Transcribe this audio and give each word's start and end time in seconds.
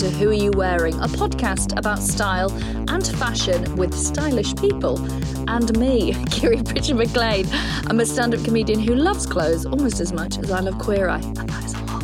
To 0.00 0.08
Who 0.08 0.30
Are 0.30 0.32
You 0.32 0.50
Wearing, 0.52 0.94
a 0.94 1.08
podcast 1.08 1.78
about 1.78 1.98
style 1.98 2.50
and 2.88 3.06
fashion 3.18 3.76
with 3.76 3.92
stylish 3.92 4.56
people. 4.56 4.98
And 5.46 5.78
me, 5.78 6.14
Kiri 6.30 6.62
Pritchard 6.62 6.96
McLean. 6.96 7.46
I'm 7.86 8.00
a 8.00 8.06
stand 8.06 8.34
up 8.34 8.42
comedian 8.42 8.80
who 8.80 8.94
loves 8.94 9.26
clothes 9.26 9.66
almost 9.66 10.00
as 10.00 10.10
much 10.14 10.38
as 10.38 10.50
I 10.50 10.60
love 10.60 10.78
Queer 10.78 11.10
Eye, 11.10 11.20
and 11.20 11.36
that 11.36 11.64
is 11.64 11.74
a 11.74 11.84
lot. 11.84 12.02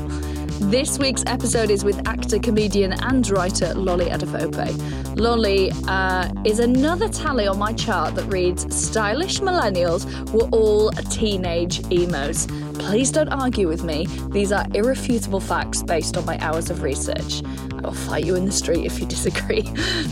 This 0.71 0.99
week's 0.99 1.25
episode 1.27 1.71
is 1.71 1.85
with 1.85 2.07
actor, 2.07 2.39
comedian, 2.39 2.93
and 2.93 3.27
writer 3.31 3.73
Lolly 3.73 4.07
Adefope. 4.07 5.17
Lolly 5.19 5.73
uh, 5.89 6.31
is 6.45 6.59
another 6.59 7.09
tally 7.09 7.47
on 7.47 7.59
my 7.59 7.73
chart 7.73 8.15
that 8.17 8.25
reads 8.25 8.67
Stylish 8.77 9.41
millennials 9.41 10.05
were 10.33 10.49
all 10.51 10.91
teenage 11.11 11.81
emos. 11.91 12.47
Please 12.79 13.11
don't 13.11 13.31
argue 13.31 13.69
with 13.69 13.85
me. 13.85 14.07
These 14.29 14.53
are 14.53 14.67
irrefutable 14.75 15.41
facts 15.41 15.83
based 15.83 16.19
on 16.19 16.27
my 16.27 16.37
hours 16.41 16.69
of 16.69 16.83
research. 16.83 17.43
I 17.87 17.91
will 17.91 17.95
fight 17.95 18.25
you 18.25 18.35
in 18.35 18.45
the 18.45 18.53
street 18.53 18.85
if 18.85 18.99
you 18.99 19.07
disagree. 19.17 19.63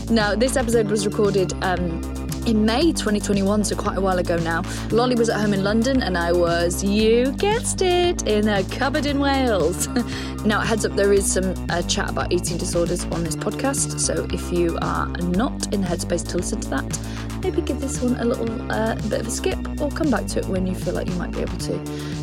now, 0.09 0.33
this 0.33 0.55
episode 0.55 0.89
was 0.89 1.05
recorded 1.05 1.51
um, 1.61 2.01
in 2.47 2.65
May 2.65 2.93
2021, 2.93 3.65
so 3.65 3.75
quite 3.75 3.97
a 3.97 4.01
while 4.01 4.17
ago 4.17 4.37
now. 4.37 4.63
Lolly 4.91 5.15
was 5.15 5.27
at 5.27 5.41
home 5.41 5.53
in 5.53 5.61
London, 5.61 6.01
and 6.01 6.17
I 6.17 6.31
was, 6.31 6.81
you 6.81 7.33
guessed 7.33 7.81
it, 7.81 8.25
in 8.27 8.47
a 8.47 8.63
cupboard 8.63 9.05
in 9.05 9.19
Wales. 9.19 9.87
now, 10.45 10.61
heads 10.61 10.85
up, 10.85 10.93
there 10.93 11.11
is 11.11 11.29
some 11.29 11.53
uh, 11.69 11.81
chat 11.81 12.09
about 12.09 12.31
eating 12.31 12.57
disorders 12.57 13.03
on 13.05 13.25
this 13.25 13.35
podcast, 13.35 13.99
so 13.99 14.25
if 14.31 14.53
you 14.53 14.77
are 14.81 15.07
not 15.07 15.73
in 15.73 15.81
the 15.81 15.87
headspace 15.87 16.25
to 16.29 16.37
listen 16.37 16.61
to 16.61 16.69
that, 16.69 16.99
maybe 17.43 17.61
give 17.61 17.81
this 17.81 18.01
one 18.01 18.15
a 18.21 18.23
little 18.23 18.71
uh, 18.71 18.95
bit 19.09 19.19
of 19.19 19.27
a 19.27 19.31
skip 19.31 19.59
or 19.81 19.91
come 19.91 20.09
back 20.09 20.27
to 20.27 20.39
it 20.39 20.45
when 20.45 20.65
you 20.65 20.75
feel 20.75 20.93
like 20.93 21.09
you 21.09 21.15
might 21.15 21.31
be 21.33 21.41
able 21.41 21.57
to. 21.57 21.73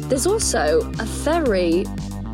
There's 0.08 0.26
also 0.26 0.80
a 0.98 1.04
very 1.04 1.84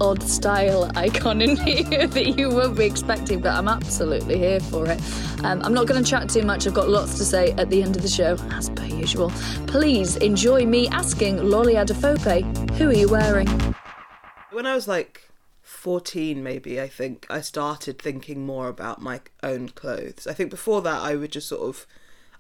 odd 0.00 0.22
style 0.22 0.90
icon 0.94 1.42
in 1.42 1.56
here 1.64 2.06
that 2.06 2.38
you 2.38 2.50
won't 2.50 2.76
be 2.76 2.84
expecting, 2.84 3.40
but 3.40 3.52
I'm 3.52 3.68
absolutely 3.68 4.38
here 4.38 4.60
for 4.60 4.86
it. 4.86 5.00
Um, 5.44 5.62
I'm 5.62 5.74
not 5.74 5.86
going 5.86 6.02
to 6.02 6.08
chat 6.08 6.28
too 6.28 6.42
much. 6.42 6.66
I've 6.66 6.74
got 6.74 6.88
lots 6.88 7.18
to 7.18 7.24
say 7.24 7.52
at 7.52 7.70
the 7.70 7.82
end 7.82 7.96
of 7.96 8.02
the 8.02 8.08
show, 8.08 8.36
as 8.50 8.70
per 8.70 8.84
usual. 8.84 9.30
Please 9.66 10.16
enjoy 10.16 10.66
me 10.66 10.88
asking 10.88 11.38
Lolly 11.38 11.74
Adefope, 11.74 12.70
who 12.72 12.90
are 12.90 12.94
you 12.94 13.08
wearing? 13.08 13.48
When 14.50 14.66
I 14.66 14.74
was 14.74 14.88
like 14.88 15.28
14, 15.62 16.42
maybe, 16.42 16.80
I 16.80 16.88
think, 16.88 17.26
I 17.28 17.40
started 17.40 17.98
thinking 17.98 18.44
more 18.44 18.68
about 18.68 19.00
my 19.00 19.20
own 19.42 19.68
clothes. 19.68 20.26
I 20.26 20.32
think 20.32 20.50
before 20.50 20.82
that, 20.82 21.02
I 21.02 21.14
would 21.14 21.32
just 21.32 21.48
sort 21.48 21.62
of, 21.62 21.86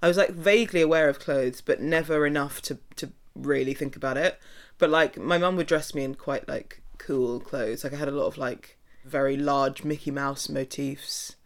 I 0.02 0.08
was 0.08 0.16
like 0.16 0.30
vaguely 0.30 0.80
aware 0.80 1.08
of 1.08 1.20
clothes, 1.20 1.60
but 1.60 1.80
never 1.80 2.26
enough 2.26 2.62
to, 2.62 2.78
to 2.96 3.10
really 3.34 3.74
think 3.74 3.96
about 3.96 4.16
it. 4.16 4.40
But 4.78 4.90
like, 4.90 5.18
my 5.18 5.38
mum 5.38 5.56
would 5.56 5.66
dress 5.66 5.94
me 5.94 6.04
in 6.04 6.14
quite 6.14 6.48
like 6.48 6.82
cool 6.98 7.40
clothes. 7.40 7.84
Like, 7.84 7.92
I 7.92 7.96
had 7.96 8.08
a 8.08 8.12
lot 8.12 8.26
of 8.26 8.38
like 8.38 8.78
very 9.04 9.36
large 9.36 9.84
Mickey 9.84 10.10
Mouse 10.10 10.48
motifs. 10.48 11.36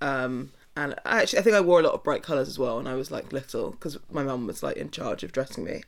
Um, 0.00 0.52
and 0.76 0.94
I 1.04 1.22
actually, 1.22 1.40
I 1.40 1.42
think 1.42 1.56
I 1.56 1.60
wore 1.60 1.80
a 1.80 1.82
lot 1.82 1.94
of 1.94 2.04
bright 2.04 2.22
colours 2.22 2.48
as 2.48 2.58
well 2.58 2.76
when 2.76 2.86
I 2.86 2.94
was 2.94 3.10
like 3.10 3.32
little 3.32 3.72
because 3.72 3.98
my 4.10 4.22
mum 4.22 4.46
was 4.46 4.62
like 4.62 4.76
in 4.76 4.90
charge 4.90 5.22
of 5.22 5.32
dressing 5.32 5.64
me. 5.64 5.82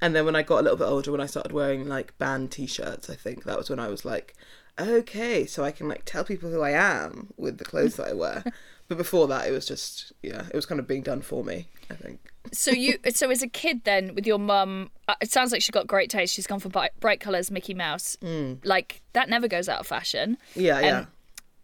And 0.00 0.14
then 0.14 0.24
when 0.24 0.36
I 0.36 0.42
got 0.42 0.60
a 0.60 0.62
little 0.62 0.76
bit 0.76 0.84
older, 0.84 1.10
when 1.10 1.20
I 1.20 1.26
started 1.26 1.52
wearing 1.52 1.88
like 1.88 2.16
band 2.18 2.52
t 2.52 2.66
shirts, 2.66 3.08
I 3.08 3.14
think 3.14 3.44
that 3.44 3.58
was 3.58 3.70
when 3.70 3.80
I 3.80 3.88
was 3.88 4.04
like, 4.04 4.36
okay, 4.78 5.46
so 5.46 5.64
I 5.64 5.70
can 5.72 5.88
like 5.88 6.02
tell 6.04 6.22
people 6.22 6.50
who 6.50 6.60
I 6.60 6.70
am 6.70 7.32
with 7.36 7.58
the 7.58 7.64
clothes 7.64 7.96
that 7.96 8.08
I 8.08 8.12
wear. 8.12 8.44
But 8.88 8.98
before 8.98 9.26
that, 9.28 9.48
it 9.48 9.52
was 9.52 9.66
just, 9.66 10.12
yeah, 10.22 10.46
it 10.48 10.54
was 10.54 10.66
kind 10.66 10.78
of 10.78 10.86
being 10.86 11.02
done 11.02 11.22
for 11.22 11.44
me, 11.44 11.68
I 11.90 11.94
think. 11.94 12.20
So 12.52 12.70
you, 12.70 12.98
so 13.14 13.30
as 13.30 13.42
a 13.42 13.48
kid, 13.48 13.82
then 13.84 14.14
with 14.14 14.26
your 14.26 14.38
mum, 14.38 14.90
uh, 15.08 15.14
it 15.20 15.30
sounds 15.30 15.52
like 15.52 15.62
she's 15.62 15.70
got 15.70 15.86
great 15.86 16.10
taste. 16.10 16.34
She's 16.34 16.46
gone 16.46 16.60
for 16.60 16.68
bright, 16.68 16.92
bright 17.00 17.20
colours, 17.20 17.50
Mickey 17.50 17.74
Mouse. 17.74 18.16
Like 18.64 19.02
that 19.12 19.28
never 19.28 19.48
goes 19.48 19.68
out 19.68 19.80
of 19.80 19.86
fashion. 19.86 20.38
Yeah, 20.54 20.80
yeah. 20.80 20.98
Um, 20.98 21.06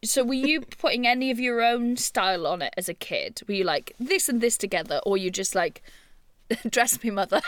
so 0.04 0.24
were 0.24 0.34
you 0.34 0.60
putting 0.78 1.06
any 1.06 1.30
of 1.30 1.38
your 1.38 1.62
own 1.62 1.96
style 1.96 2.46
on 2.46 2.62
it 2.62 2.74
as 2.76 2.88
a 2.88 2.94
kid? 2.94 3.40
Were 3.46 3.54
you 3.54 3.64
like 3.64 3.92
this 3.98 4.28
and 4.28 4.40
this 4.40 4.56
together, 4.56 5.00
or 5.06 5.16
you 5.16 5.30
just 5.30 5.54
like 5.54 5.82
dress 6.68 7.02
me, 7.02 7.10
mother? 7.10 7.40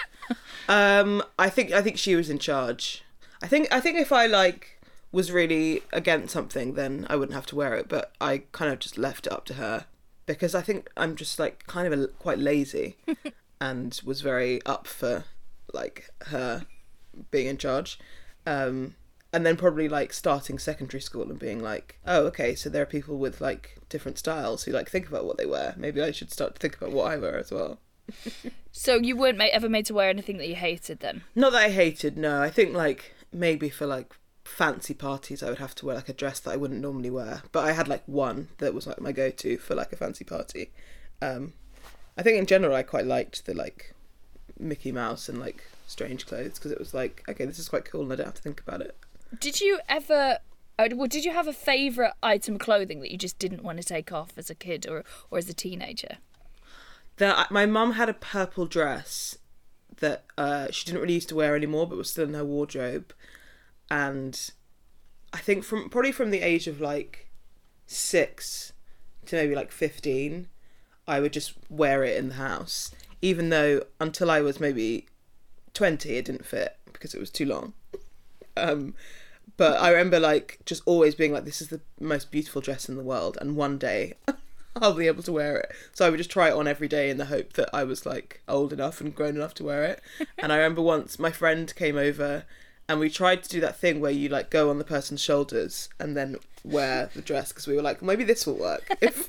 Um, 0.69 1.23
I 1.39 1.49
think 1.49 1.73
I 1.73 1.83
think 1.83 1.99
she 1.99 2.15
was 2.15 2.31
in 2.31 2.39
charge. 2.39 3.03
I 3.43 3.47
think 3.47 3.69
I 3.71 3.81
think 3.81 3.99
if 3.99 4.13
I 4.13 4.27
like 4.27 4.74
was 5.15 5.31
really 5.31 5.83
against 5.93 6.33
something, 6.33 6.75
then 6.75 7.07
I 7.09 7.15
wouldn't 7.17 7.37
have 7.37 7.47
to 7.47 7.57
wear 7.57 7.75
it. 7.75 7.89
But 7.89 8.13
I 8.21 8.43
kind 8.53 8.73
of 8.73 8.81
just 8.81 8.99
left 8.99 9.27
it 9.27 9.33
up 9.33 9.45
to 9.47 9.55
her 9.55 9.87
because 10.27 10.55
I 10.55 10.61
think 10.61 10.91
I'm 10.97 11.15
just 11.15 11.39
like 11.39 11.67
kind 11.67 11.93
of 11.93 11.99
a, 11.99 12.09
quite 12.09 12.39
lazy, 12.39 12.97
and 13.61 13.99
was 14.05 14.21
very 14.21 14.61
up 14.67 14.87
for 14.87 15.25
like 15.73 16.11
her 16.27 16.67
being 17.31 17.47
in 17.47 17.59
charge. 17.59 17.99
Um, 18.45 18.97
and 19.33 19.47
then 19.47 19.57
probably 19.57 19.89
like 19.89 20.13
starting 20.13 20.59
secondary 20.59 21.01
school 21.01 21.31
and 21.31 21.39
being 21.39 21.61
like, 21.63 21.99
oh, 22.07 22.27
okay, 22.27 22.55
so 22.55 22.69
there 22.69 22.83
are 22.83 22.87
people 22.87 23.17
with 23.17 23.41
like 23.41 23.79
different 23.89 24.19
styles 24.19 24.65
who 24.65 24.73
like 24.73 24.91
think 24.91 25.09
about 25.09 25.25
what 25.25 25.39
they 25.39 25.47
wear. 25.47 25.75
Maybe 25.77 26.03
I 26.03 26.11
should 26.11 26.33
start 26.33 26.55
to 26.55 26.61
think 26.61 26.77
about 26.77 26.93
what 26.93 27.11
I 27.11 27.17
wear 27.17 27.39
as 27.39 27.51
well. 27.51 27.79
So 28.77 28.97
you 28.97 29.17
weren't 29.17 29.39
ma- 29.39 29.45
ever 29.53 29.69
made 29.69 29.87
to 29.87 29.95
wear 29.95 30.11
anything 30.11 30.37
that 30.39 30.49
you 30.49 30.57
hated 30.57 30.99
then? 30.99 31.23
Not 31.37 31.53
that 31.53 31.63
I 31.63 31.71
hated, 31.71 32.19
no. 32.19 32.43
I 32.43 32.51
think 32.51 32.75
like 32.75 33.15
maybe 33.33 33.69
for 33.69 33.87
like 33.87 34.13
fancy 34.45 34.95
parties 34.95 35.43
I 35.43 35.49
would 35.49 35.59
have 35.59 35.75
to 35.77 35.87
wear 35.87 35.97
like 35.97 36.09
a 36.09 36.13
dress 36.13 36.39
that 36.41 36.51
I 36.51 36.57
wouldn't 36.57 36.81
normally 36.81 37.11
wear. 37.11 37.43
But 37.53 37.65
I 37.65 37.73
had 37.73 37.89
like 37.89 38.03
one 38.07 38.49
that 38.59 38.75
was 38.75 38.87
like 38.87 39.01
my 39.01 39.13
go 39.13 39.31
to 39.31 39.57
for 39.59 39.75
like 39.75 39.93
a 39.93 39.97
fancy 39.97 40.25
party. 40.25 40.71
Um 41.23 41.55
I 42.17 42.23
think 42.23 42.39
in 42.39 42.47
general 42.47 42.75
I 42.75 42.83
quite 42.83 43.07
liked 43.07 43.47
the 43.47 43.55
like 43.55 43.95
Mickey 44.59 44.93
Mouse 44.93 45.29
and 45.29 45.39
like 45.39 45.65
strange 45.87 46.27
clothes 46.27 46.55
because 46.55 46.71
it 46.71 46.79
was 46.79 46.95
like, 46.95 47.25
okay, 47.29 47.45
this 47.45 47.59
is 47.59 47.69
quite 47.69 47.85
cool 47.85 48.03
and 48.03 48.13
I 48.13 48.17
don't 48.17 48.27
have 48.27 48.35
to 48.35 48.43
think 48.43 48.61
about 48.61 48.81
it. 48.81 48.97
Did 49.41 49.61
you 49.61 49.81
ever? 49.89 50.39
uh, 50.79 50.89
Well, 50.93 51.09
did 51.09 51.25
you 51.25 51.33
have 51.33 51.49
a 51.49 51.53
favourite 51.53 52.13
item 52.23 52.55
of 52.55 52.61
clothing 52.61 53.01
that 53.01 53.11
you 53.11 53.19
just 53.19 53.39
didn't 53.39 53.65
want 53.65 53.79
to 53.79 53.85
take 53.85 54.13
off 54.13 54.31
as 54.37 54.51
a 54.51 54.55
kid 54.55 54.87
or 54.89 55.05
or 55.31 55.39
as 55.39 55.49
a 55.49 55.55
teenager? 55.55 56.19
The, 57.17 57.47
my 57.51 57.65
mum 57.67 57.93
had 57.93 58.09
a 58.09 58.15
purple 58.15 58.67
dress 58.67 59.39
that 59.99 60.25
uh, 60.37 60.69
she 60.71 60.85
didn't 60.85 61.01
really 61.01 61.15
used 61.15 61.29
to 61.29 61.37
wear 61.37 61.55
anymore, 61.55 61.87
but 61.89 61.97
was 61.97 62.11
still 62.11 62.25
in 62.25 62.35
her 62.35 62.45
wardrobe, 62.45 63.13
and 63.95 64.51
I 65.33 65.39
think 65.39 65.63
from 65.63 65.89
probably 65.89 66.11
from 66.11 66.31
the 66.31 66.41
age 66.41 66.67
of 66.67 66.81
like 66.81 67.31
six 67.87 68.73
to 69.27 69.37
maybe 69.37 69.55
like 69.55 69.71
fifteen, 69.71 70.49
I 71.07 71.21
would 71.21 71.33
just 71.33 71.55
wear 71.71 72.03
it 72.03 72.17
in 72.17 72.31
the 72.31 72.35
house, 72.35 72.91
even 73.23 73.51
though 73.51 73.83
until 74.01 74.33
I 74.33 74.41
was 74.41 74.59
maybe 74.59 75.07
twenty, 75.75 76.17
it 76.17 76.25
didn't 76.25 76.45
fit 76.45 76.77
because 76.93 77.15
it 77.15 77.21
was 77.21 77.31
too 77.31 77.47
long. 77.47 77.73
Um, 78.57 78.95
But 79.57 79.81
I 79.81 79.91
remember 79.91 80.19
like 80.19 80.59
just 80.67 80.83
always 80.87 81.15
being 81.15 81.33
like, 81.33 81.45
this 81.45 81.61
is 81.63 81.69
the 81.69 81.81
most 82.01 82.33
beautiful 82.33 82.61
dress 82.61 82.89
in 82.89 82.97
the 82.97 83.03
world, 83.03 83.39
and 83.41 83.55
one 83.55 83.79
day 83.79 84.15
I'll 84.77 84.95
be 84.95 85.07
able 85.07 85.23
to 85.23 85.33
wear 85.33 85.57
it. 85.59 85.71
So 85.93 86.05
I 86.05 86.11
would 86.11 86.19
just 86.19 86.31
try 86.31 86.49
it 86.49 86.55
on 86.55 86.67
every 86.67 86.89
day 86.89 87.11
in 87.11 87.19
the 87.19 87.27
hope 87.27 87.53
that 87.53 87.71
I 87.73 87.85
was 87.85 88.05
like 88.05 88.43
old 88.49 88.73
enough 88.73 89.01
and 89.01 89.15
grown 89.15 89.37
enough 89.37 89.55
to 89.55 89.65
wear 89.65 89.85
it. 89.85 90.01
and 90.39 90.53
I 90.53 90.57
remember 90.57 90.83
once 90.83 91.19
my 91.19 91.31
friend 91.31 91.73
came 91.77 91.97
over 91.97 92.45
and 92.89 93.01
we 93.01 93.09
tried 93.11 93.43
to 93.43 93.49
do 93.49 93.61
that 93.61 93.77
thing 93.77 94.01
where 94.01 94.11
you 94.11 94.29
like 94.29 94.51
go 94.51 94.71
on 94.71 94.79
the 94.79 94.85
person's 94.85 95.21
shoulders 95.21 95.89
and 95.99 96.17
then 96.17 96.37
wear 96.65 97.11
the 97.15 97.23
dress 97.23 97.51
because 97.51 97.67
we 97.67 97.75
were 97.77 97.83
like, 97.83 98.03
maybe 98.03 98.25
this 98.25 98.47
will 98.47 98.59
work. 98.59 98.97
If, 99.01 99.29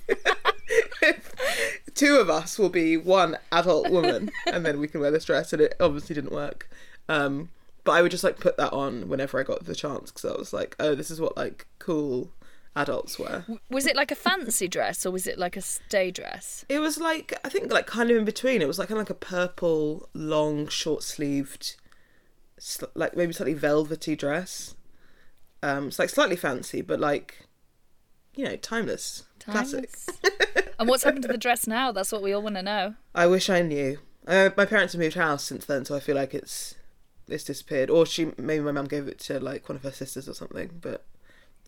if 1.01 1.93
two 1.93 2.17
of 2.17 2.29
us 2.29 2.57
will 2.57 2.69
be 2.69 2.97
one 2.97 3.37
adult 3.51 3.91
woman 3.91 4.31
and 4.47 4.65
then 4.65 4.79
we 4.79 4.87
can 4.87 4.99
wear 5.01 5.11
this 5.11 5.25
dress, 5.25 5.53
and 5.53 5.61
it 5.61 5.75
obviously 5.79 6.15
didn't 6.15 6.31
work. 6.31 6.69
Um, 7.07 7.49
but 7.83 7.91
I 7.91 8.01
would 8.01 8.11
just 8.11 8.23
like 8.23 8.39
put 8.39 8.57
that 8.57 8.73
on 8.73 9.07
whenever 9.07 9.39
I 9.39 9.43
got 9.43 9.65
the 9.65 9.75
chance 9.75 10.11
because 10.11 10.25
I 10.25 10.37
was 10.37 10.51
like, 10.51 10.75
oh, 10.79 10.95
this 10.95 11.11
is 11.11 11.21
what 11.21 11.37
like 11.37 11.67
cool 11.77 12.31
adults 12.75 13.19
wear. 13.19 13.45
Was 13.69 13.85
it 13.85 13.95
like 13.95 14.11
a 14.11 14.15
fancy 14.15 14.67
dress 14.67 15.05
or 15.05 15.11
was 15.11 15.27
it 15.27 15.37
like 15.37 15.55
a 15.55 15.61
day 15.89 16.11
dress? 16.11 16.65
It 16.67 16.79
was 16.79 16.97
like 16.97 17.37
I 17.43 17.49
think 17.49 17.71
like 17.71 17.87
kind 17.87 18.09
of 18.09 18.17
in 18.17 18.25
between. 18.25 18.61
It 18.61 18.67
was 18.67 18.79
like 18.79 18.89
kind 18.89 18.99
of 18.99 19.07
like 19.07 19.11
a 19.11 19.13
purple, 19.13 20.09
long, 20.13 20.67
short 20.67 21.03
sleeved, 21.03 21.75
like 22.93 23.15
maybe 23.15 23.33
slightly 23.33 23.53
velvety 23.53 24.15
dress. 24.15 24.75
Um, 25.61 25.87
it's 25.87 25.99
like 25.99 26.09
slightly 26.09 26.35
fancy, 26.35 26.81
but 26.81 26.99
like, 26.99 27.45
you 28.35 28.45
know, 28.45 28.55
timeless, 28.55 29.23
timeless. 29.39 30.05
classic. 30.05 30.73
and 30.79 30.87
what's 30.87 31.03
happened 31.03 31.23
to 31.23 31.27
the 31.27 31.37
dress 31.37 31.67
now? 31.67 31.91
That's 31.91 32.11
what 32.11 32.21
we 32.21 32.33
all 32.33 32.41
want 32.41 32.55
to 32.55 32.63
know. 32.63 32.95
I 33.13 33.27
wish 33.27 33.49
I 33.49 33.61
knew. 33.61 33.99
Uh, 34.27 34.49
my 34.57 34.65
parents 34.65 34.93
have 34.93 35.01
moved 35.01 35.15
house 35.15 35.43
since 35.43 35.65
then, 35.65 35.85
so 35.85 35.95
I 35.95 35.99
feel 35.99 36.15
like 36.15 36.33
it's 36.33 36.75
it's 37.27 37.43
disappeared. 37.43 37.89
Or 37.89 38.05
she 38.05 38.31
maybe 38.37 38.63
my 38.63 38.71
mum 38.71 38.85
gave 38.85 39.07
it 39.07 39.19
to 39.21 39.39
like 39.39 39.67
one 39.69 39.75
of 39.75 39.83
her 39.83 39.91
sisters 39.91 40.29
or 40.29 40.33
something, 40.33 40.79
but 40.81 41.05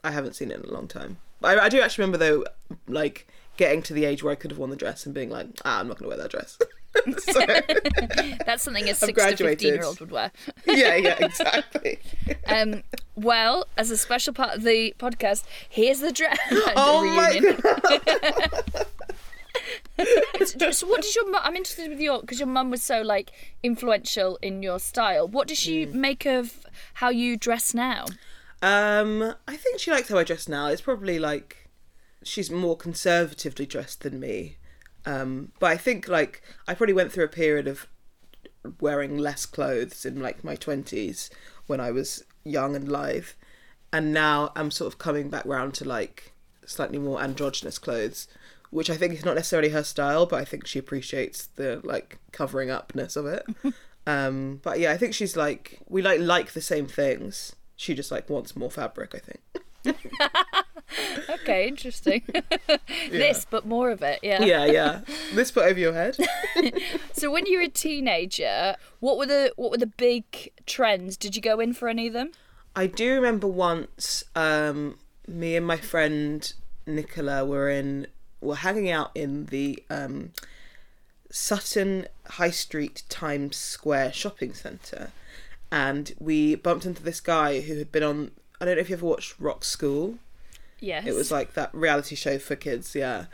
I 0.04 0.12
haven't 0.12 0.36
seen 0.36 0.51
it 0.51 0.60
in 0.60 0.66
a 0.66 0.74
long 0.74 0.88
time. 0.88 1.18
I, 1.44 1.57
I 1.57 1.69
do 1.69 1.81
actually 1.81 2.04
remember 2.04 2.18
though, 2.18 2.45
like 2.88 3.28
getting 3.57 3.81
to 3.83 3.94
the 3.94 4.06
age 4.06 4.24
where 4.24 4.31
I 4.31 4.36
could 4.36 4.51
have 4.51 4.57
worn 4.57 4.69
the 4.69 4.75
dress 4.75 5.06
and 5.06 5.13
being 5.13 5.30
like, 5.30 5.48
ah, 5.66 5.80
I'm 5.80 5.88
not 5.88 5.98
going 5.98 6.10
to 6.10 6.16
wear 6.16 6.24
that 6.24 6.31
dress. 6.31 6.57
so, 7.19 7.45
That's 8.45 8.63
something 8.63 8.89
a 8.89 8.95
six 8.95 9.23
to 9.23 9.38
fifteen 9.38 9.75
year 9.75 9.83
old 9.83 9.99
would 9.99 10.11
wear. 10.11 10.31
yeah, 10.65 10.95
yeah, 10.95 11.17
exactly. 11.19 11.99
um, 12.47 12.83
well, 13.15 13.67
as 13.77 13.91
a 13.91 13.97
special 13.97 14.33
part 14.33 14.55
of 14.55 14.63
the 14.63 14.94
podcast, 14.99 15.44
here's 15.69 15.99
the 15.99 16.11
dress. 16.11 16.38
oh 16.75 17.01
reunion. 17.01 17.59
my 17.63 17.99
god. 18.03 18.85
so 20.73 20.85
what 20.85 21.01
does 21.01 21.15
your 21.15 21.29
mum 21.31 21.41
i'm 21.44 21.55
interested 21.55 21.89
with 21.89 21.99
your 21.99 22.21
because 22.21 22.39
your 22.39 22.47
mum 22.47 22.69
was 22.69 22.83
so 22.83 23.01
like 23.01 23.31
influential 23.63 24.38
in 24.44 24.61
your 24.61 24.77
style 24.77 25.27
what 25.27 25.47
does 25.47 25.57
she 25.57 25.83
mm. 25.85 25.94
make 25.94 26.27
of 26.27 26.59
how 26.95 27.09
you 27.09 27.35
dress 27.35 27.73
now 27.73 28.05
um 28.61 29.33
i 29.47 29.57
think 29.57 29.79
she 29.79 29.89
likes 29.89 30.09
how 30.09 30.17
i 30.17 30.23
dress 30.23 30.47
now 30.47 30.67
it's 30.67 30.81
probably 30.81 31.17
like 31.17 31.67
she's 32.23 32.51
more 32.51 32.77
conservatively 32.77 33.65
dressed 33.65 34.01
than 34.01 34.19
me 34.19 34.57
um 35.05 35.51
but 35.59 35.71
i 35.71 35.77
think 35.77 36.07
like 36.07 36.41
i 36.67 36.73
probably 36.73 36.94
went 36.94 37.11
through 37.11 37.23
a 37.23 37.29
period 37.29 37.67
of 37.67 37.88
wearing 38.79 39.17
less 39.17 39.45
clothes 39.45 40.05
in 40.05 40.19
like 40.19 40.44
my 40.44 40.55
20s 40.55 41.29
when 41.67 41.79
i 41.79 41.91
was 41.91 42.23
young 42.44 42.75
and 42.75 42.89
live. 42.89 43.35
and 43.94 44.13
now 44.13 44.51
i'm 44.55 44.71
sort 44.71 44.91
of 44.91 44.99
coming 44.99 45.29
back 45.29 45.45
round 45.45 45.73
to 45.73 45.85
like 45.85 46.33
slightly 46.65 46.97
more 46.97 47.21
androgynous 47.21 47.79
clothes 47.79 48.27
which 48.69 48.89
I 48.89 48.97
think 48.97 49.13
is 49.13 49.25
not 49.25 49.35
necessarily 49.35 49.69
her 49.69 49.83
style, 49.83 50.25
but 50.25 50.39
I 50.39 50.45
think 50.45 50.67
she 50.67 50.79
appreciates 50.79 51.47
the 51.47 51.81
like 51.83 52.19
covering 52.31 52.69
upness 52.69 53.15
of 53.15 53.25
it. 53.25 53.45
um, 54.07 54.59
but 54.63 54.79
yeah, 54.79 54.91
I 54.91 54.97
think 54.97 55.13
she's 55.13 55.38
like 55.38 55.79
we 55.88 56.01
like 56.01 56.19
like 56.19 56.51
the 56.51 56.61
same 56.61 56.88
things. 56.88 57.55
She 57.75 57.94
just 57.94 58.11
like 58.11 58.29
wants 58.29 58.55
more 58.55 58.71
fabric. 58.71 59.15
I 59.15 59.19
think. 59.19 59.41
okay, 61.29 61.68
interesting. 61.68 62.24
yeah. 62.33 62.77
This, 63.09 63.45
but 63.50 63.65
more 63.65 63.91
of 63.91 64.01
it. 64.01 64.19
Yeah. 64.21 64.44
Yeah, 64.44 64.65
yeah. 64.65 65.01
This 65.33 65.51
put 65.51 65.65
over 65.65 65.79
your 65.79 65.94
head. 65.94 66.18
so 67.13 67.31
when 67.31 67.45
you 67.45 67.57
were 67.57 67.65
a 67.65 67.69
teenager, 67.69 68.75
what 69.00 69.18
were 69.18 69.25
the 69.25 69.51
what 69.56 69.71
were 69.71 69.77
the 69.77 69.88
big 69.88 70.51
trends? 70.65 71.18
Did 71.18 71.35
you 71.35 71.41
go 71.41 71.59
in 71.59 71.74
for 71.74 71.89
any 71.89 72.07
of 72.07 72.13
them? 72.13 72.31
I 72.75 72.88
do 72.88 73.13
remember 73.15 73.47
once, 73.47 74.24
um, 74.35 75.00
me 75.27 75.56
and 75.56 75.65
my 75.65 75.77
friend 75.77 76.51
Nicola 76.85 77.44
were 77.44 77.69
in 77.69 78.07
were 78.39 78.56
hanging 78.56 78.89
out 78.89 79.12
in 79.15 79.47
the 79.47 79.83
um, 79.89 80.31
Sutton 81.31 82.07
High 82.25 82.51
Street 82.51 83.03
Times 83.09 83.57
Square 83.57 84.13
shopping 84.13 84.53
centre, 84.53 85.12
and 85.71 86.13
we 86.19 86.56
bumped 86.56 86.85
into 86.85 87.03
this 87.03 87.19
guy 87.19 87.62
who 87.62 87.77
had 87.77 87.91
been 87.91 88.03
on. 88.03 88.31
I 88.59 88.65
don't 88.65 88.75
know 88.75 88.81
if 88.81 88.89
you 88.89 88.95
ever 88.95 89.06
watched 89.06 89.39
Rock 89.39 89.63
School. 89.63 90.18
Yes. 90.80 91.06
It 91.06 91.15
was 91.15 91.31
like 91.31 91.54
that 91.54 91.74
reality 91.74 92.15
show 92.15 92.38
for 92.38 92.56
kids, 92.56 92.95
yeah. 92.95 93.25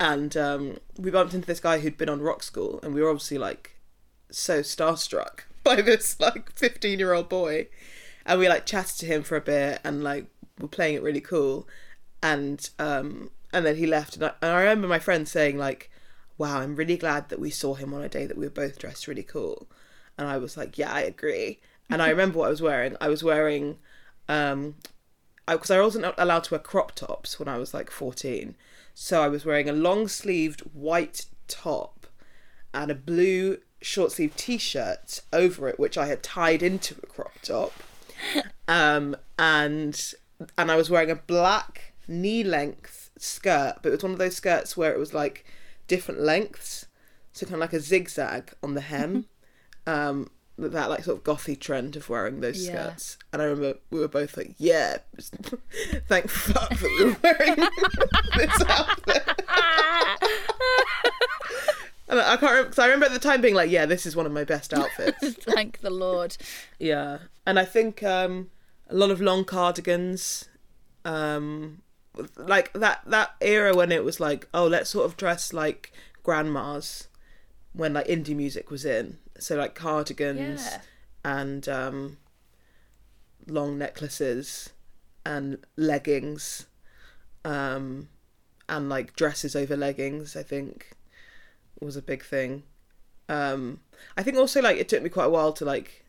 And 0.00 0.36
um, 0.36 0.78
we 0.96 1.10
bumped 1.10 1.34
into 1.34 1.46
this 1.46 1.60
guy 1.60 1.78
who'd 1.78 1.98
been 1.98 2.08
on 2.08 2.22
Rock 2.22 2.42
School, 2.42 2.80
and 2.82 2.94
we 2.94 3.02
were 3.02 3.10
obviously 3.10 3.38
like 3.38 3.76
so 4.30 4.60
starstruck 4.60 5.40
by 5.64 5.82
this 5.82 6.18
like 6.20 6.52
15 6.56 6.98
year 6.98 7.12
old 7.12 7.28
boy. 7.28 7.68
And 8.24 8.38
we 8.38 8.48
like 8.48 8.66
chatted 8.66 8.98
to 8.98 9.06
him 9.06 9.22
for 9.22 9.36
a 9.36 9.40
bit 9.40 9.80
and 9.84 10.04
like 10.04 10.26
were 10.60 10.68
playing 10.68 10.96
it 10.96 11.02
really 11.02 11.20
cool. 11.20 11.66
And 12.22 12.68
um, 12.78 13.30
and 13.52 13.64
then 13.64 13.76
he 13.76 13.86
left 13.86 14.16
and 14.16 14.24
I, 14.26 14.32
and 14.42 14.52
I 14.52 14.60
remember 14.60 14.88
my 14.88 14.98
friend 14.98 15.26
saying 15.26 15.58
like 15.58 15.90
wow 16.36 16.60
i'm 16.60 16.76
really 16.76 16.96
glad 16.96 17.28
that 17.28 17.40
we 17.40 17.50
saw 17.50 17.74
him 17.74 17.92
on 17.94 18.02
a 18.02 18.08
day 18.08 18.26
that 18.26 18.36
we 18.36 18.46
were 18.46 18.50
both 18.50 18.78
dressed 18.78 19.08
really 19.08 19.22
cool 19.22 19.66
and 20.16 20.28
i 20.28 20.36
was 20.36 20.56
like 20.56 20.78
yeah 20.78 20.92
i 20.92 21.00
agree 21.00 21.58
and 21.90 22.02
i 22.02 22.08
remember 22.10 22.38
what 22.38 22.46
i 22.46 22.50
was 22.50 22.62
wearing 22.62 22.96
i 23.00 23.08
was 23.08 23.24
wearing 23.24 23.78
um 24.28 24.74
because 25.46 25.70
I, 25.70 25.78
I 25.78 25.80
wasn't 25.80 26.06
allowed 26.18 26.44
to 26.44 26.54
wear 26.54 26.60
crop 26.60 26.92
tops 26.94 27.38
when 27.38 27.48
i 27.48 27.58
was 27.58 27.72
like 27.72 27.90
14 27.90 28.54
so 28.94 29.22
i 29.22 29.28
was 29.28 29.44
wearing 29.44 29.68
a 29.68 29.72
long 29.72 30.08
sleeved 30.08 30.60
white 30.72 31.26
top 31.46 32.06
and 32.74 32.90
a 32.90 32.94
blue 32.94 33.58
short 33.80 34.12
sleeve 34.12 34.36
t-shirt 34.36 35.20
over 35.32 35.68
it 35.68 35.78
which 35.78 35.96
i 35.96 36.06
had 36.06 36.22
tied 36.22 36.62
into 36.62 36.94
a 37.02 37.06
crop 37.06 37.32
top 37.42 37.72
um 38.68 39.16
and 39.38 40.14
and 40.56 40.70
i 40.70 40.76
was 40.76 40.90
wearing 40.90 41.10
a 41.10 41.16
black 41.16 41.94
knee 42.08 42.42
length 42.42 43.10
skirt, 43.18 43.76
but 43.82 43.90
it 43.90 43.92
was 43.92 44.02
one 44.02 44.12
of 44.12 44.18
those 44.18 44.36
skirts 44.36 44.76
where 44.76 44.92
it 44.92 44.98
was 44.98 45.14
like 45.14 45.44
different 45.86 46.20
lengths, 46.20 46.86
so 47.32 47.46
kind 47.46 47.54
of 47.54 47.60
like 47.60 47.72
a 47.72 47.80
zigzag 47.80 48.52
on 48.62 48.74
the 48.74 48.80
hem. 48.80 49.26
um, 49.86 50.30
that 50.58 50.90
like 50.90 51.04
sort 51.04 51.18
of 51.18 51.24
gothy 51.24 51.58
trend 51.58 51.96
of 51.96 52.08
wearing 52.08 52.40
those 52.40 52.66
yeah. 52.66 52.86
skirts. 52.86 53.18
And 53.32 53.40
I 53.40 53.44
remember 53.46 53.78
we 53.90 54.00
were 54.00 54.08
both 54.08 54.36
like, 54.36 54.54
"Yeah, 54.58 54.98
thank 56.08 56.28
fuck 56.28 56.70
that 56.70 56.82
we 56.82 57.04
were 57.04 57.16
wearing 57.22 57.56
this 58.36 58.60
outfit." 58.68 59.22
and 62.08 62.20
I 62.20 62.36
can't 62.36 62.42
remember 62.42 62.64
because 62.64 62.80
I 62.80 62.86
remember 62.86 63.06
at 63.06 63.12
the 63.12 63.20
time 63.20 63.40
being 63.40 63.54
like, 63.54 63.70
"Yeah, 63.70 63.86
this 63.86 64.04
is 64.04 64.16
one 64.16 64.26
of 64.26 64.32
my 64.32 64.44
best 64.44 64.74
outfits." 64.74 65.34
thank 65.44 65.80
the 65.80 65.90
Lord. 65.90 66.36
Yeah, 66.78 67.18
and 67.46 67.58
I 67.58 67.64
think 67.64 68.02
um, 68.02 68.50
a 68.88 68.94
lot 68.94 69.10
of 69.10 69.20
long 69.20 69.44
cardigans. 69.44 70.48
Um, 71.04 71.82
like 72.36 72.72
that 72.72 73.02
that 73.06 73.36
era 73.40 73.72
when 73.74 73.92
it 73.92 74.04
was 74.04 74.18
like 74.18 74.48
oh 74.52 74.66
let's 74.66 74.90
sort 74.90 75.06
of 75.06 75.16
dress 75.16 75.52
like 75.52 75.92
grandmas 76.24 77.06
when 77.72 77.92
like 77.92 78.08
indie 78.08 78.34
music 78.34 78.72
was 78.72 78.84
in 78.84 79.18
so 79.38 79.56
like 79.56 79.74
cardigans 79.74 80.66
yeah. 80.66 80.80
and 81.24 81.68
um 81.68 82.18
long 83.46 83.78
necklaces 83.78 84.70
and 85.24 85.58
leggings 85.76 86.66
um 87.44 88.08
and 88.68 88.88
like 88.88 89.14
dresses 89.16 89.56
over 89.56 89.76
leggings 89.76 90.36
i 90.36 90.42
think 90.42 90.90
was 91.80 91.96
a 91.96 92.02
big 92.02 92.24
thing. 92.24 92.64
Um 93.28 93.80
i 94.16 94.22
think 94.22 94.36
also 94.36 94.60
like 94.60 94.78
it 94.78 94.88
took 94.88 95.02
me 95.02 95.08
quite 95.08 95.26
a 95.26 95.30
while 95.30 95.52
to 95.52 95.64
like 95.64 96.04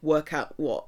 work 0.00 0.32
out 0.32 0.54
what 0.56 0.86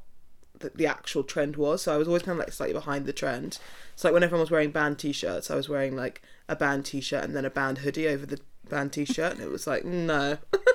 the, 0.59 0.71
the 0.75 0.87
actual 0.87 1.23
trend 1.23 1.57
was. 1.57 1.83
So 1.83 1.95
i 1.95 1.97
was 1.97 2.09
always 2.09 2.23
kind 2.23 2.39
of 2.39 2.45
like 2.45 2.53
slightly 2.53 2.75
behind 2.75 3.07
the 3.07 3.13
trend. 3.13 3.59
So 3.97 4.09
like 4.09 4.15
when 4.15 4.23
everyone 4.23 4.41
was 4.41 4.51
wearing 4.51 4.71
band 4.71 4.99
t-shirts, 4.99 5.51
I 5.51 5.57
was 5.57 5.69
wearing 5.69 5.97
like 5.97 6.23
a 6.49 6.57
band 6.57 6.87
t-shirt 6.87 7.23
and 7.23 7.37
then 7.37 7.45
a 7.45 7.51
band 7.51 7.79
hoodie 7.79 8.09
over 8.09 8.27
the 8.27 8.41
band 8.69 8.93
t-shirt, 8.93 9.33
and 9.33 9.41
it 9.41 9.51
was 9.51 9.67
like 9.67 9.85
no, 9.85 10.39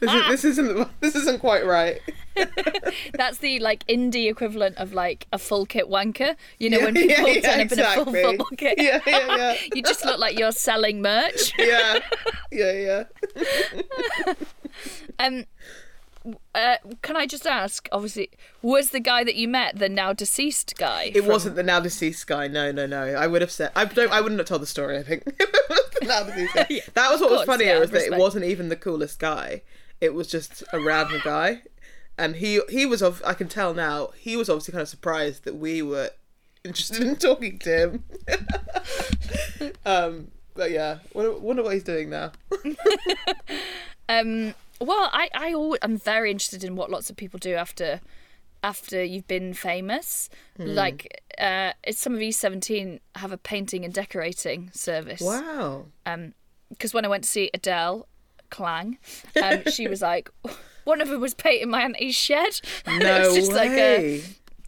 this, 0.00 0.12
is, 0.12 0.28
this 0.28 0.44
isn't 0.44 1.00
this 1.00 1.14
isn't 1.14 1.40
quite 1.40 1.64
right. 1.64 2.00
That's 3.14 3.38
the 3.38 3.60
like 3.60 3.86
indie 3.86 4.30
equivalent 4.30 4.76
of 4.76 4.92
like 4.92 5.26
a 5.32 5.38
full 5.38 5.66
kit 5.66 5.88
wanker. 5.88 6.36
You 6.58 6.70
know 6.70 6.78
yeah, 6.78 6.84
when 6.84 6.94
people 6.94 7.28
yeah, 7.28 7.34
yeah, 7.34 7.40
turn 7.40 7.60
up 7.60 7.72
exactly. 7.72 7.74
in 7.74 7.78
a 7.78 8.04
full 8.04 8.30
football 8.30 8.56
kit. 8.56 8.74
Yeah, 8.78 9.00
yeah, 9.06 9.36
yeah. 9.36 9.56
you 9.74 9.82
just 9.82 10.04
look 10.04 10.18
like 10.18 10.38
you're 10.38 10.52
selling 10.52 11.00
merch. 11.02 11.52
yeah, 11.58 12.00
yeah, 12.50 13.04
yeah. 13.36 14.32
um, 15.18 15.44
uh, 16.54 16.76
can 17.02 17.16
I 17.16 17.26
just 17.26 17.46
ask? 17.46 17.88
Obviously, 17.92 18.30
was 18.62 18.90
the 18.90 19.00
guy 19.00 19.24
that 19.24 19.34
you 19.34 19.48
met 19.48 19.78
the 19.78 19.88
now 19.88 20.12
deceased 20.12 20.74
guy? 20.78 21.12
It 21.14 21.22
from... 21.22 21.28
wasn't 21.28 21.56
the 21.56 21.62
now 21.62 21.80
deceased 21.80 22.26
guy. 22.26 22.48
No, 22.48 22.72
no, 22.72 22.86
no. 22.86 23.02
I 23.02 23.26
would 23.26 23.42
have 23.42 23.50
said. 23.50 23.72
I 23.76 23.84
don't. 23.84 24.12
I 24.12 24.20
wouldn't 24.20 24.38
have 24.38 24.48
told 24.48 24.62
the 24.62 24.66
story. 24.66 24.98
I 24.98 25.02
think 25.02 25.24
yeah, 26.02 26.80
that 26.94 27.10
was 27.10 27.20
what 27.20 27.28
course, 27.28 27.40
was 27.40 27.44
funnier 27.46 27.74
yeah, 27.74 27.78
was 27.78 27.90
that 27.90 28.06
it 28.06 28.16
wasn't 28.16 28.44
even 28.44 28.68
the 28.68 28.76
coolest 28.76 29.18
guy. 29.18 29.62
It 30.00 30.14
was 30.14 30.28
just 30.28 30.62
a 30.72 30.80
random 30.80 31.20
guy. 31.24 31.62
and 32.18 32.36
he 32.36 32.60
he 32.68 32.86
was 32.86 33.02
of 33.02 33.22
I 33.26 33.34
can 33.34 33.48
tell 33.48 33.74
now 33.74 34.10
he 34.16 34.36
was 34.36 34.48
obviously 34.48 34.72
kind 34.72 34.82
of 34.82 34.88
surprised 34.88 35.44
that 35.44 35.56
we 35.56 35.82
were 35.82 36.10
interested 36.64 37.02
in 37.06 37.16
talking 37.16 37.58
to 37.60 37.78
him. 37.78 38.04
um, 39.84 40.30
but 40.54 40.70
yeah, 40.70 40.98
wonder, 41.12 41.32
wonder 41.32 41.62
what 41.62 41.74
he's 41.74 41.84
doing 41.84 42.10
now. 42.10 42.32
Um, 44.08 44.54
well, 44.84 45.10
I 45.12 45.28
I 45.34 45.52
always, 45.52 45.80
I'm 45.82 45.96
very 45.98 46.30
interested 46.30 46.64
in 46.64 46.76
what 46.76 46.90
lots 46.90 47.10
of 47.10 47.16
people 47.16 47.38
do 47.38 47.54
after 47.54 48.00
after 48.62 49.04
you've 49.04 49.26
been 49.28 49.52
famous. 49.52 50.30
Like, 50.56 51.22
uh, 51.38 51.72
it's 51.82 51.98
some 52.00 52.14
of 52.14 52.20
E17 52.20 52.98
have 53.16 53.30
a 53.30 53.36
painting 53.36 53.84
and 53.84 53.92
decorating 53.92 54.70
service. 54.72 55.20
Wow. 55.20 55.86
Um, 56.06 56.32
Because 56.70 56.94
when 56.94 57.04
I 57.04 57.08
went 57.08 57.24
to 57.24 57.30
see 57.30 57.50
Adele 57.52 58.08
Clang, 58.48 58.96
um, 59.42 59.64
she 59.70 59.86
was 59.86 60.00
like, 60.12 60.30
one 60.84 61.02
of 61.02 61.08
them 61.08 61.20
was 61.20 61.34
painting 61.34 61.68
my 61.68 61.82
auntie's 61.82 62.14
shed. 62.14 62.58
And 62.86 63.02
it 63.02 63.06
No 63.06 63.26
was 63.26 63.34
just 63.34 63.52
like 63.52 63.70
a, 63.70 63.98
way. 63.98 64.22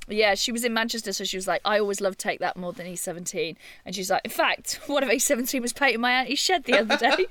Yeah, 0.09 0.35
she 0.35 0.53
was 0.53 0.65
in 0.65 0.73
Manchester, 0.73 1.13
so 1.13 1.25
she 1.25 1.37
was 1.37 1.49
like, 1.49 1.61
I 1.65 1.79
always 1.81 2.01
love 2.01 2.17
take 2.17 2.39
that 2.41 2.57
more 2.57 2.73
than 2.73 2.87
E17. 2.87 3.57
And 3.85 3.95
she's 3.95 4.11
like, 4.11 4.21
in 4.25 4.31
fact, 4.31 4.79
one 4.87 5.03
of 5.03 5.09
E17 5.09 5.61
was 5.61 5.73
painting 5.73 6.01
my 6.01 6.13
auntie's 6.13 6.39
shed 6.39 6.65
the 6.65 6.79
other 6.79 6.97
day. 6.97 7.27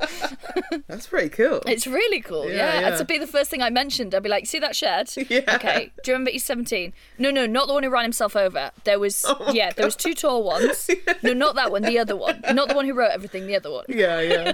That's 0.87 1.07
pretty 1.07 1.29
cool. 1.29 1.61
It's 1.65 1.87
really 1.87 2.19
cool. 2.21 2.45
Yeah, 2.49 2.81
Yeah, 2.81 2.89
yeah. 2.97 3.03
Be 3.03 3.17
the 3.17 3.27
first 3.27 3.49
thing 3.49 3.61
I 3.61 3.69
mentioned. 3.69 4.13
I'd 4.13 4.23
be 4.23 4.29
like, 4.29 4.45
"See 4.45 4.59
that 4.59 4.75
shed? 4.75 5.09
Yeah. 5.29 5.55
Okay. 5.55 5.91
Do 6.03 6.11
you 6.11 6.15
remember 6.15 6.31
E17? 6.31 6.91
No, 7.17 7.31
no, 7.31 7.45
not 7.45 7.67
the 7.67 7.73
one 7.73 7.83
who 7.83 7.89
ran 7.89 8.03
himself 8.03 8.35
over. 8.35 8.71
There 8.83 8.99
was 8.99 9.23
Oh 9.27 9.51
yeah, 9.53 9.71
there 9.71 9.85
was 9.85 9.95
two 9.95 10.13
tall 10.13 10.43
ones. 10.43 10.89
No, 11.23 11.33
not 11.33 11.55
that 11.55 11.71
one. 11.71 11.81
The 11.83 11.97
other 11.97 12.15
one. 12.15 12.41
Not 12.53 12.67
the 12.69 12.75
one 12.75 12.85
who 12.85 12.93
wrote 12.93 13.11
everything. 13.11 13.47
The 13.47 13.55
other 13.55 13.71
one. 13.71 13.85
yeah, 13.87 14.19
yeah. 14.21 14.53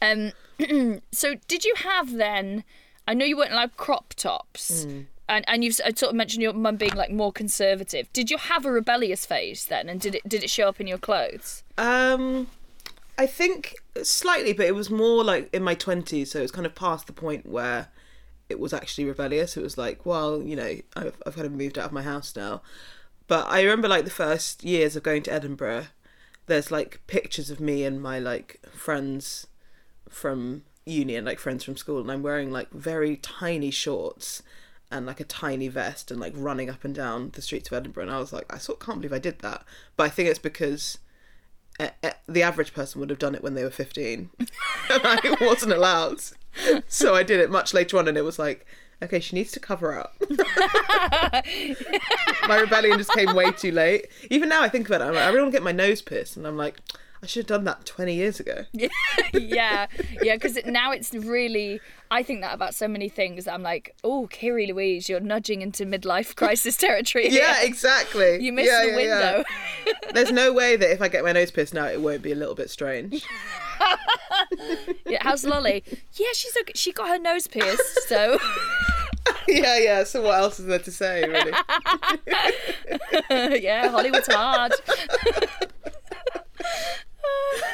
Um. 0.00 0.32
so 1.12 1.34
did 1.48 1.64
you 1.64 1.74
have 1.76 2.12
then? 2.12 2.64
I 3.06 3.14
know 3.14 3.24
you 3.24 3.36
weren't 3.36 3.52
allowed 3.52 3.76
crop 3.76 4.14
tops. 4.14 4.84
Hmm. 4.84 5.00
And, 5.32 5.46
and 5.48 5.64
you've 5.64 5.76
sort 5.76 6.02
of 6.02 6.14
mentioned 6.14 6.42
your 6.42 6.52
mum 6.52 6.76
being 6.76 6.94
like 6.94 7.10
more 7.10 7.32
conservative. 7.32 8.12
Did 8.12 8.30
you 8.30 8.36
have 8.36 8.66
a 8.66 8.70
rebellious 8.70 9.24
phase 9.24 9.64
then, 9.64 9.88
and 9.88 9.98
did 9.98 10.16
it 10.16 10.28
did 10.28 10.44
it 10.44 10.50
show 10.50 10.68
up 10.68 10.78
in 10.78 10.86
your 10.86 10.98
clothes? 10.98 11.62
Um, 11.78 12.48
I 13.16 13.24
think 13.24 13.76
slightly, 14.02 14.52
but 14.52 14.66
it 14.66 14.74
was 14.74 14.90
more 14.90 15.24
like 15.24 15.48
in 15.54 15.62
my 15.62 15.74
twenties, 15.74 16.32
so 16.32 16.40
it 16.40 16.42
was 16.42 16.50
kind 16.50 16.66
of 16.66 16.74
past 16.74 17.06
the 17.06 17.14
point 17.14 17.46
where 17.46 17.88
it 18.50 18.60
was 18.60 18.74
actually 18.74 19.06
rebellious. 19.06 19.56
It 19.56 19.62
was 19.62 19.78
like, 19.78 20.04
well, 20.04 20.42
you 20.42 20.54
know, 20.54 20.76
I've 20.94 21.16
I've 21.24 21.34
kind 21.34 21.46
of 21.46 21.52
moved 21.52 21.78
out 21.78 21.86
of 21.86 21.92
my 21.92 22.02
house 22.02 22.36
now. 22.36 22.60
But 23.26 23.46
I 23.48 23.62
remember 23.62 23.88
like 23.88 24.04
the 24.04 24.10
first 24.10 24.62
years 24.62 24.96
of 24.96 25.02
going 25.02 25.22
to 25.22 25.32
Edinburgh. 25.32 25.86
There's 26.44 26.70
like 26.70 27.00
pictures 27.06 27.48
of 27.48 27.58
me 27.58 27.84
and 27.84 28.02
my 28.02 28.18
like 28.18 28.60
friends 28.70 29.46
from 30.10 30.64
uni 30.84 31.16
and 31.16 31.24
like 31.24 31.38
friends 31.38 31.64
from 31.64 31.78
school, 31.78 32.02
and 32.02 32.12
I'm 32.12 32.22
wearing 32.22 32.50
like 32.50 32.70
very 32.70 33.16
tiny 33.16 33.70
shorts 33.70 34.42
and 34.92 35.06
like 35.06 35.20
a 35.20 35.24
tiny 35.24 35.68
vest 35.68 36.10
and 36.10 36.20
like 36.20 36.34
running 36.36 36.68
up 36.70 36.84
and 36.84 36.94
down 36.94 37.30
the 37.34 37.42
streets 37.42 37.70
of 37.70 37.76
Edinburgh. 37.76 38.04
And 38.04 38.12
I 38.12 38.18
was 38.18 38.32
like, 38.32 38.52
I 38.52 38.58
sort 38.58 38.80
of 38.80 38.86
can't 38.86 39.00
believe 39.00 39.12
I 39.12 39.18
did 39.18 39.40
that. 39.40 39.64
But 39.96 40.04
I 40.04 40.08
think 40.10 40.28
it's 40.28 40.38
because 40.38 40.98
eh, 41.80 41.90
eh, 42.02 42.12
the 42.28 42.42
average 42.42 42.74
person 42.74 43.00
would 43.00 43.10
have 43.10 43.18
done 43.18 43.34
it 43.34 43.42
when 43.42 43.54
they 43.54 43.64
were 43.64 43.70
15 43.70 44.30
and 44.38 44.48
I 44.90 45.36
wasn't 45.40 45.72
allowed. 45.72 46.20
So 46.86 47.14
I 47.14 47.22
did 47.22 47.40
it 47.40 47.50
much 47.50 47.72
later 47.72 47.98
on 47.98 48.06
and 48.06 48.18
it 48.18 48.24
was 48.24 48.38
like, 48.38 48.66
okay, 49.02 49.18
she 49.18 49.34
needs 49.34 49.50
to 49.52 49.60
cover 49.60 49.98
up. 49.98 50.14
my 52.46 52.58
rebellion 52.60 52.98
just 52.98 53.12
came 53.12 53.34
way 53.34 53.50
too 53.52 53.72
late. 53.72 54.06
Even 54.30 54.48
now 54.50 54.62
I 54.62 54.68
think 54.68 54.86
about 54.86 55.00
it, 55.00 55.04
I'm 55.04 55.14
like, 55.14 55.24
I 55.24 55.28
really 55.28 55.40
want 55.40 55.52
to 55.52 55.56
get 55.56 55.64
my 55.64 55.72
nose 55.72 56.02
pierced 56.02 56.36
and 56.36 56.46
I'm 56.46 56.56
like, 56.56 56.80
I 57.22 57.26
should 57.26 57.42
have 57.42 57.46
done 57.58 57.64
that 57.64 57.86
20 57.86 58.14
years 58.14 58.40
ago. 58.40 58.64
yeah, 58.72 58.88
yeah, 60.22 60.34
because 60.34 60.56
it, 60.56 60.66
now 60.66 60.90
it's 60.90 61.14
really. 61.14 61.80
I 62.10 62.24
think 62.24 62.40
that 62.40 62.52
about 62.52 62.74
so 62.74 62.88
many 62.88 63.08
things. 63.08 63.46
I'm 63.46 63.62
like, 63.62 63.94
oh, 64.02 64.26
Kiri 64.26 64.66
Louise, 64.66 65.08
you're 65.08 65.20
nudging 65.20 65.62
into 65.62 65.86
midlife 65.86 66.34
crisis 66.36 66.76
territory. 66.76 67.28
here. 67.30 67.42
Yeah, 67.42 67.62
exactly. 67.62 68.38
You 68.42 68.52
missed 68.52 68.70
Yeah, 68.72 68.82
the 68.86 68.90
yeah, 68.90 68.98
yeah. 68.98 69.36
window. 69.36 69.44
There's 70.12 70.32
no 70.32 70.52
way 70.52 70.74
that 70.76 70.90
if 70.90 71.00
I 71.00 71.06
get 71.08 71.22
my 71.22 71.30
nose 71.32 71.52
pierced 71.52 71.74
now, 71.74 71.86
it 71.86 72.00
won't 72.00 72.22
be 72.22 72.32
a 72.32 72.34
little 72.34 72.56
bit 72.56 72.70
strange. 72.70 73.24
Yeah, 75.06 75.18
how's 75.20 75.44
Lolly? 75.44 75.84
Yeah, 76.14 76.26
she's 76.34 76.56
okay. 76.60 76.72
She 76.74 76.92
got 76.92 77.08
her 77.08 77.18
nose 77.18 77.46
pierced, 77.46 78.08
so 78.08 78.38
yeah, 79.48 79.78
yeah. 79.78 80.04
So 80.04 80.22
what 80.22 80.38
else 80.38 80.58
is 80.58 80.66
there 80.66 80.78
to 80.80 80.90
say, 80.90 81.24
really? 81.28 81.52
yeah, 83.62 83.88
Hollywood's 83.90 84.26
hard. 84.32 84.72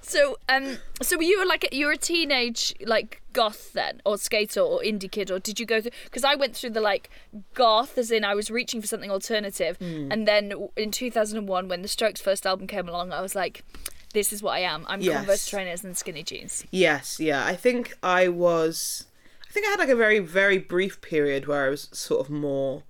so, 0.00 0.38
um, 0.48 0.78
so 1.02 1.16
were 1.16 1.22
you 1.22 1.46
like 1.46 1.68
you 1.72 1.86
were 1.86 1.92
a 1.92 1.96
teenage 1.96 2.74
like 2.84 3.22
goth 3.32 3.72
then, 3.72 4.00
or 4.04 4.18
skater, 4.18 4.60
or 4.60 4.80
indie 4.80 5.10
kid, 5.10 5.30
or 5.30 5.38
did 5.38 5.60
you 5.60 5.66
go 5.66 5.80
through? 5.80 5.92
Because 6.04 6.24
I 6.24 6.34
went 6.34 6.56
through 6.56 6.70
the 6.70 6.80
like 6.80 7.10
goth, 7.54 7.98
as 7.98 8.10
in 8.10 8.24
I 8.24 8.34
was 8.34 8.50
reaching 8.50 8.80
for 8.80 8.86
something 8.86 9.10
alternative, 9.10 9.76
and 9.80 10.26
then 10.26 10.52
in 10.76 10.90
2001 10.90 11.68
when 11.68 11.82
the 11.82 11.88
Strokes' 11.88 12.20
first 12.20 12.46
album 12.46 12.66
came 12.66 12.88
along, 12.88 13.12
I 13.12 13.20
was 13.20 13.34
like. 13.34 13.64
This 14.12 14.32
is 14.32 14.42
what 14.42 14.56
I 14.56 14.62
am. 14.62 14.84
I'm 14.88 15.00
Yes. 15.00 15.18
Converse 15.18 15.48
trainers 15.48 15.84
and 15.84 15.96
skinny 15.96 16.24
jeans. 16.24 16.64
Yes, 16.72 17.20
yeah. 17.20 17.46
I 17.46 17.54
think 17.54 17.96
I 18.02 18.26
was. 18.26 19.06
I 19.48 19.52
think 19.52 19.68
I 19.68 19.70
had 19.70 19.78
like 19.78 19.88
a 19.88 19.94
very, 19.94 20.18
very 20.18 20.58
brief 20.58 21.00
period 21.00 21.46
where 21.46 21.64
I 21.64 21.68
was 21.68 21.88
sort 21.92 22.20
of 22.20 22.28
more, 22.28 22.82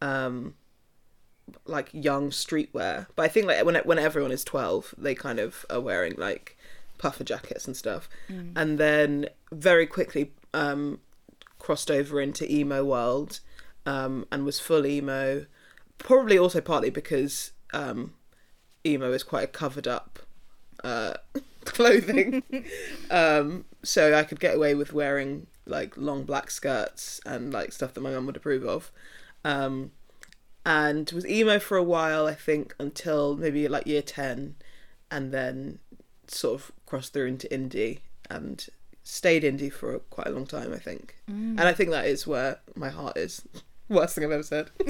um, 0.00 0.54
like 1.66 1.90
young 1.92 2.30
streetwear. 2.30 3.06
But 3.16 3.24
I 3.24 3.28
think 3.28 3.46
like 3.46 3.64
when 3.64 3.76
when 3.76 3.98
everyone 3.98 4.32
is 4.32 4.44
twelve, 4.44 4.94
they 4.96 5.14
kind 5.14 5.38
of 5.38 5.64
are 5.70 5.80
wearing 5.80 6.14
like 6.16 6.56
puffer 6.98 7.24
jackets 7.24 7.66
and 7.66 7.76
stuff, 7.76 8.08
and 8.56 8.78
then 8.78 9.28
very 9.52 9.86
quickly 9.86 10.32
um, 10.52 11.00
crossed 11.58 11.90
over 11.90 12.20
into 12.20 12.50
emo 12.52 12.84
world, 12.84 13.40
um, 13.86 14.26
and 14.30 14.44
was 14.44 14.60
full 14.60 14.86
emo. 14.86 15.46
Probably 15.98 16.38
also 16.38 16.60
partly 16.60 16.90
because 16.90 17.52
um, 17.72 18.14
emo 18.84 19.12
is 19.12 19.22
quite 19.22 19.44
a 19.44 19.48
covered 19.48 19.88
up 19.88 20.18
uh, 20.82 21.14
clothing. 21.64 22.42
um, 23.10 23.64
so 23.82 24.14
I 24.14 24.24
could 24.24 24.40
get 24.40 24.56
away 24.56 24.74
with 24.74 24.92
wearing 24.92 25.46
like 25.66 25.96
long 25.96 26.24
black 26.24 26.50
skirts 26.50 27.20
and 27.24 27.52
like 27.52 27.72
stuff 27.72 27.94
that 27.94 28.00
my 28.00 28.10
mum 28.10 28.26
would 28.26 28.36
approve 28.36 28.64
of. 28.64 28.90
Um, 29.44 29.92
and 30.64 31.10
was 31.12 31.26
emo 31.26 31.58
for 31.58 31.76
a 31.76 31.82
while, 31.82 32.26
I 32.26 32.34
think, 32.34 32.74
until 32.78 33.36
maybe 33.36 33.68
like 33.68 33.86
year 33.86 34.02
10, 34.02 34.56
and 35.10 35.32
then 35.32 35.78
sort 36.26 36.60
of 36.60 36.72
crossed 36.86 37.12
through 37.12 37.26
into 37.26 37.48
indie 37.48 38.00
and 38.30 38.66
stayed 39.02 39.42
indie 39.42 39.72
for 39.72 39.98
quite 39.98 40.26
a 40.26 40.30
long 40.30 40.46
time, 40.46 40.72
I 40.72 40.78
think. 40.78 41.16
Mm. 41.30 41.58
And 41.58 41.62
I 41.62 41.72
think 41.72 41.90
that 41.90 42.06
is 42.06 42.26
where 42.26 42.60
my 42.74 42.88
heart 42.88 43.16
is. 43.16 43.42
Worst 43.88 44.14
thing 44.14 44.24
I've 44.24 44.32
ever 44.32 44.42
said. 44.42 44.70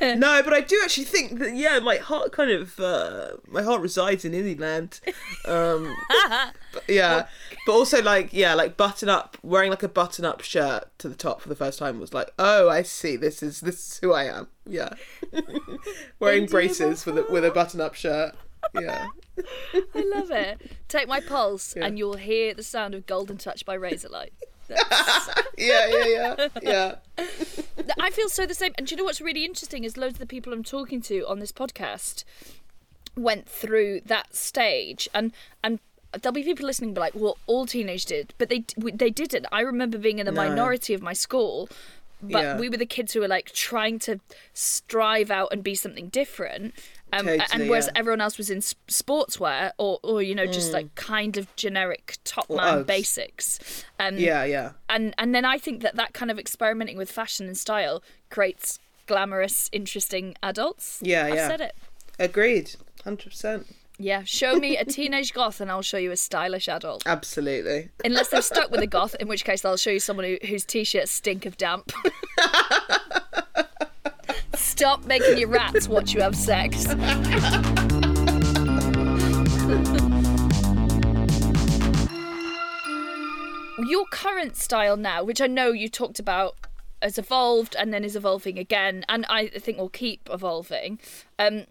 no, 0.00 0.42
but 0.42 0.52
I 0.52 0.60
do 0.60 0.80
actually 0.82 1.04
think 1.04 1.38
that 1.38 1.54
yeah, 1.54 1.78
my 1.80 1.96
heart 1.96 2.32
kind 2.32 2.50
of 2.50 2.78
uh, 2.78 3.32
my 3.46 3.62
heart 3.62 3.80
resides 3.80 4.24
in 4.24 4.32
indie 4.32 4.58
land. 4.58 5.00
Um, 5.46 5.94
but, 6.72 6.84
yeah, 6.88 7.26
but 7.66 7.72
also 7.72 8.02
like 8.02 8.32
yeah, 8.32 8.54
like 8.54 8.76
button 8.76 9.08
up, 9.08 9.36
wearing 9.42 9.70
like 9.70 9.82
a 9.82 9.88
button 9.88 10.24
up 10.24 10.42
shirt 10.42 10.84
to 10.98 11.08
the 11.08 11.14
top 11.14 11.40
for 11.40 11.48
the 11.48 11.56
first 11.56 11.78
time 11.78 11.98
was 11.98 12.14
like, 12.14 12.30
oh, 12.38 12.68
I 12.68 12.82
see. 12.82 13.16
This 13.16 13.42
is 13.42 13.60
this 13.60 13.76
is 13.76 13.98
who 13.98 14.12
I 14.12 14.24
am. 14.24 14.48
Yeah, 14.64 14.90
wearing 16.20 16.46
braces 16.46 17.04
with 17.06 17.18
a 17.18 17.26
with 17.30 17.44
a 17.44 17.50
button 17.50 17.80
up 17.80 17.94
shirt. 17.94 18.34
Yeah, 18.74 19.08
I 19.74 20.04
love 20.14 20.30
it. 20.30 20.60
Take 20.88 21.08
my 21.08 21.20
pulse, 21.20 21.74
and 21.74 21.98
you'll 21.98 22.16
hear 22.16 22.54
the 22.54 22.62
sound 22.62 22.94
of 22.94 23.06
Golden 23.06 23.36
Touch 23.36 23.64
by 23.64 23.76
Razorlight. 23.76 24.30
Yeah, 24.68 25.86
yeah, 25.88 26.04
yeah, 26.06 26.48
yeah. 26.62 26.94
I 28.00 28.10
feel 28.10 28.28
so 28.28 28.46
the 28.46 28.54
same. 28.54 28.72
And 28.78 28.86
do 28.86 28.94
you 28.94 28.96
know 28.98 29.04
what's 29.04 29.20
really 29.20 29.44
interesting 29.44 29.84
is 29.84 29.96
loads 29.96 30.14
of 30.14 30.18
the 30.20 30.26
people 30.26 30.52
I'm 30.52 30.64
talking 30.64 31.00
to 31.02 31.26
on 31.26 31.38
this 31.38 31.52
podcast 31.52 32.24
went 33.16 33.48
through 33.48 34.02
that 34.06 34.34
stage, 34.34 35.08
and 35.14 35.32
and 35.62 35.78
there'll 36.20 36.34
be 36.34 36.42
people 36.42 36.66
listening, 36.66 36.94
be 36.94 37.00
like, 37.00 37.14
"Well, 37.14 37.38
all 37.46 37.66
teenagers 37.66 38.04
did," 38.04 38.34
but 38.38 38.48
they 38.48 38.64
they 38.76 39.10
didn't. 39.10 39.46
I 39.52 39.60
remember 39.60 39.98
being 39.98 40.18
in 40.18 40.26
the 40.26 40.32
No. 40.32 40.48
minority 40.48 40.94
of 40.94 41.02
my 41.02 41.12
school. 41.12 41.68
But 42.22 42.42
Yeah. 42.42 42.58
we 42.58 42.70
were 42.70 42.78
the 42.78 42.86
kids 42.86 43.12
who 43.12 43.20
were 43.20 43.28
like 43.28 43.52
trying 43.52 43.98
to 44.00 44.20
strive 44.54 45.30
out 45.30 45.48
and 45.52 45.62
be 45.62 45.74
something 45.74 46.08
different, 46.08 46.72
um, 47.12 47.26
Totally, 47.26 47.44
and 47.52 47.68
whereas 47.70 47.86
yeah. 47.86 47.92
everyone 48.00 48.20
else 48.20 48.36
was 48.36 48.50
in 48.50 48.58
sportswear 48.58 49.72
or, 49.78 49.98
or 50.02 50.22
you 50.22 50.34
know 50.34 50.46
just 50.46 50.72
like 50.72 50.94
kind 50.96 51.36
of 51.36 51.54
generic 51.56 52.18
top 52.24 52.46
Or 52.48 52.56
man 52.56 52.82
Uggs. 52.82 52.86
basics. 52.86 53.84
Um, 54.00 54.16
Yeah, 54.18 54.44
yeah. 54.44 54.72
and 54.88 55.14
and 55.18 55.34
then 55.34 55.44
I 55.44 55.58
think 55.58 55.82
that 55.82 55.96
that 55.96 56.12
kind 56.14 56.30
of 56.30 56.38
experimenting 56.38 56.96
with 56.96 57.10
fashion 57.10 57.46
and 57.46 57.56
style 57.56 58.02
creates 58.30 58.78
glamorous, 59.06 59.68
interesting 59.72 60.34
adults. 60.42 60.98
Yeah, 61.00 61.26
I've 61.26 61.34
yeah. 61.36 61.48
said 61.48 61.60
it. 61.60 61.74
Agreed. 62.18 62.74
Hundred 63.04 63.30
percent. 63.30 63.66
Yeah, 63.98 64.24
show 64.24 64.56
me 64.56 64.76
a 64.76 64.84
teenage 64.96 65.32
goth 65.32 65.60
and 65.60 65.70
I'll 65.70 65.80
show 65.82 65.96
you 65.96 66.10
a 66.10 66.16
stylish 66.16 66.68
adult. 66.68 67.04
Absolutely. 67.06 67.88
Unless 68.04 68.28
they're 68.28 68.42
stuck 68.42 68.70
with 68.70 68.80
a 68.82 68.86
goth, 68.98 69.14
in 69.20 69.28
which 69.28 69.44
case 69.44 69.64
I'll 69.64 69.76
show 69.78 69.90
you 69.90 70.00
someone 70.00 70.26
who, 70.26 70.38
whose 70.46 70.64
t-shirts 70.64 71.10
stink 71.12 71.46
of 71.46 71.56
damp. 71.56 71.92
Stop 74.76 75.06
making 75.06 75.38
your 75.38 75.48
rats 75.48 75.88
watch 75.88 76.12
you 76.12 76.20
have 76.20 76.36
sex. 76.36 76.84
your 83.78 84.04
current 84.10 84.54
style 84.54 84.98
now, 84.98 85.24
which 85.24 85.40
I 85.40 85.46
know 85.46 85.68
you 85.68 85.88
talked 85.88 86.18
about 86.18 86.56
has 87.00 87.16
evolved 87.16 87.74
and 87.78 87.90
then 87.90 88.04
is 88.04 88.16
evolving 88.16 88.58
again, 88.58 89.02
and 89.08 89.24
I 89.30 89.48
think 89.48 89.78
will 89.78 89.88
keep 89.88 90.28
evolving. 90.30 90.98
Um, 91.38 91.64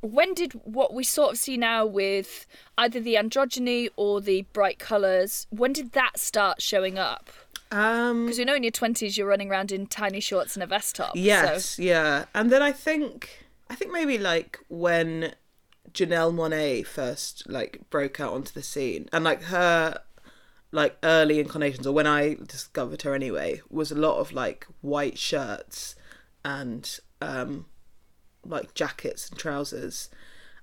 when 0.00 0.34
did 0.34 0.52
what 0.64 0.92
we 0.92 1.04
sort 1.04 1.34
of 1.34 1.38
see 1.38 1.56
now 1.56 1.86
with 1.86 2.44
either 2.76 2.98
the 2.98 3.14
androgyny 3.14 3.88
or 3.94 4.20
the 4.20 4.42
bright 4.52 4.80
colours, 4.80 5.46
when 5.50 5.72
did 5.72 5.92
that 5.92 6.18
start 6.18 6.60
showing 6.60 6.98
up? 6.98 7.30
Um, 7.70 8.26
Because 8.26 8.38
you 8.38 8.44
know 8.44 8.54
in 8.54 8.62
your 8.62 8.72
20s 8.72 9.16
you're 9.16 9.26
running 9.26 9.50
around 9.50 9.72
in 9.72 9.86
tiny 9.86 10.20
shorts 10.20 10.56
and 10.56 10.62
a 10.62 10.66
vest 10.66 10.96
top. 10.96 11.12
Yes, 11.14 11.64
So, 11.64 11.82
yeah. 11.82 12.24
And 12.34 12.50
then 12.50 12.62
I 12.62 12.72
think 12.72 13.46
I 13.68 13.74
think 13.74 13.92
maybe 13.92 14.18
like 14.18 14.58
when 14.68 15.34
Janelle 15.92 16.34
Monáe 16.34 16.86
first 16.86 17.48
like 17.48 17.80
broke 17.90 18.20
out 18.20 18.32
onto 18.32 18.52
the 18.52 18.62
scene 18.62 19.08
and 19.12 19.24
like 19.24 19.42
her 19.44 20.00
like 20.70 20.96
early 21.02 21.40
incarnations 21.40 21.86
or 21.86 21.92
when 21.92 22.06
I 22.06 22.34
discovered 22.46 23.02
her 23.02 23.14
anyway 23.14 23.62
was 23.70 23.90
a 23.90 23.94
lot 23.94 24.18
of 24.18 24.32
like 24.32 24.66
white 24.82 25.18
shirts 25.18 25.94
and 26.44 26.98
um 27.20 27.66
like 28.44 28.74
jackets 28.74 29.28
and 29.28 29.38
trousers. 29.38 30.08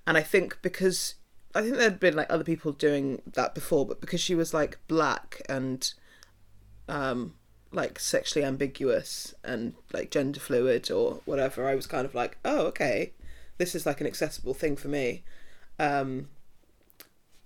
And 0.06 0.16
I 0.16 0.22
think 0.22 0.58
because 0.62 1.14
I 1.54 1.62
think 1.62 1.76
there'd 1.76 2.00
been 2.00 2.16
like 2.16 2.30
other 2.30 2.44
people 2.44 2.72
doing 2.72 3.22
that 3.34 3.54
before, 3.54 3.86
but 3.86 4.00
because 4.00 4.20
she 4.20 4.34
was 4.34 4.52
like 4.52 4.78
black 4.88 5.40
and 5.48 5.92
um 6.88 7.34
like 7.72 7.98
sexually 7.98 8.44
ambiguous 8.44 9.34
and 9.44 9.74
like 9.92 10.10
gender 10.10 10.40
fluid 10.40 10.90
or 10.90 11.20
whatever, 11.24 11.68
I 11.68 11.74
was 11.74 11.86
kind 11.86 12.06
of 12.06 12.14
like, 12.14 12.38
oh, 12.44 12.66
okay, 12.68 13.12
this 13.58 13.74
is 13.74 13.86
like 13.86 14.00
an 14.00 14.06
accessible 14.06 14.54
thing 14.54 14.76
for 14.76 14.88
me. 14.88 15.24
Um, 15.78 16.28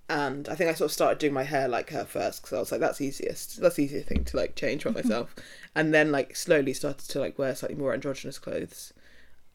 and 0.09 0.49
I 0.49 0.55
think 0.55 0.69
I 0.69 0.73
sort 0.73 0.89
of 0.89 0.93
started 0.93 1.19
doing 1.19 1.33
my 1.33 1.43
hair 1.43 1.67
like 1.67 1.89
her 1.91 2.05
first 2.05 2.41
because 2.41 2.55
I 2.55 2.59
was 2.59 2.71
like, 2.71 2.81
that's 2.81 3.01
easiest, 3.01 3.61
that's 3.61 3.75
the 3.75 3.83
easier 3.83 4.01
thing 4.01 4.23
to 4.25 4.37
like 4.37 4.55
change 4.55 4.83
for 4.83 4.91
myself, 4.91 5.35
and 5.75 5.93
then 5.93 6.11
like 6.11 6.35
slowly 6.35 6.73
started 6.73 7.09
to 7.09 7.19
like 7.19 7.37
wear 7.37 7.55
slightly 7.55 7.77
more 7.77 7.93
androgynous 7.93 8.39
clothes. 8.39 8.93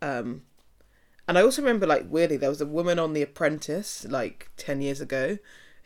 Um, 0.03 0.43
and 1.29 1.37
I 1.39 1.43
also 1.43 1.63
remember 1.63 1.87
like 1.87 2.07
weirdly 2.09 2.37
there 2.37 2.51
was 2.51 2.61
a 2.61 2.67
woman 2.67 2.99
on 2.99 3.13
The 3.13 3.23
Apprentice 3.23 4.07
like 4.09 4.51
ten 4.57 4.81
years 4.81 5.01
ago 5.01 5.39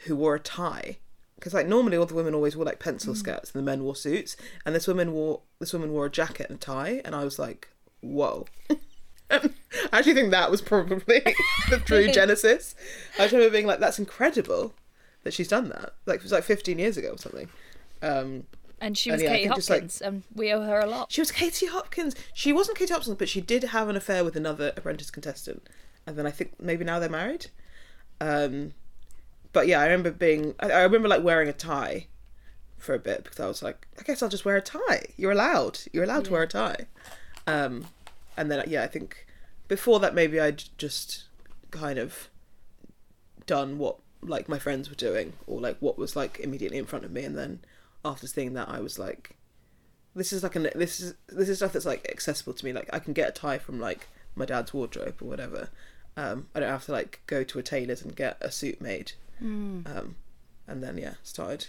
who 0.07 0.17
wore 0.17 0.37
a 0.37 0.41
tie 0.41 0.99
because 1.41 1.55
like 1.55 1.67
normally 1.67 1.97
all 1.97 2.07
the 2.07 2.15
women 2.15 2.35
always 2.35 2.55
wore 2.57 2.65
like 2.67 2.79
pencil 2.79 3.15
skirts 3.15 3.51
and 3.53 3.61
the 3.61 3.65
men 3.65 3.83
wore 3.83 3.97
suits 3.97 4.37
and 4.65 4.75
this 4.75 4.87
woman 4.87 5.13
wore 5.13 5.41
this 5.59 5.73
woman 5.73 5.91
wore 5.93 6.07
a 6.07 6.11
jacket 6.11 6.47
and 6.51 6.57
a 6.59 6.61
tie 6.61 7.01
and 7.05 7.15
I 7.17 7.25
was 7.25 7.39
like 7.39 7.69
whoa. 8.03 8.47
I 9.31 9.49
actually 9.93 10.15
think 10.15 10.31
that 10.33 10.51
was 10.51 10.61
probably 10.61 11.21
the 11.71 11.79
true 11.85 12.09
genesis. 12.13 12.75
I 13.17 13.23
just 13.23 13.33
remember 13.33 13.53
being 13.53 13.67
like 13.67 13.79
that's 13.81 13.99
incredible 13.99 14.75
that 15.23 15.33
she's 15.35 15.49
done 15.49 15.69
that. 15.71 15.95
Like 16.07 16.17
it 16.19 16.23
was 16.23 16.33
like 16.33 16.45
15 16.45 16.79
years 16.79 16.97
ago 16.97 17.11
or 17.13 17.19
something. 17.19 17.49
Um 18.03 18.45
and 18.83 18.97
she 18.97 19.11
And 19.11 19.17
was 19.17 19.23
yeah, 19.23 19.37
Katie 19.37 19.49
just, 19.55 19.69
like- 19.71 19.81
Hopkins, 19.83 20.01
and 20.01 20.23
we 20.35 20.51
owe 20.53 20.63
her 20.63 20.81
a 20.81 20.87
lot. 20.87 21.13
she 21.13 21.21
was 21.21 21.31
Katie 21.31 21.67
Hopkins. 21.67 22.15
She 22.35 22.53
wasn't 22.53 22.79
Katie 22.79 22.93
Hopkins 22.93 23.17
but 23.17 23.29
she 23.29 23.41
did 23.41 23.65
have 23.65 23.89
an 23.89 23.97
affair 23.97 24.25
with 24.25 24.37
another 24.37 24.73
apprentice 24.77 25.11
contestant 25.11 25.69
and 26.07 26.17
then 26.17 26.27
I 26.27 26.31
think 26.31 26.55
maybe 26.61 26.85
now 26.85 26.99
they're 26.99 27.09
married. 27.09 27.47
Um 28.21 28.73
but 29.53 29.67
yeah, 29.67 29.81
I 29.81 29.85
remember 29.85 30.11
being. 30.11 30.55
I, 30.61 30.71
I 30.71 30.83
remember 30.83 31.09
like 31.09 31.23
wearing 31.23 31.49
a 31.49 31.53
tie 31.53 32.07
for 32.79 32.95
a 32.95 32.99
bit 32.99 33.25
because 33.25 33.41
I 33.41 33.47
was 33.47 33.63
like, 33.63 33.87
I 33.99 34.03
guess 34.03 34.23
I'll 34.23 34.29
just 34.29 34.45
wear 34.45 34.57
a 34.57 34.63
tie. 34.63 35.07
You're 35.17 35.33
allowed. 35.33 35.81
You're 35.93 36.05
allowed 36.05 36.25
to 36.27 36.33
wear 36.33 36.43
a 36.43 36.49
tie. 36.49 36.87
Um, 37.47 37.87
and 38.37 38.51
then 38.51 38.65
yeah, 38.69 38.83
I 38.83 38.87
think 38.87 39.27
before 39.69 40.01
that 40.01 40.15
maybe 40.15 40.41
I'd 40.41 40.65
just 40.79 41.25
kind 41.71 41.99
of 41.99 42.29
done 43.47 43.79
what 43.79 43.97
like 44.23 44.49
my 44.49 44.59
friends 44.59 44.89
were 44.89 44.97
doing 44.97 45.33
or 45.47 45.61
like 45.61 45.77
what 45.81 45.97
was 45.97 46.15
like 46.15 46.39
immediately 46.41 46.79
in 46.79 46.87
front 46.87 47.05
of 47.05 47.11
me, 47.11 47.25
and 47.25 47.37
then 47.37 47.61
after 48.05 48.27
seeing 48.27 48.55
that, 48.55 48.69
I 48.69 48.81
was 48.81 48.99
like, 48.99 49.37
this 50.15 50.33
is 50.33 50.43
like 50.43 50.57
an 50.57 50.71
this 50.75 51.01
is 51.01 51.15
this 51.29 51.49
is 51.49 51.59
stuff 51.59 51.73
that's 51.73 51.87
like 51.87 52.09
accessible 52.11 52.55
to 52.55 52.65
me. 52.65 52.73
Like 52.73 52.91
I 52.93 52.99
can 52.99 53.13
get 53.13 53.29
a 53.29 53.33
tie 53.33 53.59
from 53.59 53.81
like 53.81 54.09
my 54.35 54.45
dad's 54.45 54.73
wardrobe 54.73 55.17
or 55.21 55.29
whatever. 55.29 55.69
Um, 56.17 56.49
I 56.55 56.61
don't 56.61 56.69
have 56.69 56.87
to 56.87 56.93
like 56.93 57.21
go 57.27 57.45
to 57.45 57.59
a 57.59 57.63
tailor's 57.63 58.03
and 58.03 58.15
get 58.15 58.37
a 58.41 58.51
suit 58.51 58.81
made. 58.81 59.13
Um, 59.41 60.17
and 60.67 60.83
then 60.83 60.99
yeah, 60.99 61.15
started 61.23 61.67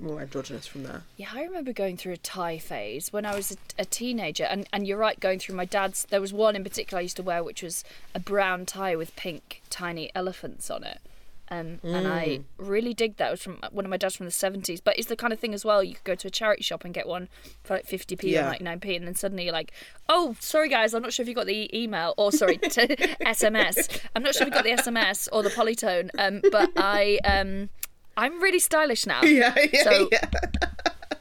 more 0.00 0.20
androgynous 0.20 0.66
from 0.66 0.84
there. 0.84 1.02
Yeah, 1.16 1.28
I 1.32 1.42
remember 1.42 1.72
going 1.72 1.96
through 1.96 2.12
a 2.12 2.18
tie 2.18 2.58
phase 2.58 3.12
when 3.12 3.26
I 3.26 3.34
was 3.34 3.52
a, 3.52 3.56
a 3.80 3.84
teenager, 3.84 4.44
and, 4.44 4.68
and 4.72 4.86
you're 4.86 4.98
right, 4.98 5.18
going 5.18 5.38
through 5.38 5.56
my 5.56 5.64
dad's. 5.64 6.06
There 6.08 6.20
was 6.20 6.32
one 6.32 6.54
in 6.56 6.62
particular 6.62 6.98
I 6.98 7.02
used 7.02 7.16
to 7.16 7.22
wear, 7.22 7.42
which 7.42 7.62
was 7.62 7.84
a 8.14 8.20
brown 8.20 8.66
tie 8.66 8.96
with 8.96 9.16
pink 9.16 9.62
tiny 9.70 10.10
elephants 10.14 10.70
on 10.70 10.84
it. 10.84 11.00
Um, 11.50 11.80
And 11.82 12.06
I 12.06 12.40
really 12.58 12.92
dig 12.94 13.16
that. 13.16 13.28
It 13.28 13.30
was 13.32 13.42
from 13.42 13.58
one 13.70 13.84
of 13.84 13.90
my 13.90 13.96
dad's 13.96 14.16
from 14.16 14.26
the 14.26 14.32
70s. 14.32 14.80
But 14.82 14.98
it's 14.98 15.08
the 15.08 15.16
kind 15.16 15.32
of 15.32 15.38
thing 15.40 15.54
as 15.54 15.64
well, 15.64 15.82
you 15.82 15.94
could 15.94 16.04
go 16.04 16.14
to 16.14 16.28
a 16.28 16.30
charity 16.30 16.62
shop 16.62 16.84
and 16.84 16.92
get 16.92 17.06
one 17.08 17.28
for 17.64 17.74
like 17.74 17.86
50p 17.86 18.24
Yeah. 18.30 18.50
or 18.50 18.54
99p, 18.54 18.96
and 18.96 19.06
then 19.06 19.14
suddenly 19.14 19.44
you're 19.44 19.52
like, 19.52 19.72
oh, 20.08 20.36
sorry 20.40 20.68
guys, 20.68 20.94
I'm 20.94 21.02
not 21.02 21.12
sure 21.12 21.22
if 21.22 21.28
you 21.28 21.34
got 21.34 21.46
the 21.46 21.70
email, 21.76 22.14
or 22.16 22.32
sorry, 22.32 22.58
to 22.76 22.86
SMS. 23.24 24.00
I'm 24.14 24.22
not 24.22 24.34
sure 24.34 24.46
if 24.46 24.48
you 24.48 24.54
got 24.54 24.64
the 24.64 24.72
SMS 24.90 25.28
or 25.32 25.42
the 25.42 25.50
polytone, 25.50 26.10
um, 26.18 26.42
but 26.52 26.70
I. 26.76 27.18
Um, 27.24 27.70
I'm 28.16 28.42
really 28.42 28.58
stylish 28.58 29.06
now. 29.06 29.22
Yeah, 29.24 29.54
yeah, 29.72 29.84
So- 29.84 30.08
yeah. 30.10 30.24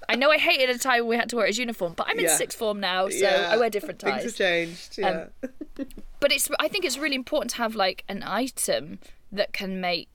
I 0.09 0.15
know 0.15 0.31
I 0.31 0.37
hated 0.37 0.69
a 0.73 0.79
tie 0.79 1.01
when 1.01 1.09
we 1.09 1.15
had 1.17 1.29
to 1.29 1.35
wear 1.35 1.45
it 1.45 1.49
as 1.49 1.57
uniform, 1.59 1.93
but 1.95 2.07
I'm 2.09 2.17
in 2.17 2.25
Yeah. 2.25 2.37
sixth 2.37 2.57
form 2.57 2.79
now, 2.79 3.09
so 3.09 3.17
yeah. 3.17 3.49
I 3.51 3.57
wear 3.57 3.69
different 3.69 3.99
ties. 3.99 4.21
Things 4.21 4.23
have 4.23 4.35
changed. 4.37 4.97
Yeah. 4.97 5.25
But 6.19 6.31
it's 6.31 6.49
I 6.59 6.67
think 6.69 6.85
it's 6.85 6.97
really 6.97 7.15
important 7.15 7.51
to 7.51 7.57
have 7.57 7.75
like 7.75 8.03
an 8.07 8.23
item 8.23 8.99
that 9.33 9.51
can 9.53 9.81
make 9.81 10.07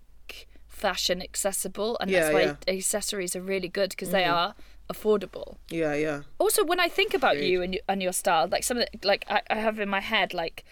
fashion 0.87 1.19
accessible, 1.29 1.91
and 2.01 2.09
that's 2.13 2.33
why 2.35 2.43
yeah. 2.43 2.53
Mm-hmm. 2.55 2.77
accessories 2.79 3.33
are 3.37 3.45
really 3.55 3.69
good 3.79 3.91
because 3.91 4.11
they 4.19 4.25
are 4.25 4.55
affordable. 4.93 5.49
yeah, 5.71 5.95
yeah. 6.07 6.19
Also, 6.39 6.61
when 6.71 6.81
I 6.87 6.89
think 6.99 7.15
about 7.15 7.37
you 7.49 7.63
and, 7.65 7.73
and 7.91 8.03
your 8.03 8.13
style, 8.23 8.47
like 8.55 8.65
some 8.69 8.77
of 8.79 8.83
the, 8.93 9.07
like 9.13 9.23
I, 9.29 9.41
I 9.49 9.59
have 9.67 9.79
in 9.81 9.89
my 9.89 10.01
head, 10.15 10.29
like 10.35 10.65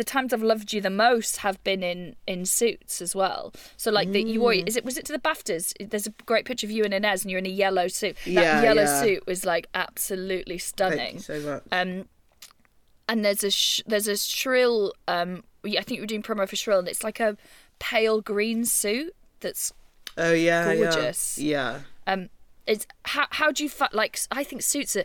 the 0.00 0.04
times 0.04 0.32
I've 0.32 0.42
loved 0.52 0.72
you 0.74 0.80
the 0.80 0.96
most 1.08 1.32
have 1.46 1.58
been 1.64 1.82
in 1.92 2.00
in 2.32 2.44
suits 2.44 3.00
as 3.06 3.12
well. 3.22 3.52
So 3.76 3.90
like 3.98 4.08
the 4.12 4.22
you 4.22 4.40
wore 4.40 4.52
Mm. 4.52 4.68
is 4.68 4.76
it 4.76 4.84
was 4.84 4.96
it 4.98 5.04
to 5.06 5.12
the 5.18 5.18
Baftas? 5.28 5.64
There's 5.90 6.06
a 6.06 6.14
great 6.30 6.44
picture 6.44 6.66
of 6.66 6.70
you 6.76 6.84
and 6.84 6.94
Inez, 6.94 7.22
and 7.22 7.30
you're 7.30 7.38
in 7.44 7.46
a 7.54 7.58
yellow 7.64 7.88
suit. 7.88 8.16
That 8.24 8.32
Yeah, 8.32 8.62
yellow 8.68 8.82
yeah. 8.82 9.00
suit 9.02 9.22
was 9.26 9.40
like 9.52 9.66
absolutely 9.74 10.58
stunning. 10.58 11.18
So 11.20 11.40
much. 11.40 11.62
Um, 11.72 11.90
and 13.08 13.24
there's 13.24 13.42
a 13.44 13.50
sh- 13.50 13.82
there's 13.86 14.08
a 14.08 14.16
shrill. 14.16 14.92
Um, 15.08 15.30
I 15.64 15.82
think 15.82 15.96
you 15.98 16.02
were 16.02 16.06
doing 16.14 16.22
promo 16.22 16.48
for 16.48 16.56
shrill, 16.56 16.78
and 16.80 16.88
it's 16.88 17.02
like 17.02 17.20
a 17.20 17.36
pale 17.80 18.20
green 18.20 18.64
suit 18.64 19.14
that's 19.40 19.72
oh 20.16 20.32
yeah, 20.32 20.74
gorgeous. 20.74 21.38
Yeah. 21.38 21.80
yeah. 22.06 22.12
um. 22.12 22.28
It's 22.66 22.86
how 23.04 23.26
how 23.30 23.50
do 23.50 23.62
you 23.62 23.68
fa- 23.70 23.88
like? 23.92 24.20
I 24.30 24.44
think 24.44 24.62
suits 24.62 24.94
are. 24.96 25.04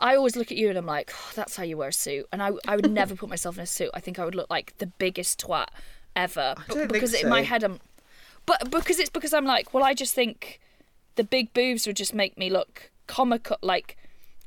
I 0.00 0.14
always 0.14 0.36
look 0.36 0.52
at 0.52 0.58
you 0.58 0.68
and 0.68 0.78
I'm 0.78 0.86
like, 0.86 1.10
oh, 1.12 1.32
that's 1.34 1.56
how 1.56 1.64
you 1.64 1.76
wear 1.76 1.88
a 1.88 1.92
suit, 1.92 2.26
and 2.32 2.42
I 2.42 2.50
I 2.68 2.76
would 2.76 2.90
never 3.02 3.16
put 3.16 3.28
myself 3.28 3.56
in 3.56 3.62
a 3.62 3.66
suit. 3.66 3.90
I 3.92 4.00
think 4.00 4.18
I 4.18 4.24
would 4.24 4.34
look 4.34 4.50
like 4.50 4.76
the 4.78 4.86
biggest 4.86 5.40
twat 5.40 5.66
ever. 6.14 6.54
because 6.88 7.14
in 7.14 7.28
my 7.28 7.42
head 7.42 7.64
I'm, 7.64 7.80
but 8.46 8.70
because 8.70 8.98
it's 8.98 9.10
because 9.10 9.34
I'm 9.34 9.46
like, 9.46 9.74
well, 9.74 9.82
I 9.82 9.94
just 9.94 10.14
think 10.14 10.60
the 11.16 11.24
big 11.24 11.52
boobs 11.52 11.86
would 11.86 11.96
just 11.96 12.14
make 12.14 12.38
me 12.38 12.50
look 12.50 12.90
comical, 13.06 13.56
like 13.62 13.96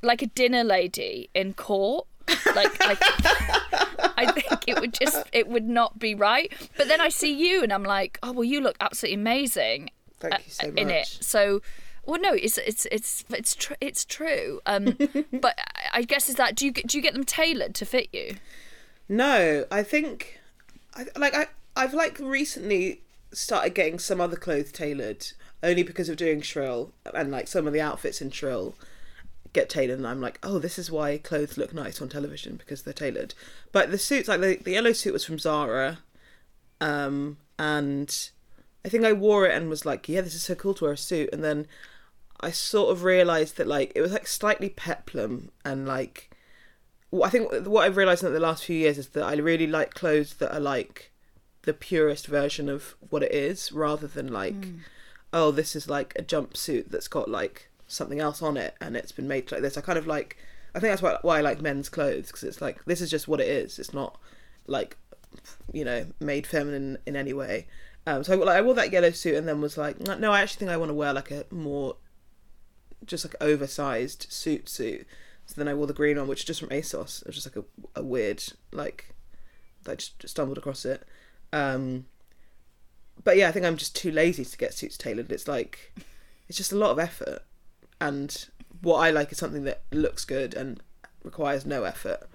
like 0.01 0.21
a 0.21 0.27
dinner 0.27 0.63
lady 0.63 1.29
in 1.33 1.53
court. 1.53 2.07
Like 2.55 2.77
I, 2.81 3.86
I 4.17 4.31
think 4.31 4.63
it 4.67 4.79
would 4.79 4.93
just 4.93 5.27
it 5.31 5.47
would 5.47 5.67
not 5.67 5.99
be 5.99 6.15
right. 6.15 6.51
But 6.75 6.87
then 6.87 6.99
I 6.99 7.09
see 7.09 7.33
you 7.33 7.63
and 7.63 7.71
I'm 7.71 7.83
like, 7.83 8.17
oh 8.23 8.31
well, 8.31 8.43
you 8.43 8.59
look 8.61 8.75
absolutely 8.81 9.15
amazing 9.21 9.91
Thank 10.19 10.33
uh, 10.33 10.37
you 10.45 10.51
so 10.51 10.67
in 10.75 10.89
it. 10.89 11.07
So, 11.21 11.61
well, 12.05 12.19
no, 12.19 12.33
it's 12.33 12.57
it's 12.57 12.85
it's 12.91 13.23
it's 13.29 13.55
tr- 13.55 13.73
it's 13.79 14.03
true. 14.05 14.59
Um, 14.65 14.97
but 15.31 15.59
I- 15.59 15.99
I 15.99 16.01
guess 16.01 16.29
is 16.29 16.35
that 16.35 16.55
do 16.55 16.65
you 16.65 16.71
get- 16.71 16.87
do 16.87 16.97
you 16.97 17.03
get 17.03 17.13
them 17.13 17.23
tailored 17.23 17.75
to 17.75 17.85
fit 17.85 18.09
you? 18.11 18.37
No, 19.09 19.65
I 19.71 19.83
think, 19.83 20.39
I 20.95 21.05
like 21.17 21.35
I 21.35 21.47
I've 21.75 21.93
like 21.93 22.19
recently 22.19 23.01
started 23.31 23.73
getting 23.75 23.99
some 23.99 24.19
other 24.19 24.35
clothes 24.35 24.71
tailored 24.71 25.27
only 25.61 25.83
because 25.83 26.09
of 26.09 26.17
doing 26.17 26.41
Shrill 26.41 26.91
and 27.13 27.29
like 27.31 27.47
some 27.47 27.67
of 27.67 27.73
the 27.73 27.81
outfits 27.81 28.21
in 28.21 28.31
Shrill 28.31 28.75
get 29.57 29.69
tailored 29.69 29.97
and 29.97 30.07
I'm 30.07 30.21
like, 30.21 30.39
oh, 30.43 30.59
this 30.59 30.77
is 30.77 30.91
why 30.91 31.17
clothes 31.17 31.57
look 31.57 31.73
nice 31.73 32.01
on 32.01 32.09
television 32.09 32.57
because 32.57 32.83
they're 32.83 32.93
tailored. 32.93 33.33
But 33.71 33.91
the 33.91 33.97
suits, 33.97 34.27
like 34.27 34.41
the 34.41 34.57
the 34.57 34.71
yellow 34.71 34.93
suit, 34.93 35.13
was 35.13 35.25
from 35.25 35.39
Zara, 35.39 35.99
um, 36.79 37.37
and 37.57 38.29
I 38.85 38.89
think 38.89 39.03
I 39.03 39.13
wore 39.13 39.47
it 39.47 39.55
and 39.55 39.69
was 39.69 39.85
like, 39.85 40.07
yeah, 40.07 40.21
this 40.21 40.35
is 40.35 40.43
so 40.43 40.55
cool 40.55 40.73
to 40.75 40.85
wear 40.85 40.93
a 40.93 40.97
suit, 40.97 41.29
and 41.33 41.43
then 41.43 41.67
I 42.39 42.51
sort 42.51 42.91
of 42.91 43.03
realized 43.03 43.57
that 43.57 43.67
like 43.67 43.91
it 43.95 44.01
was 44.01 44.11
like 44.11 44.27
slightly 44.27 44.69
peplum 44.69 45.49
and 45.65 45.87
like 45.87 46.29
well, 47.09 47.23
I 47.23 47.29
think 47.29 47.51
what 47.65 47.85
I've 47.85 47.97
realized 47.97 48.23
in 48.23 48.33
the 48.33 48.39
last 48.39 48.65
few 48.65 48.77
years 48.77 48.97
is 48.97 49.09
that 49.09 49.23
I 49.23 49.35
really 49.35 49.67
like 49.67 49.93
clothes 49.93 50.35
that 50.35 50.55
are 50.55 50.59
like 50.59 51.11
the 51.63 51.73
purest 51.73 52.27
version 52.27 52.69
of 52.69 52.95
what 53.09 53.23
it 53.23 53.31
is, 53.31 53.71
rather 53.71 54.07
than 54.07 54.31
like, 54.31 54.67
oh, 55.33 55.51
this 55.51 55.75
is 55.75 55.89
like 55.89 56.13
a 56.17 56.23
jumpsuit 56.23 56.89
that's 56.89 57.07
got 57.07 57.29
like 57.29 57.69
something 57.87 58.19
else 58.19 58.41
on 58.41 58.57
it 58.57 58.75
and 58.81 58.95
it's 58.95 59.11
been 59.11 59.27
made 59.27 59.51
like 59.51 59.61
this. 59.61 59.77
I 59.77 59.81
kind 59.81 59.97
of 59.97 60.07
like, 60.07 60.37
I 60.75 60.79
think 60.79 60.91
that's 60.91 61.01
why, 61.01 61.17
why 61.21 61.39
I 61.39 61.41
like 61.41 61.61
men's 61.61 61.89
clothes 61.89 62.27
because 62.27 62.43
it's 62.43 62.61
like 62.61 62.83
this 62.85 63.01
is 63.01 63.09
just 63.09 63.27
what 63.27 63.39
it 63.39 63.47
is. 63.47 63.79
It's 63.79 63.93
not 63.93 64.19
like, 64.67 64.97
you 65.71 65.85
know, 65.85 66.07
made 66.19 66.45
feminine 66.45 66.97
in 67.05 67.15
any 67.15 67.33
way. 67.33 67.67
Um, 68.05 68.23
so 68.23 68.33
I, 68.33 68.35
like, 68.37 68.57
I 68.57 68.61
wore 68.61 68.73
that 68.75 68.91
yellow 68.91 69.11
suit 69.11 69.35
and 69.35 69.47
then 69.47 69.61
was 69.61 69.77
like, 69.77 69.99
no, 69.99 70.31
I 70.31 70.41
actually 70.41 70.59
think 70.59 70.71
I 70.71 70.77
want 70.77 70.89
to 70.89 70.95
wear 70.95 71.13
like 71.13 71.31
a 71.31 71.45
more 71.51 71.97
just 73.05 73.25
like 73.25 73.35
oversized 73.41 74.27
suit 74.29 74.69
suit. 74.69 75.05
So 75.45 75.55
then 75.57 75.67
I 75.67 75.73
wore 75.73 75.87
the 75.87 75.93
green 75.93 76.17
one, 76.17 76.27
which 76.27 76.41
is 76.41 76.45
just 76.45 76.59
from 76.59 76.69
ASOS. 76.69 77.21
It 77.21 77.27
was 77.27 77.35
just 77.35 77.55
like 77.55 77.63
a, 77.63 77.99
a 77.99 78.03
weird 78.03 78.43
like 78.71 79.15
I 79.87 79.95
just 79.95 80.27
stumbled 80.27 80.57
across 80.57 80.85
it. 80.85 81.03
Um, 81.53 82.05
but 83.23 83.37
yeah, 83.37 83.49
I 83.49 83.51
think 83.51 83.65
I'm 83.65 83.77
just 83.77 83.95
too 83.95 84.11
lazy 84.11 84.45
to 84.45 84.57
get 84.57 84.73
suits 84.73 84.97
tailored. 84.97 85.31
It's 85.31 85.47
like 85.47 85.93
it's 86.47 86.57
just 86.57 86.71
a 86.71 86.77
lot 86.77 86.91
of 86.91 86.99
effort, 86.99 87.43
and 87.99 88.47
what 88.81 88.97
I 88.97 89.11
like 89.11 89.31
is 89.31 89.37
something 89.37 89.63
that 89.63 89.81
looks 89.91 90.25
good 90.25 90.53
and 90.53 90.81
requires 91.23 91.65
no 91.65 91.83
effort. 91.83 92.27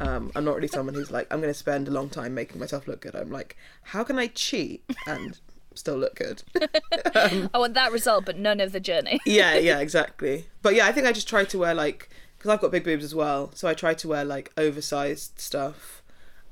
Um, 0.00 0.32
I'm 0.34 0.44
not 0.44 0.56
really 0.56 0.68
someone 0.68 0.94
who's 0.94 1.10
like 1.10 1.26
I'm 1.30 1.40
going 1.40 1.52
to 1.52 1.58
spend 1.58 1.88
a 1.88 1.90
long 1.90 2.08
time 2.08 2.34
making 2.34 2.58
myself 2.58 2.88
look 2.88 3.02
good. 3.02 3.14
I'm 3.14 3.30
like, 3.30 3.56
how 3.82 4.02
can 4.02 4.18
I 4.18 4.28
cheat 4.28 4.84
and 5.06 5.38
still 5.74 5.96
look 5.96 6.14
good? 6.14 6.42
I 6.54 7.48
want 7.54 7.74
that 7.74 7.92
result, 7.92 8.24
but 8.24 8.38
none 8.38 8.60
of 8.60 8.72
the 8.72 8.80
journey. 8.80 9.20
yeah, 9.26 9.56
yeah, 9.56 9.78
exactly. 9.86 10.46
But 10.62 10.74
yeah, 10.74 10.86
I 10.86 10.92
think 10.92 11.06
I 11.06 11.12
just 11.12 11.28
try 11.28 11.44
to 11.44 11.58
wear 11.58 11.74
like 11.74 12.08
because 12.38 12.50
I've 12.50 12.60
got 12.60 12.70
big 12.70 12.84
boobs 12.84 13.04
as 13.04 13.14
well, 13.14 13.50
so 13.54 13.68
I 13.68 13.74
try 13.74 13.92
to 13.94 14.08
wear 14.08 14.24
like 14.24 14.50
oversized 14.56 15.38
stuff, 15.38 16.02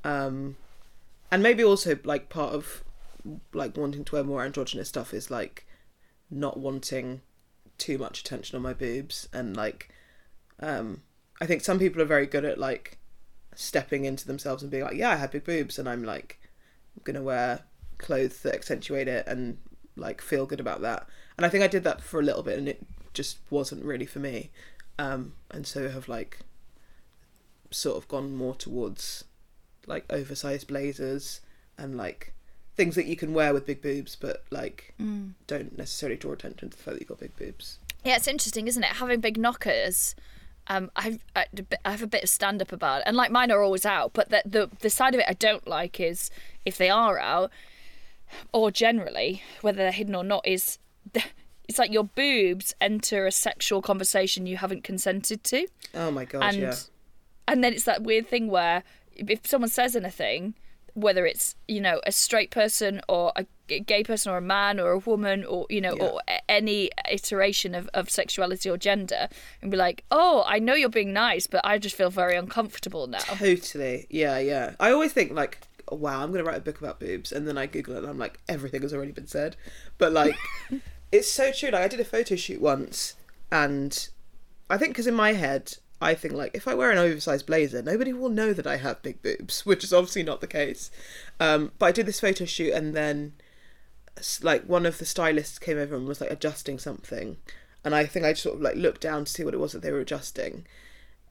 um, 0.05 0.57
and 1.31 1.43
maybe 1.43 1.65
also 1.65 1.99
like 2.05 2.29
part 2.29 2.53
of 2.53 2.85
like 3.53 3.77
wanting 3.77 4.05
to 4.05 4.15
wear 4.15 4.25
more 4.25 4.45
androgynous 4.45 4.89
stuff 4.89 5.15
is 5.15 5.31
like 5.31 5.67
not 6.31 6.59
wanting 6.59 7.23
too 7.79 7.97
much 7.97 8.21
attention 8.21 8.57
on 8.57 8.63
my 8.63 8.75
boobs 8.75 9.29
and 9.33 9.57
like 9.57 9.89
um 10.61 11.03
I 11.41 11.47
think 11.47 11.63
some 11.63 11.79
people 11.79 12.03
are 12.03 12.07
very 12.07 12.27
good 12.27 12.45
at 12.45 12.59
like 12.59 12.99
stepping 13.55 14.05
into 14.05 14.27
themselves 14.27 14.63
and 14.63 14.71
being 14.71 14.85
like 14.85 14.97
yeah 14.97 15.11
I 15.11 15.17
have 15.17 15.33
big 15.33 15.45
boobs 15.45 15.79
and 15.79 15.89
I'm 15.89 16.05
like 16.05 16.41
I'm 16.97 17.03
gonna 17.05 17.23
wear 17.23 17.61
clothes 17.99 18.41
that 18.43 18.55
accentuate 18.55 19.09
it 19.09 19.27
and 19.27 19.59
like 19.97 20.21
feel 20.21 20.47
good 20.47 20.61
about 20.61 20.81
that. 20.83 21.09
And 21.37 21.45
I 21.45 21.49
think 21.49 21.65
I 21.65 21.69
did 21.69 21.85
that 21.85 22.01
for 22.01 22.21
a 22.21 22.23
little 22.23 22.43
bit 22.43 22.59
and 22.59 22.69
it 22.69 22.85
just 23.13 23.39
wasn't 23.51 23.85
really 23.85 24.07
for 24.07 24.21
me. 24.21 24.51
Um 24.99 25.35
and 25.51 25.67
so 25.67 25.89
have 25.89 26.09
like 26.09 26.41
sort 27.71 27.97
of 27.97 28.09
gone 28.09 28.35
more 28.35 28.55
towards 28.55 29.25
like 29.87 30.05
oversized 30.11 30.69
blazers 30.69 31.41
and 31.77 31.97
like 31.97 32.35
things 32.79 32.95
that 32.95 33.05
you 33.07 33.17
can 33.17 33.35
wear 33.35 33.53
with 33.53 33.67
big 33.67 33.83
boobs, 33.83 34.17
but 34.17 34.45
like 34.51 34.95
Mm. 35.01 35.33
don't 35.47 35.77
necessarily 35.77 36.17
draw 36.17 36.33
attention 36.33 36.71
to 36.71 36.77
the 36.77 36.83
fact 36.83 36.95
that 36.95 37.01
you've 37.01 37.09
got 37.09 37.21
big 37.21 37.37
boobs. 37.37 37.79
Yeah, 38.05 38.17
it's 38.17 38.29
interesting, 38.29 38.67
isn't 38.69 38.83
it? 38.85 38.91
Having 39.03 39.21
big 39.21 39.37
knockers. 39.37 40.15
Um, 40.69 40.91
I've, 40.97 41.19
I 41.35 41.47
I 41.85 41.91
have 41.91 42.03
a 42.03 42.07
bit 42.07 42.23
of 42.23 42.29
stand 42.29 42.63
up 42.63 42.73
about 42.73 42.99
it, 43.01 43.05
and 43.07 43.17
like 43.17 43.31
mine 43.31 43.51
are 43.51 43.61
always 43.63 43.85
out. 43.85 44.13
But 44.13 44.31
the, 44.31 44.43
the 44.47 44.71
the 44.81 44.91
side 44.91 45.15
of 45.15 45.21
it 45.21 45.27
I 45.29 45.33
don't 45.35 45.67
like 45.67 45.99
is 45.99 46.31
if 46.65 46.79
they 46.79 46.89
are 46.91 47.19
out, 47.19 47.51
or 48.53 48.71
generally 48.71 49.43
whether 49.63 49.79
they're 49.79 49.93
hidden 49.93 50.15
or 50.15 50.25
not, 50.25 50.47
is 50.47 50.79
it's 51.69 51.79
like 51.79 51.93
your 51.93 52.05
boobs 52.05 52.75
enter 52.81 53.27
a 53.27 53.33
sexual 53.33 53.83
conversation 53.83 54.47
you 54.47 54.57
haven't 54.59 54.85
consented 54.85 55.43
to, 55.45 55.67
Oh 55.95 56.11
my 56.11 56.25
god, 56.25 56.43
and 56.45 56.57
yeah. 56.59 56.75
and 57.49 57.65
then 57.65 57.73
it's 57.73 57.85
that 57.85 58.03
weird 58.03 58.29
thing 58.29 58.49
where 58.49 58.85
if 59.17 59.47
someone 59.47 59.71
says 59.71 59.97
anything, 59.97 60.55
whether 61.01 61.25
it's 61.27 61.55
you 61.69 61.81
know 61.81 62.01
a 62.07 62.13
straight 62.13 62.51
person 62.51 63.01
or 63.09 63.33
a 63.37 63.47
gay 63.81 64.03
person 64.03 64.33
or 64.33 64.39
a 64.39 64.43
man 64.43 64.81
or 64.81 64.93
a 64.93 64.99
woman 64.99 65.45
or 65.45 65.67
you 65.69 65.81
know 65.81 65.95
Yeah. 65.97 66.05
or 66.07 66.21
any 66.49 66.91
iteration 67.11 67.75
of, 67.75 67.89
of 67.95 68.09
sexuality 68.11 68.69
or 68.71 68.77
gender 68.79 69.29
and 69.61 69.71
be 69.71 69.77
like 69.77 70.05
oh 70.11 70.43
i 70.47 70.59
know 70.59 70.75
you're 70.75 70.89
being 70.89 71.13
nice 71.13 71.47
but 71.47 71.61
i 71.65 71.79
just 71.79 71.95
feel 71.95 72.11
very 72.11 72.35
uncomfortable 72.37 73.07
now 73.07 73.19
Totally. 73.19 74.07
Yeah, 74.11 74.39
yeah. 74.39 74.75
I 74.81 74.91
always 74.91 75.13
think 75.13 75.33
like, 75.33 75.59
oh, 75.91 75.97
wow, 75.97 76.23
I'm 76.23 76.33
gonna 76.33 76.45
write 76.45 76.57
a 76.59 76.61
book 76.61 76.79
about 76.81 76.99
boobs, 76.99 77.31
and 77.33 77.47
then 77.47 77.57
I 77.59 77.67
Google 77.67 77.95
it, 77.95 77.99
and 77.99 78.09
I'm 78.09 78.19
like, 78.19 78.41
everything 78.49 78.83
has 78.83 78.93
already 78.95 79.13
been 79.13 79.27
said. 79.27 79.57
But 79.99 80.13
like, 80.13 80.37
it's 81.13 81.31
so 81.31 81.53
true. 81.53 81.71
Like, 81.71 81.83
I 81.83 81.89
did 81.89 82.01
a 82.01 82.05
photo 82.05 82.37
shoot 82.37 82.61
once, 82.61 83.15
and 83.53 84.09
I 84.71 84.77
think 84.79 84.93
because 84.93 85.07
in 85.07 85.15
my 85.15 85.33
head, 85.35 85.77
I 86.01 86.15
think 86.15 86.35
like, 86.35 86.55
if 86.55 86.69
I 86.69 86.75
wear 86.75 86.91
an 86.91 86.99
oversized 86.99 87.47
blazer, 87.47 87.83
nobody 87.83 88.13
will 88.13 88.29
know 88.29 88.53
that 88.53 88.67
I 88.67 88.77
have 88.77 89.03
big 89.03 89.23
boobs, 89.23 89.67
which 89.67 89.85
is 89.85 89.93
obviously 89.93 90.23
not 90.23 90.41
the 90.41 90.47
case. 90.47 90.91
Um, 91.41 91.73
but 91.79 91.87
I 91.87 91.93
did 91.93 92.07
this 92.07 92.21
photo 92.21 92.45
shoot, 92.45 92.73
and 92.73 92.95
then 92.95 93.33
like 94.43 94.65
one 94.65 94.87
of 94.87 94.99
the 94.99 95.05
stylists 95.05 95.59
came 95.59 95.79
over 95.79 95.95
and 95.95 96.07
was 96.07 96.21
like 96.21 96.31
adjusting 96.31 96.79
something, 96.79 97.37
and 97.85 97.95
I 97.95 98.07
think 98.07 98.25
I 98.25 98.33
just 98.33 98.43
sort 98.43 98.57
of 98.57 98.63
like 98.63 98.77
looked 98.77 99.01
down 99.01 99.25
to 99.25 99.33
see 99.33 99.45
what 99.45 99.55
it 99.55 99.61
was 99.61 99.73
that 99.73 99.83
they 99.83 99.93
were 99.93 100.01
adjusting. 100.01 100.67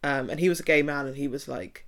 Um, 0.04 0.30
and 0.30 0.40
he 0.40 0.50
was 0.50 0.60
a 0.60 0.64
gay 0.64 0.82
man, 0.82 1.06
and 1.06 1.18
he 1.18 1.28
was 1.28 1.48
like, 1.48 1.86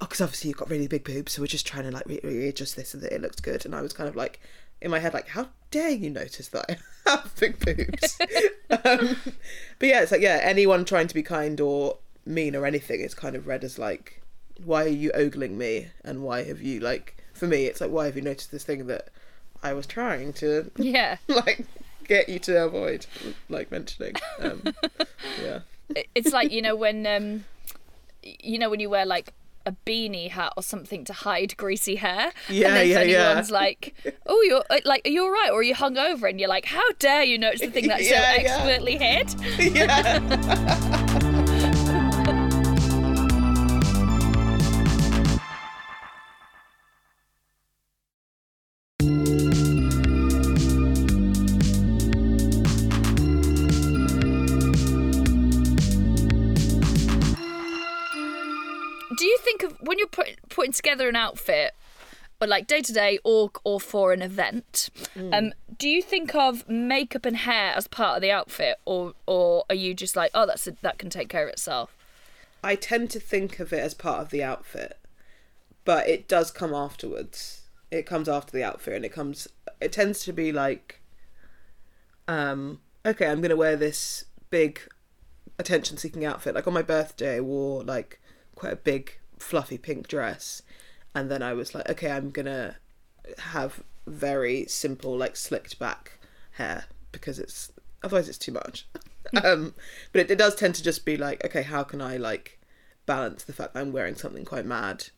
"Because 0.00 0.20
obviously 0.20 0.48
you've 0.48 0.58
got 0.58 0.70
really 0.70 0.86
big 0.86 1.04
boobs, 1.04 1.32
so 1.32 1.42
we're 1.42 1.46
just 1.46 1.66
trying 1.66 1.84
to 1.84 1.90
like 1.90 2.06
re- 2.06 2.20
readjust 2.22 2.76
this 2.76 2.90
so 2.90 2.98
that 2.98 3.12
it 3.12 3.20
looks 3.22 3.40
good." 3.40 3.64
And 3.64 3.74
I 3.74 3.80
was 3.80 3.92
kind 3.92 4.08
of 4.08 4.16
like, 4.16 4.40
in 4.80 4.90
my 4.90 4.98
head, 4.98 5.14
like, 5.14 5.28
"How 5.28 5.48
dare 5.70 5.90
you 5.90 6.10
notice 6.10 6.48
that 6.48 6.66
I 6.68 6.76
have 7.10 7.34
big 7.38 7.58
boobs?" 7.58 8.18
um, 8.70 9.16
but 9.78 9.88
yeah, 9.88 10.02
it's 10.02 10.12
like 10.12 10.20
yeah, 10.20 10.38
anyone 10.42 10.84
trying 10.84 11.08
to 11.08 11.14
be 11.14 11.22
kind 11.22 11.60
or 11.60 11.98
mean 12.28 12.54
or 12.54 12.66
anything 12.66 13.00
It's 13.00 13.14
kind 13.14 13.34
of 13.34 13.46
read 13.46 13.64
as 13.64 13.78
like, 13.78 14.22
"Why 14.64 14.84
are 14.84 14.88
you 14.88 15.10
ogling 15.12 15.56
me?" 15.58 15.88
And 16.04 16.22
why 16.22 16.44
have 16.44 16.60
you 16.60 16.80
like? 16.80 17.16
For 17.32 17.46
me, 17.46 17.64
it's 17.66 17.80
like, 17.80 17.90
"Why 17.90 18.06
have 18.06 18.16
you 18.16 18.22
noticed 18.22 18.50
this 18.50 18.64
thing 18.64 18.86
that 18.86 19.08
I 19.62 19.72
was 19.72 19.86
trying 19.86 20.32
to 20.34 20.70
yeah 20.76 21.16
like 21.28 21.66
get 22.06 22.28
you 22.28 22.38
to 22.40 22.64
avoid 22.64 23.06
like 23.48 23.70
mentioning?" 23.70 24.14
Um, 24.40 24.62
yeah. 25.42 25.60
It's 26.14 26.32
like 26.32 26.52
you 26.52 26.62
know 26.62 26.76
when 26.76 27.06
um 27.06 27.44
you 28.22 28.58
know 28.58 28.68
when 28.70 28.80
you 28.80 28.90
wear 28.90 29.06
like 29.06 29.32
a 29.66 29.72
beanie 29.86 30.30
hat 30.30 30.52
or 30.56 30.62
something 30.62 31.04
to 31.04 31.12
hide 31.12 31.56
greasy 31.56 31.96
hair. 31.96 32.32
Yeah, 32.48 32.68
and 32.68 32.76
then 32.76 32.88
yeah, 32.88 33.02
yeah. 33.02 33.44
like, 33.50 33.94
"Oh, 34.26 34.42
you're 34.42 34.64
uh, 34.70 34.80
like, 34.84 35.06
are 35.06 35.10
you 35.10 35.22
all 35.24 35.30
right?" 35.30 35.50
or 35.50 35.60
"Are 35.60 35.62
you 35.62 35.74
hungover?" 35.74 36.28
and 36.28 36.40
you're 36.40 36.48
like, 36.48 36.64
"How 36.64 36.92
dare 36.98 37.24
you 37.24 37.38
notice 37.38 37.60
the 37.60 37.70
thing 37.70 37.88
that's 37.88 38.08
Yeah, 38.08 38.34
so 38.34 38.40
yeah. 38.42 38.54
expertly 38.56 38.96
hid?" 38.96 39.34
yeah. 39.74 41.34
Together 60.88 61.08
an 61.08 61.16
outfit, 61.16 61.74
or 62.40 62.46
like 62.46 62.66
day 62.66 62.80
to 62.80 62.92
day, 62.92 63.18
or 63.24 63.50
or 63.64 63.78
for 63.80 64.12
an 64.12 64.22
event? 64.22 64.88
Hmm. 65.14 65.34
Um, 65.34 65.52
do 65.76 65.88
you 65.88 66.00
think 66.00 66.34
of 66.34 66.68
makeup 66.68 67.26
and 67.26 67.36
hair 67.36 67.74
as 67.76 67.86
part 67.86 68.16
of 68.16 68.22
the 68.22 68.30
outfit, 68.30 68.78
or 68.84 69.12
or 69.26 69.64
are 69.68 69.74
you 69.74 69.92
just 69.94 70.16
like, 70.16 70.30
oh, 70.34 70.46
that's 70.46 70.66
a, 70.66 70.72
that 70.82 70.98
can 70.98 71.10
take 71.10 71.28
care 71.28 71.44
of 71.44 71.50
itself? 71.50 71.94
I 72.64 72.74
tend 72.74 73.10
to 73.10 73.20
think 73.20 73.60
of 73.60 73.72
it 73.72 73.80
as 73.80 73.94
part 73.94 74.20
of 74.20 74.30
the 74.30 74.42
outfit, 74.42 74.98
but 75.84 76.08
it 76.08 76.26
does 76.26 76.50
come 76.50 76.74
afterwards. 76.74 77.62
It 77.90 78.06
comes 78.06 78.28
after 78.28 78.52
the 78.52 78.64
outfit, 78.64 78.94
and 78.94 79.04
it 79.04 79.12
comes. 79.12 79.48
It 79.80 79.92
tends 79.92 80.24
to 80.24 80.32
be 80.32 80.52
like, 80.52 81.00
um, 82.26 82.80
okay, 83.04 83.26
I'm 83.26 83.40
gonna 83.40 83.56
wear 83.56 83.76
this 83.76 84.24
big, 84.50 84.80
attention-seeking 85.58 86.24
outfit. 86.24 86.54
Like 86.54 86.66
on 86.66 86.74
my 86.74 86.82
birthday, 86.82 87.36
I 87.36 87.40
wore 87.40 87.84
like 87.84 88.20
quite 88.54 88.72
a 88.72 88.76
big, 88.76 89.18
fluffy 89.38 89.78
pink 89.78 90.08
dress, 90.08 90.62
and 91.14 91.30
then 91.30 91.42
I 91.42 91.52
was 91.52 91.74
like, 91.74 91.88
okay, 91.90 92.10
I'm 92.10 92.30
gonna 92.30 92.76
have 93.38 93.82
very 94.06 94.66
simple, 94.66 95.16
like 95.16 95.36
slicked 95.36 95.78
back 95.78 96.18
hair 96.52 96.84
because 97.12 97.38
it's 97.38 97.72
otherwise 98.02 98.28
it's 98.28 98.38
too 98.38 98.52
much. 98.52 98.86
um, 99.44 99.74
but 100.12 100.22
it, 100.22 100.30
it 100.30 100.38
does 100.38 100.54
tend 100.54 100.74
to 100.76 100.82
just 100.82 101.04
be 101.04 101.16
like, 101.16 101.44
okay, 101.44 101.62
how 101.62 101.82
can 101.82 102.00
I 102.00 102.16
like 102.16 102.58
balance 103.06 103.44
the 103.44 103.52
fact 103.52 103.74
that 103.74 103.80
I'm 103.80 103.92
wearing 103.92 104.14
something 104.14 104.44
quite 104.44 104.66
mad 104.66 105.08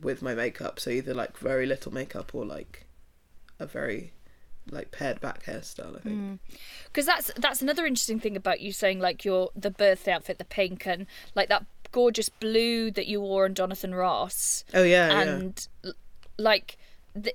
with 0.00 0.22
my 0.22 0.34
makeup? 0.34 0.80
So 0.80 0.90
either 0.90 1.14
like 1.14 1.38
very 1.38 1.66
little 1.66 1.92
makeup 1.92 2.34
or 2.34 2.44
like 2.44 2.86
a 3.58 3.66
very 3.66 4.12
like 4.70 4.90
pared 4.90 5.20
back 5.20 5.44
hairstyle. 5.44 5.96
I 5.96 6.00
think. 6.00 6.40
because 6.86 7.06
that's 7.06 7.30
that's 7.36 7.62
another 7.62 7.86
interesting 7.86 8.20
thing 8.20 8.36
about 8.36 8.60
you 8.60 8.72
saying 8.72 9.00
like 9.00 9.24
your 9.24 9.50
the 9.56 9.70
birthday 9.70 10.12
outfit 10.12 10.38
the 10.38 10.44
pink 10.44 10.86
and 10.86 11.06
like 11.34 11.48
that 11.48 11.64
gorgeous 11.92 12.28
blue 12.28 12.90
that 12.90 13.06
you 13.06 13.20
wore 13.20 13.44
on 13.44 13.54
Jonathan 13.54 13.94
Ross 13.94 14.64
Oh 14.74 14.82
yeah, 14.82 15.08
yeah. 15.08 15.20
and 15.22 15.68
l 15.84 15.92
like 16.38 16.76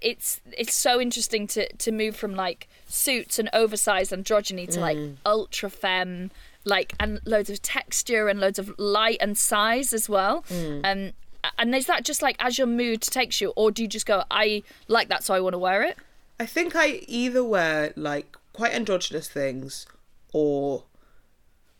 it's 0.01 0.39
it's 0.57 0.73
so 0.73 1.01
interesting 1.01 1.45
to 1.47 1.67
to 1.75 1.91
move 1.91 2.15
from 2.15 2.35
like 2.35 2.67
suits 2.87 3.37
and 3.39 3.49
oversized 3.53 4.11
androgyny 4.13 4.69
to 4.71 4.79
like 4.79 4.95
Mm. 4.97 5.17
ultra 5.25 5.69
femme 5.69 6.31
like 6.63 6.93
and 6.99 7.19
loads 7.25 7.49
of 7.49 7.61
texture 7.61 8.29
and 8.29 8.39
loads 8.39 8.57
of 8.59 8.73
light 8.77 9.17
and 9.19 9.37
size 9.37 9.91
as 9.93 10.07
well 10.07 10.43
Mm. 10.49 10.85
um 10.85 11.13
and 11.57 11.75
is 11.75 11.87
that 11.87 12.05
just 12.05 12.21
like 12.21 12.37
as 12.39 12.57
your 12.57 12.67
mood 12.67 13.01
takes 13.01 13.41
you 13.41 13.51
or 13.57 13.71
do 13.71 13.81
you 13.81 13.87
just 13.89 14.05
go 14.05 14.23
i 14.31 14.63
like 14.87 15.09
that 15.09 15.21
so 15.25 15.33
i 15.33 15.39
want 15.41 15.53
to 15.53 15.57
wear 15.59 15.83
it 15.83 15.97
I 16.39 16.45
think 16.45 16.75
I 16.75 17.01
either 17.07 17.43
wear 17.43 17.93
like 17.95 18.35
quite 18.53 18.73
androgynous 18.73 19.27
things 19.27 19.85
or 20.33 20.83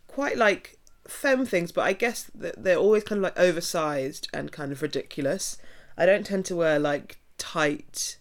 quite 0.07 0.38
like 0.38 0.77
femme 1.08 1.46
things, 1.46 1.72
but 1.72 1.82
I 1.82 1.94
guess 1.94 2.30
they're 2.34 2.78
always 2.78 3.04
kind 3.04 3.20
of 3.20 3.24
like 3.24 3.39
oversized 3.39 4.30
and 4.34 4.52
kind 4.52 4.72
of 4.72 4.82
ridiculous. 4.82 5.58
I 5.98 6.06
don't 6.06 6.26
tend 6.26 6.46
to 6.46 6.56
wear 6.56 6.80
like 6.80 7.20
tight, 7.38 8.18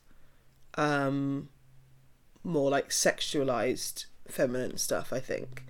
um, 0.74 1.48
more 2.44 2.70
like 2.70 2.90
sexualized 2.90 4.06
feminine 4.28 4.76
stuff. 4.78 5.12
I 5.12 5.20
think, 5.20 5.64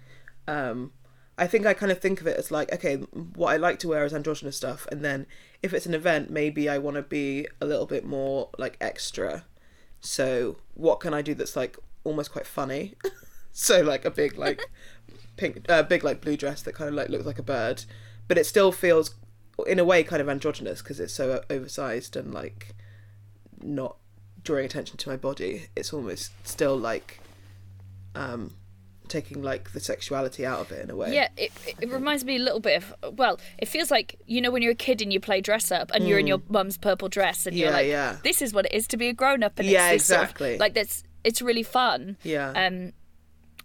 Um, 0.49 0.93
I 1.39 1.47
think 1.47 1.67
I 1.67 1.75
kind 1.75 1.91
of 1.91 1.99
think 2.01 2.21
of 2.21 2.27
it 2.27 2.37
as 2.37 2.51
like, 2.51 2.73
okay, 2.73 2.97
what 2.97 3.53
I 3.53 3.57
like 3.57 3.79
to 3.81 3.89
wear 3.89 4.05
is 4.05 4.13
androgynous 4.15 4.57
stuff, 4.57 4.87
and 4.93 5.05
then 5.05 5.27
if 5.63 5.73
it's 5.73 5.87
an 5.87 5.95
event, 5.95 6.31
maybe 6.31 6.69
I 6.69 6.79
want 6.79 6.97
to 6.97 7.03
be 7.03 7.47
a 7.61 7.67
little 7.67 7.87
bit 7.87 8.05
more 8.05 8.51
like 8.59 8.77
extra. 8.81 9.45
So 10.01 10.57
what 10.75 11.01
can 11.01 11.15
I 11.15 11.23
do 11.23 11.35
that's 11.35 11.57
like 11.57 11.79
almost 12.05 12.33
quite 12.33 12.47
funny? 12.47 12.95
so 13.53 13.81
like 13.83 14.05
a 14.05 14.11
big 14.11 14.37
like 14.37 14.63
pink, 15.43 15.67
uh, 15.69 15.83
big 15.83 16.05
like 16.05 16.21
blue 16.21 16.37
dress 16.37 16.63
that 16.63 16.75
kind 16.75 16.89
of 16.89 16.95
like 16.95 17.09
looks 17.09 17.27
like 17.27 17.39
a 17.39 17.43
bird, 17.43 17.85
but 18.29 18.39
it 18.39 18.47
still 18.47 18.73
feels 18.73 19.15
in 19.67 19.79
a 19.79 19.85
way 19.85 20.03
kind 20.03 20.23
of 20.23 20.29
androgynous 20.29 20.81
because 20.83 20.99
it's 21.01 21.13
so 21.13 21.43
oversized 21.51 22.17
and 22.17 22.33
like 22.33 22.75
not 23.61 23.97
drawing 24.43 24.65
attention 24.65 24.97
to 24.99 25.09
my 25.09 25.17
body. 25.17 25.67
It's 25.77 25.93
almost 25.93 26.33
still 26.47 26.77
like 26.77 27.21
um 28.15 28.55
taking 29.09 29.43
like 29.43 29.73
the 29.73 29.81
sexuality 29.81 30.47
out 30.47 30.61
of 30.61 30.73
it 30.73 30.83
in 30.85 30.91
a 30.91 30.97
way. 30.97 31.13
Yeah, 31.13 31.29
it, 31.37 31.53
it, 31.81 31.91
reminds 31.91 32.25
me 32.25 32.37
a 32.37 32.39
little 32.39 32.61
bit 32.61 32.83
of 32.83 33.19
well, 33.19 33.39
it 33.59 33.67
feels 33.69 33.91
like 33.91 34.19
you 34.27 34.41
know 34.41 34.51
when 34.51 34.63
you're 34.63 34.73
a 34.73 34.77
kid 34.77 35.03
and 35.03 35.13
you 35.13 35.21
play 35.21 35.41
dress 35.41 35.71
up 35.71 35.91
and 35.93 36.09
you're 36.09 36.19
in 36.19 36.27
your 36.27 36.41
mum's 36.49 36.79
purple 36.79 37.09
dress 37.09 37.47
and 37.47 37.57
you're 37.57 37.69
Hmm. 37.69 37.75
Like, 37.75 37.87
yeah. 37.89 38.17
this 38.23 38.41
is 38.41 38.55
what 38.55 38.67
it 38.67 38.73
is 38.73 38.87
to 38.89 38.97
be 38.97 39.09
a 39.09 39.13
grown 39.13 39.43
up 39.43 39.59
and 39.59 39.69
Yeah, 39.69 39.91
it's 39.91 40.05
this 40.05 40.07
sort 40.09 40.19
of- 40.21 40.25
exactly. 40.31 40.59
like 40.59 40.75
that's 40.75 41.05
it's 41.25 41.43
really 41.43 41.63
fun. 41.63 42.17
Yeah. 42.23 42.51
Um, 42.53 42.93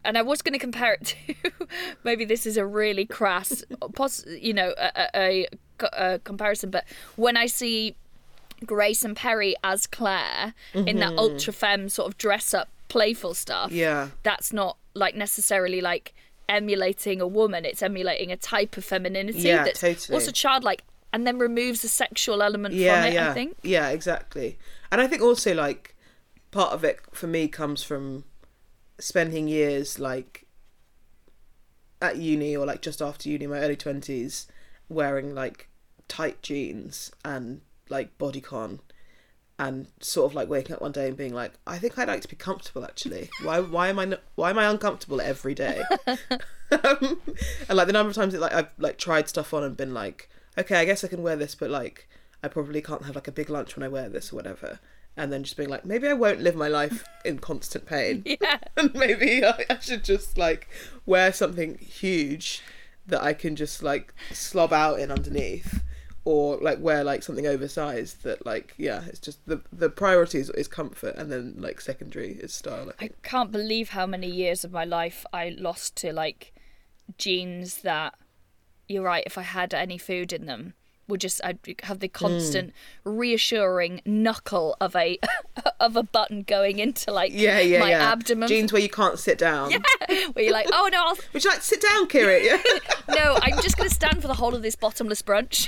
and 0.07 0.17
I 0.17 0.21
was 0.23 0.41
going 0.41 0.53
to 0.53 0.59
compare 0.59 0.93
it 0.93 1.03
to 1.43 1.51
maybe 2.03 2.25
this 2.25 2.45
is 2.47 2.57
a 2.57 2.65
really 2.65 3.05
crass, 3.05 3.63
you 4.27 4.53
know, 4.53 4.73
a, 4.77 5.09
a, 5.15 5.47
a, 5.93 6.19
comparison, 6.19 6.71
but 6.71 6.85
when 7.17 7.37
I 7.37 7.45
see 7.45 7.95
Grayson 8.65 9.13
Perry 9.13 9.55
as 9.63 9.85
Claire 9.85 10.53
in 10.73 10.97
that 10.97 11.15
ultra 11.17 11.53
femme 11.53 11.89
sort 11.89 12.07
of 12.07 12.17
dress 12.17 12.53
up 12.53 12.69
playful 12.87 13.33
stuff, 13.35 13.69
Mm-hmm. 13.69 13.77
Yeah. 13.79 14.07
that's 14.23 14.53
not 14.53 14.77
like 14.93 15.13
necessarily 15.15 15.81
like 15.81 16.13
emulating 16.49 17.19
a 17.21 17.27
woman; 17.27 17.65
it's 17.65 17.83
emulating 17.83 18.31
a 18.31 18.37
type 18.37 18.77
of 18.77 18.85
femininity 18.85 19.39
Yeah, 19.39 19.65
that's 19.65 19.81
totally. 19.81 20.15
also 20.15 20.31
childlike, 20.31 20.83
and 21.11 21.27
then 21.27 21.37
removes 21.37 21.81
the 21.81 21.89
sexual 21.89 22.41
element 22.41 22.73
yeah, 22.73 23.01
from 23.01 23.11
it. 23.11 23.13
yeah, 23.13 23.29
I 23.29 23.33
think. 23.33 23.57
yeah, 23.61 23.89
exactly. 23.89 24.57
And 24.91 25.01
I 25.01 25.07
think 25.07 25.21
also 25.21 25.53
like 25.53 25.95
part 26.51 26.71
of 26.71 26.83
it 26.85 26.99
for 27.11 27.27
me 27.27 27.47
comes 27.49 27.83
from 27.83 28.23
spending 28.99 29.47
years 29.47 29.99
like 29.99 30.45
at 32.01 32.17
uni 32.17 32.55
or 32.55 32.65
like 32.65 32.81
just 32.81 33.01
after 33.01 33.29
uni, 33.29 33.47
my 33.47 33.59
early 33.59 33.75
twenties, 33.75 34.47
wearing 34.89 35.33
like 35.33 35.69
tight 36.07 36.41
jeans 36.41 37.11
and 37.25 37.61
like 37.89 38.17
bodycon 38.17 38.79
and 39.59 39.87
sort 39.99 40.31
of 40.31 40.35
like 40.35 40.47
waking 40.47 40.75
up 40.75 40.81
one 40.81 40.91
day 40.91 41.07
and 41.07 41.17
being 41.17 41.33
like, 41.33 41.53
I 41.65 41.79
think 41.79 41.97
I'd 41.97 42.07
like 42.07 42.21
to 42.21 42.27
be 42.27 42.35
comfortable 42.35 42.83
actually. 42.83 43.29
Why 43.43 43.59
why 43.59 43.89
am 43.89 43.99
I 43.99 44.05
not, 44.05 44.21
why 44.35 44.51
am 44.51 44.59
I 44.59 44.65
uncomfortable 44.65 45.19
every 45.19 45.55
day? 45.55 45.81
um, 46.07 47.21
and 47.67 47.77
like 47.77 47.87
the 47.87 47.93
number 47.93 48.09
of 48.09 48.15
times 48.15 48.33
that 48.33 48.41
like 48.41 48.53
I've 48.53 48.69
like 48.77 48.97
tried 48.97 49.27
stuff 49.27 49.53
on 49.53 49.63
and 49.63 49.75
been 49.75 49.93
like, 49.93 50.29
okay, 50.57 50.75
I 50.75 50.85
guess 50.85 51.03
I 51.03 51.07
can 51.07 51.23
wear 51.23 51.35
this, 51.35 51.55
but 51.55 51.69
like 51.69 52.07
I 52.43 52.47
probably 52.47 52.81
can't 52.81 53.05
have 53.05 53.15
like 53.15 53.27
a 53.27 53.31
big 53.31 53.49
lunch 53.49 53.75
when 53.75 53.83
I 53.83 53.87
wear 53.87 54.09
this 54.09 54.31
or 54.31 54.35
whatever. 54.35 54.79
And 55.17 55.33
then 55.33 55.43
just 55.43 55.57
being 55.57 55.69
like, 55.69 55.83
maybe 55.83 56.07
I 56.07 56.13
won't 56.13 56.41
live 56.41 56.55
my 56.55 56.67
life 56.67 57.03
in 57.25 57.39
constant 57.39 57.85
pain. 57.85 58.23
Yeah. 58.41 58.59
and 58.77 58.93
maybe 58.93 59.43
I, 59.43 59.65
I 59.69 59.79
should 59.79 60.03
just 60.03 60.37
like 60.37 60.69
wear 61.05 61.33
something 61.33 61.77
huge 61.79 62.61
that 63.07 63.23
I 63.23 63.33
can 63.33 63.55
just 63.55 63.81
like 63.81 64.13
slob 64.31 64.71
out 64.71 64.99
in 64.99 65.11
underneath. 65.11 65.83
Or 66.23 66.57
like 66.57 66.79
wear 66.81 67.05
like 67.05 67.23
something 67.23 67.47
oversized 67.47 68.23
that 68.23 68.45
like 68.45 68.73
yeah 68.77 69.05
it's 69.05 69.19
just 69.19 69.45
the 69.45 69.61
the 69.71 69.89
priority 69.89 70.39
is, 70.39 70.49
is 70.49 70.67
comfort 70.67 71.15
and 71.15 71.31
then 71.31 71.55
like 71.57 71.79
secondary 71.79 72.33
is 72.33 72.53
style. 72.53 72.91
I 72.99 73.05
I 73.05 73.09
can't 73.23 73.49
believe 73.49 73.89
how 73.89 74.05
many 74.05 74.29
years 74.29 74.65
of 74.65 74.73
my 74.73 74.83
life 74.83 75.25
I 75.31 75.55
lost 75.57 75.95
to 75.97 76.11
like 76.11 76.53
jeans 77.17 77.77
that 77.83 78.15
you're 78.89 79.03
right 79.03 79.23
if 79.25 79.37
I 79.37 79.43
had 79.43 79.73
any 79.73 79.97
food 79.97 80.33
in 80.33 80.47
them 80.47 80.73
would 81.07 81.21
just 81.21 81.39
I'd 81.43 81.59
have 81.83 81.99
the 81.99 82.07
constant 82.07 82.73
reassuring 83.03 84.01
knuckle 84.05 84.75
of 84.81 84.95
a 84.95 85.17
of 85.79 85.95
a 85.95 86.03
button 86.03 86.43
going 86.43 86.79
into 86.79 87.11
like 87.11 87.31
Yeah, 87.33 87.59
yeah, 87.59 87.79
my 87.79 87.89
yeah. 87.91 88.11
abdomen 88.11 88.47
Jeans 88.47 88.73
where 88.73 88.81
you 88.81 88.89
can't 88.89 89.17
sit 89.17 89.37
down. 89.37 89.71
Yeah, 89.71 89.79
where 90.33 90.45
you're 90.45 90.53
like 90.53 90.67
oh 90.71 90.89
no 90.91 91.03
I'll, 91.07 91.17
Would 91.33 91.43
you 91.43 91.49
like 91.49 91.59
to 91.59 91.65
sit 91.65 91.81
down, 91.81 92.07
Kira? 92.07 92.37
Yeah. 92.47 92.61
no 93.15 93.37
I'm 93.41 93.61
just 93.61 93.77
gonna 93.77 93.89
stand 93.89 94.21
for 94.21 94.27
the 94.27 94.33
whole 94.33 94.53
of 94.55 94.61
this 94.61 94.75
bottomless 94.75 95.21
brunch 95.21 95.67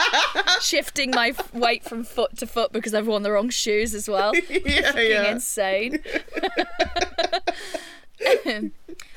shifting 0.60 1.10
my 1.10 1.34
weight 1.52 1.84
from 1.84 2.04
foot 2.04 2.36
to 2.38 2.46
foot 2.46 2.72
because 2.72 2.94
I've 2.94 3.06
worn 3.06 3.22
the 3.22 3.32
wrong 3.32 3.48
shoes 3.50 3.94
as 3.94 4.08
well 4.08 4.34
yeah, 4.48 4.98
yeah. 4.98 5.30
insane. 5.32 6.00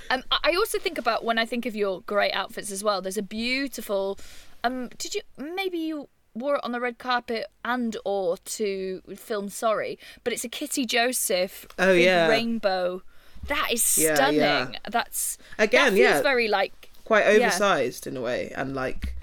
um, 0.10 0.24
I 0.32 0.56
also 0.56 0.80
think 0.80 0.98
about 0.98 1.24
when 1.24 1.38
I 1.38 1.46
think 1.46 1.66
of 1.66 1.76
your 1.76 2.02
great 2.02 2.32
outfits 2.34 2.72
as 2.72 2.84
well. 2.84 3.02
There's 3.02 3.18
a 3.18 3.24
beautiful. 3.24 4.18
Um, 4.64 4.90
did 4.98 5.16
you 5.16 5.22
maybe 5.38 5.78
you 5.78 6.08
wore 6.36 6.56
it 6.56 6.62
on 6.64 6.72
the 6.72 6.80
red 6.80 6.98
carpet 6.98 7.48
and 7.64 7.96
or 8.06 8.38
to 8.38 9.02
film 9.16 9.50
Sorry, 9.50 10.00
but 10.24 10.34
it's 10.34 10.44
a 10.44 10.50
Kitty 10.50 10.86
Joseph. 10.86 11.68
Oh, 11.78 11.92
yeah. 11.94 12.28
rainbow. 12.28 13.04
That 13.48 13.70
is 13.72 13.84
stunning. 13.84 14.40
yeah. 14.40 14.72
That's 14.90 15.38
Again, 15.60 15.94
that 15.94 15.98
feels 16.00 16.16
yeah. 16.16 16.22
very 16.22 16.48
like 16.48 16.90
Quite 17.04 17.26
Yeah. 17.26 17.48
oversized 17.48 18.08
in 18.08 18.16
a 18.16 18.22
way, 18.22 18.52
and 18.56 18.74
like 18.74 19.16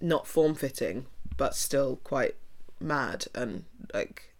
not 0.00 0.26
form 0.26 0.54
fitting, 0.54 1.06
but 1.36 1.54
still 1.54 1.96
quite 2.02 2.36
mad 2.80 3.26
and 3.34 3.64
like 3.92 4.34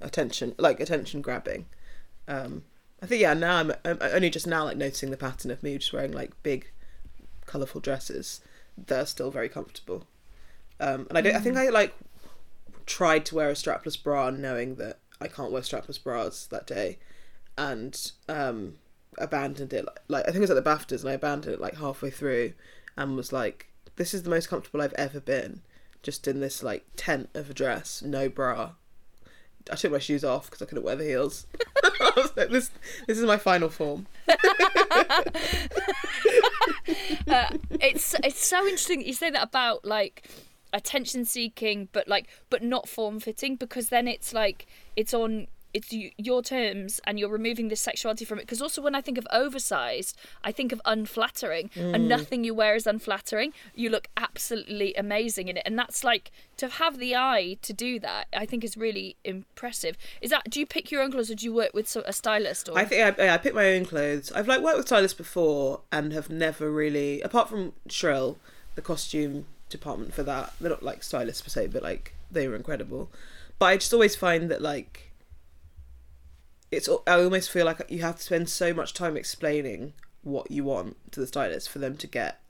attention, 0.00 0.54
like 0.56 0.78
attention 0.78 1.20
grabbing. 1.20 1.66
Um, 2.28 2.62
I 3.02 3.06
think 3.06 3.20
yeah. 3.20 3.34
Now 3.34 3.56
I'm, 3.56 3.72
I'm 3.84 3.98
only 4.00 4.30
just 4.30 4.46
now 4.46 4.64
like 4.64 4.76
noticing 4.76 5.10
the 5.10 5.16
pattern 5.16 5.50
of 5.50 5.62
me 5.64 5.76
just 5.76 5.92
wearing 5.92 6.12
like 6.12 6.40
big, 6.44 6.70
colourful 7.46 7.80
dresses 7.80 8.40
that 8.76 9.00
are 9.00 9.06
still 9.06 9.30
very 9.30 9.48
comfortable. 9.48 10.06
Um, 10.80 11.06
and 11.08 11.18
I 11.18 11.20
don't. 11.20 11.34
I 11.36 11.40
think 11.40 11.56
I 11.56 11.68
like 11.68 11.94
tried 12.86 13.24
to 13.26 13.34
wear 13.34 13.48
a 13.50 13.54
strapless 13.54 14.00
bra, 14.02 14.30
knowing 14.30 14.76
that 14.76 14.98
I 15.20 15.28
can't 15.28 15.52
wear 15.52 15.62
strapless 15.62 16.02
bras 16.02 16.46
that 16.46 16.66
day, 16.66 16.98
and 17.56 18.12
um, 18.28 18.74
abandoned 19.18 19.72
it. 19.72 19.86
Like, 20.08 20.24
I 20.24 20.26
think 20.26 20.38
it 20.38 20.40
was 20.40 20.50
at 20.50 20.62
the 20.62 20.70
Baftas, 20.70 21.00
and 21.00 21.10
I 21.10 21.14
abandoned 21.14 21.54
it 21.54 21.60
like 21.60 21.76
halfway 21.76 22.10
through, 22.10 22.54
and 22.96 23.16
was 23.16 23.32
like, 23.32 23.68
"This 23.96 24.14
is 24.14 24.22
the 24.24 24.30
most 24.30 24.48
comfortable 24.48 24.82
I've 24.82 24.92
ever 24.94 25.20
been, 25.20 25.62
just 26.02 26.26
in 26.26 26.40
this 26.40 26.62
like 26.62 26.84
tent 26.96 27.30
of 27.34 27.50
a 27.50 27.54
dress, 27.54 28.02
no 28.02 28.28
bra." 28.28 28.72
I 29.70 29.76
took 29.76 29.92
my 29.92 29.98
shoes 29.98 30.24
off 30.24 30.50
because 30.50 30.60
I 30.60 30.66
couldn't 30.66 30.84
wear 30.84 30.96
the 30.96 31.04
heels. 31.04 31.46
I 31.84 32.12
was 32.16 32.36
like, 32.36 32.50
"This, 32.50 32.70
this 33.06 33.18
is 33.18 33.24
my 33.24 33.38
final 33.38 33.70
form." 33.70 34.06
Uh, 37.26 37.48
it's 37.80 38.14
it's 38.22 38.46
so 38.46 38.58
interesting 38.58 39.00
you 39.00 39.12
say 39.14 39.30
that 39.30 39.42
about 39.42 39.84
like 39.84 40.28
attention 40.72 41.24
seeking 41.24 41.88
but 41.92 42.06
like 42.06 42.28
but 42.50 42.62
not 42.62 42.88
form 42.88 43.18
fitting 43.18 43.56
because 43.56 43.88
then 43.88 44.06
it's 44.06 44.34
like 44.34 44.66
it's 44.94 45.14
on 45.14 45.46
it's 45.74 45.92
your 46.16 46.42
terms 46.42 47.00
and 47.04 47.18
you're 47.18 47.28
removing 47.28 47.68
this 47.68 47.80
sexuality 47.80 48.24
from 48.24 48.38
it. 48.38 48.42
Because 48.42 48.62
also 48.62 48.80
when 48.80 48.94
i 48.94 49.00
think 49.00 49.18
of 49.18 49.26
oversized 49.32 50.16
i 50.42 50.52
think 50.52 50.72
of 50.72 50.80
unflattering. 50.84 51.70
And 51.76 52.04
mm. 52.04 52.08
nothing 52.08 52.44
you 52.44 52.54
wear 52.54 52.74
is 52.74 52.86
unflattering. 52.86 53.52
You 53.74 53.90
look 53.90 54.08
absolutely 54.16 54.94
amazing 54.94 55.48
in 55.48 55.56
it. 55.56 55.62
And 55.66 55.78
that's 55.78 56.04
like 56.04 56.30
to 56.56 56.68
have 56.68 56.98
the 56.98 57.16
eye 57.16 57.56
to 57.62 57.72
do 57.72 57.98
that 57.98 58.28
i 58.36 58.46
think 58.46 58.64
is 58.64 58.76
really 58.76 59.16
impressive. 59.24 59.96
Is 60.20 60.30
that 60.30 60.48
do 60.48 60.60
you 60.60 60.66
pick 60.66 60.90
your 60.90 61.02
own 61.02 61.10
clothes 61.10 61.30
or 61.30 61.34
do 61.34 61.44
you 61.44 61.52
work 61.52 61.74
with 61.74 61.94
a 61.96 62.12
stylist 62.12 62.68
or? 62.68 62.78
I 62.78 62.84
think 62.84 63.18
I, 63.18 63.34
I 63.34 63.38
pick 63.38 63.54
my 63.54 63.72
own 63.72 63.84
clothes. 63.84 64.32
I've 64.32 64.48
like 64.48 64.60
worked 64.60 64.78
with 64.78 64.86
stylists 64.86 65.16
before 65.16 65.80
and 65.90 66.12
have 66.12 66.30
never 66.30 66.70
really, 66.70 67.20
apart 67.20 67.48
from 67.48 67.72
Shrill, 67.88 68.38
the 68.74 68.82
costume 68.82 69.46
department 69.68 70.14
for 70.14 70.22
that. 70.22 70.52
They're 70.60 70.70
not 70.70 70.82
like 70.82 71.02
stylists 71.02 71.42
per 71.42 71.48
se, 71.48 71.68
but 71.68 71.82
like 71.82 72.14
they 72.30 72.48
were 72.48 72.56
incredible. 72.56 73.10
But 73.58 73.66
I 73.66 73.76
just 73.76 73.92
always 73.92 74.16
find 74.16 74.50
that 74.50 74.62
like 74.62 75.03
it's. 76.76 76.88
I 77.06 77.22
almost 77.22 77.50
feel 77.50 77.66
like 77.66 77.82
you 77.88 78.02
have 78.02 78.16
to 78.16 78.22
spend 78.22 78.48
so 78.48 78.72
much 78.74 78.94
time 78.94 79.16
explaining 79.16 79.92
what 80.22 80.50
you 80.50 80.64
want 80.64 80.96
to 81.12 81.20
the 81.20 81.26
stylist 81.26 81.68
for 81.68 81.78
them 81.78 81.96
to 81.98 82.06
get 82.06 82.40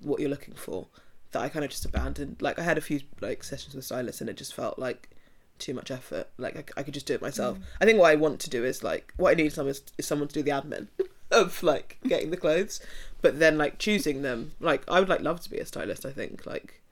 what 0.00 0.20
you're 0.20 0.30
looking 0.30 0.54
for 0.54 0.86
that 1.32 1.42
I 1.42 1.48
kind 1.48 1.64
of 1.64 1.70
just 1.70 1.84
abandoned. 1.84 2.36
Like 2.40 2.58
I 2.58 2.62
had 2.62 2.78
a 2.78 2.82
few 2.82 3.00
like 3.20 3.44
sessions 3.44 3.74
with 3.74 3.84
stylists 3.84 4.20
and 4.20 4.28
it 4.28 4.36
just 4.36 4.54
felt 4.54 4.78
like 4.78 5.10
too 5.58 5.74
much 5.74 5.90
effort. 5.90 6.28
Like 6.38 6.72
I 6.76 6.82
could 6.82 6.94
just 6.94 7.06
do 7.06 7.14
it 7.14 7.22
myself. 7.22 7.58
Mm. 7.58 7.62
I 7.80 7.84
think 7.84 7.98
what 7.98 8.10
I 8.10 8.16
want 8.16 8.40
to 8.40 8.50
do 8.50 8.64
is 8.64 8.82
like 8.82 9.12
what 9.16 9.30
I 9.30 9.34
need 9.34 9.52
some 9.52 9.68
is, 9.68 9.82
is 9.98 10.06
someone 10.06 10.28
to 10.28 10.34
do 10.34 10.42
the 10.42 10.50
admin 10.50 10.88
of 11.30 11.62
like 11.62 11.98
getting 12.06 12.30
the 12.30 12.36
clothes, 12.36 12.80
but 13.22 13.38
then 13.38 13.58
like 13.58 13.78
choosing 13.78 14.22
them. 14.22 14.52
Like 14.60 14.82
I 14.88 15.00
would 15.00 15.08
like 15.08 15.20
love 15.20 15.40
to 15.42 15.50
be 15.50 15.58
a 15.58 15.66
stylist. 15.66 16.04
I 16.04 16.12
think 16.12 16.46
like 16.46 16.82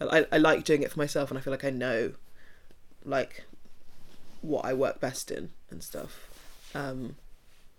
I 0.00 0.26
I 0.30 0.38
like 0.38 0.64
doing 0.64 0.82
it 0.82 0.92
for 0.92 0.98
myself, 0.98 1.30
and 1.30 1.38
I 1.38 1.42
feel 1.42 1.52
like 1.52 1.64
I 1.64 1.70
know 1.70 2.12
like 3.04 3.44
what 4.42 4.64
I 4.64 4.74
work 4.74 5.00
best 5.00 5.30
in 5.30 5.50
and 5.72 5.82
stuff. 5.82 6.28
Um, 6.74 7.16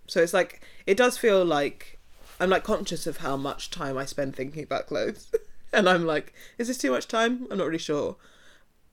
so 0.06 0.20
it's 0.20 0.34
like 0.34 0.60
it 0.86 0.96
does 0.96 1.16
feel 1.16 1.44
like 1.44 1.98
I'm 2.38 2.50
like 2.50 2.64
conscious 2.64 3.06
of 3.06 3.18
how 3.18 3.36
much 3.36 3.70
time 3.70 3.96
I 3.96 4.04
spend 4.04 4.36
thinking 4.36 4.62
about 4.62 4.86
clothes, 4.86 5.32
and 5.72 5.88
I'm 5.88 6.04
like, 6.04 6.34
is 6.58 6.68
this 6.68 6.78
too 6.78 6.90
much 6.90 7.08
time? 7.08 7.46
I'm 7.50 7.58
not 7.58 7.66
really 7.66 7.78
sure, 7.78 8.16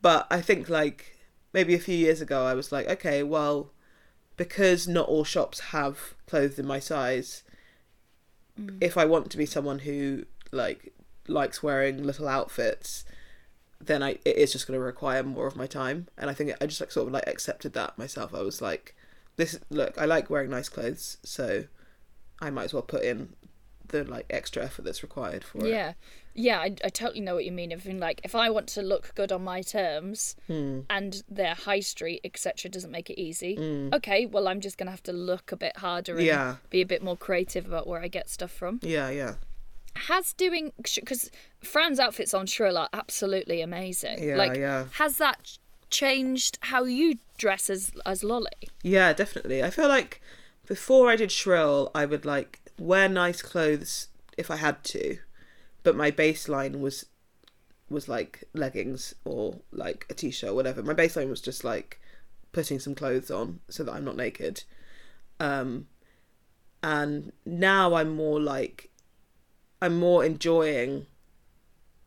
but 0.02 0.28
I 0.32 0.42
think 0.42 0.70
like 0.70 1.18
maybe 1.54 1.76
a 1.76 1.80
few 1.80 1.96
years 1.96 2.22
ago 2.22 2.46
I 2.46 2.54
was 2.54 2.72
like, 2.72 2.88
okay, 2.88 3.24
well, 3.24 3.72
because 4.38 4.88
not 4.88 5.08
all 5.08 5.24
shops 5.24 5.60
have 5.60 6.16
clothes 6.28 6.58
in 6.58 6.66
my 6.66 6.80
size, 6.80 7.44
if 8.80 8.98
I 8.98 9.06
want 9.06 9.30
to 9.32 9.38
be 9.38 9.46
someone 9.46 9.80
who 9.80 10.26
like 10.52 10.94
likes 11.28 11.62
wearing 11.64 12.04
little 12.04 12.28
outfits, 12.28 13.06
then 13.86 14.04
I 14.04 14.12
it 14.26 14.38
is 14.38 14.52
just 14.52 14.68
going 14.68 14.80
to 14.80 14.84
require 14.84 15.24
more 15.24 15.48
of 15.48 15.56
my 15.56 15.68
time. 15.68 16.08
And 16.18 16.30
I 16.30 16.34
think 16.34 16.54
I 16.62 16.66
just 16.66 16.82
like 16.82 16.92
sort 16.92 17.08
of 17.08 17.14
like 17.14 17.28
accepted 17.28 17.74
that 17.74 17.98
myself. 17.98 18.34
I 18.34 18.42
was 18.42 18.62
like, 18.62 18.96
this 19.38 19.60
look, 19.70 19.98
I 19.98 20.06
like 20.06 20.30
wearing 20.30 20.50
nice 20.52 20.70
clothes, 20.70 21.18
so 21.24 21.66
I 22.42 22.50
might 22.50 22.66
as 22.66 22.74
well 22.74 22.84
put 22.84 23.04
in 23.04 23.34
the 23.88 24.04
like 24.06 24.26
extra 24.30 24.64
effort 24.64 24.84
that's 24.84 25.04
required 25.04 25.44
for 25.44 25.66
it. 25.66 25.70
Yeah, 25.70 25.94
yeah, 26.34 26.60
I, 26.60 26.76
I 26.86 26.88
totally 26.90 27.20
know 27.20 27.34
what 27.36 27.44
you 27.44 27.52
mean. 27.52 27.72
If 27.74 27.86
like 27.86 28.22
if 28.24 28.36
I 28.36 28.50
want 28.50 28.68
to 28.68 28.82
look 28.82 29.14
good 29.16 29.32
on 29.34 29.44
my 29.44 29.62
terms, 29.62 30.36
Hmm. 30.48 30.82
and 30.90 31.22
their 31.30 31.56
high 31.56 31.82
street 31.82 32.22
etc. 32.24 32.72
doesn't 32.72 32.92
make 32.92 33.10
it 33.10 33.20
easy, 33.20 33.90
okay, 33.94 34.26
well 34.28 34.48
I'm 34.48 34.62
just 34.62 34.78
gonna 34.78 34.92
have 34.92 35.04
to 35.04 35.14
look 35.14 35.52
a 35.52 35.58
bit 35.58 35.78
harder 35.78 36.16
and. 36.16 36.26
Yeah. 36.26 36.56
be 36.70 36.82
a 36.82 36.86
bit 36.86 37.04
more 37.04 37.18
creative 37.18 37.66
about 37.66 37.86
where 37.88 38.02
I 38.02 38.08
get 38.08 38.30
stuff 38.30 38.52
from. 38.52 38.80
Yeah, 38.82 39.10
yeah. 39.10 39.36
Has 39.96 40.34
doing 40.34 40.74
because 40.78 41.30
Fran's 41.62 42.00
outfits 42.00 42.34
on 42.34 42.46
Shrill 42.48 42.78
are 42.78 42.90
absolutely 42.94 43.62
amazing. 43.62 44.24
Yeah, 44.24 44.36
like, 44.36 44.58
yeah. 44.58 44.86
Has 44.94 45.18
that 45.18 45.58
changed 45.90 46.58
how 46.62 46.86
you 46.86 47.20
dress 47.38 47.70
as 47.70 47.92
as 48.06 48.24
Lolly? 48.24 48.48
Yeah, 48.82 49.14
definitely. 49.14 49.64
I 49.64 49.70
feel 49.70 49.88
like 49.88 50.22
before 50.68 51.10
I 51.10 51.16
did 51.16 51.32
Shrill, 51.32 51.92
I 51.94 52.06
would 52.06 52.26
like 52.26 52.62
wear 52.80 53.08
nice 53.10 53.42
clothes 53.42 54.08
if 54.38 54.50
I 54.50 54.56
had 54.56 54.84
to, 54.86 55.18
but 55.84 55.96
my 55.96 56.10
baseline 56.10 56.80
was 56.80 57.06
was 57.90 58.08
like 58.08 58.46
leggings 58.54 59.14
or 59.26 59.60
like 59.72 60.06
a 60.10 60.14
t-shirt 60.14 60.52
or 60.52 60.54
whatever. 60.54 60.82
My 60.82 60.94
baseline 60.94 61.30
was 61.30 61.42
just 61.42 61.64
like 61.64 62.00
putting 62.54 62.80
some 62.80 62.96
clothes 62.96 63.30
on 63.30 63.60
so 63.70 63.84
that 63.84 63.92
I'm 63.92 64.06
not 64.06 64.16
naked. 64.16 64.64
Um 65.40 65.88
and 66.82 67.34
now 67.46 67.94
I'm 67.94 68.16
more 68.16 68.40
like 68.40 68.91
I'm 69.82 69.98
more 69.98 70.24
enjoying 70.24 71.08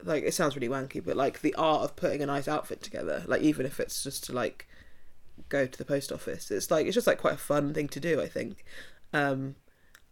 like 0.02 0.24
it 0.24 0.34
sounds 0.34 0.54
really 0.54 0.68
wanky, 0.68 1.02
but 1.04 1.16
like 1.16 1.40
the 1.40 1.54
art 1.54 1.82
of 1.82 1.96
putting 1.96 2.22
a 2.22 2.26
nice 2.26 2.48
outfit 2.48 2.82
together. 2.82 3.24
Like 3.26 3.42
even 3.42 3.66
if 3.66 3.80
it's 3.80 4.02
just 4.02 4.24
to 4.24 4.32
like 4.32 4.68
go 5.48 5.66
to 5.66 5.78
the 5.78 5.84
post 5.84 6.12
office. 6.12 6.50
It's 6.50 6.70
like 6.70 6.86
it's 6.86 6.94
just 6.94 7.06
like 7.06 7.18
quite 7.18 7.34
a 7.34 7.38
fun 7.38 7.74
thing 7.74 7.88
to 7.88 8.00
do, 8.00 8.20
I 8.20 8.28
think. 8.28 8.64
Um 9.12 9.56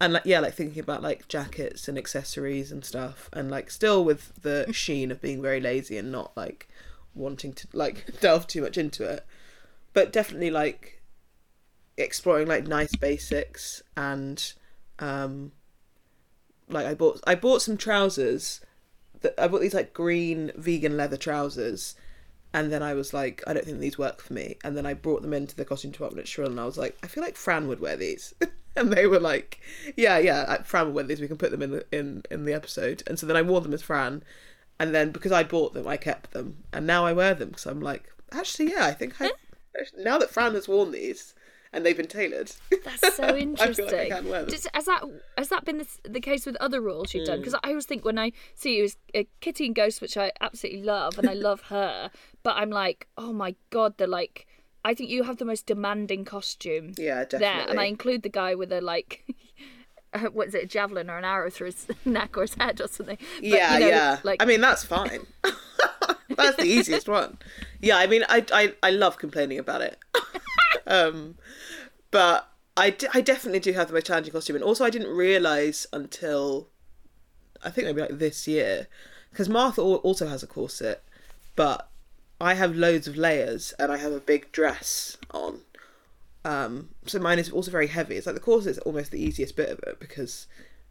and 0.01 0.13
like 0.13 0.25
yeah, 0.25 0.39
like 0.39 0.53
thinking 0.53 0.81
about 0.81 1.01
like 1.01 1.27
jackets 1.27 1.87
and 1.87 1.97
accessories 1.97 2.71
and 2.71 2.83
stuff 2.83 3.29
and 3.33 3.49
like 3.49 3.69
still 3.71 4.03
with 4.03 4.33
the 4.41 4.65
sheen 4.73 5.11
of 5.11 5.21
being 5.21 5.41
very 5.41 5.61
lazy 5.61 5.97
and 5.97 6.11
not 6.11 6.35
like 6.35 6.67
wanting 7.13 7.53
to 7.53 7.67
like 7.73 8.05
delve 8.19 8.47
too 8.47 8.61
much 8.61 8.77
into 8.77 9.03
it. 9.03 9.25
But 9.93 10.11
definitely 10.11 10.51
like 10.51 11.01
exploring 11.97 12.47
like 12.47 12.67
nice 12.67 12.95
basics 12.95 13.83
and 13.95 14.53
um 14.97 15.51
like 16.69 16.85
I 16.85 16.93
bought 16.93 17.21
I 17.25 17.35
bought 17.35 17.61
some 17.61 17.77
trousers 17.77 18.61
that 19.21 19.33
I 19.37 19.47
bought 19.47 19.61
these 19.61 19.73
like 19.73 19.93
green 19.93 20.51
vegan 20.55 20.97
leather 20.97 21.17
trousers 21.17 21.95
and 22.53 22.71
then 22.71 22.83
I 22.83 22.93
was 22.93 23.13
like, 23.13 23.43
I 23.47 23.53
don't 23.53 23.65
think 23.65 23.79
these 23.79 23.97
work 23.97 24.21
for 24.21 24.31
me. 24.31 24.57
And 24.63 24.77
then 24.77 24.85
I 24.85 24.93
brought 24.93 25.23
them 25.23 25.33
into 25.33 25.55
the 25.55 25.65
costume 25.65 25.91
department 25.91 26.21
at 26.21 26.27
Shrill, 26.27 26.51
and 26.51 26.59
I 26.59 26.65
was 26.65 26.77
like, 26.77 26.95
I 27.01 27.07
feel 27.07 27.23
like 27.23 27.35
Fran 27.35 27.67
would 27.67 27.79
wear 27.79 27.95
these. 27.95 28.33
and 28.75 28.93
they 28.93 29.07
were 29.07 29.19
like, 29.19 29.59
Yeah, 29.97 30.19
yeah, 30.19 30.61
Fran 30.61 30.85
would 30.85 30.95
wear 30.95 31.03
these. 31.03 31.19
We 31.19 31.27
can 31.27 31.37
put 31.37 31.51
them 31.51 31.63
in 31.63 31.71
the 31.71 31.85
in 31.91 32.23
in 32.29 32.45
the 32.45 32.53
episode. 32.53 33.01
And 33.07 33.17
so 33.17 33.25
then 33.25 33.35
I 33.35 33.41
wore 33.41 33.61
them 33.61 33.73
as 33.73 33.81
Fran, 33.81 34.23
and 34.79 34.93
then 34.93 35.11
because 35.11 35.31
I 35.31 35.43
bought 35.43 35.73
them, 35.73 35.87
I 35.87 35.97
kept 35.97 36.31
them, 36.31 36.57
and 36.71 36.85
now 36.85 37.05
I 37.05 37.13
wear 37.13 37.33
them 37.33 37.49
because 37.49 37.65
I'm 37.65 37.81
like, 37.81 38.11
actually, 38.31 38.71
yeah, 38.71 38.85
I 38.85 38.93
think 38.93 39.15
I 39.19 39.31
now 39.97 40.19
that 40.19 40.29
Fran 40.29 40.53
has 40.53 40.67
worn 40.67 40.91
these 40.91 41.33
and 41.73 41.85
they've 41.85 41.97
been 41.97 42.07
tailored. 42.07 42.51
That's 42.83 43.15
so 43.15 43.35
interesting. 43.35 43.85
I 43.85 43.89
feel 43.89 43.97
like 43.99 44.11
I 44.11 44.15
can 44.17 44.29
wear 44.29 44.41
them. 44.41 44.49
Does- 44.49 44.67
has 44.73 44.85
that 44.85 45.03
has 45.37 45.49
that 45.49 45.65
been 45.65 45.79
the, 45.79 45.87
the 46.07 46.21
case 46.21 46.45
with 46.45 46.55
other 46.57 46.79
roles 46.81 47.13
you've 47.13 47.25
done? 47.25 47.39
Mm. 47.39 47.41
Because 47.41 47.55
I 47.63 47.69
always 47.69 47.85
think 47.85 48.05
when 48.05 48.19
I 48.19 48.31
see 48.53 48.77
you 48.77 48.83
as 48.85 48.97
uh, 49.15 49.23
Kitty 49.41 49.65
and 49.65 49.75
Ghost, 49.75 50.01
which 50.01 50.15
I 50.17 50.31
absolutely 50.39 50.83
love, 50.83 51.17
and 51.17 51.29
I 51.29 51.33
love 51.33 51.61
her, 51.69 52.11
but 52.43 52.55
I'm 52.55 52.69
like, 52.69 53.07
oh 53.17 53.33
my 53.33 53.55
god, 53.69 53.97
they're 53.97 54.07
like. 54.07 54.47
I 54.85 54.93
think 54.93 55.09
you 55.09 55.23
have 55.23 55.37
the 55.37 55.45
most 55.45 55.65
demanding 55.65 56.25
costume 56.25 56.91
Yeah, 56.97 57.23
there, 57.23 57.65
and 57.69 57.79
I 57.79 57.85
include 57.85 58.21
the 58.21 58.27
guy 58.27 58.53
with 58.53 58.69
a 58.73 58.81
like. 58.81 59.23
uh, 60.13 60.19
What 60.25 60.49
is 60.49 60.55
it, 60.55 60.63
a 60.63 60.67
javelin 60.67 61.09
or 61.09 61.17
an 61.17 61.23
arrow 61.23 61.49
through 61.49 61.67
his 61.67 61.87
neck 62.03 62.35
or 62.37 62.41
his 62.41 62.55
head 62.55 62.81
or 62.81 62.89
something? 62.89 63.17
But, 63.37 63.43
yeah, 63.45 63.73
you 63.75 63.79
know, 63.79 63.87
yeah. 63.87 64.19
Like, 64.23 64.43
I 64.43 64.45
mean, 64.45 64.59
that's 64.59 64.83
fine. 64.83 65.25
that's 66.35 66.57
the 66.57 66.65
easiest 66.65 67.07
one. 67.07 67.37
Yeah, 67.79 67.97
I 67.97 68.07
mean, 68.07 68.25
I 68.27 68.45
I, 68.51 68.73
I 68.83 68.89
love 68.89 69.17
complaining 69.17 69.57
about 69.57 69.81
it. 69.81 69.97
Um, 70.87 71.35
but 72.11 72.49
I, 72.75 72.89
d- 72.91 73.07
I 73.13 73.21
definitely 73.21 73.59
do 73.59 73.73
have 73.73 73.87
the 73.87 73.93
most 73.93 74.07
challenging 74.07 74.33
costume, 74.33 74.55
and 74.55 74.65
also 74.65 74.85
I 74.85 74.89
didn't 74.89 75.15
realize 75.15 75.87
until 75.93 76.69
I 77.63 77.69
think 77.69 77.87
maybe 77.87 78.01
like 78.01 78.19
this 78.19 78.47
year, 78.47 78.87
because 79.31 79.49
Martha 79.49 79.81
also 79.81 80.27
has 80.27 80.43
a 80.43 80.47
corset, 80.47 81.03
but 81.55 81.89
I 82.39 82.55
have 82.55 82.75
loads 82.75 83.07
of 83.07 83.15
layers 83.15 83.73
and 83.79 83.91
I 83.91 83.97
have 83.97 84.11
a 84.11 84.19
big 84.19 84.51
dress 84.51 85.17
on. 85.31 85.61
Um, 86.45 86.89
so 87.05 87.19
mine 87.19 87.39
is 87.39 87.49
also 87.49 87.71
very 87.71 87.87
heavy. 87.87 88.15
It's 88.15 88.27
like 88.27 88.35
the 88.35 88.41
corset 88.41 88.71
is 88.71 88.77
almost 88.79 89.11
the 89.11 89.23
easiest 89.23 89.55
bit 89.55 89.69
of 89.69 89.79
it 89.79 89.99
because, 89.99 90.47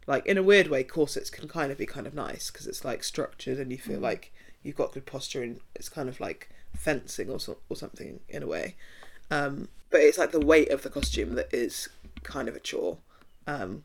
like, 0.07 0.25
in 0.25 0.37
a 0.37 0.43
weird 0.43 0.67
way, 0.67 0.83
corsets 0.83 1.29
can 1.29 1.47
kind 1.47 1.71
of 1.71 1.77
be 1.77 1.85
kind 1.85 2.07
of 2.07 2.15
nice 2.15 2.49
because 2.49 2.65
it's 2.65 2.83
like 2.83 3.03
structured 3.03 3.59
and 3.59 3.71
you 3.71 3.77
feel 3.77 3.99
like 3.99 4.33
you've 4.63 4.75
got 4.75 4.93
good 4.93 5.05
posture 5.05 5.43
and 5.43 5.59
it's 5.75 5.89
kind 5.89 6.09
of 6.09 6.19
like 6.19 6.49
fencing 6.75 7.29
or 7.29 7.39
so, 7.39 7.57
or 7.69 7.75
something 7.75 8.19
in 8.27 8.41
a 8.41 8.47
way. 8.47 8.75
Um, 9.29 9.69
but 9.93 10.01
it's 10.01 10.17
like 10.17 10.31
the 10.31 10.45
weight 10.45 10.71
of 10.71 10.81
the 10.81 10.89
costume 10.89 11.35
that 11.35 11.53
is 11.53 11.87
kind 12.23 12.49
of 12.49 12.55
a 12.55 12.59
chore, 12.59 12.97
um, 13.47 13.83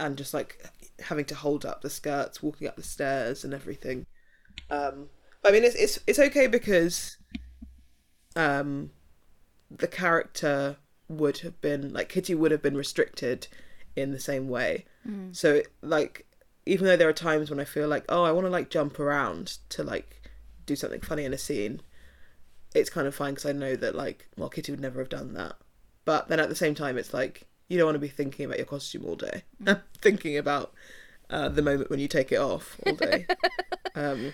and 0.00 0.16
just 0.16 0.32
like 0.32 0.64
having 1.00 1.24
to 1.26 1.34
hold 1.34 1.66
up 1.66 1.82
the 1.82 1.90
skirts, 1.90 2.42
walking 2.42 2.68
up 2.68 2.76
the 2.76 2.82
stairs, 2.82 3.44
and 3.44 3.52
everything. 3.52 4.06
Um, 4.70 5.08
I 5.44 5.50
mean, 5.50 5.64
it's 5.64 5.74
it's 5.74 5.98
it's 6.06 6.18
okay 6.20 6.46
because 6.46 7.18
um, 8.36 8.92
the 9.68 9.88
character 9.88 10.76
would 11.08 11.38
have 11.38 11.60
been 11.60 11.92
like 11.92 12.08
Kitty 12.08 12.34
would 12.34 12.52
have 12.52 12.62
been 12.62 12.76
restricted 12.76 13.48
in 13.96 14.12
the 14.12 14.20
same 14.20 14.48
way. 14.48 14.86
So 15.32 15.62
like 15.82 16.24
even 16.64 16.86
though 16.86 16.96
there 16.96 17.08
are 17.08 17.12
times 17.12 17.50
when 17.50 17.58
I 17.58 17.64
feel 17.64 17.88
like 17.88 18.04
oh 18.08 18.22
I 18.22 18.30
want 18.30 18.46
to 18.46 18.50
like 18.50 18.70
jump 18.70 19.00
around 19.00 19.58
to 19.70 19.82
like 19.82 20.22
do 20.64 20.76
something 20.76 21.00
funny 21.00 21.24
in 21.24 21.34
a 21.34 21.38
scene, 21.38 21.82
it's 22.74 22.90
kind 22.90 23.06
of 23.06 23.14
fine 23.14 23.34
because 23.34 23.46
I 23.46 23.52
know 23.52 23.76
that 23.76 23.94
like 23.94 24.28
well 24.36 24.48
Kitty 24.48 24.72
would 24.72 24.80
never 24.80 25.00
have 25.00 25.08
done 25.08 25.34
that. 25.34 25.56
But 26.04 26.28
then 26.28 26.40
at 26.40 26.48
the 26.48 26.54
same 26.54 26.74
time 26.74 26.98
it's 26.98 27.14
like 27.14 27.46
you 27.68 27.78
don't 27.78 27.86
want 27.86 27.96
to 27.96 28.00
be 28.00 28.08
thinking 28.08 28.44
about 28.44 28.58
your 28.58 28.66
costume 28.66 29.04
all 29.06 29.16
day, 29.16 29.42
thinking 30.00 30.36
about 30.36 30.74
uh, 31.30 31.48
the 31.48 31.62
moment 31.62 31.90
when 31.90 32.00
you 32.00 32.08
take 32.08 32.32
it 32.32 32.36
off 32.36 32.78
all 32.86 32.94
day. 32.94 33.26
um, 33.94 34.32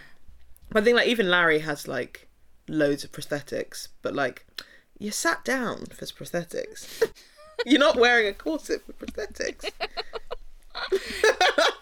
I 0.74 0.80
think 0.80 0.96
like 0.96 1.08
even 1.08 1.30
Larry 1.30 1.60
has 1.60 1.86
like 1.86 2.28
loads 2.68 3.04
of 3.04 3.12
prosthetics, 3.12 3.88
but 4.02 4.14
like 4.14 4.46
you 4.98 5.10
sat 5.10 5.44
down 5.44 5.86
for 5.86 6.04
prosthetics. 6.06 7.10
You're 7.66 7.80
not 7.80 7.96
wearing 7.96 8.28
a 8.28 8.32
corset 8.32 8.82
for 8.86 8.92
prosthetics. 8.92 9.68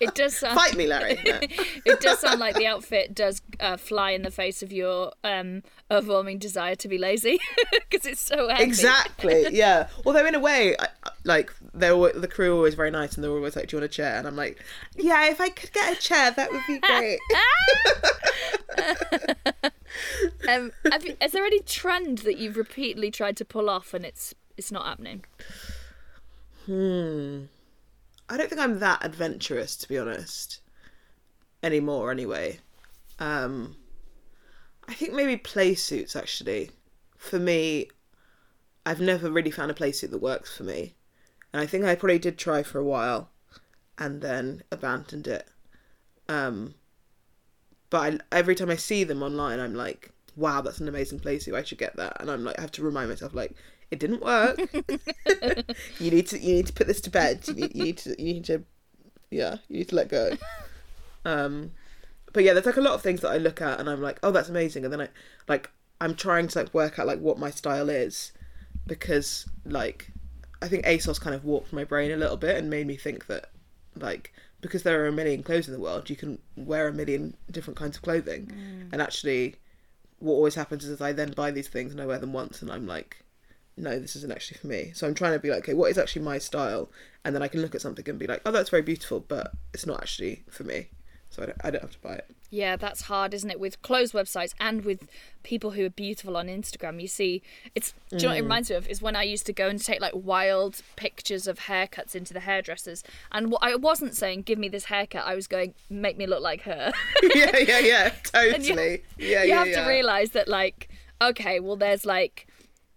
It 0.01 0.15
does 0.15 0.37
sound 0.37 0.55
Fight 0.55 0.77
me, 0.77 0.87
Larry. 0.87 1.19
No. 1.25 1.39
it 1.85 2.01
does 2.01 2.21
sound 2.21 2.41
like 2.41 2.55
the 2.57 2.67
outfit 2.67 3.15
does 3.15 3.43
uh, 3.61 3.77
fly 3.77 4.11
in 4.13 4.23
the 4.23 4.31
face 4.31 4.63
of 4.63 4.73
your 4.73 5.13
um, 5.25 5.63
overwhelming 5.91 6.39
desire 6.39 6.75
to 6.77 6.89
be 6.89 6.99
lazy 6.99 7.39
because 7.73 8.07
it's 8.07 8.21
so 8.21 8.49
heavy. 8.49 8.65
Exactly. 8.65 9.47
Yeah. 9.57 9.89
Although 10.05 10.27
in 10.27 10.35
a 10.35 10.41
way, 10.41 10.77
I, 10.79 10.89
like 11.25 11.53
they 11.73 11.93
were 11.93 12.13
the 12.13 12.29
crew 12.29 12.51
were 12.51 12.57
always 12.57 12.75
very 12.75 12.91
nice, 12.91 13.15
and 13.15 13.25
they 13.25 13.29
were 13.29 13.37
always 13.37 13.57
like, 13.57 13.69
"Do 13.69 13.77
you 13.77 13.81
want 13.81 13.91
a 13.91 13.95
chair?" 13.95 14.17
And 14.17 14.27
I'm 14.27 14.37
like, 14.37 14.63
"Yeah, 14.97 15.31
if 15.31 15.41
I 15.41 15.49
could 15.49 15.73
get 15.73 15.97
a 15.97 16.01
chair, 16.01 16.31
that 16.31 16.53
would 16.53 16.63
be 16.67 16.79
great." 16.79 17.19
Um, 20.49 20.73
have 20.91 21.05
you, 21.07 21.17
is 21.21 21.33
there 21.33 21.45
any 21.45 21.61
trend 21.61 22.19
that 22.19 22.37
you've 22.39 22.57
repeatedly 22.57 23.11
tried 23.11 23.37
to 23.39 23.45
pull 23.45 23.71
off 23.71 23.95
and 23.95 24.05
it's 24.05 24.35
it's 24.57 24.71
not 24.71 24.85
happening? 24.87 25.25
I 28.29 28.37
don't 28.37 28.49
think 28.49 28.61
I'm 28.61 28.81
that 28.81 29.05
adventurous, 29.05 29.77
to 29.77 29.89
be 29.89 29.99
honest, 29.99 30.61
anymore. 31.63 32.11
Anyway, 32.11 32.59
um, 33.19 33.77
I 34.89 34.95
think 34.95 35.13
maybe 35.13 35.37
play 35.37 35.75
suits. 35.75 36.17
Actually, 36.17 36.71
for 37.17 37.39
me, 37.39 37.89
I've 38.85 39.01
never 39.01 39.31
really 39.31 39.51
found 39.51 39.71
a 39.71 39.75
play 39.75 39.93
suit 39.93 40.11
that 40.11 40.23
works 40.23 40.57
for 40.57 40.65
me, 40.65 40.95
and 41.53 41.61
I 41.61 41.67
think 41.67 41.85
I 41.85 41.95
probably 41.95 42.19
did 42.19 42.37
try 42.39 42.63
for 42.63 42.79
a 42.79 42.85
while, 42.85 43.31
and 43.99 44.21
then 44.21 44.63
abandoned 44.73 45.29
it. 45.29 45.49
Um, 46.29 46.75
but 47.91 48.15
I, 48.33 48.37
every 48.37 48.57
time 48.57 48.71
I 48.71 48.77
see 48.77 49.05
them 49.05 49.23
online, 49.23 49.61
I'm 49.61 49.75
like, 49.75 50.11
"Wow, 50.35 50.61
that's 50.63 50.81
an 50.81 50.89
amazing 50.89 51.21
play 51.21 51.39
suit. 51.39 51.55
I 51.55 51.63
should 51.63 51.79
get 51.79 51.97
that." 51.97 52.21
And 52.21 52.31
I'm 52.31 52.45
like, 52.45 52.59
I 52.59 52.63
have 52.63 52.73
to 52.73 52.83
remind 52.83 53.09
myself, 53.09 53.35
like, 53.35 53.55
it 53.91 53.99
didn't 53.99 54.23
work. 54.23 54.59
you 56.01 56.11
need 56.11 56.27
to, 56.29 56.39
you 56.39 56.55
need 56.55 56.67
to 56.67 56.73
put 56.73 56.87
this 56.87 57.01
to 57.03 57.11
bed. 57.11 57.47
You 57.47 57.55
need, 57.55 57.75
you 57.75 57.85
need 57.85 57.99
to, 57.99 58.11
you 58.23 58.35
need 58.35 58.45
to, 58.47 58.65
yeah, 59.31 59.57
you 59.69 59.79
need 59.79 59.89
to 59.89 59.95
let 59.95 60.09
go. 60.09 60.33
Um, 61.25 61.73
but 62.33 62.45
yeah, 62.45 62.53
there's 62.53 62.67
like 62.67 62.77
a 62.77 62.83
lot 62.83 62.95
of 62.95 63.03
things 63.03 63.21
that 63.21 63.31
I 63.31 63.39
look 63.39 63.61
at 63.61 63.81
and 63.81 63.89
I'm 63.89 64.03
like, 64.03 64.19
oh, 64.23 64.31
that's 64.31 64.49
amazing, 64.49 64.85
and 64.85 64.93
then 64.93 65.01
I, 65.01 65.09
like, 65.49 65.71
I'm 66.01 66.15
trying 66.15 66.49
to 66.49 66.59
like 66.59 66.75
work 66.75 66.99
out 66.99 67.07
like 67.07 67.21
what 67.21 67.39
my 67.39 67.51
style 67.51 67.89
is, 67.89 68.33
because 68.87 69.47
like, 69.65 70.13
I 70.63 70.69
think 70.69 70.85
ASOS 70.85 71.21
kind 71.21 71.35
of 71.35 71.45
warped 71.45 71.73
my 71.73 71.85
brain 71.85 72.11
a 72.13 72.17
little 72.17 72.37
bit 72.37 72.57
and 72.57 72.71
made 72.71 72.87
me 72.87 72.97
think 72.97 73.27
that 73.27 73.51
like 73.97 74.33
because 74.61 74.83
there 74.83 75.03
are 75.03 75.07
a 75.07 75.13
million 75.13 75.43
clothes 75.43 75.69
in 75.69 75.75
the 75.75 75.81
world, 75.81 76.11
you 76.11 76.17
can 76.17 76.39
wear 76.57 76.89
a 76.89 76.93
million 76.93 77.35
different 77.51 77.79
kinds 77.79 77.97
of 77.97 78.03
clothing. 78.03 78.51
And 78.93 79.01
actually, 79.03 79.57
what 80.19 80.33
always 80.33 80.55
happens 80.55 80.85
is 80.85 81.01
I 81.01 81.13
then 81.13 81.33
buy 81.33 81.51
these 81.51 81.69
things 81.69 81.93
and 81.93 82.01
I 82.01 82.07
wear 82.07 82.19
them 82.19 82.33
once 82.33 82.63
and 82.63 82.71
I'm 82.71 82.87
like, 82.87 83.23
no, 83.77 83.99
this 83.99 84.17
isn't 84.17 84.33
actually 84.33 84.59
for 84.59 84.67
me. 84.69 84.93
So 84.95 85.07
I'm 85.07 85.15
trying 85.15 85.33
to 85.33 85.39
be 85.39 85.51
like, 85.51 85.59
okay, 85.61 85.75
what 85.75 85.91
is 85.91 85.99
actually 85.99 86.23
my 86.23 86.39
style? 86.39 86.91
And 87.25 87.35
then 87.35 87.43
I 87.43 87.49
can 87.49 87.61
look 87.61 87.75
at 87.75 87.81
something 87.81 88.09
and 88.09 88.19
be 88.19 88.27
like, 88.27 88.41
oh, 88.47 88.51
that's 88.51 88.71
very 88.71 88.83
beautiful, 88.83 89.21
but 89.21 89.53
it's 89.75 89.87
not 89.87 90.01
actually 90.01 90.45
for 90.51 90.65
me. 90.65 90.89
So 91.31 91.43
I 91.43 91.47
don't, 91.47 91.59
I 91.65 91.71
don't 91.71 91.83
have 91.83 91.91
to 91.91 91.99
buy 91.99 92.15
it. 92.15 92.31
Yeah, 92.51 92.77
that's 92.77 93.03
hard, 93.03 93.35
isn't 93.35 93.51
it? 93.51 93.59
With 93.59 93.83
closed 93.83 94.15
websites 94.15 94.55
and 94.61 94.85
with 94.85 95.09
people 95.43 95.73
who 95.73 95.85
are 95.85 95.91
beautiful 95.91 96.37
on 96.37 96.47
Instagram, 96.47 97.01
you 97.01 97.09
see, 97.09 97.43
it's. 97.75 97.93
Do 98.11 98.17
you 98.17 98.23
know 98.23 98.29
what 98.29 98.37
it 98.37 98.41
mm. 98.41 98.43
reminds 98.45 98.71
me 98.71 98.77
of? 98.77 98.89
Is 98.89 99.03
when 99.03 99.17
I 99.17 99.25
used 99.25 99.45
to 99.47 99.53
go 99.53 99.69
and 99.69 99.83
take 99.83 100.01
like 100.01 100.13
wild 100.15 100.83
pictures 100.95 101.49
of 101.49 101.59
haircuts 101.59 102.15
into 102.15 102.33
the 102.33 102.41
hairdressers, 102.41 103.03
and 103.33 103.51
what 103.51 103.63
I 103.63 103.75
wasn't 103.75 104.15
saying, 104.15 104.43
"Give 104.43 104.59
me 104.59 104.69
this 104.69 104.85
haircut." 104.85 105.27
I 105.27 105.35
was 105.35 105.49
going, 105.49 105.75
"Make 105.91 106.17
me 106.17 106.27
look 106.27 106.41
like 106.41 106.63
her." 106.63 106.93
yeah, 107.35 107.57
yeah, 107.59 107.79
yeah, 107.81 108.13
And 108.33 108.65
you- 108.65 108.75
totally. 108.75 109.03
yeah, 109.19 109.43
you 109.43 109.49
yeah, 109.49 109.59
have 109.59 109.69
yeah. 109.69 109.83
to 109.83 109.89
realize 109.89 110.31
that, 110.31 110.47
like, 110.47 110.89
okay, 111.21 111.59
well, 111.59 111.77
there's 111.77 112.07
like 112.07 112.47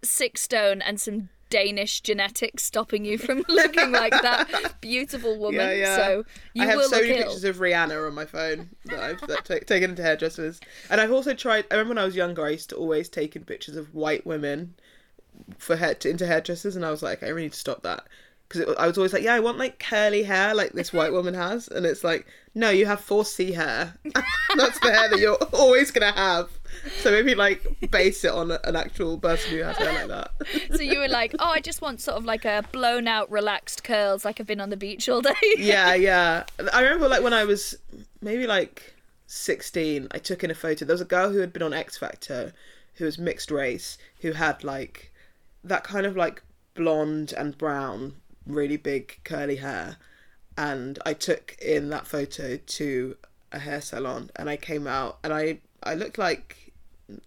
six 0.02 0.42
stone 0.42 0.82
and 0.82 1.00
some 1.00 1.28
Danish 1.50 2.00
genetics 2.00 2.62
stopping 2.62 3.04
you 3.04 3.18
from 3.18 3.44
looking 3.48 3.90
like 3.90 4.12
that 4.12 4.76
beautiful 4.80 5.36
woman. 5.38 5.60
Yeah, 5.60 5.72
yeah. 5.72 5.96
So 5.96 6.24
you 6.54 6.62
I 6.62 6.66
have 6.66 6.76
will 6.76 6.88
so 6.88 7.00
many 7.00 7.10
ill. 7.10 7.16
pictures 7.24 7.44
of 7.44 7.56
Rihanna 7.56 8.06
on 8.06 8.14
my 8.14 8.24
phone 8.24 8.70
that 8.84 9.00
I've 9.00 9.20
that 9.22 9.44
ta- 9.44 9.58
taken 9.66 9.90
into 9.90 10.02
hairdressers, 10.02 10.60
and 10.88 11.00
I've 11.00 11.12
also 11.12 11.34
tried. 11.34 11.66
I 11.70 11.74
remember 11.74 11.90
when 11.90 11.98
I 11.98 12.04
was 12.04 12.14
younger, 12.16 12.46
I 12.46 12.50
used 12.50 12.70
to 12.70 12.76
always 12.76 13.08
take 13.08 13.34
in 13.34 13.44
pictures 13.44 13.76
of 13.76 13.92
white 13.94 14.24
women 14.24 14.74
for 15.58 15.76
hair 15.76 15.94
to, 15.96 16.08
into 16.08 16.26
hairdressers, 16.26 16.76
and 16.76 16.86
I 16.86 16.90
was 16.90 17.02
like, 17.02 17.22
I 17.22 17.28
really 17.28 17.42
need 17.44 17.52
to 17.52 17.58
stop 17.58 17.82
that 17.82 18.04
because 18.50 18.74
I 18.76 18.86
was 18.88 18.98
always 18.98 19.12
like, 19.12 19.22
yeah, 19.22 19.34
I 19.34 19.40
want 19.40 19.58
like 19.58 19.78
curly 19.78 20.24
hair 20.24 20.54
like 20.54 20.72
this 20.72 20.92
white 20.92 21.12
woman 21.12 21.34
has, 21.34 21.68
and 21.68 21.86
it's 21.86 22.02
like, 22.02 22.26
no, 22.52 22.68
you 22.68 22.84
have 22.86 23.00
4C 23.00 23.54
hair. 23.54 23.94
That's 24.56 24.80
the 24.80 24.90
hair 24.92 25.08
that 25.08 25.20
you're 25.20 25.36
always 25.52 25.92
gonna 25.92 26.10
have. 26.10 26.50
So 26.98 27.12
maybe 27.12 27.36
like 27.36 27.64
base 27.90 28.24
it 28.24 28.32
on 28.32 28.50
an 28.50 28.74
actual 28.74 29.18
person 29.18 29.52
who 29.52 29.62
has 29.62 29.76
hair 29.76 29.92
like 29.92 30.08
that. 30.08 30.32
so 30.76 30.82
you 30.82 30.98
were 30.98 31.08
like, 31.08 31.34
oh, 31.38 31.50
I 31.50 31.60
just 31.60 31.80
want 31.80 32.00
sort 32.00 32.18
of 32.18 32.24
like 32.24 32.44
a 32.44 32.64
blown 32.72 33.06
out, 33.06 33.30
relaxed 33.30 33.84
curls, 33.84 34.24
like 34.24 34.40
I've 34.40 34.48
been 34.48 34.60
on 34.60 34.70
the 34.70 34.76
beach 34.76 35.08
all 35.08 35.22
day. 35.22 35.34
yeah, 35.56 35.94
yeah. 35.94 36.44
I 36.72 36.82
remember 36.82 37.08
like 37.08 37.22
when 37.22 37.34
I 37.34 37.44
was 37.44 37.76
maybe 38.20 38.48
like 38.48 38.94
16, 39.28 40.08
I 40.10 40.18
took 40.18 40.42
in 40.42 40.50
a 40.50 40.54
photo. 40.56 40.84
There 40.84 40.94
was 40.94 41.00
a 41.00 41.04
girl 41.04 41.30
who 41.30 41.38
had 41.38 41.52
been 41.52 41.62
on 41.62 41.72
X 41.72 41.96
Factor 41.96 42.52
who 42.94 43.04
was 43.04 43.16
mixed 43.16 43.52
race, 43.52 43.96
who 44.22 44.32
had 44.32 44.64
like 44.64 45.12
that 45.62 45.84
kind 45.84 46.04
of 46.04 46.16
like 46.16 46.42
blonde 46.74 47.32
and 47.36 47.56
brown, 47.56 48.14
really 48.52 48.76
big 48.76 49.18
curly 49.24 49.56
hair. 49.56 49.96
And 50.56 50.98
I 51.06 51.14
took 51.14 51.56
in 51.60 51.90
that 51.90 52.06
photo 52.06 52.56
to 52.56 53.16
a 53.52 53.58
hair 53.58 53.80
salon 53.80 54.30
and 54.36 54.48
I 54.48 54.56
came 54.56 54.86
out 54.86 55.18
and 55.24 55.32
I, 55.32 55.58
I 55.82 55.94
looked 55.94 56.18
like 56.18 56.72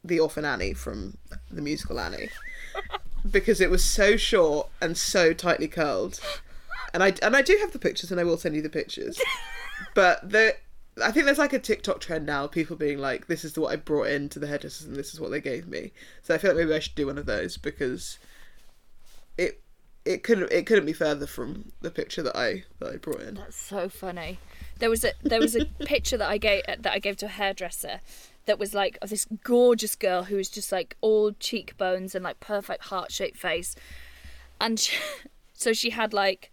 the 0.04 0.20
orphan 0.20 0.46
Annie 0.46 0.74
from 0.74 1.18
the 1.52 1.62
musical 1.62 2.00
Annie. 2.00 2.30
because 3.32 3.62
it 3.62 3.70
was 3.70 3.84
so 3.84 4.18
short 4.18 4.70
and 4.82 4.98
so 4.98 5.34
tightly 5.34 5.68
curled 5.68 6.20
and 6.94 7.04
I 7.04 7.14
and 7.22 7.36
I 7.36 7.42
do 7.42 7.58
have 7.60 7.72
the 7.72 7.80
pictures, 7.80 8.12
and 8.12 8.20
I 8.20 8.24
will 8.24 8.38
send 8.38 8.56
you 8.56 8.62
the 8.62 8.70
pictures. 8.70 9.20
but 9.96 10.30
the 10.30 10.56
I 11.02 11.12
think 11.12 11.26
there's 11.26 11.40
like 11.40 11.54
a 11.54 11.60
TikTok 11.60 12.00
trend 12.00 12.26
now, 12.26 12.46
people 12.48 12.76
being 12.76 13.00
like, 13.00 13.28
"This 13.28 13.44
is 13.44 13.58
what 13.58 13.72
I 13.74 13.76
brought 13.76 14.08
into 14.08 14.40
the 14.40 14.48
hairdressers, 14.48 14.88
and 14.88 14.96
this 14.96 15.14
is 15.14 15.20
what 15.20 15.32
they 15.32 15.42
gave 15.42 15.68
me." 15.68 15.92
So 16.22 16.36
I 16.36 16.38
feel 16.38 16.52
like 16.52 16.60
maybe 16.60 16.76
I 16.76 16.80
should 16.80 16.96
do 16.96 17.08
one 17.08 17.18
of 17.18 17.26
those 17.26 17.58
because 17.58 18.20
it 20.06 20.24
couldn't 20.24 20.52
it 20.52 20.66
couldn't 20.66 20.86
be 20.86 20.94
further 20.94 21.26
from 21.26 21.72
the 21.82 21.92
picture 21.92 22.22
that 22.24 22.36
I 22.36 22.66
that 22.80 22.94
I 22.94 22.98
brought 22.98 23.22
in. 23.22 23.36
That's 23.36 23.56
so 23.56 23.90
funny. 23.90 24.40
There 24.80 24.90
was 24.90 25.04
a 25.04 25.14
there 25.24 25.40
was 25.40 25.56
a 25.56 25.66
picture 25.86 26.18
that 26.18 26.30
I 26.30 26.38
gave 26.38 26.64
that 26.66 26.92
I 26.92 27.00
gave 27.00 27.18
to 27.18 27.26
a 27.26 27.30
hairdresser 27.30 28.02
that 28.46 28.60
was 28.60 28.74
like 28.74 28.98
of 29.02 29.10
this 29.10 29.26
gorgeous 29.44 29.96
girl 29.96 30.24
who 30.24 30.36
was 30.36 30.50
just 30.50 30.72
like 30.72 30.98
all 31.02 31.32
cheekbones 31.32 32.14
and 32.14 32.24
like 32.24 32.40
perfect 32.40 32.86
heart 32.86 33.12
shaped 33.12 33.38
face, 33.38 33.76
and 34.60 34.80
she, 34.80 34.98
so 35.54 35.74
she 35.74 35.92
had 35.92 36.14
like 36.14 36.52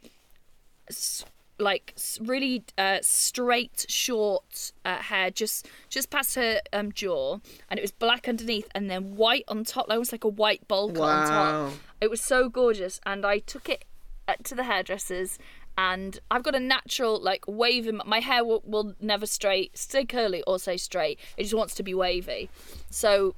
like 1.61 1.95
really 2.21 2.65
uh, 2.79 2.99
straight 3.03 3.87
short 3.89 4.73
uh, 4.85 4.97
hair 4.97 5.31
just 5.31 5.69
just 5.89 6.11
past 6.11 6.35
her 6.35 6.61
um, 6.73 6.93
jaw 6.93 7.39
and 7.69 7.79
it 7.79 7.83
was 7.83 7.91
black 7.91 8.29
underneath 8.29 8.69
and 8.75 8.91
then 8.91 9.17
white 9.17 9.45
on 9.49 9.65
top 9.65 9.89
like 9.89 9.97
almost 9.97 10.13
like 10.13 10.25
a 10.25 10.29
white 10.29 10.67
bowl 10.69 10.91
cut 10.91 11.03
on 11.03 11.29
top. 11.29 11.73
It 12.01 12.11
was 12.11 12.21
so 12.21 12.49
gorgeous 12.49 13.01
and 13.05 13.27
i 13.27 13.39
took 13.39 13.69
it 13.69 13.85
uh, 14.29 14.35
to 14.45 14.55
the 14.55 14.65
hairdressers 14.65 15.39
and 15.77 16.19
i've 16.31 16.43
got 16.43 16.55
a 16.55 16.61
natural 16.61 17.21
like 17.21 17.45
wave 17.47 17.87
in 17.87 17.97
my, 17.99 18.05
my 18.05 18.21
hair 18.21 18.45
will, 18.45 18.63
will 18.65 18.95
never 19.01 19.27
straight 19.27 19.77
stay 19.77 20.05
curly 20.05 20.43
or 20.47 20.59
stay 20.59 20.77
straight 20.77 21.19
it 21.37 21.45
just 21.45 21.55
wants 21.55 21.75
to 21.75 21.83
be 21.83 21.95
wavy. 21.95 22.51
So 22.91 23.35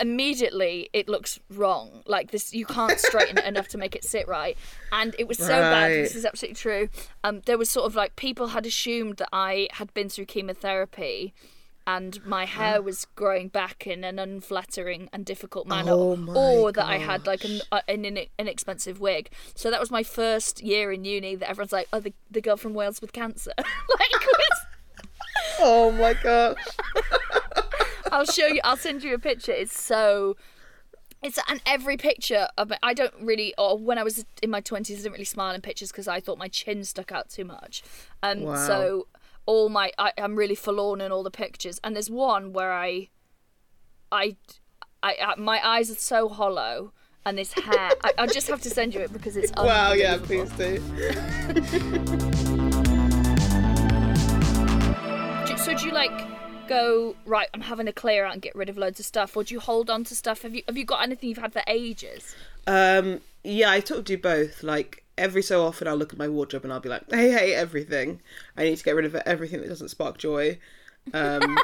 immediately 0.00 0.90
it 0.92 1.08
looks 1.08 1.38
wrong. 1.50 2.02
Like 2.06 2.30
this 2.30 2.52
you 2.52 2.66
can't 2.66 2.98
straighten 2.98 3.38
it 3.38 3.44
enough 3.44 3.68
to 3.68 3.78
make 3.78 3.94
it 3.94 4.04
sit 4.04 4.26
right. 4.28 4.56
And 4.92 5.14
it 5.18 5.28
was 5.28 5.38
so 5.38 5.48
bad 5.48 5.90
this 5.90 6.16
is 6.16 6.24
absolutely 6.24 6.56
true. 6.56 6.88
Um 7.22 7.42
there 7.46 7.58
was 7.58 7.70
sort 7.70 7.86
of 7.86 7.94
like 7.94 8.16
people 8.16 8.48
had 8.48 8.66
assumed 8.66 9.16
that 9.18 9.28
i 9.32 9.68
had 9.72 9.92
been 9.94 10.08
through 10.08 10.26
chemotherapy 10.26 11.34
and 11.86 12.24
my 12.24 12.46
hair 12.46 12.80
was 12.80 13.06
growing 13.14 13.48
back 13.48 13.86
in 13.86 14.04
an 14.04 14.18
unflattering 14.18 15.10
and 15.12 15.26
difficult 15.26 15.66
manner 15.66 15.92
Oh 15.92 16.16
or 16.34 16.72
that 16.72 16.86
i 16.86 16.96
had 16.96 17.26
like 17.26 17.44
an, 17.44 17.60
an 17.88 18.26
inexpensive 18.38 19.00
wig. 19.00 19.30
So 19.54 19.70
that 19.70 19.80
was 19.80 19.90
my 19.90 20.02
first 20.02 20.62
year 20.62 20.92
in 20.92 21.04
uni 21.04 21.36
that 21.36 21.48
everyone's 21.48 21.72
like 21.72 21.88
oh 21.92 22.00
the, 22.00 22.12
the 22.30 22.40
girl 22.40 22.56
from 22.56 22.74
wales 22.74 23.00
with 23.00 23.12
cancer. 23.12 23.52
Like 23.58 24.26
was 24.26 24.66
Oh 25.60 25.92
my 25.92 26.14
gosh! 26.14 26.56
I'll 28.14 28.24
show 28.24 28.46
you. 28.46 28.60
I'll 28.64 28.76
send 28.76 29.02
you 29.02 29.14
a 29.14 29.18
picture. 29.18 29.52
It's 29.52 29.78
so. 29.78 30.36
It's 31.22 31.38
and 31.48 31.60
every 31.64 31.96
picture 31.96 32.48
of 32.58 32.70
it, 32.70 32.78
I 32.82 32.92
don't 32.94 33.14
really. 33.20 33.54
Or 33.56 33.78
when 33.78 33.98
I 33.98 34.02
was 34.02 34.24
in 34.42 34.50
my 34.50 34.60
twenties, 34.60 34.98
I 34.98 35.02
didn't 35.02 35.12
really 35.12 35.24
smile 35.24 35.54
in 35.54 35.60
pictures 35.60 35.90
because 35.90 36.06
I 36.08 36.20
thought 36.20 36.38
my 36.38 36.48
chin 36.48 36.84
stuck 36.84 37.12
out 37.12 37.28
too 37.30 37.44
much. 37.44 37.82
Um. 38.22 38.40
Wow. 38.42 38.54
So 38.66 39.06
all 39.46 39.68
my 39.68 39.90
I, 39.98 40.12
I'm 40.18 40.36
really 40.36 40.54
forlorn 40.54 41.00
in 41.00 41.10
all 41.12 41.22
the 41.22 41.30
pictures, 41.30 41.80
and 41.82 41.94
there's 41.96 42.10
one 42.10 42.52
where 42.52 42.72
I, 42.72 43.08
I, 44.12 44.36
I, 45.02 45.16
I 45.22 45.34
my 45.36 45.66
eyes 45.66 45.90
are 45.90 45.94
so 45.96 46.28
hollow. 46.28 46.92
And 47.26 47.38
this 47.38 47.54
hair, 47.54 47.90
I, 48.04 48.12
I 48.18 48.26
just 48.26 48.48
have 48.48 48.60
to 48.60 48.68
send 48.68 48.92
you 48.92 49.00
it 49.00 49.10
because 49.10 49.34
it's 49.38 49.50
Wow, 49.56 49.94
yeah, 49.94 50.18
please 50.22 50.50
do. 50.58 50.78
Do- 55.46 55.56
So 55.56 55.74
do 55.74 55.86
you 55.86 55.92
like 55.92 56.12
go 56.68 57.16
right? 57.26 57.48
I'm 57.54 57.62
having 57.62 57.88
a 57.88 57.92
clear 57.92 58.24
out 58.24 58.32
and 58.32 58.42
get 58.42 58.54
rid 58.54 58.68
of 58.68 58.76
loads 58.76 59.00
of 59.00 59.06
stuff, 59.06 59.36
or 59.36 59.44
do 59.44 59.54
you 59.54 59.60
hold 59.60 59.90
on 59.90 60.04
to 60.04 60.14
stuff? 60.14 60.42
Have 60.42 60.54
you 60.54 60.62
have 60.66 60.76
you 60.76 60.84
got 60.84 61.02
anything 61.02 61.28
you've 61.28 61.38
had 61.38 61.52
for 61.52 61.62
ages? 61.66 62.34
Um, 62.66 63.20
yeah, 63.42 63.70
I 63.70 63.80
sort 63.80 64.00
of 64.00 64.04
do 64.04 64.18
both. 64.18 64.62
Like 64.62 65.04
every 65.16 65.42
so 65.42 65.64
often, 65.64 65.88
I'll 65.88 65.96
look 65.96 66.12
at 66.12 66.18
my 66.18 66.28
wardrobe 66.28 66.64
and 66.64 66.72
I'll 66.72 66.80
be 66.80 66.88
like, 66.88 67.10
"Hey, 67.10 67.30
hey, 67.30 67.54
everything! 67.54 68.20
I 68.56 68.64
need 68.64 68.76
to 68.76 68.84
get 68.84 68.96
rid 68.96 69.04
of 69.04 69.14
everything 69.14 69.60
that 69.60 69.68
doesn't 69.68 69.88
spark 69.88 70.18
joy." 70.18 70.58
Um, 71.12 71.58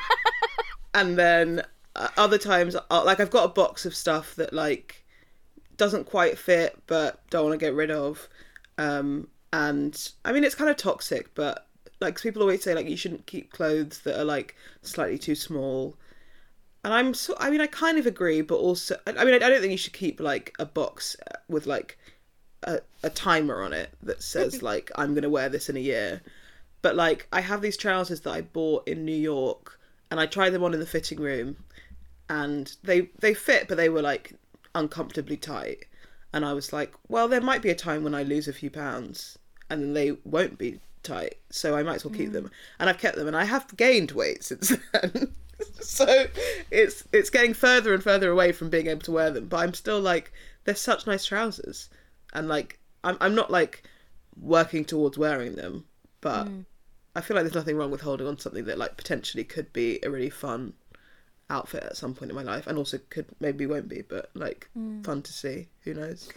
and 0.95 1.19
then 1.19 1.63
uh, 1.97 2.09
other 2.17 2.39
times, 2.39 2.77
I'll, 2.91 3.05
like 3.05 3.21
I've 3.21 3.31
got 3.31 3.45
a 3.45 3.53
box 3.53 3.87
of 3.87 3.95
stuff 3.95 4.35
that 4.37 4.53
like 4.53 5.05
doesn't 5.77 6.05
quite 6.05 6.39
fit, 6.39 6.79
but 6.87 7.23
don't 7.31 7.47
want 7.47 7.59
to 7.59 7.65
get 7.65 7.75
rid 7.75 7.91
of. 7.91 8.29
Um, 8.79 9.29
and 9.53 10.11
I 10.25 10.33
mean, 10.33 10.45
it's 10.45 10.55
kind 10.55 10.71
of 10.71 10.77
toxic, 10.77 11.35
but 11.35 11.67
like 12.01 12.15
'cause 12.17 12.23
people 12.23 12.43
always 12.43 12.63
say, 12.63 12.75
like 12.75 12.89
you 12.89 12.97
shouldn't 12.97 13.27
keep 13.27 13.53
clothes 13.53 14.01
that 14.01 14.19
are 14.19 14.25
like 14.25 14.57
slightly 14.83 15.19
too 15.19 15.35
small. 15.35 15.97
And 16.85 16.95
I'm 16.95 17.13
so, 17.15 17.35
I 17.39 17.51
mean, 17.51 17.61
I 17.61 17.67
kind 17.67 17.99
of 17.99 18.07
agree, 18.07 18.41
but 18.41 18.57
also, 18.57 18.97
I 19.07 19.25
mean, 19.25 19.35
I 19.35 19.39
don't 19.39 19.61
think 19.61 19.73
you 19.73 19.77
should 19.79 19.93
keep 19.93 20.19
like 20.21 20.55
a 20.59 20.65
box 20.67 21.15
uh, 21.31 21.37
with 21.49 21.67
like 21.67 21.99
a, 22.63 22.81
a 23.03 23.11
timer 23.11 23.63
on 23.63 23.73
it 23.73 23.91
that 24.03 24.23
says 24.23 24.63
like 24.71 24.91
I'm 24.97 25.15
gonna 25.15 25.29
wear 25.31 25.49
this 25.49 25.69
in 25.69 25.77
a 25.77 25.81
year. 25.81 26.23
But 26.83 26.97
like, 26.97 27.29
I 27.33 27.41
have 27.43 27.61
these 27.61 27.77
trousers 27.77 28.21
that 28.23 28.31
I 28.33 28.41
bought 28.41 28.89
in 28.89 29.05
New 29.05 29.13
York, 29.15 29.79
and 30.11 30.19
I 30.19 30.27
tried 30.27 30.51
them 30.51 30.65
on 30.65 30.73
in 30.75 30.81
the 30.81 30.87
fitting 30.87 31.21
room, 31.21 31.57
and 32.29 32.75
they 32.83 33.11
they 33.21 33.35
fit, 33.35 33.69
but 33.69 33.77
they 33.77 33.89
were 33.91 34.03
like 34.03 34.33
uncomfortably 34.75 35.37
tight. 35.37 35.87
And 36.33 36.45
I 36.45 36.53
was 36.55 36.73
like, 36.73 36.95
well, 37.09 37.29
there 37.29 37.41
might 37.41 37.61
be 37.63 37.71
a 37.71 37.75
time 37.75 38.05
when 38.05 38.15
I 38.15 38.23
lose 38.23 38.49
a 38.49 38.53
few 38.53 38.71
pounds, 38.71 39.39
and 39.69 39.83
then 39.83 39.93
they 39.95 40.13
won't 40.25 40.57
be 40.59 40.81
tight, 41.03 41.37
so 41.51 41.77
I 41.77 41.83
might 41.83 41.97
as 41.97 42.05
well 42.05 42.15
keep 42.15 42.33
them. 42.33 42.51
And 42.79 42.89
I've 42.89 42.99
kept 42.99 43.17
them, 43.17 43.27
and 43.27 43.37
I 43.37 43.45
have 43.45 43.77
gained 43.77 44.13
weight 44.13 44.45
since 44.45 44.69
then. 44.93 45.35
so 45.81 46.27
it's 46.71 47.05
it's 47.13 47.31
getting 47.31 47.55
further 47.55 47.93
and 47.93 48.03
further 48.03 48.31
away 48.31 48.53
from 48.53 48.71
being 48.71 48.87
able 48.87 49.03
to 49.03 49.13
wear 49.13 49.31
them. 49.31 49.47
But 49.47 49.59
I'm 49.59 49.75
still 49.75 50.01
like, 50.01 50.33
they're 50.65 50.75
such 50.75 51.07
nice 51.07 51.25
trousers, 51.25 51.89
and 52.33 52.49
like 52.49 52.79
I'm 53.05 53.17
I'm 53.21 53.35
not 53.35 53.51
like 53.51 53.83
working 54.41 54.85
towards 54.85 55.19
wearing 55.19 55.57
them, 55.57 55.85
but 56.21 56.49
I 57.17 57.21
feel 57.21 57.35
like 57.35 57.45
there's 57.45 57.55
nothing 57.55 57.77
wrong 57.77 57.91
with 57.91 58.01
holding 58.03 58.27
on 58.27 58.37
to 58.37 58.43
something 58.43 58.65
that 58.67 58.79
like 58.79 58.97
potentially 58.97 59.45
could 59.45 59.73
be 59.73 59.99
a 60.03 60.11
really 60.11 60.31
fun 60.31 60.75
outfit 61.51 61.83
at 61.83 61.97
some 61.97 62.15
point 62.15 62.31
in 62.31 62.37
my 62.37 62.43
life, 62.43 62.67
and 62.67 62.79
also 62.79 62.99
could 63.11 63.27
maybe 63.41 63.67
won't 63.67 63.89
be, 63.89 64.03
but 64.03 64.31
like 64.35 64.69
fun 65.03 65.23
to 65.23 65.33
see. 65.33 65.69
Who 65.83 65.95
knows? 65.95 66.31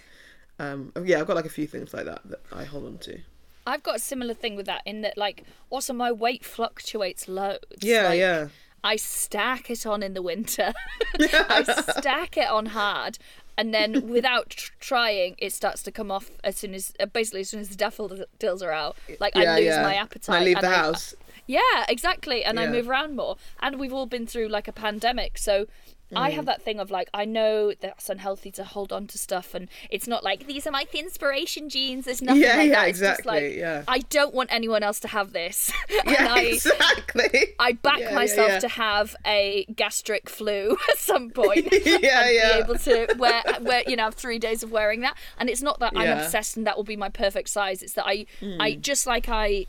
Um, 0.60 0.92
yeah, 1.04 1.20
I've 1.20 1.28
got 1.28 1.36
like 1.36 1.46
a 1.46 1.50
few 1.50 1.68
things 1.68 1.94
like 1.94 2.06
that 2.06 2.22
that 2.26 2.42
I 2.52 2.64
hold 2.64 2.86
on 2.86 2.98
to. 3.00 3.20
I've 3.66 3.84
got 3.84 3.96
a 3.96 4.00
similar 4.00 4.34
thing 4.34 4.56
with 4.56 4.66
that 4.66 4.82
in 4.86 5.02
that, 5.02 5.18
like, 5.18 5.44
also 5.70 5.94
my 5.94 6.12
weight 6.12 6.44
fluctuates 6.44 7.28
loads. 7.28 7.66
Yeah, 7.82 8.10
Like, 8.10 8.20
yeah. 8.20 8.48
I 8.84 8.98
stack 8.98 9.70
it 9.70 9.86
on 9.86 10.04
in 10.04 10.14
the 10.14 10.22
winter. 10.22 10.74
I 11.20 11.64
stack 11.64 12.36
it 12.36 12.50
on 12.50 12.68
hard, 12.68 13.18
and 13.58 13.74
then 13.74 14.08
without 14.10 14.50
tr- 14.50 14.74
trying, 14.80 15.36
it 15.38 15.54
starts 15.54 15.82
to 15.84 15.92
come 15.92 16.12
off 16.12 16.32
as 16.44 16.58
soon 16.58 16.74
as 16.74 16.94
uh, 17.00 17.06
basically 17.06 17.42
as 17.42 17.50
soon 17.50 17.62
as 17.62 17.70
the 17.70 17.76
daffodils 17.76 18.62
are 18.62 18.72
out. 18.72 18.98
Like 19.20 19.36
yeah, 19.36 19.54
I 19.54 19.56
lose 19.56 19.66
yeah. 19.66 19.84
my 19.84 19.96
appetite. 19.96 20.42
I 20.42 20.44
leave 20.44 20.60
the 20.60 20.70
house. 20.70 21.16
yeah, 21.48 21.86
exactly. 21.88 22.44
And 22.44 22.60
I 22.60 22.68
move 22.68 22.90
around 22.90 23.16
more. 23.16 23.38
And 23.62 23.80
we've 23.80 23.94
all 23.94 24.06
been 24.06 24.28
through 24.28 24.50
like 24.50 24.68
a 24.68 24.74
pandemic. 24.74 25.38
So 25.38 25.68
I 26.16 26.32
Mm. 26.32 26.34
have 26.36 26.46
that 26.46 26.62
thing 26.62 26.80
of 26.80 26.92
like, 26.92 27.10
I 27.14 27.26
know 27.26 27.74
that's 27.80 28.10
unhealthy 28.10 28.52
to 28.52 28.64
hold 28.64 28.92
on 28.94 29.08
to 29.08 29.18
stuff. 29.18 29.54
And 29.54 29.70
it's 29.90 30.08
not 30.08 30.24
like, 30.24 30.48
these 30.48 30.66
are 30.68 30.72
my 30.72 30.86
inspiration 30.94 31.70
jeans. 31.70 32.06
There's 32.06 32.22
nothing 32.22 32.42
Yeah, 32.42 32.56
like 32.58 32.68
yeah, 32.70 32.74
that. 32.82 32.90
It's 32.90 33.00
just 33.00 33.26
like, 33.26 33.44
exactly, 33.44 33.60
yeah. 33.60 33.84
I 33.88 34.00
don't 34.00 34.34
want 34.34 34.52
anyone 34.54 34.84
else 34.84 35.00
to 35.02 35.08
have 35.08 35.34
this. 35.34 35.72
Yeah, 36.06 36.28
I, 36.34 36.42
exactly. 36.44 37.56
I 37.60 37.74
back 37.74 38.00
Yeah, 38.00 38.14
myself 38.16 38.50
yeah. 38.50 38.60
to 38.60 38.68
have 38.68 39.16
a 39.26 39.66
gastric 39.76 40.30
flu 40.30 40.78
at 40.90 40.98
some 40.98 41.30
point. 41.30 41.68
Yeah, 41.86 42.26
and 42.26 42.36
yeah. 42.36 42.54
Be 42.54 42.60
able 42.60 42.76
to 42.80 43.16
wear, 43.18 43.44
wear, 43.62 43.84
you 43.88 43.96
know, 43.96 44.04
have 44.04 44.16
three 44.16 44.40
days 44.40 44.64
of 44.64 44.72
wearing 44.72 45.02
that. 45.02 45.16
And 45.38 45.50
it's 45.50 45.62
not 45.62 45.80
that 45.80 45.94
I'm 45.96 46.08
obsessed 46.18 46.58
and 46.58 46.66
that 46.68 46.76
will 46.78 46.84
be 46.84 46.98
my 46.98 47.10
perfect 47.10 47.50
size. 47.50 47.82
It's 47.82 47.94
that 47.94 48.06
I, 48.06 48.26
I 48.60 48.74
just 48.76 49.06
like 49.08 49.30
I 49.30 49.68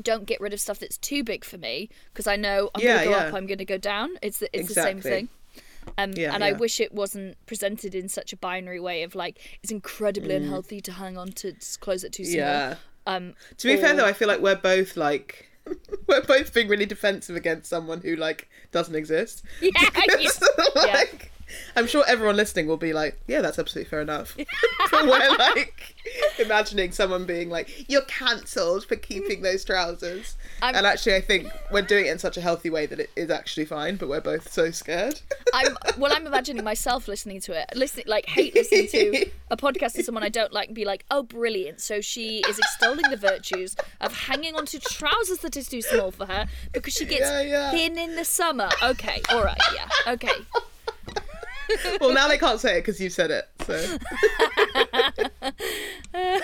don't 0.00 0.24
get 0.24 0.40
rid 0.40 0.52
of 0.54 0.60
stuff 0.60 0.78
that's 0.78 0.96
too 0.98 1.22
big 1.22 1.44
for 1.44 1.58
me 1.58 1.90
because 2.12 2.26
I 2.26 2.36
know 2.36 2.70
I'm 2.74 2.82
Yeah, 2.82 2.88
going 2.88 2.98
to 3.00 3.04
go 3.04 3.10
yeah. 3.18 3.26
up, 3.28 3.34
I'm 3.34 3.46
going 3.46 3.58
to 3.58 3.64
go 3.64 3.78
down. 3.78 4.16
It's 4.22 4.38
the, 4.38 4.48
it's 4.58 4.68
the 4.68 4.74
same 4.74 5.00
thing. 5.00 5.28
Um, 5.98 6.12
Yeah, 6.14 6.34
and 6.34 6.42
I 6.44 6.52
wish 6.52 6.80
it 6.80 6.92
wasn't 6.92 7.36
presented 7.46 7.94
in 7.94 8.08
such 8.08 8.32
a 8.32 8.36
binary 8.36 8.80
way 8.80 9.02
of 9.02 9.14
like 9.14 9.38
it's 9.62 9.72
incredibly 9.72 10.36
Hmm. 10.36 10.44
unhealthy 10.44 10.80
to 10.82 10.92
hang 10.92 11.16
on 11.18 11.32
to 11.32 11.54
clothes 11.80 12.02
that 12.02 12.12
too 12.12 12.24
small. 12.24 12.36
Yeah. 12.36 12.74
Um, 13.06 13.34
To 13.58 13.66
be 13.68 13.76
fair 13.76 13.94
though, 13.94 14.06
I 14.06 14.12
feel 14.12 14.28
like 14.28 14.40
we're 14.40 14.54
both 14.56 14.96
like 14.96 15.48
we're 16.08 16.22
both 16.22 16.52
being 16.54 16.68
really 16.68 16.86
defensive 16.86 17.36
against 17.36 17.68
someone 17.68 18.00
who 18.00 18.16
like 18.16 18.48
doesn't 18.72 18.94
exist. 18.94 19.42
Yeah, 19.60 19.70
yeah. 20.76 20.94
like, 20.94 21.30
I'm 21.76 21.86
sure 21.86 22.04
everyone 22.06 22.36
listening 22.36 22.66
will 22.66 22.76
be 22.76 22.92
like, 22.92 23.20
yeah, 23.26 23.40
that's 23.40 23.58
absolutely 23.58 23.88
fair 23.90 24.00
enough. 24.00 24.36
but 24.90 25.04
we're 25.06 25.36
like 25.38 25.94
imagining 26.38 26.92
someone 26.92 27.24
being 27.24 27.48
like, 27.50 27.86
you're 27.88 28.02
cancelled 28.02 28.84
for 28.86 28.96
keeping 28.96 29.42
those 29.42 29.64
trousers. 29.64 30.36
I'm- 30.60 30.74
And 30.74 30.86
actually, 30.86 31.14
I 31.16 31.20
think 31.20 31.48
we're 31.70 31.82
doing 31.82 32.06
it 32.06 32.10
in 32.10 32.18
such 32.18 32.36
a 32.36 32.40
healthy 32.40 32.70
way 32.70 32.86
that 32.86 33.00
it 33.00 33.10
is 33.16 33.30
actually 33.30 33.64
fine, 33.66 33.96
but 33.96 34.08
we're 34.08 34.20
both 34.20 34.52
so 34.52 34.70
scared. 34.70 35.20
I'm 35.54 35.76
well. 35.98 36.12
I'm 36.14 36.26
imagining 36.26 36.64
myself 36.64 37.08
listening 37.08 37.40
to 37.42 37.52
it, 37.60 37.66
listening 37.76 38.06
like 38.08 38.26
hate 38.26 38.54
listening 38.54 38.88
to 38.88 39.26
a 39.50 39.56
podcast 39.56 39.98
of 39.98 40.04
someone 40.04 40.22
I 40.22 40.28
don't 40.28 40.52
like, 40.52 40.68
and 40.68 40.74
be 40.74 40.84
like, 40.84 41.04
"Oh, 41.10 41.22
brilliant!" 41.22 41.80
So 41.80 42.00
she 42.00 42.40
is 42.48 42.58
extolling 42.58 43.10
the 43.10 43.16
virtues 43.16 43.76
of 44.00 44.12
hanging 44.16 44.54
onto 44.56 44.78
trousers 44.78 45.38
that 45.38 45.56
is 45.56 45.68
too 45.68 45.82
small 45.82 46.10
for 46.10 46.26
her 46.26 46.46
because 46.72 46.94
she 46.94 47.04
gets 47.04 47.22
Yeah, 47.22 47.42
yeah. 47.42 47.70
thin 47.70 47.98
in 47.98 48.16
the 48.16 48.24
summer. 48.24 48.68
Okay, 48.82 49.20
all 49.30 49.42
right, 49.44 49.60
yeah, 49.74 49.88
okay. 50.14 50.32
well, 52.00 52.12
now 52.12 52.28
they 52.28 52.38
can't 52.38 52.60
say 52.60 52.78
it 52.78 52.80
because 52.80 53.00
you 53.00 53.10
said 53.10 53.30
it. 53.30 53.48
So 53.66 53.98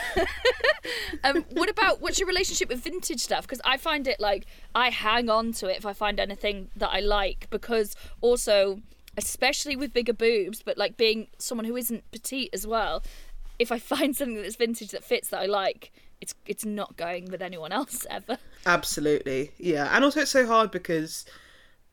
Um, 1.24 1.44
what 1.50 1.68
about 1.68 2.00
what's 2.00 2.18
your 2.18 2.28
relationship 2.28 2.68
with 2.68 2.80
vintage 2.80 3.20
stuff? 3.20 3.42
Because 3.42 3.60
I 3.64 3.76
find 3.76 4.06
it 4.06 4.20
like 4.20 4.46
I 4.74 4.90
hang 4.90 5.28
on 5.28 5.52
to 5.54 5.68
it 5.68 5.76
if 5.76 5.86
I 5.86 5.92
find 5.92 6.20
anything 6.20 6.70
that 6.76 6.90
I 6.90 7.00
like. 7.00 7.48
Because 7.50 7.96
also, 8.20 8.80
especially 9.16 9.76
with 9.76 9.92
bigger 9.92 10.12
boobs, 10.12 10.62
but 10.62 10.78
like 10.78 10.96
being 10.96 11.28
someone 11.38 11.64
who 11.64 11.76
isn't 11.76 12.10
petite 12.10 12.50
as 12.52 12.66
well, 12.66 13.02
if 13.58 13.72
I 13.72 13.78
find 13.78 14.16
something 14.16 14.36
that's 14.36 14.56
vintage 14.56 14.90
that 14.90 15.04
fits 15.04 15.28
that 15.28 15.40
I 15.40 15.46
like, 15.46 15.92
it's 16.20 16.34
it's 16.46 16.64
not 16.64 16.96
going 16.96 17.26
with 17.30 17.42
anyone 17.42 17.72
else 17.72 18.06
ever. 18.10 18.38
Absolutely, 18.66 19.52
yeah, 19.58 19.94
and 19.94 20.04
also 20.04 20.20
it's 20.20 20.30
so 20.30 20.46
hard 20.46 20.70
because 20.70 21.24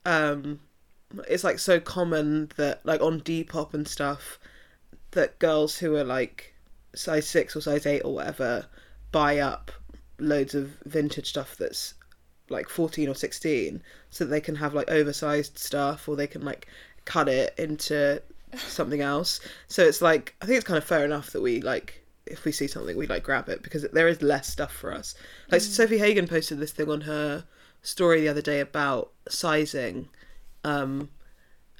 um, 0.05 0.59
it's 1.27 1.43
like 1.43 1.59
so 1.59 1.79
common 1.79 2.49
that 2.57 2.85
like 2.85 3.01
on 3.01 3.21
Depop 3.21 3.73
and 3.73 3.87
stuff 3.87 4.39
that 5.11 5.39
girls 5.39 5.77
who 5.77 5.95
are 5.95 6.03
like 6.03 6.53
size 6.93 7.27
six 7.27 7.55
or 7.55 7.61
size 7.61 7.85
eight 7.85 8.01
or 8.01 8.15
whatever 8.15 8.65
buy 9.11 9.39
up 9.39 9.71
loads 10.19 10.55
of 10.55 10.77
vintage 10.85 11.29
stuff 11.29 11.55
that's 11.57 11.93
like 12.49 12.69
14 12.69 13.09
or 13.09 13.15
16 13.15 13.81
so 14.09 14.23
that 14.23 14.29
they 14.29 14.41
can 14.41 14.55
have 14.55 14.73
like 14.73 14.89
oversized 14.89 15.57
stuff 15.57 16.07
or 16.07 16.15
they 16.15 16.27
can 16.27 16.43
like 16.43 16.67
cut 17.05 17.27
it 17.27 17.53
into 17.57 18.21
something 18.55 19.01
else. 19.01 19.39
So 19.67 19.83
it's 19.83 20.01
like 20.01 20.35
i 20.41 20.45
think 20.45 20.57
it's 20.57 20.67
kind 20.67 20.77
of 20.77 20.83
fair 20.83 21.05
enough 21.05 21.31
that 21.31 21.41
we 21.41 21.61
like 21.61 22.03
if 22.25 22.43
we 22.43 22.51
see 22.51 22.67
something 22.67 22.97
we 22.97 23.05
like 23.07 23.23
grab 23.23 23.49
it 23.49 23.61
because 23.61 23.83
there 23.93 24.07
is 24.07 24.21
less 24.21 24.47
stuff 24.47 24.71
for 24.71 24.93
us. 24.93 25.15
Like 25.51 25.61
mm. 25.61 25.87
Sofie 25.87 25.99
Hagen 25.99 26.27
posted 26.27 26.59
this 26.59 26.71
thing 26.71 26.89
on 26.89 27.01
her 27.01 27.45
story 27.81 28.21
the 28.21 28.29
other 28.29 28.41
day 28.41 28.59
about 28.59 29.11
sizing 29.29 30.09
um 30.65 31.09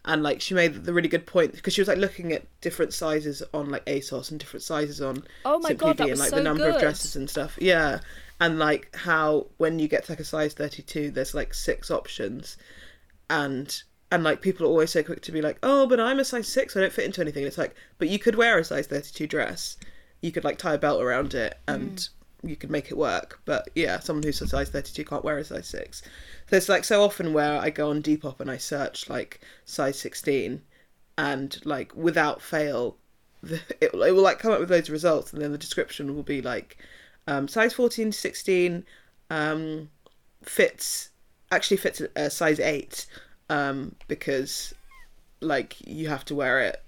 and 0.05 0.21
like 0.21 0.39
she 0.39 0.53
made 0.53 0.85
the 0.85 0.93
really 0.93 1.07
good 1.07 1.25
point 1.25 1.53
because 1.53 1.73
she 1.73 1.81
was 1.81 1.87
like 1.87 1.97
looking 1.97 2.31
at 2.31 2.45
different 2.61 2.93
sizes 2.93 3.41
on 3.53 3.69
like 3.69 3.83
ASOS 3.85 4.29
and 4.29 4.39
different 4.39 4.63
sizes 4.63 5.01
on 5.01 5.23
Oh 5.43 5.59
my 5.59 5.69
Simply 5.69 5.93
God, 5.93 5.99
and 6.01 6.19
like 6.19 6.29
so 6.29 6.35
the 6.35 6.43
number 6.43 6.65
good. 6.65 6.75
of 6.75 6.81
dresses 6.81 7.15
and 7.15 7.29
stuff. 7.29 7.57
Yeah, 7.59 7.99
and 8.39 8.59
like 8.59 8.95
how 8.95 9.47
when 9.57 9.79
you 9.79 9.87
get 9.87 10.05
to 10.05 10.11
like 10.11 10.19
a 10.19 10.23
size 10.23 10.53
thirty 10.53 10.83
two, 10.83 11.09
there's 11.09 11.33
like 11.33 11.53
six 11.55 11.89
options, 11.89 12.55
and 13.31 13.81
and 14.11 14.23
like 14.23 14.41
people 14.41 14.67
are 14.67 14.69
always 14.69 14.91
so 14.91 15.01
quick 15.01 15.21
to 15.23 15.31
be 15.31 15.41
like, 15.41 15.57
oh, 15.63 15.87
but 15.87 15.99
I'm 15.99 16.19
a 16.19 16.25
size 16.25 16.47
six, 16.47 16.77
I 16.77 16.81
don't 16.81 16.93
fit 16.93 17.05
into 17.05 17.21
anything. 17.21 17.43
It's 17.43 17.57
like, 17.57 17.75
but 17.97 18.07
you 18.07 18.19
could 18.19 18.35
wear 18.35 18.59
a 18.59 18.63
size 18.63 18.85
thirty 18.85 19.11
two 19.11 19.25
dress, 19.25 19.77
you 20.21 20.31
could 20.31 20.43
like 20.43 20.59
tie 20.59 20.75
a 20.75 20.77
belt 20.77 21.01
around 21.01 21.33
it 21.33 21.57
and. 21.67 21.97
Mm. 21.97 22.09
You 22.47 22.55
could 22.55 22.71
make 22.71 22.91
it 22.91 22.97
work, 22.97 23.39
but 23.45 23.69
yeah, 23.75 23.99
someone 23.99 24.23
who's 24.23 24.41
a 24.41 24.47
size 24.47 24.69
thirty-two 24.69 25.05
can't 25.05 25.23
wear 25.23 25.37
a 25.37 25.43
size 25.43 25.67
six. 25.67 26.01
So 26.49 26.55
it's 26.57 26.69
like 26.69 26.83
so 26.83 27.03
often 27.03 27.33
where 27.33 27.59
I 27.59 27.69
go 27.69 27.89
on 27.89 28.01
Depop 28.03 28.39
and 28.39 28.49
I 28.51 28.57
search 28.57 29.09
like 29.09 29.41
size 29.65 29.97
sixteen, 29.99 30.61
and 31.17 31.59
like 31.65 31.95
without 31.95 32.41
fail 32.41 32.97
it, 33.81 33.93
will- 33.93 34.03
it 34.03 34.11
will 34.11 34.23
like 34.23 34.39
come 34.39 34.51
up 34.51 34.59
with 34.59 34.71
loads 34.71 34.89
of 34.89 34.93
results 34.93 35.31
and 35.33 35.41
then 35.41 35.51
the 35.51 35.57
description 35.57 36.15
will 36.15 36.23
be 36.23 36.41
like 36.41 36.77
um, 37.27 37.47
size 37.47 37.73
14 37.73 38.11
to 38.11 38.17
16 38.17 38.85
um, 39.29 39.89
fits 40.43 41.09
actually 41.51 41.77
fits 41.77 42.01
a, 42.01 42.09
a 42.15 42.29
size 42.29 42.59
8 42.59 43.05
um, 43.49 43.95
because 44.07 44.73
like 45.41 45.75
you 45.87 46.07
have 46.07 46.25
to 46.25 46.35
wear 46.35 46.59
it. 46.61 46.81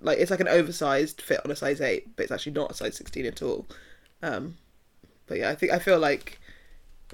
Like 0.00 0.18
it's 0.18 0.30
like 0.30 0.40
an 0.40 0.48
oversized 0.48 1.20
fit 1.22 1.40
on 1.44 1.50
a 1.50 1.56
size 1.56 1.80
8 1.80 2.16
but 2.16 2.22
it's 2.24 2.32
actually 2.32 2.52
not 2.52 2.70
a 2.70 2.74
size 2.74 2.96
16 2.96 3.26
at 3.26 3.42
all. 3.42 3.66
Um, 4.22 4.56
but 5.28 5.38
yeah 5.38 5.50
i 5.50 5.54
think 5.54 5.72
i 5.72 5.78
feel 5.78 5.98
like 5.98 6.40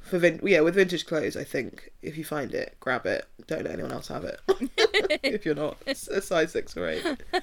for 0.02 0.18
vin- 0.18 0.40
yeah 0.42 0.60
with 0.60 0.74
vintage 0.74 1.06
clothes 1.06 1.36
i 1.36 1.44
think 1.44 1.90
if 2.02 2.16
you 2.18 2.24
find 2.24 2.52
it 2.54 2.76
grab 2.80 3.06
it 3.06 3.26
don't 3.46 3.64
let 3.64 3.72
anyone 3.74 3.92
else 3.92 4.08
have 4.08 4.24
it 4.24 4.40
if 5.22 5.44
you're 5.44 5.54
not 5.54 5.76
a 5.86 5.94
size 5.94 6.52
6 6.52 6.76
or 6.76 6.88
8 6.88 7.22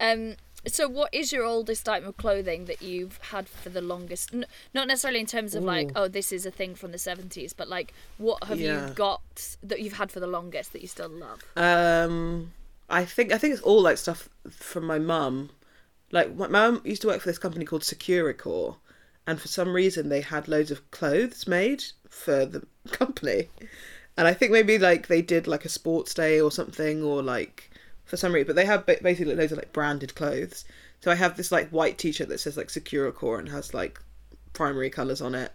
Um, 0.00 0.34
so 0.66 0.88
what 0.88 1.12
is 1.14 1.32
your 1.32 1.44
oldest 1.44 1.88
item 1.88 2.08
of 2.08 2.16
clothing 2.16 2.64
that 2.66 2.82
you've 2.82 3.18
had 3.30 3.48
for 3.48 3.68
the 3.68 3.80
longest? 3.80 4.34
N- 4.34 4.46
not 4.74 4.88
necessarily 4.88 5.20
in 5.20 5.26
terms 5.26 5.54
of 5.54 5.62
like, 5.62 5.90
oh, 5.94 6.08
this 6.08 6.32
is 6.32 6.44
a 6.44 6.50
thing 6.50 6.74
from 6.74 6.90
the 6.92 6.98
seventies, 6.98 7.52
but 7.52 7.68
like, 7.68 7.92
what 8.18 8.42
have 8.44 8.58
Yeah. 8.58 8.88
you 8.88 8.94
got 8.94 9.56
that 9.62 9.80
you've 9.80 9.92
had 9.94 10.10
for 10.10 10.18
the 10.20 10.26
longest 10.26 10.72
that 10.72 10.82
you 10.82 10.88
still 10.88 11.08
love? 11.08 11.42
Um, 11.56 12.52
I 12.90 13.04
think 13.04 13.32
I 13.32 13.38
think 13.38 13.52
it's 13.54 13.62
all 13.62 13.80
like 13.82 13.96
stuff 13.98 14.28
from 14.50 14.84
my 14.86 14.98
mum. 14.98 15.50
Like 16.10 16.34
my 16.36 16.48
mum 16.48 16.80
used 16.84 17.02
to 17.02 17.08
work 17.08 17.20
for 17.20 17.28
this 17.28 17.38
company 17.38 17.64
called 17.64 17.82
Securicor, 17.82 18.76
and 19.26 19.40
for 19.40 19.48
some 19.48 19.72
reason 19.72 20.08
they 20.08 20.20
had 20.20 20.48
loads 20.48 20.70
of 20.70 20.90
clothes 20.90 21.46
made 21.46 21.84
for 22.08 22.44
the 22.44 22.66
company, 22.90 23.48
and 24.16 24.26
I 24.28 24.34
think 24.34 24.52
maybe 24.52 24.78
like 24.78 25.06
they 25.06 25.22
did 25.22 25.46
like 25.46 25.64
a 25.64 25.70
sports 25.70 26.14
day 26.14 26.40
or 26.40 26.50
something, 26.50 27.02
or 27.02 27.22
like 27.22 27.70
for 28.04 28.16
some 28.16 28.32
reason, 28.32 28.48
but 28.48 28.56
they 28.56 28.66
have 28.66 28.86
ba- 28.86 28.98
basically 29.02 29.34
loads 29.34 29.52
of 29.52 29.58
like 29.58 29.72
branded 29.72 30.14
clothes. 30.14 30.64
So 31.00 31.10
I 31.10 31.14
have 31.16 31.36
this 31.36 31.50
like 31.50 31.70
white 31.70 31.98
T-shirt 31.98 32.28
that 32.28 32.38
says 32.38 32.56
like 32.56 32.68
Securicor 32.68 33.38
and 33.38 33.48
has 33.48 33.74
like 33.74 34.00
primary 34.52 34.90
colors 34.90 35.20
on 35.20 35.34
it, 35.34 35.52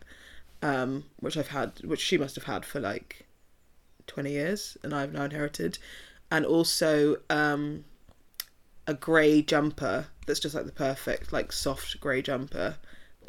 um, 0.62 1.06
which 1.20 1.38
I've 1.38 1.50
had, 1.50 1.80
which 1.84 2.02
she 2.02 2.18
must 2.18 2.36
have 2.36 2.46
had 2.46 2.66
for 2.66 2.80
like 2.80 3.28
20 4.08 4.32
years 4.32 4.78
and 4.84 4.94
I've 4.94 5.14
now 5.14 5.24
inherited. 5.24 5.78
And 6.32 6.46
also 6.46 7.18
um, 7.30 7.86
a 8.88 8.94
grey 8.94 9.42
jumper 9.42 10.08
that's 10.26 10.40
just 10.40 10.56
like 10.56 10.66
the 10.66 10.72
perfect, 10.72 11.32
like 11.32 11.52
soft 11.52 12.00
grey 12.02 12.22
jumper 12.22 12.76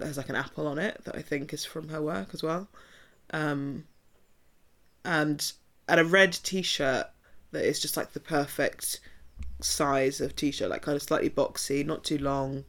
has 0.06 0.16
like 0.16 0.28
an 0.28 0.36
apple 0.36 0.66
on 0.66 0.78
it 0.78 1.02
that 1.04 1.16
I 1.16 1.22
think 1.22 1.52
is 1.52 1.64
from 1.64 1.88
her 1.88 2.02
work 2.02 2.28
as 2.32 2.42
well. 2.42 2.68
Um, 3.30 3.84
and 5.04 5.52
and 5.88 6.00
a 6.00 6.04
red 6.04 6.32
t-shirt 6.32 7.06
that 7.52 7.64
is 7.64 7.80
just 7.80 7.96
like 7.96 8.12
the 8.12 8.20
perfect 8.20 9.00
size 9.60 10.20
of 10.20 10.36
t-shirt, 10.36 10.70
like 10.70 10.82
kind 10.82 10.96
of 10.96 11.02
slightly 11.02 11.30
boxy, 11.30 11.84
not 11.84 12.04
too 12.04 12.18
long, 12.18 12.64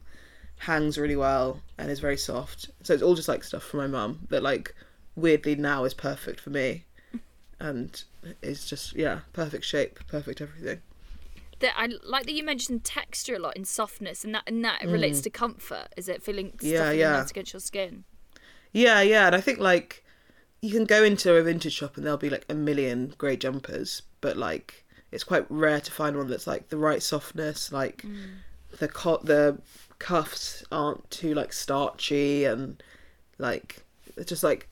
hangs 0.58 0.98
really 0.98 1.16
well, 1.16 1.60
and 1.78 1.90
is 1.90 2.00
very 2.00 2.16
soft. 2.16 2.70
So 2.82 2.94
it's 2.94 3.02
all 3.02 3.14
just 3.14 3.28
like 3.28 3.44
stuff 3.44 3.62
from 3.62 3.80
my 3.80 3.86
mum 3.86 4.26
that 4.30 4.42
like 4.42 4.74
weirdly 5.16 5.54
now 5.54 5.84
is 5.84 5.94
perfect 5.94 6.40
for 6.40 6.50
me, 6.50 6.84
and 7.58 8.02
is 8.42 8.66
just 8.66 8.94
yeah 8.94 9.20
perfect 9.32 9.64
shape, 9.64 10.00
perfect 10.08 10.40
everything. 10.40 10.80
That 11.60 11.72
I 11.76 11.88
like 12.04 12.26
that 12.26 12.32
you 12.32 12.42
mentioned 12.44 12.84
texture 12.84 13.34
a 13.34 13.38
lot 13.38 13.56
in 13.56 13.64
softness, 13.64 14.24
and 14.24 14.34
that 14.34 14.44
and 14.46 14.64
that 14.64 14.82
relates 14.84 15.20
to 15.22 15.30
comfort. 15.30 15.88
Is 15.96 16.08
it 16.08 16.22
feeling 16.22 16.48
stuff 16.58 16.62
Mm. 16.62 16.72
Yeah, 16.72 16.90
yeah. 16.90 17.26
against 17.30 17.52
your 17.52 17.60
skin? 17.60 18.04
Yeah, 18.72 19.00
yeah, 19.02 19.26
and 19.26 19.36
I 19.36 19.40
think 19.40 19.58
like 19.58 20.04
you 20.62 20.70
can 20.72 20.84
go 20.84 21.02
into 21.04 21.34
a 21.34 21.42
vintage 21.42 21.72
shop 21.74 21.96
and 21.96 22.04
there'll 22.04 22.18
be 22.18 22.30
like 22.30 22.44
a 22.48 22.54
million 22.54 23.14
grey 23.18 23.36
jumpers, 23.36 24.02
but 24.20 24.36
like 24.36 24.84
it's 25.10 25.24
quite 25.24 25.44
rare 25.50 25.80
to 25.80 25.90
find 25.92 26.16
one 26.16 26.28
that's 26.28 26.46
like 26.46 26.68
the 26.68 26.76
right 26.78 27.02
softness, 27.02 27.72
like 27.72 28.04
the 28.78 28.88
co- 28.88 29.20
the 29.22 29.58
cuffs 29.98 30.62
aren't 30.72 31.10
too 31.10 31.34
like 31.34 31.52
starchy 31.52 32.44
and 32.46 32.82
like 33.38 33.84
it's 34.16 34.28
just 34.30 34.42
like 34.42 34.68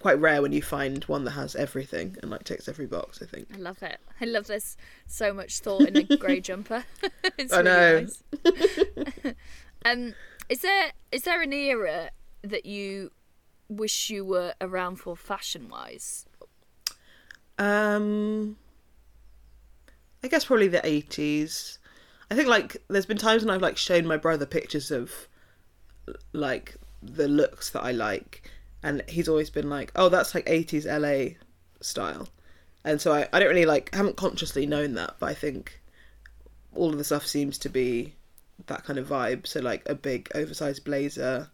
quite 0.00 0.18
rare 0.18 0.42
when 0.42 0.52
you 0.52 0.62
find 0.62 1.02
one 1.04 1.24
that 1.24 1.32
has 1.32 1.54
everything 1.56 2.16
and 2.22 2.30
like 2.30 2.44
ticks 2.44 2.68
every 2.68 2.86
box. 2.86 3.20
I 3.22 3.26
think. 3.26 3.48
I 3.54 3.58
love 3.58 3.82
it. 3.82 3.98
I 4.20 4.24
love 4.24 4.46
this 4.46 4.76
so 5.06 5.32
much 5.32 5.60
thought 5.60 5.82
in 5.82 5.96
a 5.96 6.02
grey 6.16 6.40
jumper. 6.40 6.84
it's 7.38 7.52
I 7.52 7.60
really 7.60 7.70
know. 7.70 8.00
nice. 8.00 9.34
um, 9.84 10.14
is 10.48 10.60
there 10.60 10.92
is 11.12 11.22
there 11.22 11.42
an 11.42 11.52
era 11.52 12.10
that 12.42 12.66
you 12.66 13.10
wish 13.68 14.10
you 14.10 14.24
were 14.24 14.54
around 14.60 14.96
for 14.96 15.16
fashion 15.16 15.68
wise? 15.68 16.26
Um, 17.58 18.56
I 20.22 20.28
guess 20.28 20.44
probably 20.44 20.68
the 20.68 20.84
eighties. 20.86 21.78
I 22.30 22.34
think 22.34 22.48
like 22.48 22.76
there's 22.88 23.06
been 23.06 23.18
times 23.18 23.44
when 23.44 23.54
I've 23.54 23.62
like 23.62 23.76
shown 23.76 24.06
my 24.06 24.16
brother 24.16 24.46
pictures 24.46 24.90
of 24.90 25.28
like 26.32 26.76
the 27.02 27.28
looks 27.28 27.70
that 27.70 27.82
I 27.82 27.92
like, 27.92 28.50
and 28.84 29.02
he's 29.08 29.28
always 29.28 29.50
been 29.50 29.70
like, 29.70 29.90
"Oh, 29.96 30.08
that's 30.10 30.34
like 30.34 30.44
eighties 30.46 30.86
LA 30.86 31.36
style," 31.80 32.28
and 32.84 33.00
so 33.00 33.12
I 33.12 33.26
I 33.32 33.40
don't 33.40 33.48
really 33.48 33.64
like 33.64 33.92
haven't 33.94 34.16
consciously 34.16 34.66
known 34.66 34.94
that, 34.94 35.16
but 35.18 35.30
I 35.30 35.34
think 35.34 35.80
all 36.74 36.90
of 36.90 36.98
the 36.98 37.04
stuff 37.04 37.26
seems 37.26 37.56
to 37.58 37.68
be 37.70 38.14
that 38.66 38.84
kind 38.84 38.98
of 38.98 39.08
vibe. 39.08 39.46
So 39.46 39.60
like 39.60 39.88
a 39.88 39.94
big 39.94 40.30
oversized 40.34 40.84
blazer, 40.84 41.48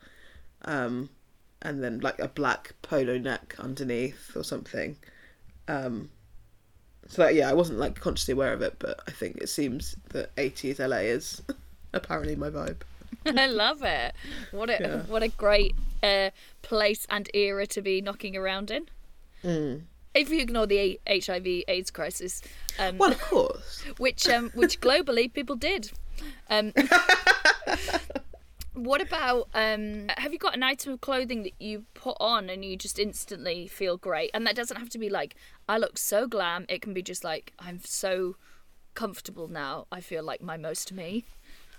um, 0.64 1.08
and 1.62 1.82
then 1.82 2.00
like 2.00 2.18
a 2.18 2.28
black 2.28 2.74
polo 2.82 3.16
neck 3.16 3.54
underneath 3.60 4.36
or 4.36 4.42
something. 4.42 4.96
Um, 5.68 6.10
so 7.06 7.22
like, 7.22 7.36
yeah, 7.36 7.48
I 7.48 7.54
wasn't 7.54 7.78
like 7.78 7.94
consciously 8.00 8.32
aware 8.32 8.52
of 8.52 8.62
it, 8.62 8.76
but 8.80 9.00
I 9.06 9.12
think 9.12 9.38
it 9.38 9.48
seems 9.48 9.94
that 10.10 10.34
80s 10.34 10.80
LA 10.80 10.98
is 10.98 11.42
apparently 11.92 12.34
my 12.34 12.50
vibe. 12.50 12.82
I 13.44 13.46
love 13.46 13.82
it. 13.82 14.14
What 14.50 14.70
a 14.70 14.78
Yeah. 14.80 15.02
what 15.04 15.22
a 15.22 15.28
great 15.28 15.74
uh, 16.02 16.30
place 16.62 17.06
and 17.10 17.28
era 17.34 17.66
to 17.68 17.82
be 17.82 18.00
knocking 18.00 18.36
around 18.36 18.70
in. 18.70 18.88
Mm. 19.44 19.82
If 20.14 20.28
you 20.30 20.40
ignore 20.40 20.66
the 20.66 20.78
A- 21.06 21.20
HIV/AIDS 21.20 21.90
crisis, 21.92 22.42
um, 22.78 22.98
Well, 22.98 23.12
of 23.12 23.20
course. 23.20 23.82
which 23.98 24.28
um, 24.28 24.50
which 24.54 24.80
globally 24.86 25.32
people 25.32 25.56
did. 25.56 25.92
Um, 26.48 26.72
what 28.74 29.00
about 29.00 29.48
um, 29.54 30.06
have 30.16 30.32
you 30.32 30.38
got 30.38 30.54
an 30.54 30.62
item 30.62 30.92
of 30.94 31.00
clothing 31.00 31.42
that 31.42 31.52
you 31.60 31.84
put 31.94 32.16
on 32.20 32.48
and 32.48 32.64
you 32.64 32.76
just 32.76 32.98
instantly 32.98 33.66
feel 33.66 33.96
great? 33.96 34.30
And 34.32 34.46
that 34.46 34.54
doesn't 34.56 34.76
have 34.76 34.88
to 34.90 34.98
be 34.98 35.08
like 35.10 35.34
I 35.68 35.78
look 35.78 35.98
so 35.98 36.26
glam. 36.26 36.66
It 36.68 36.80
can 36.82 36.92
be 36.94 37.02
just 37.02 37.24
like 37.24 37.52
I'm 37.58 37.80
so 37.84 38.36
comfortable 38.94 39.48
now. 39.48 39.86
I 39.92 40.00
feel 40.00 40.22
like 40.22 40.42
my 40.42 40.56
most 40.56 40.92
me. 40.92 41.24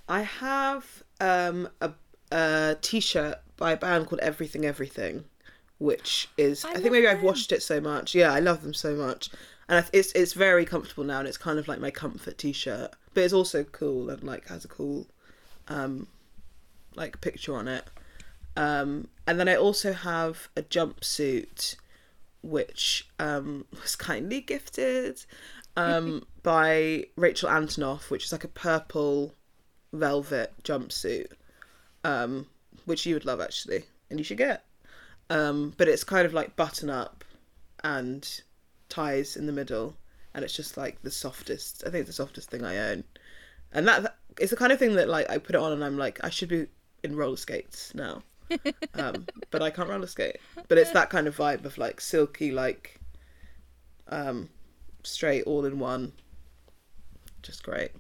I 0.08 0.24
have 0.24 1.04
um, 1.22 1.69
a, 1.80 1.91
a 2.32 2.78
t-shirt 2.82 3.38
by 3.57 3.72
a 3.72 3.78
band 3.78 4.07
called 4.07 4.19
Everything 4.22 4.65
Everything, 4.65 5.24
which 5.78 6.30
is 6.38 6.65
I, 6.65 6.72
I 6.72 6.74
think 6.76 6.91
maybe 6.91 7.07
I've 7.07 7.17
them. 7.17 7.26
watched 7.26 7.51
it 7.51 7.63
so 7.63 7.80
much. 7.80 8.13
Yeah, 8.13 8.34
I 8.34 8.39
love 8.39 8.63
them 8.63 8.74
so 8.74 8.95
much, 8.95 9.30
and 9.69 9.86
I- 9.86 9.89
it's 9.93 10.11
it's 10.13 10.34
very 10.34 10.65
comfortable 10.65 11.03
now, 11.05 11.19
and 11.19 11.28
it's 11.28 11.38
kind 11.38 11.59
of 11.59 11.67
like 11.67 11.80
my 11.80 11.91
comfort 11.91 12.38
t-shirt, 12.38 12.91
but 13.13 13.24
it's 13.24 13.34
also 13.34 13.63
cool 13.63 14.09
and 14.09 14.24
like 14.24 14.47
has 14.47 14.65
a 14.65 14.67
cool, 14.67 15.07
um, 15.67 16.07
like 16.95 17.22
picture 17.22 17.55
on 17.55 17.67
it. 17.67 17.86
Um, 18.57 19.07
and 19.28 19.39
then 19.39 19.47
I 19.47 19.55
also 19.55 19.93
have 19.93 20.49
a 20.57 20.61
jumpsuit, 20.61 21.76
which 22.43 23.07
um, 23.19 23.65
was 23.82 23.95
kindly 23.95 24.41
gifted 24.41 25.24
um, 25.78 26.26
by 26.43 27.05
Rachel 27.15 27.49
Antonoff, 27.49 28.09
which 28.09 28.26
is 28.26 28.32
like 28.32 28.43
a 28.43 28.49
purple 28.49 29.34
velvet 29.94 30.54
jumpsuit, 30.64 31.32
um, 32.04 32.48
which 32.86 33.06
you 33.06 33.14
would 33.14 33.26
love 33.26 33.42
actually, 33.42 33.84
and 34.10 34.20
you 34.20 34.24
should 34.24 34.38
get. 34.38 34.66
Um, 35.30 35.74
but 35.78 35.88
it's 35.88 36.04
kind 36.04 36.26
of 36.26 36.34
like 36.34 36.56
button 36.56 36.89
up 36.89 37.24
and 37.84 38.42
ties 38.89 39.36
in 39.36 39.46
the 39.46 39.54
middle, 39.54 39.96
and 40.34 40.44
it's 40.44 40.56
just 40.56 40.78
like 40.78 41.02
the 41.02 41.12
softest. 41.12 41.84
I 41.86 41.89
think 41.89 42.02
it's 42.02 42.10
the 42.10 42.24
softest 42.24 42.50
thing 42.50 42.66
I 42.66 42.92
own, 42.92 43.04
and 43.72 43.88
that, 43.88 44.18
it's 44.39 44.52
the 44.52 44.58
kind 44.58 44.72
of 44.72 44.80
thing 44.80 44.96
that 44.96 45.10
like 45.10 45.30
I 45.30 45.38
put 45.38 45.56
it 45.56 45.62
on 45.62 45.72
and 45.72 45.84
I'm 45.84 45.98
like 45.98 46.20
I 46.24 46.30
should 46.30 46.50
be 46.50 46.68
in 47.04 47.16
roller 47.16 47.38
skates 47.38 47.94
now, 47.96 48.24
um, 48.96 49.26
but 49.52 49.62
I 49.62 49.70
can't 49.70 49.89
roller 49.89 50.08
skate. 50.08 50.38
But 50.68 50.78
it's 50.78 50.92
that 50.92 51.10
kind 51.10 51.28
of 51.28 51.38
vibe 51.38 51.66
of 51.66 51.78
like 51.78 52.02
silky, 52.02 52.52
like 52.52 53.00
um, 54.08 54.50
straight 55.04 55.44
all 55.44 55.66
in 55.66 55.80
one. 55.80 56.14
Just 57.42 57.64
great. 57.64 57.92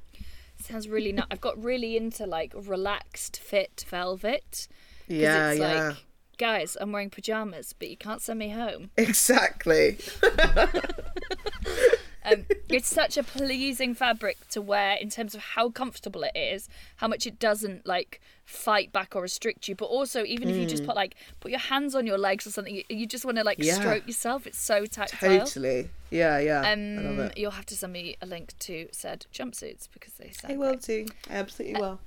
Sounds 0.61 0.87
really 0.87 1.11
nice. 1.11 1.25
I've 1.31 1.41
got 1.41 1.61
really 1.61 1.97
into 1.97 2.25
like 2.25 2.53
relaxed 2.55 3.39
fit 3.39 3.85
velvet. 3.87 4.67
Yeah, 5.07 5.51
it's 5.51 5.59
yeah. 5.59 5.87
like, 5.87 5.97
guys, 6.37 6.77
I'm 6.79 6.91
wearing 6.91 7.09
pajamas, 7.09 7.73
but 7.77 7.89
you 7.89 7.97
can't 7.97 8.21
send 8.21 8.39
me 8.39 8.49
home. 8.49 8.91
Exactly. 8.97 9.97
Um, 12.23 12.45
it's 12.69 12.87
such 12.87 13.17
a 13.17 13.23
pleasing 13.23 13.95
fabric 13.95 14.37
to 14.49 14.61
wear 14.61 14.95
in 14.95 15.09
terms 15.09 15.33
of 15.33 15.41
how 15.41 15.69
comfortable 15.69 16.23
it 16.23 16.35
is, 16.35 16.69
how 16.97 17.07
much 17.07 17.25
it 17.25 17.39
doesn't 17.39 17.87
like 17.87 18.21
fight 18.45 18.91
back 18.91 19.15
or 19.15 19.21
restrict 19.21 19.67
you, 19.67 19.75
but 19.75 19.85
also 19.85 20.23
even 20.25 20.49
if 20.49 20.55
you 20.55 20.65
just 20.65 20.85
put 20.85 20.95
like 20.95 21.15
put 21.39 21.51
your 21.51 21.59
hands 21.59 21.95
on 21.95 22.05
your 22.05 22.17
legs 22.17 22.45
or 22.45 22.51
something, 22.51 22.75
you, 22.75 22.83
you 22.89 23.05
just 23.05 23.25
want 23.25 23.37
to 23.37 23.43
like 23.43 23.57
Mm. 23.57 23.65
Yeah. 23.65 23.73
stroke 23.75 24.07
yourself. 24.07 24.45
It's 24.45 24.59
so 24.59 24.85
tactile. 24.85 25.39
Totally. 25.39 25.89
Yeah, 26.09 26.39
yeah. 26.39 26.69
Um, 26.71 27.31
you'll 27.35 27.51
have 27.51 27.65
to 27.67 27.75
send 27.75 27.93
me 27.93 28.17
a 28.21 28.25
link 28.25 28.53
to 28.59 28.87
said 28.91 29.25
jumpsuits 29.33 29.87
because 29.93 30.13
they 30.13 30.31
sound 30.31 30.53
I 30.53 30.57
will 30.57 30.75
do. 30.75 31.05
I 31.29 31.35
absolutely 31.35 31.79
will. 31.79 31.99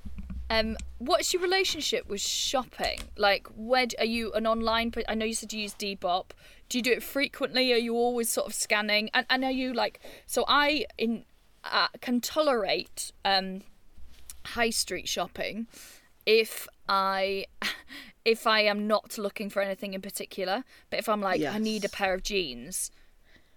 Um, 0.49 0.77
what's 0.99 1.33
your 1.33 1.41
relationship 1.41 2.07
with 2.07 2.21
shopping? 2.21 2.99
Like, 3.17 3.47
where 3.55 3.87
are 3.99 4.05
you 4.05 4.31
an 4.33 4.45
online? 4.45 4.93
I 5.07 5.15
know 5.15 5.25
you 5.25 5.33
said 5.33 5.51
you 5.53 5.61
use 5.61 5.73
Depop. 5.73 6.27
Do 6.69 6.77
you 6.77 6.83
do 6.83 6.91
it 6.91 7.03
frequently? 7.03 7.73
Are 7.73 7.77
you 7.77 7.95
always 7.95 8.29
sort 8.29 8.47
of 8.47 8.53
scanning? 8.53 9.09
And, 9.13 9.25
and 9.29 9.43
are 9.43 9.51
you 9.51 9.73
like? 9.73 9.99
So 10.25 10.45
I 10.47 10.85
in 10.97 11.25
uh, 11.63 11.87
can 12.01 12.21
tolerate 12.21 13.11
um, 13.23 13.61
high 14.45 14.69
street 14.69 15.07
shopping 15.07 15.67
if 16.25 16.67
I 16.87 17.45
if 18.25 18.47
I 18.47 18.61
am 18.61 18.87
not 18.87 19.17
looking 19.17 19.49
for 19.49 19.61
anything 19.61 19.93
in 19.93 20.01
particular. 20.01 20.63
But 20.89 20.99
if 20.99 21.09
I'm 21.09 21.21
like, 21.21 21.41
I 21.41 21.57
need 21.57 21.85
a 21.85 21.89
pair 21.89 22.13
of 22.13 22.23
jeans, 22.23 22.91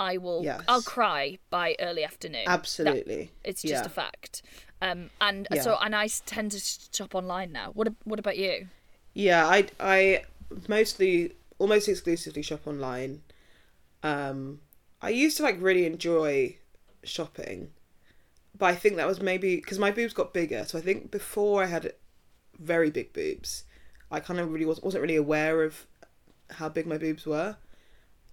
I 0.01 0.17
will. 0.19 0.43
Yes. 0.45 0.63
I'll 0.69 0.83
cry 0.83 1.39
by 1.51 1.77
early 1.81 2.05
afternoon. 2.05 2.45
That- 2.47 2.53
Absolutely. 2.61 3.31
it's 3.45 3.63
just 3.63 3.73
Yeah. 3.73 3.87
a 3.87 3.91
fact. 3.91 4.43
Um, 4.81 5.11
and 5.21 5.49
Yeah. 5.49 5.63
so, 5.63 5.77
and 5.81 5.95
I 5.97 6.09
tend 6.09 6.53
to 6.53 6.61
shop 6.61 7.15
online 7.15 7.53
now. 7.53 7.71
What 7.73 7.89
What 8.05 8.19
about 8.19 8.39
you? 8.39 8.69
Yeah, 9.15 9.47
I 9.47 9.69
I 9.81 10.25
mostly 10.69 11.35
almost 11.59 11.89
exclusively 11.89 12.43
shop 12.43 12.67
online. 12.67 13.23
Um 14.03 14.61
I 15.03 15.11
used 15.11 15.39
to 15.39 15.45
like 15.45 15.61
really 15.61 15.87
enjoy 15.87 16.59
shopping. 17.05 17.73
But 18.59 18.67
I 18.67 18.77
think 18.77 18.97
that 18.97 19.07
was 19.09 19.21
maybe 19.23 19.57
because 19.57 19.79
my 19.79 19.91
boobs 19.93 20.15
got 20.15 20.35
bigger. 20.35 20.65
So 20.67 20.79
I 20.79 20.83
think 20.83 21.11
before 21.11 21.63
I 21.63 21.67
had 21.67 21.95
very 22.59 22.91
big 22.91 23.13
boobs, 23.15 23.65
I 24.11 24.21
kind 24.21 24.41
of 24.41 24.53
really 24.53 24.67
was, 24.67 24.83
wasn't 24.83 25.03
really 25.03 25.17
aware 25.17 25.63
of 25.65 25.87
how 26.51 26.69
big 26.69 26.87
my 26.87 26.99
boobs 26.99 27.27
were. 27.27 27.57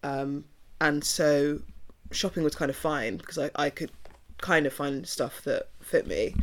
Um, 0.04 0.46
and 0.82 1.04
so 1.04 1.62
shopping 2.12 2.44
was 2.44 2.56
kind 2.56 2.70
of 2.70 2.78
fine 2.78 3.18
because 3.18 3.38
I, 3.38 3.52
I 3.56 3.70
could 3.70 3.92
kind 4.46 4.68
of 4.68 4.74
find 4.74 5.08
stuff 5.08 5.42
that 5.42 5.70
fit 5.82 6.06
me. 6.06 6.36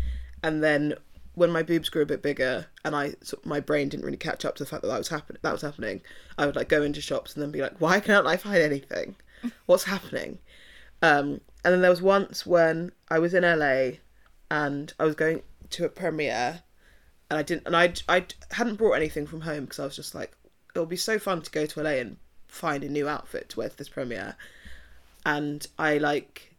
And 0.43 0.63
then 0.63 0.95
when 1.35 1.53
my 1.53 1.63
boobs 1.63 1.89
grew 1.89 2.03
a 2.03 2.07
bit 2.07 2.21
bigger 2.21 2.67
and 2.85 2.97
I 2.97 3.15
so 3.23 3.39
my 3.45 3.61
brain 3.61 3.89
didn't 3.89 4.05
really 4.05 4.17
catch 4.17 4.45
up 4.45 4.57
to 4.57 4.65
the 4.65 4.69
fact 4.69 4.83
that 4.83 4.89
that 4.89 4.99
was 4.99 5.09
happen 5.09 5.39
that 5.41 5.53
was 5.53 5.63
happening, 5.63 6.01
I 6.37 6.47
would 6.47 6.57
like 6.57 6.69
go 6.69 6.83
into 6.83 7.01
shops 7.01 7.35
and 7.35 7.43
then 7.43 7.53
be 7.53 7.63
like, 7.63 7.79
why 7.79 8.01
can't 8.01 8.27
I 8.27 8.37
find 8.37 8.59
anything? 8.59 9.15
What's 9.67 9.85
happening? 9.85 10.39
Um, 11.01 11.41
and 11.65 11.73
then 11.73 11.81
there 11.81 11.91
was 11.91 12.03
once 12.03 12.45
when 12.45 12.91
I 13.09 13.21
was 13.21 13.35
in 13.35 13.45
LA 13.45 13.99
and 14.51 14.93
I 14.99 15.05
was 15.05 15.15
going 15.15 15.43
to 15.71 15.85
a 15.85 15.89
premiere 15.89 16.63
and 17.31 17.39
I 17.39 17.43
didn't 17.45 17.67
and 17.67 17.77
I 17.77 17.95
I 18.09 18.27
hadn't 18.51 18.77
brought 18.77 18.95
anything 18.95 19.29
from 19.29 19.43
home 19.43 19.65
because 19.65 19.79
I 19.79 19.85
was 19.85 19.97
just 19.97 20.13
like 20.15 20.33
it'll 20.75 20.87
be 20.87 20.97
so 20.97 21.21
fun 21.21 21.41
to 21.43 21.51
go 21.53 21.67
to 21.67 21.83
LA 21.83 21.91
and 21.91 22.17
find 22.49 22.83
a 22.83 22.89
new 22.89 23.09
outfit 23.09 23.51
to 23.51 23.61
wear 23.61 23.69
to 23.69 23.77
this 23.77 23.89
premiere 23.89 24.35
and 25.25 25.65
I 25.79 25.99
like 25.99 26.52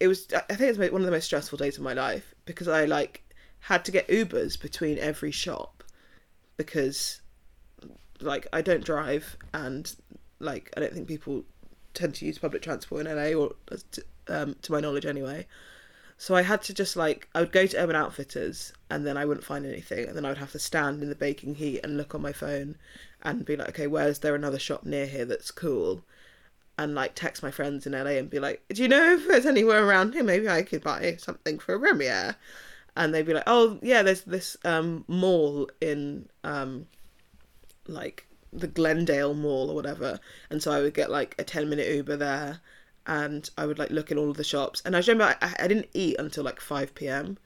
it 0.00 0.08
was 0.08 0.26
I 0.32 0.54
think 0.54 0.68
it 0.68 0.78
was 0.78 0.90
one 0.90 1.00
of 1.00 1.06
the 1.06 1.12
most 1.12 1.24
stressful 1.24 1.58
days 1.58 1.76
of 1.76 1.84
my 1.84 1.92
life 1.92 2.34
because 2.44 2.68
I 2.68 2.84
like 2.84 3.22
had 3.60 3.84
to 3.86 3.92
get 3.92 4.08
Ubers 4.08 4.60
between 4.60 4.98
every 4.98 5.30
shop 5.30 5.82
because 6.56 7.20
like 8.20 8.46
I 8.52 8.62
don't 8.62 8.84
drive 8.84 9.36
and 9.52 9.94
like 10.38 10.72
I 10.76 10.80
don't 10.80 10.92
think 10.92 11.08
people 11.08 11.44
tend 11.94 12.14
to 12.16 12.26
use 12.26 12.38
public 12.38 12.62
transport 12.62 13.06
in 13.06 13.16
LA 13.16 13.38
or 13.38 13.54
um, 14.28 14.56
to 14.62 14.72
my 14.72 14.80
knowledge 14.80 15.06
anyway. 15.06 15.46
So 16.18 16.34
I 16.34 16.42
had 16.42 16.62
to 16.62 16.74
just 16.74 16.96
like 16.96 17.28
I 17.34 17.40
would 17.40 17.52
go 17.52 17.66
to 17.66 17.78
Urban 17.78 17.96
Outfitters 17.96 18.72
and 18.90 19.06
then 19.06 19.16
I 19.16 19.24
wouldn't 19.24 19.44
find 19.44 19.66
anything 19.66 20.06
and 20.06 20.16
then 20.16 20.24
I 20.24 20.28
would 20.28 20.38
have 20.38 20.52
to 20.52 20.58
stand 20.58 21.02
in 21.02 21.08
the 21.08 21.14
baking 21.14 21.56
heat 21.56 21.80
and 21.82 21.96
look 21.96 22.14
on 22.14 22.22
my 22.22 22.32
phone 22.32 22.76
and 23.22 23.44
be 23.44 23.56
like, 23.56 23.70
okay, 23.70 23.86
where's 23.86 24.20
there 24.20 24.34
another 24.34 24.58
shop 24.58 24.84
near 24.84 25.06
here 25.06 25.24
that's 25.24 25.50
cool? 25.50 26.04
And 26.78 26.94
like 26.94 27.14
text 27.14 27.42
my 27.42 27.50
friends 27.50 27.86
in 27.86 27.92
LA 27.92 28.10
and 28.10 28.28
be 28.28 28.38
like, 28.38 28.62
do 28.68 28.82
you 28.82 28.88
know 28.88 29.14
if 29.14 29.26
there's 29.26 29.46
anywhere 29.46 29.86
around 29.86 30.12
here? 30.12 30.22
Maybe 30.22 30.48
I 30.48 30.62
could 30.62 30.82
buy 30.82 31.16
something 31.18 31.58
for 31.58 31.74
a 31.74 31.80
premiere. 31.80 32.36
And 32.96 33.14
they'd 33.14 33.26
be 33.26 33.34
like, 33.34 33.44
oh 33.46 33.78
yeah, 33.82 34.02
there's 34.02 34.22
this 34.22 34.56
um, 34.64 35.04
mall 35.08 35.70
in 35.80 36.28
um, 36.44 36.86
like 37.88 38.26
the 38.52 38.66
Glendale 38.66 39.34
Mall 39.34 39.70
or 39.70 39.74
whatever. 39.74 40.20
And 40.50 40.62
so 40.62 40.72
I 40.72 40.80
would 40.80 40.94
get 40.94 41.10
like 41.10 41.34
a 41.38 41.44
10 41.44 41.68
minute 41.68 41.88
Uber 41.88 42.16
there 42.16 42.60
and 43.06 43.48
I 43.56 43.66
would 43.66 43.78
like 43.78 43.90
look 43.90 44.10
in 44.10 44.18
all 44.18 44.30
of 44.30 44.36
the 44.36 44.44
shops. 44.44 44.82
And 44.84 44.96
I 44.96 45.00
remember 45.00 45.36
I, 45.40 45.54
I 45.60 45.68
didn't 45.68 45.88
eat 45.94 46.16
until 46.18 46.44
like 46.44 46.60
5 46.60 46.94
p.m. 46.94 47.38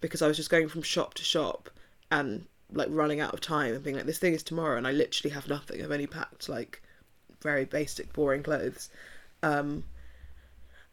because 0.00 0.22
I 0.22 0.28
was 0.28 0.36
just 0.36 0.50
going 0.50 0.68
from 0.68 0.82
shop 0.82 1.14
to 1.14 1.24
shop 1.24 1.70
and 2.10 2.46
like 2.72 2.88
running 2.90 3.20
out 3.20 3.34
of 3.34 3.40
time 3.40 3.74
and 3.74 3.82
being 3.82 3.96
like, 3.96 4.06
this 4.06 4.18
thing 4.18 4.34
is 4.34 4.42
tomorrow. 4.42 4.76
And 4.76 4.86
I 4.86 4.92
literally 4.92 5.34
have 5.34 5.48
nothing. 5.48 5.82
I've 5.82 5.90
only 5.90 6.06
packed 6.06 6.48
like 6.48 6.82
very 7.42 7.64
basic, 7.64 8.12
boring 8.12 8.42
clothes. 8.42 8.90
Um, 9.42 9.84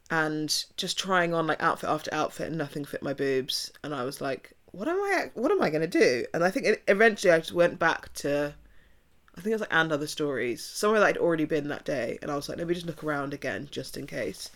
and 0.10 0.66
just 0.78 0.98
trying 0.98 1.34
on 1.34 1.48
like 1.48 1.62
outfit 1.62 1.90
after 1.90 2.14
outfit 2.14 2.48
and 2.48 2.58
nothing 2.58 2.86
fit 2.86 3.04
my 3.04 3.14
boobs. 3.14 3.72
And 3.84 3.94
I 3.94 4.04
was 4.04 4.22
like, 4.22 4.54
what 4.72 4.88
am 4.88 4.98
I, 4.98 5.32
what 5.34 5.52
am 5.52 5.62
I 5.62 5.70
going 5.70 5.82
to 5.82 5.88
do? 5.88 6.26
And 6.34 6.44
I 6.44 6.50
think 6.50 6.82
eventually 6.88 7.32
I 7.34 7.40
just 7.40 7.52
went 7.52 7.78
back 7.78 8.14
to 8.16 8.54
I 9.38 9.42
think 9.42 9.52
it 9.52 9.56
was 9.56 9.62
like 9.62 9.74
and 9.74 9.92
other 9.92 10.08
stories 10.08 10.64
somewhere 10.64 11.00
that 11.00 11.06
I'd 11.06 11.18
already 11.18 11.46
been 11.46 11.68
that 11.68 11.86
day, 11.86 12.18
and 12.24 12.32
I 12.32 12.36
was 12.36 12.50
like, 12.50 12.58
let 12.58 12.66
me 12.66 12.74
just 12.74 12.88
look 12.88 13.04
around 13.04 13.36
again 13.36 13.68
just 13.70 13.96
in 13.96 14.08
case. 14.08 14.50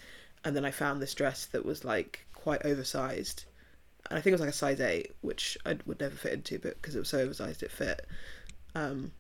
And 0.44 0.56
then 0.56 0.66
I 0.66 0.72
found 0.72 1.00
this 1.00 1.14
dress 1.14 1.46
that 1.48 1.64
was 1.64 1.86
like 1.86 2.26
quite 2.34 2.66
oversized, 2.66 3.46
and 4.10 4.18
I 4.18 4.22
think 4.22 4.32
it 4.32 4.36
was 4.36 4.42
like 4.42 4.50
a 4.50 4.54
size 4.54 4.82
eight, 4.82 5.12
which 5.22 5.56
I 5.68 5.78
would 5.86 6.00
never 6.00 6.16
fit 6.16 6.34
into, 6.34 6.58
but 6.58 6.82
because 6.82 6.96
it 6.96 7.00
was 7.00 7.10
so 7.10 7.20
oversized, 7.20 7.62
it 7.62 7.70
fit. 7.70 8.08
Um, 8.74 9.12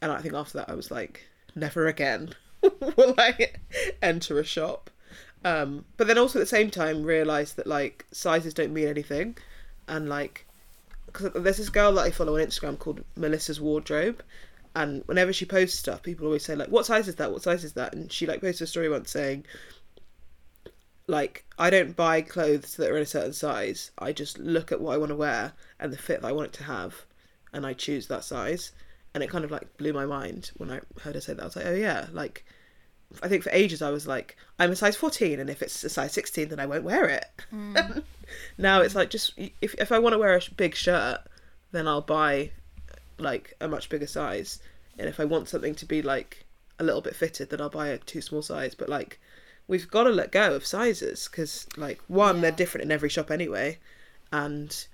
and 0.00 0.10
I 0.10 0.20
think 0.20 0.34
after 0.34 0.58
that, 0.58 0.68
I 0.68 0.74
was 0.74 0.90
like, 0.90 1.28
never 1.54 1.86
again 1.86 2.34
will 2.62 3.14
I 3.18 3.52
enter 4.02 4.38
a 4.38 4.44
shop. 4.44 4.90
Um, 5.44 5.84
but 5.96 6.06
then 6.06 6.18
also 6.18 6.38
at 6.38 6.42
the 6.42 6.46
same 6.46 6.70
time 6.70 7.02
realize 7.02 7.54
that 7.54 7.66
like 7.66 8.06
sizes 8.12 8.54
don't 8.54 8.72
mean 8.72 8.86
anything, 8.88 9.36
and 9.88 10.08
like 10.08 10.46
because 11.06 11.32
there's 11.34 11.56
this 11.56 11.68
girl 11.68 11.92
that 11.94 12.02
I 12.02 12.10
follow 12.10 12.36
on 12.36 12.46
Instagram 12.46 12.78
called 12.78 13.04
Melissa's 13.16 13.60
Wardrobe, 13.60 14.22
and 14.74 15.02
whenever 15.06 15.32
she 15.32 15.44
posts 15.44 15.78
stuff, 15.78 16.02
people 16.02 16.26
always 16.26 16.44
say 16.44 16.54
like, 16.54 16.68
"What 16.68 16.86
size 16.86 17.08
is 17.08 17.16
that? 17.16 17.32
What 17.32 17.42
size 17.42 17.64
is 17.64 17.72
that?" 17.72 17.94
And 17.94 18.10
she 18.12 18.26
like 18.26 18.40
posted 18.40 18.64
a 18.64 18.66
story 18.68 18.88
once 18.88 19.10
saying, 19.10 19.44
like, 21.06 21.44
I 21.58 21.70
don't 21.70 21.96
buy 21.96 22.22
clothes 22.22 22.76
that 22.76 22.90
are 22.90 22.96
in 22.96 23.02
a 23.02 23.06
certain 23.06 23.32
size. 23.32 23.90
I 23.98 24.12
just 24.12 24.38
look 24.38 24.70
at 24.70 24.80
what 24.80 24.94
I 24.94 24.98
want 24.98 25.10
to 25.10 25.16
wear 25.16 25.52
and 25.80 25.92
the 25.92 25.98
fit 25.98 26.22
that 26.22 26.28
I 26.28 26.32
want 26.32 26.48
it 26.48 26.52
to 26.54 26.64
have, 26.64 27.04
and 27.52 27.66
I 27.66 27.72
choose 27.72 28.06
that 28.06 28.24
size. 28.24 28.72
And 29.14 29.22
it 29.22 29.30
kind 29.30 29.44
of 29.44 29.50
like 29.50 29.76
blew 29.76 29.92
my 29.92 30.06
mind 30.06 30.52
when 30.56 30.70
I 30.70 30.80
heard 31.00 31.14
her 31.14 31.20
say 31.20 31.34
that. 31.34 31.42
I 31.42 31.44
was 31.44 31.56
like, 31.56 31.66
oh 31.66 31.74
yeah, 31.74 32.06
like. 32.12 32.44
I 33.22 33.28
think 33.28 33.42
for 33.42 33.50
ages 33.50 33.82
I 33.82 33.90
was 33.90 34.06
like, 34.06 34.38
I'm 34.58 34.70
a 34.70 34.76
size 34.76 34.96
14, 34.96 35.38
and 35.38 35.50
if 35.50 35.60
it's 35.60 35.84
a 35.84 35.90
size 35.90 36.14
16, 36.14 36.48
then 36.48 36.58
I 36.58 36.64
won't 36.64 36.82
wear 36.82 37.04
it. 37.10 37.26
Mm. 37.52 38.02
now 38.56 38.80
it's 38.80 38.94
like, 38.94 39.10
just 39.10 39.34
if 39.36 39.74
if 39.74 39.92
I 39.92 39.98
want 39.98 40.14
to 40.14 40.18
wear 40.18 40.34
a 40.34 40.40
big 40.56 40.74
shirt, 40.74 41.18
then 41.72 41.86
I'll 41.86 42.00
buy 42.00 42.52
like 43.18 43.54
a 43.60 43.68
much 43.68 43.88
bigger 43.88 44.06
size. 44.06 44.60
And 44.98 45.08
if 45.08 45.20
I 45.20 45.24
want 45.24 45.48
something 45.48 45.74
to 45.76 45.86
be 45.86 46.02
like 46.02 46.44
a 46.78 46.84
little 46.84 47.00
bit 47.00 47.16
fitted, 47.16 47.50
then 47.50 47.60
I'll 47.60 47.70
buy 47.70 47.88
a 47.88 47.98
too 47.98 48.20
small 48.20 48.42
size. 48.42 48.74
But 48.74 48.88
like, 48.88 49.20
we've 49.66 49.90
got 49.90 50.04
to 50.04 50.10
let 50.10 50.32
go 50.32 50.54
of 50.54 50.66
sizes 50.66 51.28
because 51.30 51.66
like 51.76 52.00
one, 52.08 52.36
yeah. 52.36 52.42
they're 52.42 52.52
different 52.52 52.84
in 52.84 52.92
every 52.92 53.08
shop 53.08 53.30
anyway, 53.30 53.78
and 54.32 54.86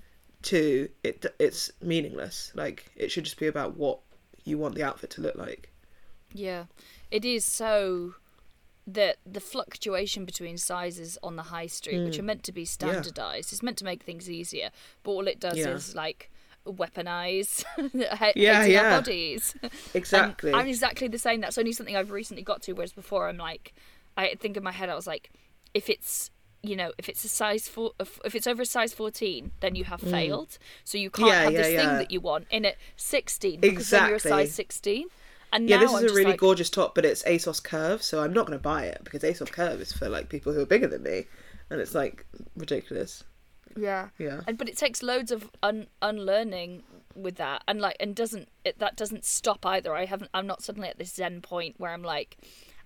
two, 0.43 0.89
it 1.03 1.25
it's 1.39 1.71
meaningless. 1.83 2.53
Like 2.55 2.91
it 2.97 3.11
should 3.11 3.25
just 3.25 3.39
be 3.39 3.47
about 3.47 3.77
what 3.77 4.01
you 4.45 4.59
want 4.59 4.75
the 4.75 4.83
outfit 4.83 5.11
to 5.11 5.21
look 5.21 5.37
like. 5.37 5.71
Yeah, 6.33 6.65
it 7.11 7.25
is 7.25 7.45
so 7.45 8.15
that 8.87 9.17
the 9.27 9.41
fluctuation 9.41 10.25
between 10.25 10.57
sizes 10.57 11.19
on 11.23 11.37
the 11.37 11.45
high 11.45 11.67
street, 11.67 11.99
mm. 11.99 12.05
which 12.07 12.19
are 12.19 12.23
meant 12.23 12.43
to 12.45 12.53
be 12.53 12.65
standardized, 12.65 13.53
yeah. 13.53 13.57
is 13.57 13.63
meant 13.63 13.77
to 13.79 13.85
make 13.85 14.03
things 14.03 14.31
easier, 14.31 14.71
but 15.03 15.11
all 15.11 15.29
it 15.29 15.39
does 15.39 15.59
yeah. 15.59 15.69
is 15.69 15.95
like 15.95 16.31
weaponize 16.67 17.65
yeah, 18.35 18.65
yeah. 18.65 18.83
our 18.83 19.01
bodies. 19.01 19.55
Exactly. 19.95 20.53
I'm 20.53 20.69
exactly 20.69 21.09
the 21.09 21.19
same. 21.19 21.41
That's 21.41 21.59
only 21.59 21.73
something 21.73 21.97
I've 21.97 22.11
recently 22.11 22.43
got 22.43 22.63
to. 22.63 22.73
Whereas 22.73 22.93
before, 22.93 23.29
I'm 23.29 23.39
like, 23.39 23.75
I 24.17 24.35
think 24.39 24.57
in 24.57 24.63
my 24.63 24.73
head, 24.73 24.89
I 24.89 24.95
was 24.95 25.07
like, 25.07 25.31
if 25.75 25.89
it's 25.89 26.31
you 26.63 26.77
know, 26.77 26.93
if 26.99 27.09
it's 27.09 27.25
a 27.25 27.29
size 27.29 27.69
four, 27.69 27.93
if 28.01 28.35
it's 28.35 28.47
over 28.47 28.63
a 28.63 28.67
size 28.67 28.93
fourteen, 28.93 29.53
then 29.61 29.75
you 29.75 29.85
have 29.85 30.01
mm. 30.01 30.11
failed. 30.11 30.59
So 30.85 30.99
you 30.99 31.11
can't 31.11 31.29
yeah, 31.29 31.43
have 31.43 31.53
yeah, 31.53 31.63
this 31.63 31.73
yeah. 31.73 31.81
thing 31.81 31.99
that 31.99 32.11
you 32.11 32.21
want 32.21 32.47
in 32.51 32.65
at 32.65 32.77
sixteen 32.97 33.61
because 33.61 33.83
exactly. 33.83 33.99
then 34.01 34.09
you're 34.09 34.17
a 34.17 34.21
size 34.21 34.55
sixteen. 34.55 35.09
And 35.53 35.69
yeah, 35.69 35.79
this 35.79 35.91
is 35.91 35.97
I'm 35.97 36.05
a 36.05 36.13
really 36.13 36.25
like... 36.33 36.41
gorgeous 36.41 36.69
top, 36.69 36.95
but 36.95 37.07
it's 37.07 37.23
ASOS 37.23 37.63
Curve, 37.63 38.03
so 38.03 38.23
I'm 38.23 38.35
not 38.35 38.47
going 38.47 38.59
to 38.59 38.63
buy 38.63 38.85
it 38.85 39.01
because 39.03 39.23
ASOS 39.23 39.51
Curve 39.51 39.81
is 39.81 39.93
for 39.93 40.09
like 40.09 40.29
people 40.29 40.53
who 40.53 40.61
are 40.61 40.67
bigger 40.67 40.87
than 40.87 41.03
me, 41.03 41.25
and 41.71 41.81
it's 41.81 41.95
like 41.95 42.27
ridiculous. 42.55 43.25
Yeah. 43.77 44.09
Yeah. 44.19 44.41
And 44.47 44.59
but 44.59 44.69
it 44.69 44.77
takes 44.77 45.03
loads 45.03 45.31
of 45.31 45.51
un- 45.63 45.87
unlearning 46.03 46.83
with 47.15 47.37
that 47.37 47.63
and 47.67 47.81
like 47.81 47.97
and 47.99 48.15
doesn't 48.15 48.49
it 48.65 48.79
that 48.79 48.97
doesn't 48.97 49.25
stop 49.25 49.65
either. 49.65 49.95
I 49.95 50.05
haven't 50.05 50.31
I'm 50.35 50.47
not 50.47 50.63
suddenly 50.63 50.89
at 50.89 50.99
this 50.99 51.15
zen 51.15 51.41
point 51.41 51.77
where 51.79 51.93
I'm 51.93 52.03
like 52.03 52.39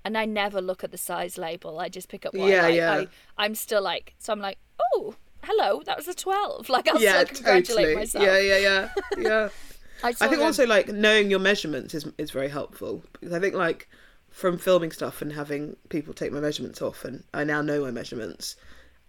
and 0.05 0.17
I 0.17 0.25
never 0.25 0.61
look 0.61 0.85
at 0.85 0.91
the 0.91 0.99
size 0.99 1.39
label. 1.39 1.79
I 1.79 1.89
just 1.89 2.09
pick 2.09 2.27
up 2.27 2.35
what 2.35 2.49
yeah, 2.49 2.61
I 2.61 2.63
like. 2.63 2.75
Yeah. 2.75 2.93
I, 2.93 3.07
I'm 3.45 3.55
still 3.55 3.83
like 3.83 4.15
so 4.19 4.33
I'm 4.33 4.41
like, 4.41 4.59
"Oh, 4.95 5.15
hello, 5.45 5.83
that 5.87 5.97
was 5.97 6.09
a 6.09 6.15
12." 6.15 6.69
Like 6.69 6.89
I'll 6.89 7.01
yeah, 7.01 7.25
still 7.25 7.37
congratulate 7.37 7.67
totally. 7.67 7.95
myself. 7.95 8.25
Yeah, 8.25 8.39
yeah, 8.39 8.59
yeah. 8.59 8.89
Yeah. 9.19 9.49
I, 10.05 10.09
I 10.09 10.29
think 10.29 10.43
also 10.43 10.67
like 10.67 10.89
knowing 10.89 11.31
your 11.31 11.39
measurements 11.39 11.95
is 11.95 12.07
is 12.19 12.31
very 12.33 12.49
helpful 12.49 13.05
because 13.13 13.33
I 13.33 13.39
think 13.39 13.55
like 13.55 13.89
from 14.31 14.59
filming 14.59 14.91
stuff 14.91 15.23
and 15.23 15.33
having 15.33 15.77
people 15.91 16.15
take 16.15 16.33
my 16.33 16.41
measurements 16.41 16.83
off 16.83 17.05
and 17.05 17.23
I 17.33 17.45
now 17.45 17.63
know 17.63 17.83
my 17.83 17.91
measurements 17.91 18.57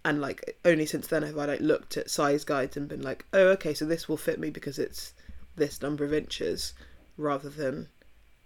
and 0.05 0.21
like 0.21 0.57
only 0.65 0.85
since 0.85 1.07
then 1.07 1.23
have 1.23 1.37
I 1.37 1.45
like 1.45 1.61
looked 1.61 1.97
at 1.97 2.09
size 2.09 2.43
guides 2.43 2.77
and 2.77 2.87
been 2.87 3.01
like, 3.01 3.25
oh, 3.33 3.47
okay, 3.49 3.73
so 3.73 3.85
this 3.85 4.09
will 4.09 4.17
fit 4.17 4.39
me 4.39 4.49
because 4.49 4.77
it's 4.77 5.13
this 5.55 5.81
number 5.81 6.03
of 6.03 6.13
inches, 6.13 6.73
rather 7.15 7.49
than, 7.49 7.87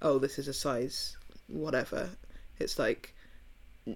oh, 0.02 0.20
this 0.20 0.38
is 0.38 0.48
a 0.48 0.54
size 0.54 1.18
whatever. 1.48 2.10
It's 2.60 2.80
like 2.80 3.14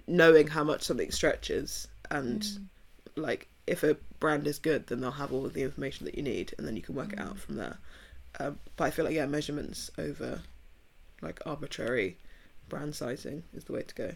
knowing 0.08 0.48
how 0.48 0.64
much 0.64 0.84
something 0.84 1.12
stretches 1.12 1.88
and 2.10 2.42
mm. 2.42 2.66
like 3.16 3.48
if 3.68 3.84
a 3.84 3.96
brand 4.20 4.48
is 4.48 4.60
good, 4.60 4.88
then 4.88 5.02
they'll 5.02 5.12
have 5.12 5.32
all 5.32 5.46
of 5.46 5.54
the 5.54 5.64
information 5.64 6.06
that 6.06 6.16
you 6.16 6.24
need, 6.24 6.54
and 6.58 6.68
then 6.68 6.76
you 6.76 6.82
can 6.82 6.96
work 6.96 7.10
mm. 7.10 7.14
it 7.14 7.20
out 7.20 7.36
mm. 7.36 7.40
from 7.40 7.56
there. 7.56 7.78
Um, 8.40 8.60
but 8.76 8.86
I 8.86 8.92
feel 8.92 9.06
like 9.06 9.14
yeah, 9.14 9.26
measurements 9.26 9.92
over 9.98 10.42
like 11.22 11.40
arbitrary 11.46 12.18
brand 12.70 12.96
sizing 12.96 13.44
is 13.54 13.66
the 13.66 13.74
way 13.74 13.84
to 13.84 13.96
go. 13.96 14.12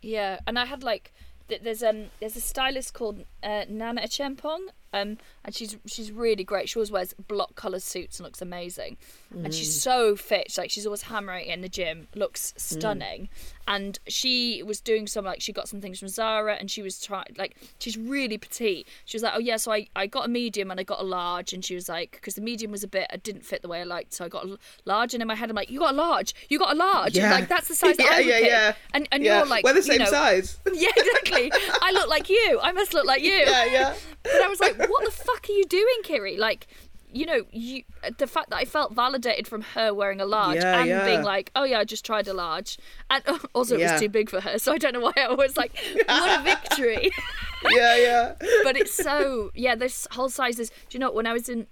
Yeah, 0.00 0.40
and 0.46 0.58
I 0.58 0.64
had 0.64 0.82
like 0.82 1.12
there's 1.48 1.82
um 1.82 2.06
there's 2.20 2.36
a 2.36 2.40
stylist 2.40 2.94
called 2.94 3.24
uh, 3.42 3.64
Nana 3.68 4.02
Chempong, 4.02 4.68
um, 4.92 5.18
and 5.44 5.54
she's 5.54 5.76
she's 5.86 6.12
really 6.12 6.44
great. 6.44 6.68
She 6.68 6.78
always 6.78 6.90
wears 6.90 7.14
block 7.14 7.54
colour 7.54 7.80
suits 7.80 8.18
and 8.18 8.24
looks 8.24 8.42
amazing, 8.42 8.96
mm. 9.34 9.44
and 9.44 9.54
she's 9.54 9.76
mm. 9.76 9.80
so 9.80 10.16
fit. 10.16 10.56
Like 10.56 10.70
she's 10.70 10.86
always 10.86 11.02
hammering 11.02 11.46
in 11.46 11.62
the 11.62 11.68
gym, 11.68 12.08
looks 12.14 12.54
stunning. 12.56 13.22
Mm. 13.22 13.28
And 13.68 13.98
she 14.08 14.62
was 14.64 14.80
doing 14.80 15.06
some 15.06 15.24
like 15.24 15.40
she 15.40 15.52
got 15.52 15.68
some 15.68 15.80
things 15.80 15.98
from 15.98 16.08
Zara, 16.08 16.56
and 16.56 16.70
she 16.70 16.82
was 16.82 17.00
trying 17.00 17.26
like 17.38 17.56
she's 17.78 17.96
really 17.96 18.38
petite. 18.38 18.86
She 19.04 19.16
was 19.16 19.22
like, 19.22 19.32
oh 19.34 19.40
yeah, 19.40 19.56
so 19.56 19.72
I 19.72 19.86
I 19.96 20.06
got 20.06 20.26
a 20.26 20.28
medium 20.28 20.70
and 20.70 20.78
I 20.78 20.82
got 20.82 21.00
a 21.00 21.04
large, 21.04 21.52
and 21.52 21.64
she 21.64 21.74
was 21.74 21.88
like, 21.88 22.12
because 22.12 22.34
the 22.34 22.40
medium 22.42 22.70
was 22.70 22.84
a 22.84 22.88
bit 22.88 23.06
it 23.12 23.22
didn't 23.22 23.44
fit 23.44 23.62
the 23.62 23.68
way 23.68 23.80
I 23.80 23.84
liked, 23.84 24.12
so 24.12 24.24
I 24.24 24.28
got 24.28 24.44
a 24.46 24.58
large. 24.84 25.14
And 25.14 25.22
in 25.22 25.28
my 25.28 25.34
head, 25.34 25.48
I'm 25.48 25.56
like, 25.56 25.70
you 25.70 25.78
got 25.78 25.94
a 25.94 25.96
large, 25.96 26.34
you 26.48 26.58
got 26.58 26.72
a 26.72 26.76
large, 26.76 27.16
yeah. 27.16 27.30
like 27.30 27.48
that's 27.48 27.68
the 27.68 27.74
size 27.74 27.96
yeah, 27.98 28.06
I 28.10 28.18
yeah, 28.20 28.38
pick. 28.38 28.46
Yeah. 28.46 28.74
And 28.94 29.08
and 29.12 29.22
yeah. 29.22 29.38
you're 29.38 29.46
like, 29.46 29.64
we're 29.64 29.74
the 29.74 29.82
same 29.82 29.94
you 29.94 29.98
know, 30.06 30.10
size. 30.10 30.58
Yeah, 30.72 30.90
exactly. 30.96 31.52
I 31.80 31.92
look 31.92 32.08
like 32.08 32.28
you. 32.28 32.58
I 32.62 32.72
must 32.72 32.94
look 32.94 33.06
like 33.06 33.22
you. 33.30 33.30
Yeah, 33.32 33.64
yeah. 33.66 33.94
But 34.22 34.42
I 34.42 34.48
was 34.48 34.60
like, 34.60 34.78
what 34.88 35.04
the 35.04 35.10
fuck 35.10 35.46
are 35.48 35.52
you 35.52 35.64
doing, 35.64 35.96
Kiri? 36.04 36.36
Like, 36.36 36.66
you 37.12 37.26
know, 37.26 37.42
you 37.52 37.82
the 38.18 38.26
fact 38.26 38.50
that 38.50 38.56
I 38.56 38.64
felt 38.64 38.94
validated 38.94 39.46
from 39.46 39.60
her 39.62 39.92
wearing 39.92 40.20
a 40.20 40.24
large 40.24 40.56
Yeah, 40.56 40.80
and 40.80 40.88
yeah. 40.88 41.04
being 41.04 41.22
like, 41.22 41.50
oh 41.54 41.64
yeah, 41.64 41.78
I 41.80 41.84
just 41.84 42.04
tried 42.06 42.26
a 42.28 42.32
large, 42.34 42.78
and 43.10 43.22
also 43.54 43.74
it 43.76 43.80
Yeah. 43.80 43.92
was 43.92 44.00
too 44.00 44.08
big 44.08 44.30
for 44.30 44.40
her, 44.40 44.58
so 44.58 44.72
I 44.72 44.78
don't 44.78 44.94
know 44.94 45.00
why 45.00 45.12
I 45.18 45.32
was 45.34 45.56
like, 45.56 45.72
what 46.06 46.40
a 46.40 46.42
victory. 46.42 47.10
yeah, 47.70 47.96
yeah. 47.96 48.32
but 48.64 48.76
it's 48.76 48.94
so 48.94 49.50
yeah, 49.54 49.74
this 49.74 50.06
whole 50.12 50.28
sizes. 50.30 50.70
Do 50.70 50.74
you 50.92 51.00
know 51.00 51.06
what, 51.08 51.14
when 51.16 51.26
I 51.26 51.32
was 51.32 51.48
in 51.48 51.66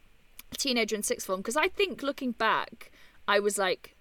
teenager 0.58 0.94
in 0.96 1.02
sixth 1.02 1.26
form? 1.26 1.40
Because 1.40 1.56
I 1.56 1.68
think 1.68 2.02
looking 2.02 2.32
back, 2.32 2.90
I 3.26 3.40
was 3.40 3.56
like 3.56 3.96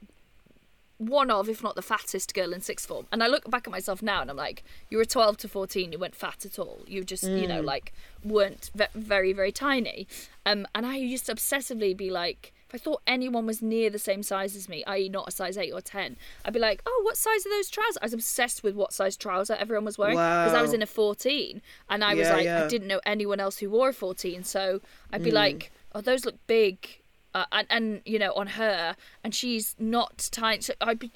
one 1.00 1.32
of, 1.32 1.47
if 1.50 1.64
not 1.64 1.76
the 1.76 1.82
fattest 1.82 2.34
girl 2.34 2.54
in 2.54 2.62
sixth 2.62 2.88
form. 2.88 3.08
And 3.12 3.24
I 3.24 3.28
look 3.28 3.50
back 3.50 3.66
at 3.66 3.72
myself 3.72 4.04
now 4.04 4.22
and 4.22 4.30
I'm 4.30 4.38
like, 4.38 4.64
you 4.89 4.97
were 4.97 5.06
12 5.06 5.38
to 5.38 5.47
14, 5.47 5.91
you 5.93 5.97
weren't 5.97 6.14
fat 6.14 6.45
at 6.45 6.60
all. 6.60 6.82
You 6.86 7.04
just, 7.04 7.24
you 7.24 7.47
know, 7.47 7.62
like 7.62 7.93
weren't 8.24 8.70
ve- 8.76 8.86
very, 8.93 9.32
very 9.34 9.52
tiny. 9.52 10.08
Um, 10.45 10.68
and 10.76 10.86
I 10.86 10.97
used 10.97 11.26
to 11.28 11.34
obsessively 11.34 11.95
be 11.95 12.10
like, 12.12 12.54
if 12.68 12.76
I 12.76 12.78
thought 12.78 13.02
anyone 13.08 13.45
was 13.47 13.62
near 13.62 13.89
the 13.89 13.97
same 13.97 14.22
size 14.22 14.56
as 14.56 14.70
me, 14.70 14.84
i.e., 14.86 15.10
not 15.10 15.30
a 15.30 15.32
size 15.32 15.58
8 15.58 15.72
or 15.72 15.82
10, 15.82 16.18
I'd 16.45 16.54
be 16.54 16.60
like, 16.60 16.82
oh, 16.86 17.02
what 17.04 17.18
size 17.18 17.45
are 17.45 17.50
those 17.50 17.70
trousers? 17.70 17.97
I 18.02 18.06
was 18.06 18.14
obsessed 18.14 18.62
with 18.62 18.76
what 18.76 18.93
size 18.93 19.18
trouser 19.18 19.56
everyone 19.56 19.86
was 19.86 19.97
wearing 19.97 20.18
because 20.18 20.54
I 20.54 20.62
was 20.62 20.74
in 20.74 20.82
a 20.82 20.86
14 20.86 21.62
and 21.89 22.04
I 22.04 22.14
was 22.14 22.30
like, 22.30 22.43
yeah. 22.43 22.66
I 22.66 22.68
didn't 22.68 22.89
know 22.89 23.02
anyone 23.06 23.39
else 23.39 23.58
who 23.58 23.70
wore 23.70 23.89
a 23.89 23.93
14. 23.93 24.43
So 24.43 24.82
I'd 25.12 25.24
be 25.24 25.32
like, 25.32 25.72
oh, 25.95 26.02
those 26.02 26.26
look 26.26 26.36
big 26.45 26.99
uh, 27.36 27.46
and 27.52 27.68
and 27.70 28.02
you 28.06 28.18
know 28.18 28.32
on 28.34 28.48
her 28.48 28.96
and 29.24 29.36
she's 29.36 29.76
not 29.80 30.28
tiny 30.32 30.62
so 30.62 30.74
i'd 30.82 30.98
be 31.00 31.12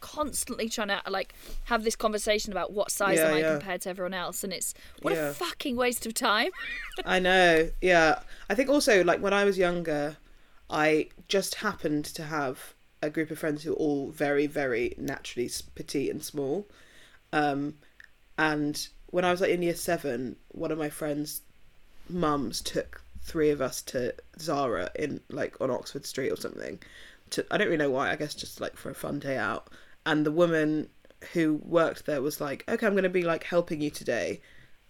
constantly 0.00 0.68
trying 0.68 0.88
to 0.88 1.00
like 1.10 1.34
have 1.64 1.82
this 1.84 1.96
conversation 1.96 2.52
about 2.52 2.72
what 2.72 2.90
size 2.90 3.18
Yeah, 3.18 3.28
am 3.28 3.34
i 3.34 3.38
yeah. 3.40 3.50
compared 3.52 3.80
to 3.82 3.90
everyone 3.90 4.14
else 4.14 4.44
and 4.44 4.52
it's 4.52 4.74
what 5.02 5.14
Yeah. 5.14 5.30
a 5.30 5.32
fucking 5.32 5.76
waste 5.76 6.06
of 6.06 6.14
time 6.14 6.50
I 7.04 7.18
know. 7.18 7.70
Yeah. 7.82 8.20
I 8.48 8.54
think 8.54 8.70
also 8.70 9.04
like 9.04 9.20
when 9.20 9.34
I 9.34 9.44
was 9.44 9.58
younger, 9.58 10.16
I 10.70 11.08
just 11.28 11.56
happened 11.56 12.06
to 12.06 12.22
have 12.24 12.72
a 13.02 13.10
group 13.10 13.30
of 13.30 13.38
friends 13.38 13.62
who 13.62 13.70
were 13.70 13.76
all 13.76 14.10
very, 14.10 14.46
very 14.46 14.94
naturally 14.96 15.50
petite 15.74 16.10
and 16.10 16.24
small. 16.24 16.66
Um, 17.34 17.74
and 18.38 18.88
when 19.10 19.24
I 19.26 19.30
was 19.30 19.42
like 19.42 19.50
in 19.50 19.60
year 19.62 19.74
seven, 19.74 20.36
one 20.48 20.72
of 20.72 20.78
my 20.78 20.88
friends' 20.88 21.42
mums 22.08 22.62
took 22.62 23.02
three 23.26 23.50
of 23.50 23.60
us 23.60 23.82
to 23.82 24.14
Zara 24.38 24.90
in 24.94 25.20
like 25.30 25.60
on 25.60 25.70
Oxford 25.70 26.06
Street 26.06 26.30
or 26.30 26.36
something. 26.36 26.78
To 27.30 27.44
I 27.50 27.58
don't 27.58 27.68
really 27.68 27.78
know 27.78 27.90
why. 27.90 28.10
I 28.10 28.16
guess 28.16 28.34
just 28.34 28.60
like 28.60 28.76
for 28.76 28.90
a 28.90 28.94
fun 28.94 29.18
day 29.18 29.36
out. 29.36 29.68
And 30.04 30.24
the 30.24 30.32
woman 30.32 30.88
who 31.32 31.60
worked 31.64 32.06
there 32.06 32.22
was 32.22 32.40
like, 32.40 32.64
"Okay, 32.68 32.86
I'm 32.86 32.92
going 32.92 33.02
to 33.02 33.08
be 33.08 33.24
like 33.24 33.44
helping 33.44 33.80
you 33.80 33.90
today." 33.90 34.40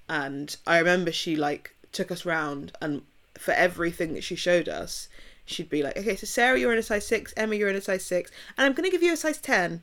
and 0.08 0.56
I 0.66 0.78
remember 0.78 1.12
she 1.12 1.36
like 1.36 1.74
took 1.92 2.10
us 2.10 2.24
round 2.24 2.72
and 2.80 3.02
for 3.34 3.52
everything 3.52 4.14
that 4.14 4.24
she 4.24 4.36
showed 4.36 4.68
us 4.68 5.08
she'd 5.44 5.68
be 5.68 5.82
like 5.82 5.96
okay 5.96 6.16
so 6.16 6.26
Sarah 6.26 6.58
you're 6.58 6.72
in 6.72 6.78
a 6.78 6.82
size 6.82 7.06
6 7.06 7.34
Emma 7.36 7.54
you're 7.54 7.68
in 7.68 7.76
a 7.76 7.80
size 7.80 8.04
6 8.04 8.30
and 8.56 8.66
I'm 8.66 8.72
going 8.72 8.88
to 8.88 8.90
give 8.90 9.02
you 9.02 9.12
a 9.12 9.16
size 9.16 9.38
10 9.38 9.82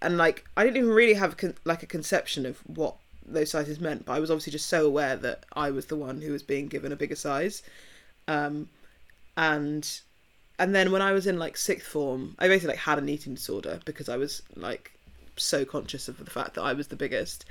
and 0.00 0.16
like 0.16 0.44
I 0.56 0.64
didn't 0.64 0.78
even 0.78 0.90
really 0.90 1.14
have 1.14 1.36
con- 1.36 1.56
like 1.64 1.82
a 1.82 1.86
conception 1.86 2.46
of 2.46 2.58
what 2.66 2.96
those 3.32 3.50
sizes 3.50 3.80
meant 3.80 4.04
but 4.04 4.12
I 4.12 4.20
was 4.20 4.30
obviously 4.30 4.52
just 4.52 4.68
so 4.68 4.86
aware 4.86 5.16
that 5.16 5.44
I 5.52 5.70
was 5.70 5.86
the 5.86 5.96
one 5.96 6.20
who 6.20 6.32
was 6.32 6.42
being 6.42 6.68
given 6.68 6.92
a 6.92 6.96
bigger 6.96 7.16
size 7.16 7.62
um 8.26 8.68
and 9.36 10.00
and 10.58 10.74
then 10.74 10.90
when 10.90 11.02
I 11.02 11.12
was 11.12 11.26
in 11.26 11.38
like 11.38 11.56
sixth 11.56 11.86
form 11.86 12.34
I 12.38 12.48
basically 12.48 12.74
like 12.74 12.84
had 12.84 12.98
an 12.98 13.08
eating 13.08 13.34
disorder 13.34 13.80
because 13.84 14.08
I 14.08 14.16
was 14.16 14.42
like 14.56 14.92
so 15.36 15.64
conscious 15.64 16.08
of 16.08 16.18
the 16.24 16.30
fact 16.30 16.54
that 16.54 16.62
I 16.62 16.72
was 16.72 16.88
the 16.88 16.96
biggest 16.96 17.44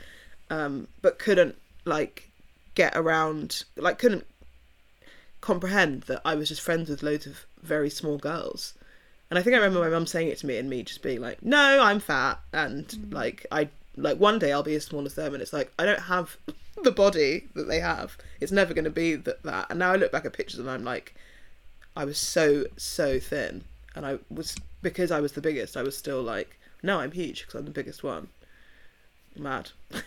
um, 0.49 0.87
but 1.01 1.19
couldn't 1.19 1.55
like 1.85 2.29
get 2.75 2.95
around, 2.95 3.63
like 3.75 3.99
couldn't 3.99 4.25
comprehend 5.41 6.03
that 6.03 6.21
I 6.25 6.35
was 6.35 6.49
just 6.49 6.61
friends 6.61 6.89
with 6.89 7.03
loads 7.03 7.25
of 7.25 7.45
very 7.61 7.89
small 7.89 8.17
girls. 8.17 8.73
And 9.29 9.37
I 9.37 9.41
think 9.41 9.55
I 9.55 9.59
remember 9.59 9.79
my 9.81 9.89
mum 9.89 10.07
saying 10.07 10.29
it 10.29 10.37
to 10.39 10.47
me 10.47 10.57
and 10.57 10.69
me 10.69 10.83
just 10.83 11.01
being 11.01 11.19
like, 11.19 11.43
"No, 11.43 11.81
I'm 11.81 11.99
fat," 11.99 12.39
and 12.53 13.11
like 13.11 13.45
I 13.51 13.69
like 13.97 14.17
one 14.19 14.39
day 14.39 14.51
I'll 14.53 14.63
be 14.63 14.75
as 14.75 14.85
small 14.85 15.05
as 15.05 15.15
them, 15.15 15.33
and 15.33 15.41
it's 15.41 15.51
like 15.53 15.71
I 15.77 15.85
don't 15.85 16.01
have 16.01 16.37
the 16.83 16.91
body 16.91 17.47
that 17.55 17.67
they 17.67 17.79
have. 17.79 18.17
It's 18.39 18.51
never 18.51 18.73
going 18.73 18.85
to 18.85 18.91
be 18.91 19.15
that 19.15 19.43
that. 19.43 19.67
And 19.69 19.79
now 19.79 19.91
I 19.91 19.95
look 19.97 20.11
back 20.11 20.25
at 20.25 20.33
pictures 20.33 20.59
and 20.59 20.69
I'm 20.69 20.83
like, 20.83 21.15
I 21.95 22.05
was 22.05 22.17
so 22.17 22.65
so 22.77 23.19
thin, 23.19 23.63
and 23.95 24.05
I 24.05 24.19
was 24.29 24.55
because 24.81 25.11
I 25.11 25.19
was 25.19 25.33
the 25.33 25.41
biggest. 25.41 25.75
I 25.75 25.83
was 25.83 25.97
still 25.97 26.21
like, 26.21 26.57
no, 26.83 26.99
I'm 26.99 27.11
huge 27.11 27.41
because 27.41 27.55
I'm 27.55 27.65
the 27.65 27.71
biggest 27.71 28.03
one. 28.03 28.29
Mad. 29.35 29.71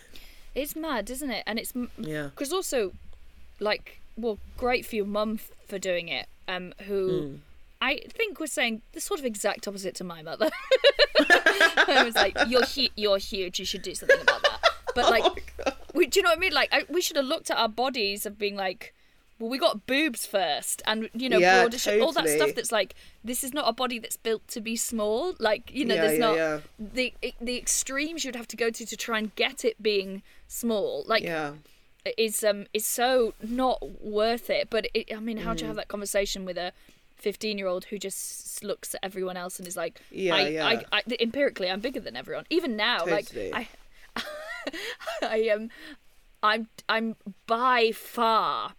it's 0.55 0.75
mad 0.75 1.09
isn't 1.09 1.31
it 1.31 1.43
and 1.47 1.57
it's 1.57 1.71
Yeah. 1.97 2.23
because 2.25 2.51
also 2.51 2.91
like 3.61 4.01
well 4.17 4.37
great 4.57 4.85
for 4.85 4.97
your 4.97 5.05
mum 5.05 5.35
f- 5.35 5.49
for 5.65 5.79
doing 5.79 6.09
it 6.09 6.27
um 6.49 6.73
who 6.87 7.21
Hmm. 7.21 7.35
I 7.81 7.99
think 8.09 8.39
was 8.39 8.51
saying 8.51 8.81
the 8.93 9.01
sort 9.01 9.19
of 9.19 9.25
exact 9.25 9.67
opposite 9.67 9.95
to 9.95 10.03
my 10.03 10.21
mother. 10.21 10.49
I 11.19 12.03
was 12.05 12.15
like 12.15 12.35
you're 12.47 12.65
hu- 12.65 12.89
you're 12.95 13.17
huge 13.17 13.59
you 13.59 13.65
should 13.65 13.81
do 13.81 13.93
something 13.95 14.21
about 14.21 14.41
that. 14.43 14.59
But 14.95 15.05
Oh 15.07 15.09
like 15.09 15.23
we, 15.93 16.07
do 16.07 16.19
you 16.19 16.23
know 16.23 16.29
what 16.29 16.37
i 16.37 16.39
mean? 16.39 16.53
Like 16.53 16.69
I, 16.71 16.85
we 16.89 17.01
should 17.01 17.17
have 17.17 17.25
looked 17.25 17.51
at 17.51 17.57
our 17.57 17.69
bodies 17.69 18.25
of 18.25 18.37
being 18.37 18.55
like 18.55 18.93
well 19.39 19.49
we 19.49 19.57
got 19.57 19.85
boobs 19.87 20.25
first 20.25 20.81
and 20.85 21.09
you 21.13 21.27
know 21.29 21.37
Yeah, 21.39 21.61
broader 21.61 21.77
sh- 21.77 21.87
all 22.01 22.11
that 22.13 22.29
stuff 22.29 22.53
that's 22.55 22.71
like 22.71 22.95
this 23.23 23.43
is 23.43 23.53
not 23.53 23.67
a 23.67 23.73
body 23.73 23.99
that's 23.99 24.17
built 24.17 24.47
to 24.49 24.61
be 24.61 24.75
small. 24.75 25.33
Like 25.39 25.71
you 25.73 25.83
know 25.85 25.95
Yeah, 25.95 26.01
there's 26.01 26.19
yeah, 26.19 26.59
not 26.59 26.61
the 26.93 27.13
the 27.41 27.57
extremes 27.57 28.23
you'd 28.23 28.35
have 28.35 28.47
to 28.49 28.57
go 28.57 28.69
to 28.69 28.85
to 28.85 28.95
try 28.97 29.17
and 29.17 29.33
get 29.35 29.65
it 29.65 29.81
being 29.81 30.21
small 30.47 31.03
like 31.07 31.23
Yeah. 31.23 31.53
is 32.17 32.43
um 32.43 32.65
is 32.73 32.85
so 32.85 33.33
not 33.41 33.77
worth 34.03 34.49
it. 34.49 34.69
But 34.69 34.87
it, 34.93 35.13
I 35.15 35.19
mean, 35.19 35.37
how 35.37 35.53
Mm. 35.53 35.57
do 35.57 35.61
you 35.63 35.67
have 35.67 35.75
that 35.77 35.87
conversation 35.87 36.45
with 36.45 36.57
a 36.57 36.71
fifteen 37.21 37.57
year 37.57 37.67
old 37.67 37.85
who 37.85 37.97
just 37.97 38.63
looks 38.63 38.93
at 38.93 38.99
everyone 39.03 39.37
else 39.37 39.59
and 39.59 39.67
is 39.67 39.77
like, 39.77 40.01
Yeah, 40.11 40.35
I, 40.35 40.47
yeah. 40.47 40.65
I, 40.67 40.85
I, 40.91 41.03
empirically, 41.19 41.69
I'm 41.69 41.79
bigger 41.79 41.99
than 41.99 42.15
everyone. 42.15 42.45
Even 42.49 42.75
now, 42.75 43.05
Totally. 43.05 43.51
like 43.51 43.67
I, 44.15 44.23
I 45.21 45.37
am, 45.37 45.69
I'm 46.43 46.67
I'm 46.89 47.15
by 47.47 47.91
far 47.91 48.73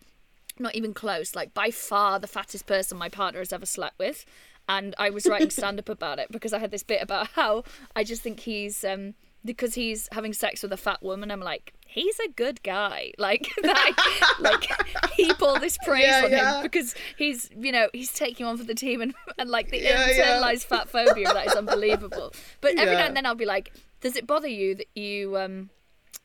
not 0.59 0.74
even 0.74 0.95
close. 0.95 1.34
Like 1.34 1.55
by 1.55 1.70
far 1.70 2.18
the 2.18 2.26
fattest 2.26 2.66
person 2.66 2.99
my 2.99 3.09
partner 3.09 3.40
has 3.40 3.53
ever 3.53 3.66
slept 3.66 3.99
with. 3.99 4.24
And 4.68 4.95
I 4.99 5.11
was 5.11 5.26
writing 5.26 5.51
stand 5.61 5.78
up 5.78 5.88
about 5.88 6.18
it 6.18 6.30
because 6.30 6.53
I 6.53 6.59
had 6.59 6.70
this 6.70 6.82
bit 6.82 7.03
about 7.03 7.28
how 7.28 7.64
I 7.97 8.05
just 8.05 8.22
think 8.22 8.40
he's 8.40 8.84
um 8.84 9.14
because 9.45 9.74
he's 9.74 10.09
having 10.12 10.32
sex 10.32 10.62
with 10.62 10.72
a 10.72 10.76
fat 10.76 11.03
woman. 11.03 11.30
I'm 11.30 11.40
like, 11.40 11.74
he's 11.86 12.18
a 12.20 12.28
good 12.30 12.62
guy. 12.62 13.12
Like 13.18 13.49
that, 13.62 14.34
like 14.40 14.68
heap 15.14 15.43
all 15.43 15.59
this 15.59 15.78
praise 15.78 16.05
Yeah, 16.07 16.22
on 16.24 16.30
yeah. 16.30 16.57
him 16.57 16.62
because 16.62 16.95
he's 17.16 17.49
you 17.57 17.70
know 17.72 17.88
he's 17.93 18.12
taking 18.12 18.47
on 18.47 18.57
for 18.57 18.64
the 18.64 18.74
team 18.74 19.01
and 19.01 19.14
and 19.38 19.49
like 19.51 19.70
the 19.70 19.78
Yeah, 19.80 20.09
internalized 20.09 20.64
fat 20.64 20.88
phobia 20.88 21.32
that 21.32 21.47
is 21.47 21.55
unbelievable. 21.55 22.32
But 22.61 22.78
every 22.78 22.97
now 22.97 23.07
and 23.07 23.16
then 23.16 23.26
I'll 23.26 23.34
be 23.34 23.45
like, 23.47 23.72
does 24.01 24.16
it 24.16 24.26
bother 24.26 24.49
you 24.49 24.74
that 24.76 24.88
you 24.97 25.36
um 25.38 25.70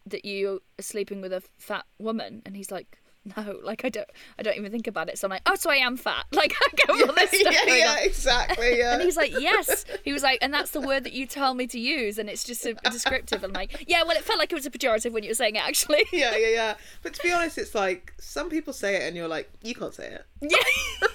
that 0.06 0.26
you 0.26 0.62
are 0.80 0.82
sleeping 0.82 1.22
with 1.22 1.34
a 1.34 1.42
fat 1.58 1.86
woman? 2.00 2.42
And 2.46 2.56
he's 2.56 2.72
like, 2.72 2.98
no, 3.38 3.60
like 3.64 3.84
I 3.84 3.90
don't, 3.90 4.08
I 4.38 4.44
don't 4.44 4.58
even 4.58 4.72
think 4.72 4.88
about 4.88 5.10
it. 5.10 5.18
So 5.18 5.28
I'm 5.28 5.32
like, 5.32 5.42
oh, 5.46 5.56
so 5.56 5.70
I 5.70 5.78
am 5.78 5.98
fat. 5.98 6.26
Like 6.38 6.54
I 6.62 6.76
get 6.76 6.90
all 7.10 7.16
this 7.16 7.32
stuff 7.32 7.54
yeah, 7.54 7.66
going 7.66 7.80
yeah, 7.80 7.92
on. 7.92 7.98
exactly. 8.04 8.78
Yeah. 8.78 8.94
And 8.94 9.02
he's 9.02 9.18
like, 9.18 9.32
yes. 9.32 9.86
He 10.04 10.14
was 10.14 10.22
like, 10.22 10.38
and 10.44 10.54
that's 10.54 10.70
the 10.70 10.82
word 10.82 11.04
that 11.04 11.14
you 11.14 11.26
tell 11.26 11.56
me 11.56 11.66
to 11.68 11.80
use, 11.80 12.20
and 12.20 12.30
it's 12.30 12.44
just 12.44 12.64
a, 12.66 12.76
a 12.86 12.92
descriptive. 12.92 13.44
I'm 13.44 13.54
like, 13.54 13.86
yeah, 13.88 14.04
well, 14.04 14.16
it 14.16 14.24
felt 14.24 14.38
like 14.38 14.52
it 14.52 14.56
was 14.56 14.68
a 14.68 14.70
pejorative 14.70 15.14
when 15.14 15.24
you 15.24 15.32
were 15.32 15.36
saying 15.36 15.56
it, 15.56 15.68
actually. 15.68 16.06
yeah, 16.14 16.38
yeah, 16.38 16.50
yeah. 16.50 16.74
But 17.02 17.16
to 17.16 17.24
be 17.24 17.32
honest, 17.32 17.58
it's 17.58 17.74
like 17.74 18.14
some 18.20 18.52
people 18.52 18.72
say 18.72 18.98
it, 18.98 19.08
and 19.08 19.16
you're 19.16 19.28
like, 19.28 19.50
you 19.64 19.74
can't 19.74 19.96
say 19.96 20.08
it. 20.08 20.26
Yeah. 20.42 20.50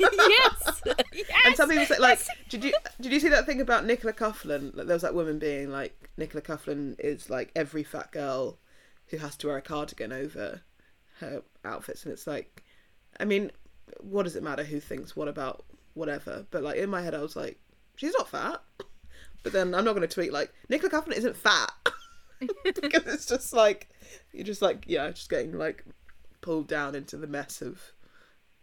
yes. 0.01 0.83
Yes. 1.15 1.27
And 1.45 1.55
some 1.55 1.69
people 1.69 1.87
say, 1.87 1.99
like, 1.99 2.19
did 2.49 2.65
you 2.65 2.73
did 3.01 3.13
you 3.13 3.21
see 3.21 3.29
that 3.29 3.47
thing 3.47 3.61
about 3.61 3.87
Nicola 3.87 4.13
Coughlan? 4.13 4.77
Like, 4.77 4.87
there 4.87 4.97
was 4.97 5.03
that 5.03 5.15
woman 5.15 5.39
being 5.39 5.71
like, 5.71 6.11
Nicola 6.17 6.43
Coughlan 6.43 6.97
is 6.99 7.31
like 7.31 7.53
every 7.55 7.85
fat 7.85 8.11
girl 8.11 8.59
who 9.09 9.19
has 9.19 9.37
to 9.37 9.47
wear 9.47 9.59
a 9.59 9.63
cardigan 9.63 10.13
over 10.13 10.63
her 11.21 11.43
outfits, 11.65 12.05
and 12.05 12.13
it's 12.13 12.27
like, 12.27 12.63
I 13.19 13.25
mean, 13.25 13.51
what 14.01 14.25
does 14.25 14.37
it 14.37 14.43
matter 14.43 14.65
who 14.65 14.81
thinks 14.81 15.17
what 15.17 15.29
about 15.29 15.65
whatever? 15.95 16.47
But 16.51 16.63
like 16.63 16.79
in 16.79 16.91
my 16.91 17.03
head, 17.03 17.15
I 17.15 17.21
was 17.21 17.37
like, 17.37 17.59
she's 17.97 18.15
not 18.15 18.29
fat. 18.29 18.61
But 19.43 19.53
then 19.53 19.75
I'm 19.75 19.85
not 19.85 19.95
going 19.95 20.07
to 20.07 20.15
tweet 20.15 20.33
like 20.33 20.53
Nicola 20.69 20.91
Coughlan 20.91 21.17
isn't 21.17 21.37
fat 21.37 21.73
because 22.65 23.07
it's 23.07 23.27
just 23.27 23.53
like 23.53 23.89
you're 24.33 24.45
just 24.45 24.63
like 24.63 24.85
yeah, 24.87 25.11
just 25.11 25.31
getting 25.31 25.59
like 25.59 25.85
pulled 26.41 26.69
down 26.69 26.95
into 26.95 27.17
the 27.17 27.27
mess 27.27 27.61
of 27.61 27.81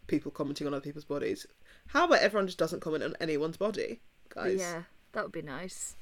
people 0.07 0.31
commenting 0.31 0.67
on 0.67 0.73
other 0.73 0.81
people's 0.81 1.05
bodies. 1.05 1.45
How 1.87 2.05
about 2.05 2.21
everyone 2.21 2.47
just 2.47 2.59
doesn't 2.59 2.81
comment 2.81 3.03
on 3.03 3.15
anyone's 3.19 3.57
body, 3.57 3.99
guys? 4.33 4.59
Yeah, 4.59 4.83
that 5.13 5.23
would 5.23 5.31
be 5.31 5.41
nice. 5.41 5.95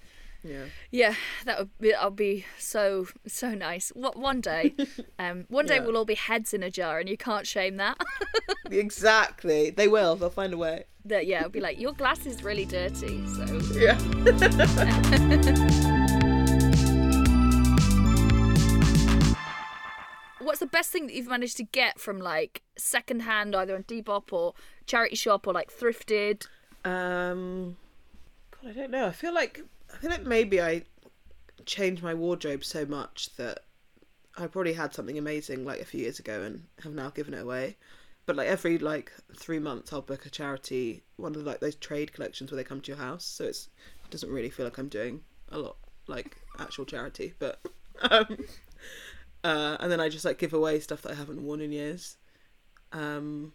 Yeah. 0.43 0.65
Yeah, 0.91 1.15
that 1.45 1.59
would 1.59 1.77
be. 1.79 1.91
That'll 1.91 2.11
be 2.11 2.45
so 2.57 3.07
so 3.27 3.53
nice. 3.53 3.89
What 3.95 4.17
one 4.17 4.39
day, 4.41 4.73
um, 5.19 5.45
one 5.49 5.65
day 5.65 5.75
Yeah. 5.75 5.85
we'll 5.85 5.97
all 5.97 6.05
be 6.05 6.15
heads 6.15 6.53
in 6.53 6.63
a 6.63 6.71
jar, 6.71 6.99
and 6.99 7.09
you 7.09 7.17
can't 7.17 7.47
shame 7.47 7.77
that. 7.77 7.97
Exactly. 8.69 9.69
They 9.69 9.87
will. 9.87 10.17
They'll 10.17 10.29
find 10.29 10.53
a 10.53 10.57
way. 10.57 10.83
that 11.05 11.25
yeah, 11.25 11.39
it'll 11.39 11.51
be 11.51 11.61
like 11.61 11.79
your 11.79 11.93
glass 11.93 12.25
is 12.25 12.43
really 12.43 12.65
dirty. 12.65 13.25
So 13.27 13.45
Yeah. 13.79 13.97
what's 20.39 20.59
the 20.59 20.65
best 20.65 20.91
thing 20.91 21.07
that 21.07 21.15
you've 21.15 21.27
managed 21.27 21.57
to 21.57 21.63
get 21.63 21.99
from 21.99 22.19
like 22.19 22.61
second 22.77 23.21
hand, 23.21 23.55
either 23.55 23.75
on 23.75 23.83
Depop 23.83 24.31
or 24.31 24.53
charity 24.85 25.15
shop 25.15 25.47
or 25.47 25.53
like 25.53 25.71
thrifted? 25.71 26.45
Um, 26.85 27.77
God, 28.51 28.71
I 28.71 28.73
don't 28.73 28.91
know. 28.91 29.07
I 29.07 29.11
feel 29.11 29.33
like 29.33 29.61
I 29.91 30.07
like 30.07 30.25
maybe 30.25 30.61
I 30.61 30.83
changed 31.65 32.03
my 32.03 32.13
wardrobe 32.13 32.63
so 32.63 32.85
much 32.85 33.35
that 33.37 33.65
I 34.37 34.47
probably 34.47 34.73
had 34.73 34.93
something 34.93 35.17
amazing 35.17 35.65
like 35.65 35.81
a 35.81 35.85
few 35.85 36.01
years 36.01 36.19
ago 36.19 36.43
and 36.43 36.65
have 36.83 36.93
now 36.93 37.09
given 37.09 37.33
it 37.33 37.41
away. 37.41 37.77
But 38.25 38.35
like 38.35 38.47
every 38.47 38.77
like 38.77 39.11
three 39.35 39.59
months, 39.59 39.91
I'll 39.91 40.01
book 40.01 40.25
a 40.25 40.29
charity 40.29 41.03
one 41.15 41.33
of 41.35 41.43
like 41.43 41.59
those 41.59 41.75
trade 41.75 42.13
collections 42.13 42.51
where 42.51 42.57
they 42.57 42.63
come 42.63 42.81
to 42.81 42.91
your 42.91 42.97
house. 42.97 43.25
So 43.25 43.45
it's 43.45 43.69
it 44.03 44.11
doesn't 44.11 44.29
really 44.29 44.49
feel 44.49 44.65
like 44.65 44.77
I'm 44.77 44.89
doing 44.89 45.21
a 45.49 45.57
lot 45.57 45.77
like 46.07 46.37
actual 46.59 46.85
charity, 46.85 47.33
but 47.39 47.59
um, 48.11 48.37
uh, 49.43 49.77
and 49.79 49.91
then 49.91 49.99
I 49.99 50.09
just 50.09 50.25
like 50.25 50.37
give 50.37 50.53
away 50.53 50.79
stuff 50.79 51.01
that 51.03 51.13
I 51.13 51.15
haven't 51.15 51.41
worn 51.41 51.61
in 51.61 51.71
years. 51.71 52.17
Um, 52.91 53.53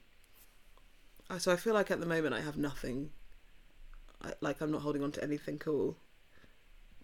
so 1.38 1.52
I 1.52 1.56
feel 1.56 1.74
like 1.74 1.90
at 1.90 2.00
the 2.00 2.06
moment 2.06 2.34
I 2.34 2.40
have 2.40 2.56
nothing. 2.56 3.10
I, 4.22 4.32
like 4.40 4.60
I'm 4.60 4.70
not 4.70 4.82
holding 4.82 5.02
on 5.02 5.12
to 5.12 5.22
anything 5.22 5.58
cool. 5.58 5.96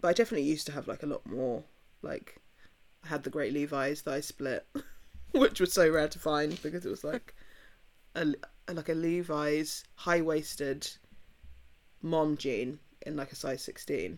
But 0.01 0.09
I 0.09 0.13
definitely 0.13 0.47
used 0.47 0.65
to 0.67 0.71
have 0.73 0.87
like 0.87 1.03
a 1.03 1.07
lot 1.07 1.25
more. 1.25 1.63
Like 2.01 2.39
I 3.03 3.07
had 3.07 3.23
the 3.23 3.29
Great 3.29 3.53
Levi's 3.53 4.01
that 4.03 4.13
I 4.13 4.21
split, 4.21 4.65
which 5.31 5.59
was 5.59 5.73
so 5.73 5.89
rare 5.89 6.07
to 6.07 6.19
find 6.19 6.61
because 6.61 6.85
it 6.85 6.89
was 6.89 7.03
like 7.03 7.33
a 8.15 8.33
like 8.73 8.89
a 8.89 8.93
Levi's 8.93 9.83
high 9.95 10.21
waisted 10.21 10.87
mom 12.01 12.37
jean 12.37 12.79
in 13.05 13.15
like 13.15 13.31
a 13.31 13.35
size 13.35 13.61
16 13.63 14.17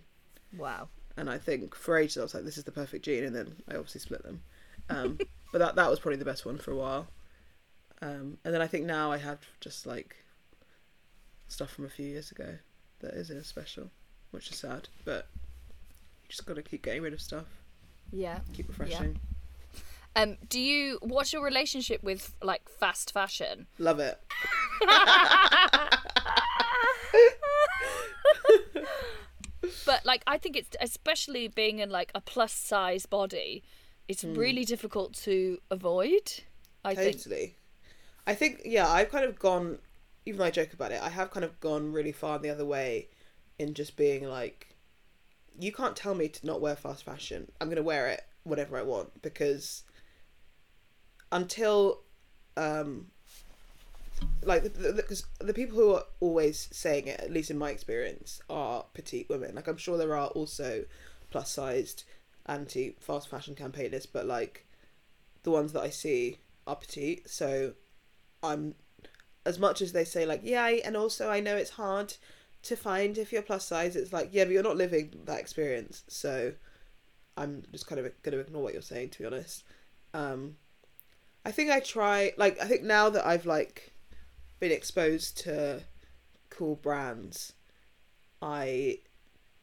Wow. 0.58 0.88
and 1.18 1.30
I 1.30 1.38
think 1.38 1.74
for 1.74 1.98
ages 1.98 2.18
I 2.18 2.22
was 2.22 2.34
like, 2.34 2.44
this 2.44 2.58
is 2.58 2.64
the 2.64 2.72
perfect 2.72 3.06
jean, 3.06 3.24
and 3.24 3.36
then 3.36 3.56
I 3.68 3.76
obviously 3.76 4.02
split 4.02 4.24
them. 4.24 4.42
Um, 4.90 5.18
but 5.52 5.60
that 5.60 5.76
that 5.76 5.90
was 5.90 6.00
probably 6.00 6.18
the 6.18 6.26
best 6.26 6.46
one 6.46 6.58
for 6.58 6.72
a 6.72 6.76
while. 6.76 7.08
Um, 8.02 8.38
and 8.44 8.54
then 8.54 8.62
I 8.62 8.68
think 8.68 8.86
now 8.86 9.12
I 9.12 9.18
have 9.18 9.40
just 9.62 9.86
like 9.86 10.16
stuff 11.48 11.72
from 11.72 11.86
a 11.86 11.90
few 11.90 12.06
years 12.06 12.32
ago 12.32 12.58
that 13.00 13.14
isn't 13.14 13.38
a 13.38 13.44
special, 13.44 13.90
which 14.32 14.50
is 14.52 14.58
sad. 14.58 14.90
But 15.06 15.28
just 16.32 16.46
got 16.46 16.56
to 16.56 16.62
keep 16.64 16.82
getting 16.84 17.02
rid 17.02 17.14
of 17.14 17.22
stuff, 17.22 17.46
Yeah. 18.12 18.40
keep 18.54 18.68
refreshing. 18.70 19.20
Um, 20.16 20.38
do 20.50 20.60
you? 20.60 20.98
What's 21.02 21.32
your 21.32 21.44
relationship 21.44 22.04
with 22.04 22.34
like 22.42 22.68
fast 22.68 23.14
fashion? 23.14 23.68
Love 23.80 24.00
it. 24.00 24.20
But 29.86 30.06
like, 30.06 30.24
I 30.26 30.38
think 30.38 30.58
it's 30.58 30.76
especially 30.82 31.48
being 31.48 31.80
in 31.80 31.90
like 31.90 32.12
a 32.16 32.22
plus 32.22 32.52
size 32.52 33.06
body, 33.06 33.64
it's 34.08 34.24
really 34.24 34.66
difficult 34.66 35.14
to 35.24 35.60
avoid. 35.70 36.42
I 36.84 36.96
think. 36.96 37.18
Totally. 37.18 37.56
I 38.26 38.34
think 38.34 38.62
yeah, 38.66 38.88
I've 38.90 39.10
kind 39.12 39.26
of 39.26 39.38
gone 39.40 39.78
even 40.26 40.40
though 40.40 40.46
I 40.46 40.52
joke 40.52 40.74
about 40.74 40.92
it, 40.92 41.02
I 41.02 41.10
have 41.10 41.32
kind 41.32 41.44
of 41.44 41.60
gone 41.60 41.92
really 41.92 42.12
far 42.12 42.38
the 42.40 42.50
other 42.50 42.66
way 42.66 43.08
in 43.60 43.74
just 43.74 43.96
being 43.96 44.24
like 44.28 44.71
you 45.62 45.72
can't 45.72 45.96
tell 45.96 46.16
me 46.16 46.28
to 46.28 46.46
not 46.46 46.60
wear 46.60 46.76
fast 46.76 47.06
fashion. 47.06 47.52
I'm 47.62 47.70
gonna 47.70 47.84
wear 47.84 48.08
it 48.08 48.22
whatever 48.44 48.78
I 48.78 48.82
want 48.82 49.22
because 49.22 49.84
until 51.32 52.02
um 52.58 53.08
like 54.44 54.64
because 54.64 55.22
the, 55.40 55.46
the, 55.46 55.46
the 55.46 55.54
people 55.54 55.78
who 55.78 55.94
are 55.94 56.04
always 56.20 56.68
saying 56.72 57.08
it, 57.08 57.20
at 57.20 57.32
least 57.32 57.52
in 57.52 57.58
my 57.58 57.70
experience, 57.70 58.42
are 58.50 58.86
petite 58.94 59.30
women. 59.30 59.56
Like 59.56 59.68
I'm 59.68 59.78
sure 59.78 59.98
there 59.98 60.16
are 60.16 60.28
also 60.30 60.86
plus 61.30 61.52
sized 61.52 62.04
anti 62.48 62.96
fast 63.00 63.30
fashion 63.30 63.56
campaigners, 63.56 64.06
but 64.06 64.26
like 64.26 64.66
the 65.44 65.52
ones 65.52 65.74
that 65.74 65.82
I 65.82 65.90
see 65.90 66.40
are 66.66 66.76
petite. 66.76 67.30
So 67.30 67.74
I'm 68.42 68.76
as 69.46 69.60
much 69.60 69.82
as 69.82 69.92
they 69.92 70.06
say 70.06 70.26
like 70.26 70.42
yeah, 70.44 70.68
and 70.68 70.98
also 70.98 71.30
I 71.30 71.40
know 71.40 71.56
it's 71.56 71.72
hard 71.72 72.16
to 72.64 72.76
find 72.76 73.18
if 73.18 73.32
you're 73.32 73.42
plus 73.42 73.66
size. 73.66 73.96
It's 73.96 74.14
like 74.14 74.30
yeah, 74.32 74.46
but 74.46 74.54
you're 74.54 74.64
not 74.64 74.78
living 74.78 75.14
that 75.26 75.40
experience. 75.40 76.04
So 76.08 76.54
I'm 77.38 77.64
just 77.72 77.88
kind 77.88 78.00
of 78.00 78.12
going 78.24 78.34
to 78.34 78.40
ignore 78.40 78.64
what 78.64 78.74
you're 78.74 78.82
saying 78.82 79.10
to 79.12 79.20
be 79.20 79.26
honest. 79.26 79.64
Um, 80.14 80.58
I 81.46 81.52
think 81.52 81.72
I 81.72 81.80
try 81.80 82.34
like 82.38 82.62
I 82.62 82.66
think 82.66 82.84
now 82.84 83.10
that 83.10 83.26
I've 83.26 83.46
like 83.46 83.94
been 84.60 84.72
exposed 84.72 85.38
to 85.40 85.82
cool 86.50 86.76
brands, 86.76 87.54
I 88.42 89.00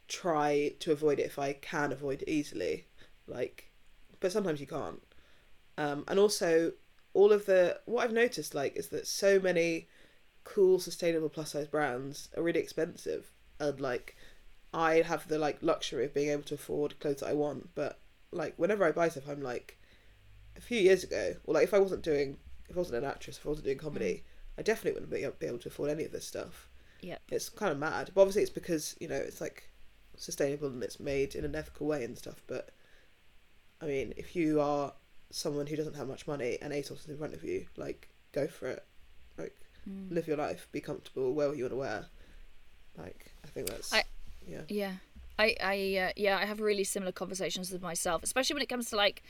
try 0.09 0.73
to 0.81 0.93
avoid 0.93 1.21
it 1.21 1.27
if 1.27 1.39
I 1.39 1.53
can 1.53 1.93
avoid 1.93 2.23
it 2.23 2.31
easily. 2.31 2.87
Like, 3.27 3.71
but 4.21 4.33
sometimes 4.33 4.61
you 4.61 4.67
can't. 4.67 5.03
Um, 5.77 6.05
and 6.09 6.19
also, 6.19 6.73
all 7.15 7.33
of 7.33 7.47
the 7.47 7.79
what 7.85 8.05
I've 8.05 8.13
noticed 8.13 8.55
like 8.55 8.77
is 8.77 8.89
that 8.89 9.07
so 9.07 9.39
many 9.39 9.89
cool, 10.45 10.79
sustainable 10.79 11.29
plus 11.29 11.53
size 11.53 11.67
brands 11.67 12.29
are 12.37 12.43
really 12.43 12.61
expensive, 12.61 13.31
and 13.59 13.81
like 13.81 14.17
I 14.73 15.03
have 15.03 15.29
the 15.29 15.39
like 15.39 15.59
luxury 15.63 16.05
of 16.05 16.15
being 16.15 16.31
able 16.31 16.43
to 16.45 16.55
afford 16.55 16.99
clothes 17.01 17.21
that 17.21 17.29
I 17.29 17.35
want. 17.35 17.75
But 17.75 18.01
like 18.33 18.55
whenever 18.57 18.85
I 18.85 18.93
buy 18.93 19.09
stuff, 19.09 19.29
I'm 19.29 19.43
like, 19.43 19.79
a 20.57 20.61
few 20.61 20.81
years 20.81 21.05
ago, 21.05 21.37
or 21.45 21.55
like 21.55 21.65
if 21.65 21.75
I 21.75 21.79
wasn't 21.79 22.03
doing, 22.03 22.39
if 22.69 22.77
I 22.77 22.81
wasn't 22.81 23.05
an 23.05 23.11
actress, 23.11 23.39
if 23.39 23.47
I 23.47 23.51
wasn't 23.51 23.67
doing 23.67 23.79
comedy, 23.79 24.25
I 24.59 24.63
definitely 24.63 25.01
wouldn't 25.01 25.11
be, 25.11 25.27
be 25.39 25.47
able 25.47 25.59
to 25.59 25.69
afford 25.69 25.91
any 25.91 26.05
of 26.05 26.13
this 26.13 26.27
stuff. 26.27 26.69
yeah 27.01 27.19
It's 27.31 27.49
kind 27.49 27.73
of 27.73 27.79
mad, 27.79 28.11
but 28.15 28.23
obviously 28.23 28.43
it's 28.43 28.51
because 28.51 28.97
you 29.01 29.09
know 29.09 29.15
it's 29.17 29.41
like 29.41 29.71
sustainable 30.17 30.69
and 30.69 30.83
it's 30.83 31.01
made 31.01 31.35
in 31.35 31.45
an 31.45 31.55
ethical 31.55 31.87
way 31.87 32.05
and 32.05 32.19
stuff. 32.19 32.43
But 32.47 32.71
I 33.81 33.87
mean, 33.87 34.13
if 34.17 34.35
you 34.35 34.61
are 34.61 34.93
someone 35.31 35.67
who 35.67 35.77
doesn't 35.77 35.95
have 35.95 36.09
much 36.09 36.27
money 36.27 36.59
and 36.61 36.73
ASOS 36.73 37.01
is 37.01 37.09
in 37.09 37.19
front 37.19 37.35
of 37.35 37.45
you, 37.45 37.67
like 37.77 38.09
go 38.33 38.47
for 38.47 38.67
it. 38.69 38.85
Like 39.89 40.15
live 40.17 40.29
your 40.29 40.37
life, 40.37 40.69
be 40.73 40.81
comfortable, 40.81 41.33
wear 41.33 41.49
what 41.49 41.57
you 41.57 41.65
want 41.65 41.73
to 41.73 41.77
wear. 41.77 42.07
Like 42.97 43.33
I 43.45 43.49
think 43.49 43.69
that's 43.69 43.93
I- 43.93 44.05
yeah. 44.47 44.63
Yeah, 44.69 44.93
I, 45.39 45.55
I, 45.63 45.99
uh, 46.09 46.13
yeah, 46.17 46.39
I 46.39 46.47
have 46.47 46.61
really 46.61 46.85
similar 46.85 47.13
conversations 47.13 47.71
with 47.71 47.83
myself, 47.83 48.23
especially 48.23 48.55
when 48.55 48.63
it 48.63 48.69
comes 48.69 48.89
to 48.91 48.97
like 48.97 49.23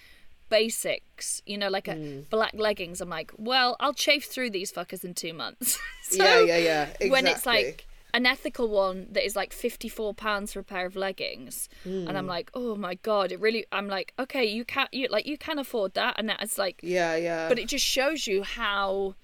basics. 0.48 1.42
You 1.46 1.58
know, 1.58 1.68
like 1.68 1.88
a 1.88 1.94
Mm. 1.94 2.28
black 2.30 2.54
leggings. 2.54 3.00
I'm 3.00 3.08
like, 3.08 3.32
well, 3.36 3.76
I'll 3.80 3.94
chafe 3.94 4.24
through 4.26 4.50
these 4.50 4.72
fuckers 4.72 5.04
in 5.04 5.14
two 5.14 5.32
months. 5.34 5.78
so 6.02 6.24
yeah, 6.24 6.40
yeah, 6.40 6.56
yeah. 6.58 6.82
Exactly. 6.84 7.10
when 7.10 7.26
it's 7.26 7.46
like 7.46 7.86
an 8.14 8.24
ethical 8.26 8.68
one 8.68 9.06
that 9.12 9.24
is 9.24 9.36
like 9.36 9.52
54 9.52 10.14
pounds 10.14 10.52
for 10.54 10.60
a 10.60 10.64
pair 10.64 10.86
of 10.86 10.96
leggings 10.96 11.68
and 11.84 12.08
Hmm. 12.08 12.16
i'm 12.16 12.26
like 12.26 12.50
oh 12.54 12.74
my 12.74 12.94
god 12.94 13.30
it 13.32 13.38
really 13.38 13.66
i'm 13.70 13.86
like 13.86 14.14
okay 14.18 14.46
you 14.46 14.64
can 14.64 14.88
you 14.92 15.08
like 15.10 15.26
you 15.26 15.36
can 15.36 15.58
afford 15.58 15.92
that 15.92 16.14
and 16.18 16.26
that's 16.26 16.56
like 16.56 16.80
yeah, 16.82 17.16
yeah. 17.16 17.50
but 17.50 17.58
it 17.58 17.68
just 17.68 17.84
shows 17.84 18.26
you 18.26 18.44
how 18.44 19.14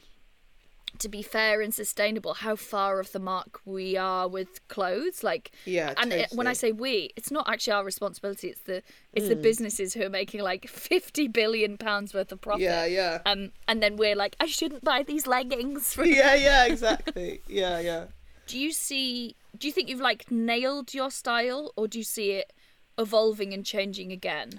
to 1.05 1.09
be 1.09 1.23
fair 1.23 1.61
and 1.61 1.73
sustainable 1.73 2.35
how 2.35 2.57
far 2.57 2.99
off 3.01 3.13
the 3.13 3.19
mark 3.19 3.61
we 3.65 3.97
are 3.97 4.27
with 4.27 4.67
clothes 4.69 5.23
like 5.23 5.53
Yeah, 5.67 5.95
and 6.01 6.13
it, 6.13 6.29
when 6.35 6.47
i 6.47 6.53
say 6.55 6.73
we 6.73 7.11
it's 7.17 7.31
not 7.31 7.49
actually 7.49 7.75
our 7.79 7.85
responsibility 7.85 8.49
it's 8.49 8.63
the 8.63 8.83
it's 9.13 9.27
Hmm. 9.27 9.35
the 9.35 9.37
businesses 9.37 9.95
who 9.95 10.03
are 10.03 10.15
making 10.21 10.41
like 10.43 10.67
50 10.67 11.29
billion 11.29 11.79
pounds 11.79 12.13
worth 12.15 12.33
of 12.33 12.41
profit 12.41 12.63
yeah, 12.63 12.85
yeah. 12.87 13.19
um 13.27 13.53
and 13.69 13.83
then 13.83 13.97
we're 13.97 14.17
like 14.17 14.35
i 14.41 14.47
shouldn't 14.47 14.83
buy 14.83 15.03
these 15.03 15.27
leggings 15.27 15.97
yeah, 16.21 16.35
yeah, 16.35 16.67
exactly. 16.67 17.41
Yeah, 17.49 17.79
yeah. 17.81 18.05
do 18.47 18.59
you 18.59 18.73
see 18.73 19.37
do 19.59 19.69
you 19.69 19.73
think 19.73 19.89
you've 19.89 20.01
like 20.11 20.31
nailed 20.31 20.95
your 20.95 21.11
style 21.11 21.73
or 21.77 21.87
do 21.87 21.99
you 21.99 22.05
see 22.05 22.33
it 22.33 22.53
evolving 22.99 23.53
and 23.55 23.65
changing 23.65 24.11
again 24.13 24.51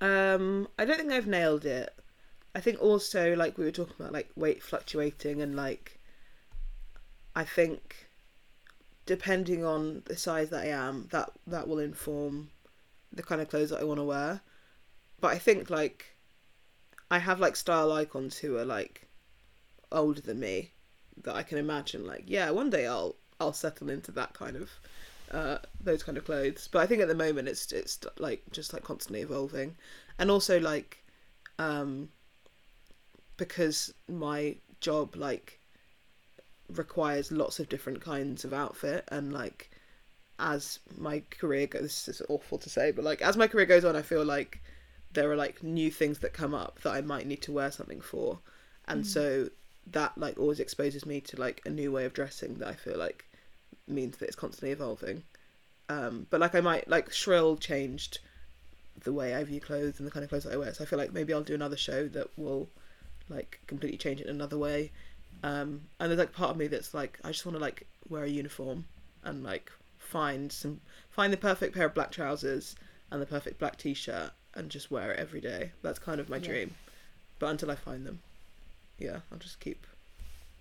Um, 0.00 0.68
I 0.78 0.84
don't 0.86 0.98
think 0.98 1.12
I've 1.12 1.26
nailed 1.26 1.64
it. 1.66 1.90
I 2.54 2.60
think 2.60 2.80
also 2.80 3.34
like 3.36 3.58
we 3.58 3.64
were 3.64 3.70
talking 3.70 3.94
about 3.98 4.12
like 4.12 4.30
weight 4.34 4.62
fluctuating 4.62 5.40
and 5.40 5.54
like 5.54 5.98
I 7.34 7.44
think 7.44 8.08
depending 9.06 9.64
on 9.64 10.02
the 10.06 10.16
size 10.16 10.50
that 10.50 10.64
I 10.64 10.68
am, 10.68 11.08
that 11.10 11.30
that 11.46 11.68
will 11.68 11.78
inform 11.78 12.50
the 13.12 13.22
kind 13.22 13.40
of 13.40 13.48
clothes 13.48 13.70
that 13.70 13.80
I 13.80 13.84
want 13.84 13.98
to 13.98 14.04
wear. 14.04 14.40
But 15.20 15.28
I 15.28 15.38
think 15.38 15.70
like 15.70 16.16
I 17.10 17.18
have 17.18 17.40
like 17.40 17.56
style 17.56 17.92
icons 17.92 18.38
who 18.38 18.56
are 18.56 18.64
like 18.64 19.06
older 19.92 20.20
than 20.20 20.40
me 20.40 20.70
that 21.22 21.34
I 21.34 21.42
can 21.42 21.58
imagine 21.58 22.06
like 22.06 22.24
yeah, 22.26 22.50
one 22.50 22.70
day 22.70 22.86
I'll 22.86 23.16
I'll 23.38 23.52
settle 23.52 23.90
into 23.90 24.12
that 24.12 24.34
kind 24.34 24.56
of 24.56 24.70
uh 25.30 25.58
those 25.80 26.02
kind 26.02 26.18
of 26.18 26.24
clothes. 26.24 26.68
But 26.70 26.80
I 26.80 26.86
think 26.86 27.00
at 27.00 27.08
the 27.08 27.14
moment 27.14 27.48
it's 27.48 27.70
it's 27.70 28.00
like 28.18 28.42
just 28.50 28.72
like 28.72 28.82
constantly 28.82 29.20
evolving. 29.20 29.76
And 30.18 30.30
also 30.30 30.58
like 30.58 31.04
um 31.58 32.10
because 33.40 33.92
my 34.08 34.54
job 34.80 35.16
like 35.16 35.58
requires 36.68 37.32
lots 37.32 37.58
of 37.58 37.68
different 37.68 38.00
kinds 38.00 38.44
of 38.44 38.52
outfit 38.52 39.04
and 39.08 39.32
like 39.32 39.70
as 40.38 40.78
my 40.96 41.20
career 41.30 41.66
goes 41.66 42.06
this 42.06 42.20
is 42.20 42.22
awful 42.28 42.56
to 42.58 42.70
say 42.70 42.92
but 42.92 43.04
like 43.04 43.20
as 43.20 43.36
my 43.36 43.48
career 43.48 43.66
goes 43.66 43.84
on 43.84 43.96
i 43.96 44.02
feel 44.02 44.24
like 44.24 44.62
there 45.12 45.30
are 45.30 45.36
like 45.36 45.62
new 45.62 45.90
things 45.90 46.18
that 46.20 46.32
come 46.32 46.54
up 46.54 46.80
that 46.82 46.92
i 46.92 47.00
might 47.00 47.26
need 47.26 47.42
to 47.42 47.52
wear 47.52 47.70
something 47.70 48.00
for. 48.00 48.38
And 48.86 49.06
so 49.06 49.48
that 49.92 50.16
like 50.18 50.38
always 50.38 50.58
exposes 50.58 51.06
me 51.06 51.20
to 51.20 51.36
like 51.36 51.62
a 51.64 51.70
new 51.70 51.92
way 51.92 52.04
of 52.04 52.12
dressing 52.12 52.54
that 52.54 52.68
i 52.68 52.74
feel 52.74 52.98
like 52.98 53.24
means 53.86 54.16
that 54.18 54.26
it's 54.26 54.36
constantly 54.36 54.72
evolving. 54.72 55.22
Um 55.88 56.26
but 56.30 56.40
like 56.40 56.54
i 56.54 56.60
might 56.60 56.88
like 56.88 57.12
shrill 57.12 57.56
changed 57.56 58.18
the 59.02 59.12
way 59.12 59.34
i 59.34 59.42
view 59.44 59.60
clothes 59.60 59.98
and 59.98 60.06
the 60.06 60.10
kind 60.10 60.24
of 60.24 60.30
clothes 60.30 60.44
that 60.44 60.52
i 60.52 60.56
wear. 60.56 60.72
So 60.74 60.84
i 60.84 60.86
feel 60.86 60.98
like 60.98 61.12
maybe 61.12 61.32
i'll 61.32 61.42
do 61.42 61.54
another 61.54 61.76
show 61.76 62.08
that 62.08 62.28
will 62.36 62.68
like 63.30 63.60
completely 63.66 63.96
change 63.96 64.20
it 64.20 64.26
in 64.26 64.34
another 64.34 64.58
way. 64.58 64.90
Um 65.42 65.82
and 65.98 66.10
there's 66.10 66.18
like 66.18 66.32
part 66.32 66.50
of 66.50 66.56
me 66.58 66.66
that's 66.66 66.92
like 66.92 67.18
i 67.24 67.28
just 67.28 67.46
want 67.46 67.56
to 67.56 67.62
like 67.62 67.86
wear 68.08 68.24
a 68.24 68.28
uniform 68.28 68.84
and 69.24 69.42
like 69.42 69.70
find 69.96 70.52
some 70.52 70.80
find 71.10 71.32
the 71.32 71.36
perfect 71.36 71.74
pair 71.74 71.86
of 71.86 71.94
black 71.94 72.10
trousers 72.10 72.74
and 73.10 73.22
the 73.22 73.26
perfect 73.26 73.58
black 73.58 73.76
t-shirt 73.76 74.32
and 74.54 74.68
just 74.68 74.90
wear 74.90 75.12
it 75.12 75.18
every 75.20 75.40
day. 75.40 75.70
That's 75.82 75.98
kind 75.98 76.20
of 76.20 76.28
my 76.28 76.38
dream. 76.38 76.74
But 77.38 77.46
until 77.46 77.70
i 77.70 77.74
find 77.74 78.04
them 78.04 78.20
yeah 78.98 79.20
i'll 79.32 79.38
just 79.38 79.60
keep 79.60 79.86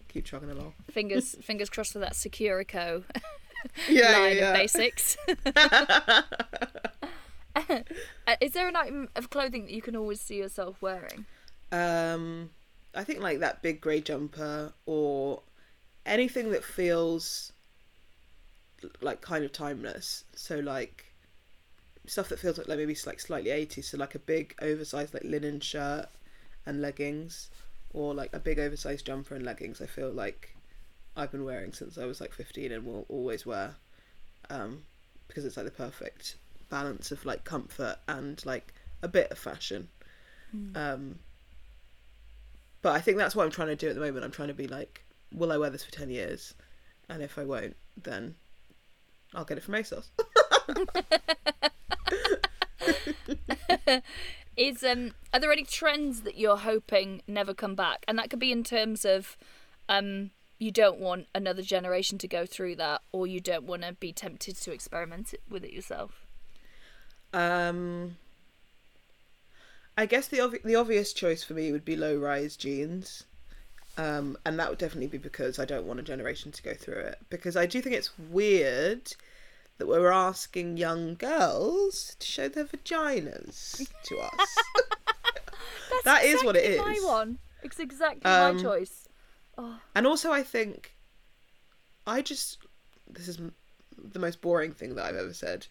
keep 0.07 0.26
chugging 0.26 0.49
along. 0.49 0.74
Fingers 0.89 1.36
fingers 1.41 1.70
crossed 1.70 1.93
for 1.93 1.99
that 1.99 2.13
securico 2.13 3.03
yeah 3.89 4.17
line 4.17 4.38
yeah, 4.38 4.51
of 4.51 4.55
basics. 4.55 5.17
Uh, 7.55 8.36
is 8.41 8.51
there 8.53 8.67
an 8.67 8.76
item 8.76 9.09
of 9.15 9.30
clothing 9.30 9.65
that 9.65 9.74
you 9.74 9.82
can 9.82 9.95
always 9.95 10.22
see 10.22 10.38
yourself 10.38 10.82
wearing? 10.82 11.26
Um, 11.72 12.51
I 12.96 13.04
think 13.04 13.20
like 13.22 13.40
that 13.40 13.62
big 13.62 13.82
grey 13.82 14.02
jumper 14.02 14.74
or 14.86 15.42
anything 16.06 16.52
that 16.52 16.64
feels 16.64 17.52
like 19.02 19.22
kind 19.22 19.44
of 19.46 19.52
timeless. 19.52 20.24
So 20.36 20.60
like 20.60 21.06
stuff 22.08 22.30
that 22.30 22.40
feels 22.40 22.58
like, 22.58 22.68
like 22.68 22.78
maybe 22.80 22.98
like 23.06 23.20
slightly 23.20 23.52
80s. 23.52 23.86
So 23.86 23.98
like 23.98 24.16
a 24.16 24.20
big 24.20 24.56
oversized 24.62 25.14
like 25.14 25.24
linen 25.24 25.60
shirt 25.60 26.08
and 26.66 26.82
leggings, 26.82 27.50
or 27.94 28.14
like 28.14 28.34
a 28.34 28.40
big 28.40 28.60
oversized 28.60 29.06
jumper 29.06 29.36
and 29.36 29.46
leggings. 29.46 29.82
I 29.82 29.86
feel 29.86 30.12
like 30.12 30.56
I've 31.16 31.32
been 31.32 31.46
wearing 31.46 31.74
since 31.74 31.98
I 31.98 32.06
was 32.06 32.22
like 32.22 32.34
15 32.34 32.72
and 32.72 32.86
will 32.86 33.06
always 33.10 33.46
wear. 33.46 33.76
um, 34.50 34.84
because 35.28 35.46
it's 35.46 35.58
like 35.58 35.66
the 35.66 35.72
perfect 35.72 36.36
balance 36.70 37.12
of 37.12 37.26
like 37.26 37.44
comfort 37.44 37.98
and 38.08 38.44
like 38.46 38.74
a 39.02 39.08
bit 39.08 39.32
of 39.32 39.38
fashion. 39.38 39.90
Um, 40.76 41.20
but 42.82 42.94
I 42.94 43.02
think 43.02 43.18
that's 43.18 43.36
what 43.36 43.46
I'm 43.46 43.52
trying 43.52 43.70
to 43.70 43.76
do 43.76 43.90
at 43.90 43.96
the 43.96 44.02
moment. 44.02 44.26
I'm 44.26 44.32
trying 44.32 44.48
to 44.50 44.54
be 44.54 44.68
like, 44.68 45.04
will 45.34 45.52
I 45.52 45.58
wear 45.58 45.70
this 45.70 45.84
for 45.84 45.92
ten 45.92 46.10
years? 46.10 46.54
And 47.10 47.22
if 47.24 47.38
I 47.38 47.44
won't, 47.44 47.76
then 48.02 48.36
I'll 49.34 49.46
get 49.46 49.58
it 49.58 49.64
from 49.64 49.76
ASOS. 49.76 50.10
Is 54.58 54.84
um 54.84 55.14
are 55.34 55.40
there 55.40 55.52
any 55.52 55.64
trends 55.64 56.22
that 56.22 56.38
you're 56.38 56.58
hoping 56.58 57.22
never 57.28 57.54
come 57.54 57.76
back? 57.76 58.04
And 58.08 58.18
that 58.20 58.30
could 58.30 58.40
be 58.40 58.52
in 58.52 58.64
terms 58.64 59.06
of 59.06 59.38
um 59.88 60.32
you 60.60 60.72
don't 60.72 61.00
want 61.00 61.28
another 61.34 61.62
generation 61.62 62.18
to 62.18 62.28
go 62.28 62.46
through 62.46 62.76
that 62.76 63.02
or 63.14 63.26
you 63.26 63.40
don't 63.40 63.64
want 63.64 63.84
to 63.84 63.94
be 63.94 64.12
tempted 64.12 64.58
to 64.58 64.74
experiment 64.74 65.34
with 65.50 65.64
it 65.64 65.72
yourself. 65.72 66.26
Um, 67.34 68.18
I 70.00 70.06
guess 70.06 70.30
the 70.30 70.38
obvi- 70.38 70.64
the 70.64 70.76
obvious 70.76 71.12
choice 71.12 71.43
for 71.43 71.54
me 71.54 71.74
would 71.74 71.84
be 71.84 71.97
low 71.97 72.16
rise 72.16 72.56
jeans. 72.56 73.26
Um, 73.97 74.38
and 74.45 74.58
that 74.58 74.70
would 74.70 74.78
definitely 74.80 75.08
be 75.08 75.18
because 75.18 75.60
I 75.60 75.66
don't 75.66 75.86
want 75.86 76.00
a 76.00 76.04
generation 76.04 76.54
to 76.54 76.64
go 76.64 76.74
through 76.74 77.00
it. 77.00 77.18
Because 77.30 77.58
I 77.58 77.66
do 77.66 77.82
think 77.82 77.97
it's 77.97 78.18
weird 78.18 79.12
that 79.78 79.89
we're 79.89 80.10
asking 80.10 80.78
young 80.78 81.16
girls 81.16 82.16
to 82.18 82.26
show 82.26 82.47
their 82.47 82.64
vaginas 82.64 83.86
to 84.04 84.20
us. 84.20 84.58
That 86.06 86.24
is 86.24 86.45
what 86.45 86.56
it 86.56 86.64
Exactly 86.64 86.93
is. 86.93 87.04
My 87.04 87.10
one. 87.10 87.39
It's 87.62 87.80
exactly 87.80 88.24
Um, 88.32 88.56
my 88.56 88.64
choice. 88.64 89.10
And 89.95 90.08
also, 90.08 90.32
I 90.32 90.43
think 90.43 90.93
I 92.08 92.22
just 92.22 92.60
this 93.06 93.28
is 93.28 93.38
the 93.97 94.20
most 94.20 94.39
boring 94.39 94.72
thing 94.72 94.95
that 94.95 95.04
I've 95.04 95.18
ever 95.18 95.34
said. 95.34 95.68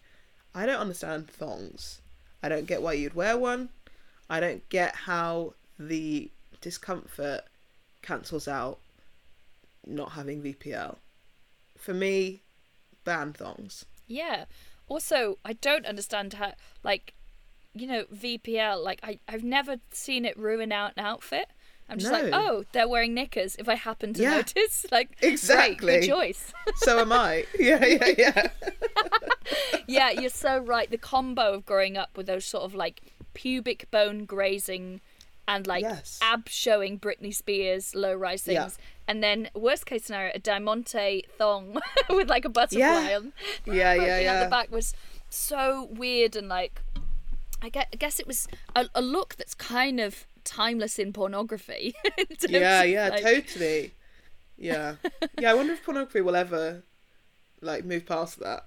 I 0.53 0.67
don't 0.67 0.79
understand 0.79 1.27
thongs. 1.27 2.01
I 2.43 2.49
don't 2.49 2.67
get 2.67 2.83
why 2.83 2.93
you'd 2.93 3.15
wear 3.15 3.39
one. 3.39 3.69
I 4.29 4.39
don't 4.39 4.67
get 4.69 4.95
how 4.95 5.53
the 5.79 6.29
discomfort 6.61 7.41
cancels 8.01 8.47
out 8.47 8.79
not 9.87 10.11
having 10.11 10.41
VPL. 10.41 10.97
For 11.77 11.93
me, 11.93 12.41
ban 13.05 13.33
thongs. 13.33 13.85
Yeah. 14.07 14.45
Also, 14.87 15.37
I 15.45 15.53
don't 15.53 15.85
understand 15.85 16.33
how 16.33 16.53
like 16.83 17.13
you 17.73 17.87
know, 17.87 18.03
VPL, 18.13 18.83
like 18.83 18.99
I, 19.03 19.19
I've 19.27 19.43
never 19.43 19.77
seen 19.91 20.25
it 20.25 20.37
ruin 20.37 20.71
out 20.71 20.93
an 20.97 21.05
outfit. 21.05 21.47
I'm 21.87 21.97
just 21.97 22.11
like, 22.11 22.29
oh, 22.33 22.65
they're 22.71 22.87
wearing 22.87 23.15
knickers 23.15 23.55
if 23.55 23.67
I 23.67 23.73
happen 23.75 24.13
to 24.13 24.21
Yeah. 24.21 24.31
notice. 24.37 24.85
Like 24.91 25.17
Exactly. 25.21 25.75
great, 25.87 26.01
good 26.01 26.07
choice. 26.07 26.53
So 26.77 26.99
am 26.99 27.11
I. 27.11 27.45
Yeah, 27.57 27.83
yeah, 27.85 28.07
yeah. 28.17 28.47
yeah, 29.87 30.09
you're 30.11 30.29
so 30.29 30.59
right. 30.59 30.89
The 30.89 30.97
combo 30.99 31.53
of 31.53 31.65
growing 31.65 31.97
up 31.97 32.15
with 32.15 32.27
those 32.27 32.45
sort 32.45 32.63
of 32.63 32.75
like 32.75 33.01
pubic 33.39 33.89
bone 33.89 34.25
grazing 34.25 34.99
and 35.47 35.65
like 35.65 35.83
Yes. 35.83 36.19
ab 36.21 36.49
showing 36.49 36.99
Britney 36.99 37.33
Spears 37.33 37.95
low 37.95 38.13
rise 38.13 38.43
things. 38.43 38.55
Yeah. 38.77 38.85
And 39.07 39.23
then 39.23 39.49
worst 39.55 39.85
case 39.85 40.03
scenario, 40.05 40.31
a 40.35 40.39
diamante 40.39 41.23
thong 41.37 41.79
with 42.09 42.29
like 42.29 42.43
a 42.45 42.49
butterfly 42.49 42.79
Yeah. 43.09 43.15
on 43.17 43.33
Yeah, 43.65 43.93
yeah, 43.93 44.19
yeah. 44.19 44.43
the 44.43 44.49
back 44.49 44.69
was 44.71 44.93
so 45.29 45.87
weird 45.91 46.35
and 46.35 46.49
like 46.49 46.81
I 47.61 47.69
guess, 47.69 47.85
I 47.93 47.95
guess 47.97 48.19
it 48.19 48.27
was 48.27 48.47
a, 48.75 48.87
a 48.93 49.01
look 49.01 49.35
that's 49.35 49.53
kind 49.53 49.99
of 49.99 50.25
timeless 50.43 50.97
in 50.99 51.11
pornography. 51.13 51.93
in 52.17 52.27
Yeah, 52.49 52.81
of, 52.83 52.89
yeah, 52.89 53.09
like- 53.09 53.23
totally. 53.23 53.93
Yeah. 54.57 54.95
Yeah, 55.39 55.51
I 55.51 55.53
wonder 55.53 55.73
if 55.73 55.83
pornography 55.85 56.21
will 56.21 56.35
ever 56.35 56.83
like 57.61 57.85
move 57.85 58.05
past 58.05 58.39
that. 58.39 58.65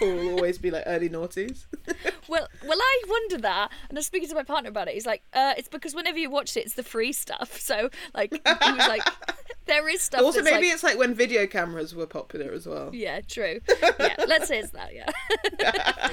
Or 0.00 0.14
will 0.14 0.30
always 0.30 0.58
be 0.58 0.70
like 0.70 0.84
early 0.86 1.08
noughties. 1.08 1.66
Well, 2.28 2.46
well, 2.66 2.78
I 2.80 3.02
wonder 3.08 3.38
that, 3.38 3.70
and 3.88 3.98
I 3.98 4.00
was 4.00 4.06
speaking 4.06 4.28
to 4.28 4.34
my 4.34 4.44
partner 4.44 4.70
about 4.70 4.88
it. 4.88 4.94
He's 4.94 5.04
like, 5.04 5.22
uh, 5.34 5.52
"It's 5.58 5.68
because 5.68 5.94
whenever 5.94 6.16
you 6.18 6.30
watch 6.30 6.56
it, 6.56 6.60
it's 6.60 6.74
the 6.74 6.82
free 6.84 7.12
stuff." 7.12 7.58
So, 7.60 7.90
like, 8.14 8.32
he 8.32 8.40
was 8.72 8.88
like, 8.88 9.02
"There 9.66 9.88
is 9.88 10.02
stuff." 10.02 10.22
also, 10.22 10.42
maybe 10.42 10.66
like- 10.66 10.74
it's 10.74 10.82
like 10.82 10.96
when 10.98 11.14
video 11.14 11.46
cameras 11.46 11.94
were 11.94 12.06
popular 12.06 12.52
as 12.52 12.66
well. 12.66 12.90
Yeah, 12.94 13.20
true. 13.20 13.60
Yeah, 14.00 14.14
let's 14.26 14.48
say 14.48 14.60
it's 14.60 14.70
that. 14.70 14.94
Yeah. 14.94 16.12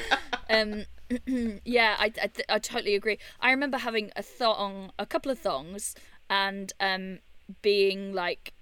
um, 0.50 0.86
yeah, 1.64 1.96
I, 2.00 2.06
I, 2.06 2.10
th- 2.28 2.46
I 2.50 2.60
totally 2.60 2.96
agree. 2.96 3.20
I 3.40 3.52
remember 3.52 3.78
having 3.78 4.12
a 4.16 4.24
thong, 4.24 4.92
a 5.00 5.06
couple 5.06 5.32
of 5.32 5.40
thongs, 5.40 5.96
and 6.30 6.74
um, 6.80 7.20
being 7.62 8.14
like 8.14 8.54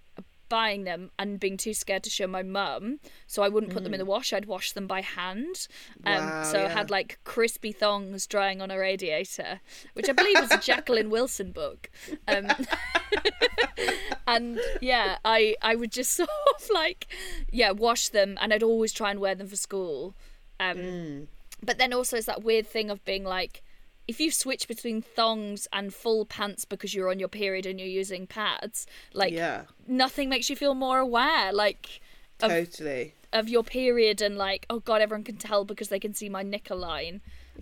buying 0.50 0.84
them 0.84 1.12
and 1.20 1.40
being 1.40 1.58
too 1.58 1.74
scared 1.74 2.04
to 2.04 2.10
show 2.10 2.28
my 2.28 2.44
mum, 2.44 3.00
so 3.26 3.44
I 3.44 3.50
wouldn't 3.50 3.74
put 3.74 3.84
them 3.84 3.94
in 3.94 4.00
the 4.00 4.06
wash. 4.06 4.34
I'd 4.34 4.46
wash 4.46 4.72
them 4.72 4.88
by 4.88 5.02
hand. 5.02 5.68
Um, 6.06 6.14
Mm. 6.18 6.30
Wow, 6.30 6.44
so 6.44 6.66
I 6.66 6.70
had 6.70 6.90
like 6.90 7.20
crispy 7.24 7.72
thongs 7.72 8.28
drying 8.28 8.62
on 8.62 8.72
a 8.72 8.78
radiator, 8.78 9.60
which 9.94 10.10
I 10.10 10.14
believe 10.14 10.40
was 10.40 10.52
a 10.52 10.58
Jacqueline 10.58 11.10
Wilson 11.10 11.52
book. 11.52 11.90
Um, 12.28 12.48
and 14.28 14.60
yeah, 14.82 15.18
I 15.26 15.56
I 15.62 15.76
would 15.76 15.92
just 15.92 16.12
sort 16.16 16.30
of 16.56 16.70
like 16.74 17.08
yeah 17.52 17.72
wash 17.72 18.10
them, 18.10 18.38
and 18.42 18.54
I'd 18.54 18.64
always 18.64 18.92
try 18.94 19.12
and 19.12 19.20
wear 19.20 19.36
them 19.36 19.48
for 19.48 19.56
school. 19.58 20.16
Um, 20.60 20.78
Mm. 20.78 21.28
But 21.64 21.80
then 21.80 21.92
also 21.92 22.18
it's 22.18 22.28
that 22.28 22.44
weird 22.44 22.68
thing 22.68 22.92
of 22.92 23.04
being 23.04 23.24
like, 23.24 23.64
if 24.08 24.20
you 24.20 24.32
switch 24.32 24.68
between 24.68 25.02
thongs 25.02 25.68
and 25.74 25.94
full 25.94 26.26
pants 26.26 26.66
because 26.66 26.94
you're 26.94 27.10
on 27.10 27.20
your 27.20 27.28
period 27.28 27.66
and 27.66 27.80
you're 27.80 27.90
using 27.90 28.26
pads, 28.28 28.88
like 29.14 29.34
Yeah, 29.34 29.64
nothing 29.88 30.30
makes 30.30 30.50
you 30.50 30.56
feel 30.56 30.76
more 30.76 31.00
aware, 31.00 31.52
like 31.54 32.02
of 32.42 32.52
totally. 32.52 33.14
of 33.34 33.50
your 33.50 33.64
period 33.64 34.22
and 34.22 34.38
like 34.38 34.66
oh 34.70 34.80
god, 34.80 35.02
everyone 35.02 35.24
can 35.24 35.38
tell 35.38 35.66
because 35.66 35.90
they 35.90 36.00
can 36.00 36.14
see 36.14 36.30
my 36.30 36.44
knicker 36.44 36.76
line. 36.76 37.22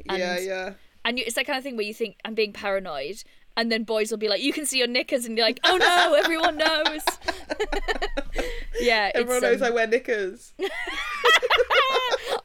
And, 0.10 0.20
yeah, 0.20 0.40
yeah. 0.40 0.74
And 1.04 1.18
you, 1.20 1.24
it's 1.26 1.36
that 1.36 1.46
kind 1.46 1.58
of 1.58 1.64
thing 1.64 1.78
where 1.78 1.86
you 1.86 1.94
think 1.94 2.18
I'm 2.26 2.34
being 2.34 2.52
paranoid, 2.52 3.24
and 3.56 3.72
then 3.72 3.84
boys 3.84 4.12
will 4.12 4.18
be 4.18 4.28
like, 4.28 4.42
"You 4.42 4.52
can 4.52 4.66
see 4.66 4.80
your 4.80 4.88
knickers," 4.88 5.26
and 5.26 5.38
you're 5.38 5.46
like, 5.46 5.60
"Oh 5.64 5.78
no, 5.78 6.14
everyone 6.18 6.58
knows." 6.58 7.02
yeah, 8.80 9.12
Everyone 9.16 9.38
it's, 9.38 9.44
knows 9.44 9.62
um, 9.62 9.68
I 9.68 9.70
wear 9.72 9.88
knickers. 9.88 10.54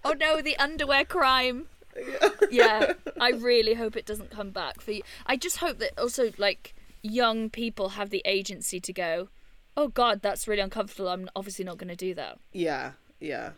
oh 0.04 0.14
no, 0.18 0.40
the 0.40 0.56
underwear 0.58 1.04
crime. 1.04 1.66
yeah, 2.50 2.94
I 3.20 3.30
really 3.30 3.74
hope 3.74 3.96
it 3.96 4.06
doesn't 4.06 4.30
come 4.30 4.50
back 4.50 4.80
for 4.80 4.92
you. 4.92 5.02
I 5.26 5.36
just 5.36 5.58
hope 5.58 5.78
that 5.78 5.98
also 5.98 6.30
like 6.38 6.74
young 7.02 7.50
people 7.50 7.90
have 7.90 8.10
the 8.10 8.22
agency 8.24 8.80
to 8.80 8.92
go. 8.92 9.28
Oh 9.76 9.88
God, 9.88 10.20
that's 10.22 10.48
really 10.48 10.62
uncomfortable. 10.62 11.08
I'm 11.08 11.28
obviously 11.34 11.64
not 11.64 11.78
going 11.78 11.88
to 11.88 11.96
do 11.96 12.14
that. 12.14 12.38
Yeah, 12.52 12.92
yeah. 13.20 13.50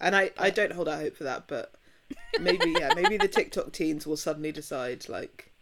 And 0.00 0.16
I, 0.16 0.30
I 0.38 0.50
don't 0.50 0.72
hold 0.72 0.88
out 0.88 1.00
hope 1.00 1.16
for 1.16 1.24
that, 1.24 1.46
but 1.46 1.72
maybe, 2.40 2.74
yeah, 2.78 2.92
maybe 2.94 3.16
the 3.16 3.28
TikTok 3.28 3.72
teens 3.72 4.06
will 4.06 4.16
suddenly 4.16 4.50
decide, 4.50 5.08
like, 5.08 5.52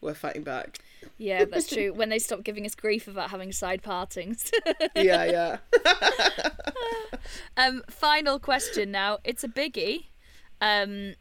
we're 0.00 0.14
fighting 0.14 0.42
back. 0.42 0.78
Yeah, 1.18 1.44
that's 1.44 1.68
true. 1.68 1.92
when 1.92 2.08
they 2.08 2.18
stop 2.18 2.42
giving 2.44 2.66
us 2.66 2.74
grief 2.74 3.08
about 3.08 3.30
having 3.30 3.52
side 3.52 3.82
partings. 3.82 4.50
Yeah, 4.94 5.24
yeah. 5.24 5.56
um, 7.56 7.82
final 7.88 8.38
question 8.38 8.90
now. 8.90 9.18
It's 9.24 9.42
a 9.42 9.48
biggie. 9.48 10.06
Um, 10.60 11.14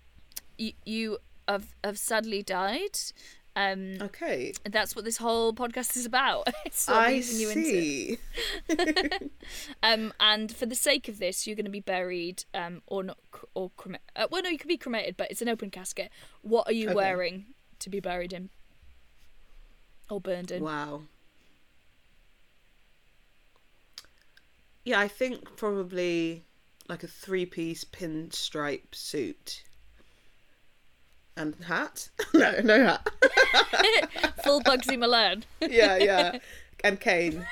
you, 0.61 0.73
you 0.85 1.17
have 1.47 1.73
have 1.83 1.97
sadly 1.97 2.43
died. 2.43 2.97
Um, 3.55 3.97
Okay. 4.01 4.53
that's 4.63 4.95
what 4.95 5.03
this 5.03 5.17
whole 5.17 5.53
podcast 5.53 5.97
is 5.97 6.05
about. 6.05 6.47
it's 6.65 6.83
sort 6.83 6.99
of 6.99 7.07
I 7.07 7.13
easing 7.13 7.39
you 7.39 7.49
into. 7.49 7.63
see. 7.65 8.17
Um, 9.83 10.13
and 10.19 10.55
for 10.55 10.65
the 10.65 10.75
sake 10.75 11.07
of 11.09 11.19
this, 11.19 11.45
you're 11.45 11.55
going 11.55 11.65
to 11.65 11.71
be 11.71 11.79
buried, 11.81 12.45
um, 12.53 12.81
or 12.87 13.03
not, 13.03 13.17
or 13.55 13.71
cremated. 13.75 14.05
Uh, 14.15 14.27
well, 14.31 14.41
no, 14.43 14.49
you 14.49 14.57
could 14.57 14.67
be 14.67 14.77
cremated, 14.77 15.17
but 15.17 15.29
it's 15.31 15.41
an 15.41 15.49
open 15.49 15.69
casket. 15.69 16.11
What 16.43 16.67
are 16.67 16.73
you 16.73 16.87
Okay. 16.87 16.95
wearing 16.95 17.47
to 17.79 17.89
be 17.89 17.99
buried 17.99 18.31
in, 18.31 18.49
or 20.09 20.21
burned 20.21 20.51
in? 20.51 20.63
Wow. 20.63 21.01
Yeah, 24.85 24.99
I 24.99 25.07
think 25.07 25.55
probably 25.57 26.45
like 26.87 27.03
a 27.03 27.07
three 27.07 27.45
piece 27.45 27.83
pinstripe 27.83 28.93
suit. 28.93 29.63
And 31.37 31.55
hat? 31.65 32.09
no, 32.33 32.59
no 32.63 32.83
hat. 32.85 33.07
Full 34.43 34.61
Bugsy 34.61 34.97
Malone, 34.99 35.43
yeah, 35.61 35.97
yeah. 35.97 36.39
And 36.83 36.99
cane. 36.99 37.45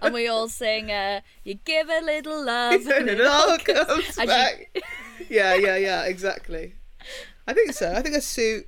and 0.00 0.12
we 0.14 0.26
all 0.26 0.48
sing, 0.48 0.90
uh, 0.90 1.20
"You 1.44 1.54
give 1.54 1.88
a 1.88 2.00
little 2.00 2.44
love, 2.44 2.86
and 2.86 3.08
it 3.08 3.20
all 3.20 3.58
comes 3.58 4.16
you- 4.18 4.26
back. 4.26 4.76
yeah, 5.28 5.54
yeah, 5.54 5.76
yeah, 5.76 6.02
exactly. 6.04 6.74
I 7.46 7.52
think 7.54 7.72
so. 7.72 7.92
I 7.92 8.02
think 8.02 8.16
a 8.16 8.20
suit. 8.20 8.66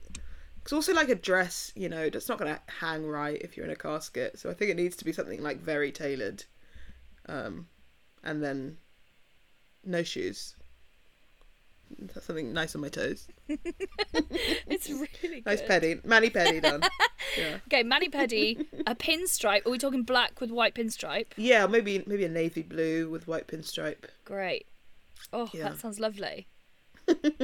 It's 0.62 0.72
also 0.72 0.94
like 0.94 1.10
a 1.10 1.14
dress, 1.14 1.72
you 1.76 1.90
know, 1.90 2.08
that's 2.08 2.28
not 2.28 2.38
going 2.38 2.54
to 2.54 2.60
hang 2.80 3.06
right 3.06 3.38
if 3.42 3.54
you're 3.54 3.66
in 3.66 3.72
a 3.72 3.76
casket. 3.76 4.38
So 4.38 4.48
I 4.48 4.54
think 4.54 4.70
it 4.70 4.76
needs 4.76 4.96
to 4.96 5.04
be 5.04 5.12
something 5.12 5.42
like 5.42 5.60
very 5.60 5.92
tailored. 5.92 6.44
Um, 7.28 7.66
and 8.22 8.42
then 8.42 8.78
no 9.84 10.02
shoes. 10.02 10.56
Something 12.20 12.52
nice 12.52 12.74
on 12.74 12.80
my 12.80 12.88
toes. 12.88 13.26
It's 13.48 14.88
really 14.90 15.42
Nice 15.46 15.60
good. 15.60 15.68
petty, 15.68 16.00
mani 16.04 16.30
pedi 16.30 16.60
done. 16.62 16.82
Yeah, 17.38 17.56
Okay, 17.66 17.82
Mani 17.82 18.08
Pedi, 18.10 18.64
a 18.86 18.94
pinstripe. 18.94 19.66
Are 19.66 19.70
we 19.70 19.78
talking 19.78 20.02
black 20.04 20.40
with 20.40 20.50
white 20.50 20.74
pinstripe? 20.74 21.26
yeah, 21.36 21.66
maybe 21.66 22.04
maybe 22.06 22.24
a 22.24 22.28
navy 22.28 22.62
blue 22.62 23.08
with 23.10 23.26
white 23.26 23.46
pinstripe. 23.48 24.04
Great. 24.24 24.66
Oh, 25.32 25.48
Yeah. 25.52 25.70
that 25.70 25.80
sounds 25.80 25.98
lovely. 25.98 26.46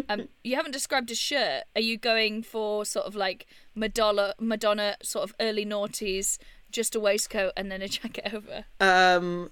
um, 0.09 0.29
you 0.45 0.55
haven't 0.57 0.73
described 0.73 1.11
a 1.11 1.15
shirt. 1.15 1.65
Are 1.75 1.81
you 1.81 1.97
going 1.99 2.43
for 2.43 2.85
sort 2.85 3.07
of 3.07 3.15
like 3.17 3.47
Madonna, 3.75 4.35
Madonna, 4.39 4.97
sort 5.03 5.25
of 5.29 5.35
early 5.41 5.67
noughties, 5.67 6.39
just 6.71 6.95
a 6.95 7.01
waistcoat 7.01 7.53
and 7.57 7.71
then 7.73 7.83
a 7.83 7.89
jacket 7.89 8.33
over? 8.33 8.65
Um. 8.81 9.51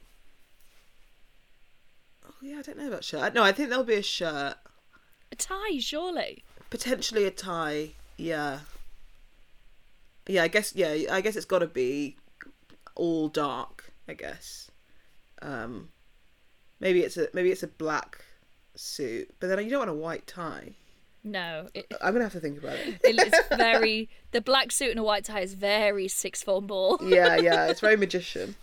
Oh 2.27 2.35
yeah, 2.43 2.59
I 2.59 2.63
don't 2.63 2.79
know 2.79 2.89
about 2.89 3.05
shirt. 3.05 3.35
No, 3.35 3.43
I 3.43 3.53
think 3.53 3.71
there'll 3.71 3.85
be 3.85 3.95
a 3.95 4.03
shirt, 4.03 4.55
A 5.33 5.37
tie, 5.37 5.79
surely. 5.79 6.45
potentially 6.71 7.25
a 7.25 7.31
tie. 7.31 7.91
Yeah. 8.17 8.61
Yeah, 10.27 10.43
I 10.43 10.49
guess. 10.49 10.75
Yeah, 10.75 10.95
I 11.11 11.21
guess 11.21 11.37
it's 11.37 11.47
got 11.47 11.61
to 11.61 11.67
be 11.67 12.17
all 12.95 13.29
dark. 13.29 13.93
I 14.09 14.15
guess. 14.15 14.71
Um. 15.43 15.91
Maybe 16.81 17.01
it's 17.03 17.17
a 17.17 17.29
maybe 17.35 17.51
it's 17.51 17.63
a 17.65 17.69
black 17.69 18.25
suit, 18.77 19.35
but 19.41 19.49
then 19.49 19.65
you 19.65 19.71
don't 19.71 19.81
want 19.81 19.91
a 19.91 19.95
white 19.95 20.27
tie. 20.27 20.75
No, 21.25 21.69
it, 21.75 21.93
I'm 22.01 22.13
gonna 22.13 22.25
have 22.25 22.33
to 22.35 22.41
think 22.41 22.59
about 22.59 22.77
it. 22.77 23.01
it's 23.03 23.49
very. 23.57 24.09
The 24.31 24.41
black 24.41 24.71
suit 24.71 24.91
and 24.91 25.01
a 25.01 25.03
white 25.03 25.25
tie 25.25 25.41
is 25.41 25.55
very 25.55 26.07
six 26.09 26.43
form 26.43 26.67
ball. 26.69 26.99
Yeah, 27.03 27.37
yeah, 27.37 27.67
it's 27.67 27.81
very 27.81 27.97
magician. 28.07 28.55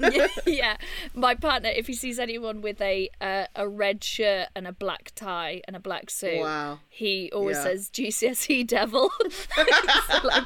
Yeah, 0.00 0.26
yeah. 0.46 0.76
My 1.14 1.34
partner, 1.34 1.68
if 1.74 1.86
he 1.86 1.94
sees 1.94 2.18
anyone 2.18 2.60
with 2.60 2.80
a 2.80 3.08
uh, 3.20 3.46
a 3.54 3.68
red 3.68 4.02
shirt 4.04 4.48
and 4.56 4.66
a 4.66 4.72
black 4.72 5.12
tie 5.14 5.62
and 5.66 5.76
a 5.76 5.80
black 5.80 6.10
suit, 6.10 6.40
Wow. 6.40 6.80
he 6.88 7.30
always 7.32 7.56
Yeah. 7.58 7.62
says 7.64 7.90
GCSE 7.90 8.66
devil. 8.66 9.10
like, 10.24 10.44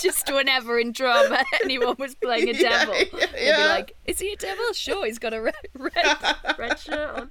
just 0.00 0.32
whenever 0.32 0.78
in 0.78 0.92
drama 0.92 1.44
anyone 1.64 1.96
was 1.98 2.14
playing 2.14 2.48
a 2.48 2.52
Yeah, 2.52 2.60
devil, 2.84 2.94
yeah, 2.94 3.26
they'd 3.32 3.56
be 3.56 3.68
like, 3.68 3.96
"Is 4.06 4.18
he 4.18 4.32
a 4.32 4.36
devil? 4.36 4.72
Sure, 4.72 5.06
he's 5.06 5.18
got 5.18 5.34
a 5.34 5.40
red 5.40 5.54
red, 5.74 6.16
red 6.58 6.78
shirt 6.78 7.30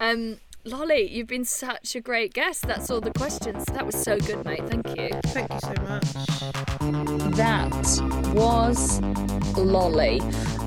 um. 0.00 0.36
Lolly, 0.64 1.10
you've 1.10 1.26
been 1.26 1.44
such 1.44 1.96
a 1.96 2.00
great 2.00 2.32
guest. 2.34 2.68
That's 2.68 2.88
all 2.88 3.00
the 3.00 3.10
questions. 3.10 3.64
That 3.66 3.84
was 3.84 4.00
so 4.00 4.16
good, 4.20 4.44
mate. 4.44 4.60
Thank 4.68 4.86
you. 4.96 5.08
Thank 5.26 5.52
you 5.52 5.58
so 5.58 5.74
much. 5.82 7.34
That 7.34 7.68
was 8.32 9.00
Lolly. 9.58 10.20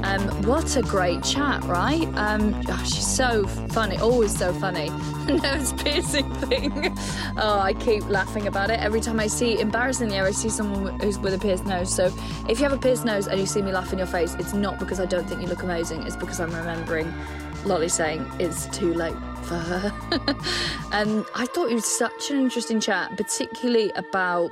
Um, 0.03 0.21
what 0.43 0.75
a 0.75 0.81
great 0.81 1.23
chat, 1.23 1.63
right? 1.63 2.07
Um, 2.15 2.61
oh, 2.67 2.83
she's 2.83 3.07
so 3.07 3.47
funny, 3.47 3.97
always 3.97 4.37
so 4.37 4.51
funny. 4.53 4.89
Nose 5.29 5.71
piercing 5.73 6.29
thing. 6.35 6.93
Oh, 7.37 7.59
I 7.59 7.73
keep 7.73 8.07
laughing 8.09 8.47
about 8.47 8.71
it 8.71 8.81
every 8.81 8.99
time 8.99 9.21
I 9.21 9.27
see. 9.27 9.61
Embarrassingly, 9.61 10.19
I 10.19 10.31
see 10.31 10.49
someone 10.49 10.99
who's 10.99 11.17
with 11.17 11.33
a 11.33 11.39
pierced 11.39 11.65
nose. 11.65 11.95
So 11.95 12.13
if 12.49 12.59
you 12.59 12.65
have 12.65 12.73
a 12.73 12.77
pierced 12.77 13.05
nose 13.05 13.27
and 13.27 13.39
you 13.39 13.45
see 13.45 13.61
me 13.61 13.71
laugh 13.71 13.93
in 13.93 13.99
your 13.99 14.07
face, 14.07 14.35
it's 14.35 14.53
not 14.53 14.77
because 14.77 14.99
I 14.99 15.05
don't 15.05 15.25
think 15.25 15.41
you 15.41 15.47
look 15.47 15.63
amazing. 15.63 16.03
It's 16.03 16.17
because 16.17 16.41
I'm 16.41 16.51
remembering 16.51 17.13
Lolly 17.65 17.89
saying 17.89 18.29
it's 18.39 18.67
too 18.67 18.93
late 18.93 19.15
for 19.43 19.55
her. 19.55 19.91
um, 20.91 21.25
I 21.33 21.45
thought 21.47 21.71
it 21.71 21.75
was 21.75 21.85
such 21.85 22.29
an 22.29 22.39
interesting 22.39 22.79
chat, 22.79 23.17
particularly 23.17 23.91
about 23.95 24.51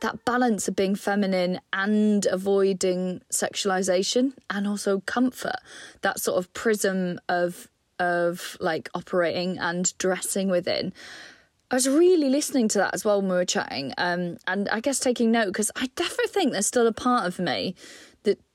that 0.00 0.24
balance 0.24 0.68
of 0.68 0.76
being 0.76 0.94
feminine 0.94 1.60
and 1.72 2.26
avoiding 2.26 3.22
sexualization 3.32 4.34
and 4.50 4.66
also 4.66 5.00
comfort 5.00 5.56
that 6.02 6.20
sort 6.20 6.38
of 6.38 6.52
prism 6.52 7.18
of 7.28 7.68
of 7.98 8.56
like 8.60 8.90
operating 8.94 9.56
and 9.58 9.96
dressing 9.98 10.48
within 10.48 10.92
I 11.70 11.76
was 11.76 11.88
really 11.88 12.28
listening 12.28 12.68
to 12.68 12.78
that 12.78 12.94
as 12.94 13.04
well 13.04 13.20
when 13.20 13.30
we 13.30 13.36
were 13.36 13.44
chatting, 13.44 13.94
um, 13.96 14.36
and 14.46 14.68
I 14.68 14.80
guess 14.80 15.00
taking 15.00 15.32
note 15.32 15.46
because 15.46 15.72
I 15.74 15.88
definitely 15.96 16.28
think 16.28 16.52
there's 16.52 16.66
still 16.66 16.86
a 16.86 16.92
part 16.92 17.26
of 17.26 17.38
me 17.38 17.74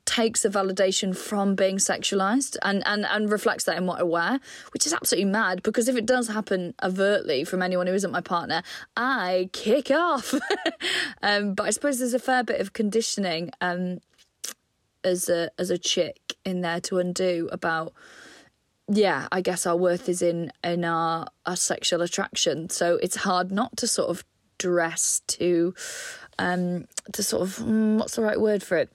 takes 0.09 0.43
a 0.43 0.49
validation 0.49 1.15
from 1.15 1.53
being 1.53 1.77
sexualized 1.77 2.57
and, 2.63 2.81
and, 2.87 3.05
and 3.05 3.31
reflects 3.31 3.65
that 3.65 3.77
in 3.77 3.85
what 3.85 3.99
I 3.99 4.03
wear, 4.03 4.39
which 4.73 4.87
is 4.87 4.93
absolutely 4.93 5.29
mad 5.29 5.61
because 5.61 5.87
if 5.87 5.95
it 5.95 6.07
does 6.07 6.27
happen 6.27 6.73
overtly 6.81 7.43
from 7.43 7.61
anyone 7.61 7.85
who 7.85 7.93
isn't 7.93 8.11
my 8.11 8.21
partner, 8.21 8.63
I 8.97 9.51
kick 9.53 9.91
off. 9.91 10.33
um, 11.21 11.53
but 11.53 11.67
I 11.67 11.69
suppose 11.69 11.99
there's 11.99 12.15
a 12.15 12.19
fair 12.19 12.43
bit 12.43 12.59
of 12.59 12.73
conditioning 12.73 13.51
um, 13.61 13.99
as 15.03 15.29
a 15.29 15.51
as 15.59 15.69
a 15.69 15.77
chick 15.77 16.35
in 16.43 16.61
there 16.61 16.81
to 16.81 16.97
undo 16.97 17.47
about 17.51 17.93
yeah, 18.91 19.27
I 19.31 19.41
guess 19.41 19.67
our 19.67 19.77
worth 19.77 20.09
is 20.09 20.23
in 20.23 20.51
in 20.63 20.83
our 20.83 21.27
our 21.45 21.55
sexual 21.55 22.01
attraction. 22.01 22.71
So 22.71 22.97
it's 23.03 23.17
hard 23.17 23.51
not 23.51 23.77
to 23.77 23.87
sort 23.87 24.09
of 24.09 24.25
dress 24.57 25.21
to 25.27 25.75
um 26.39 26.87
to 27.13 27.21
sort 27.21 27.43
of 27.43 27.57
mm, 27.57 27.99
what's 27.99 28.15
the 28.15 28.23
right 28.23 28.41
word 28.41 28.63
for 28.63 28.77
it? 28.77 28.91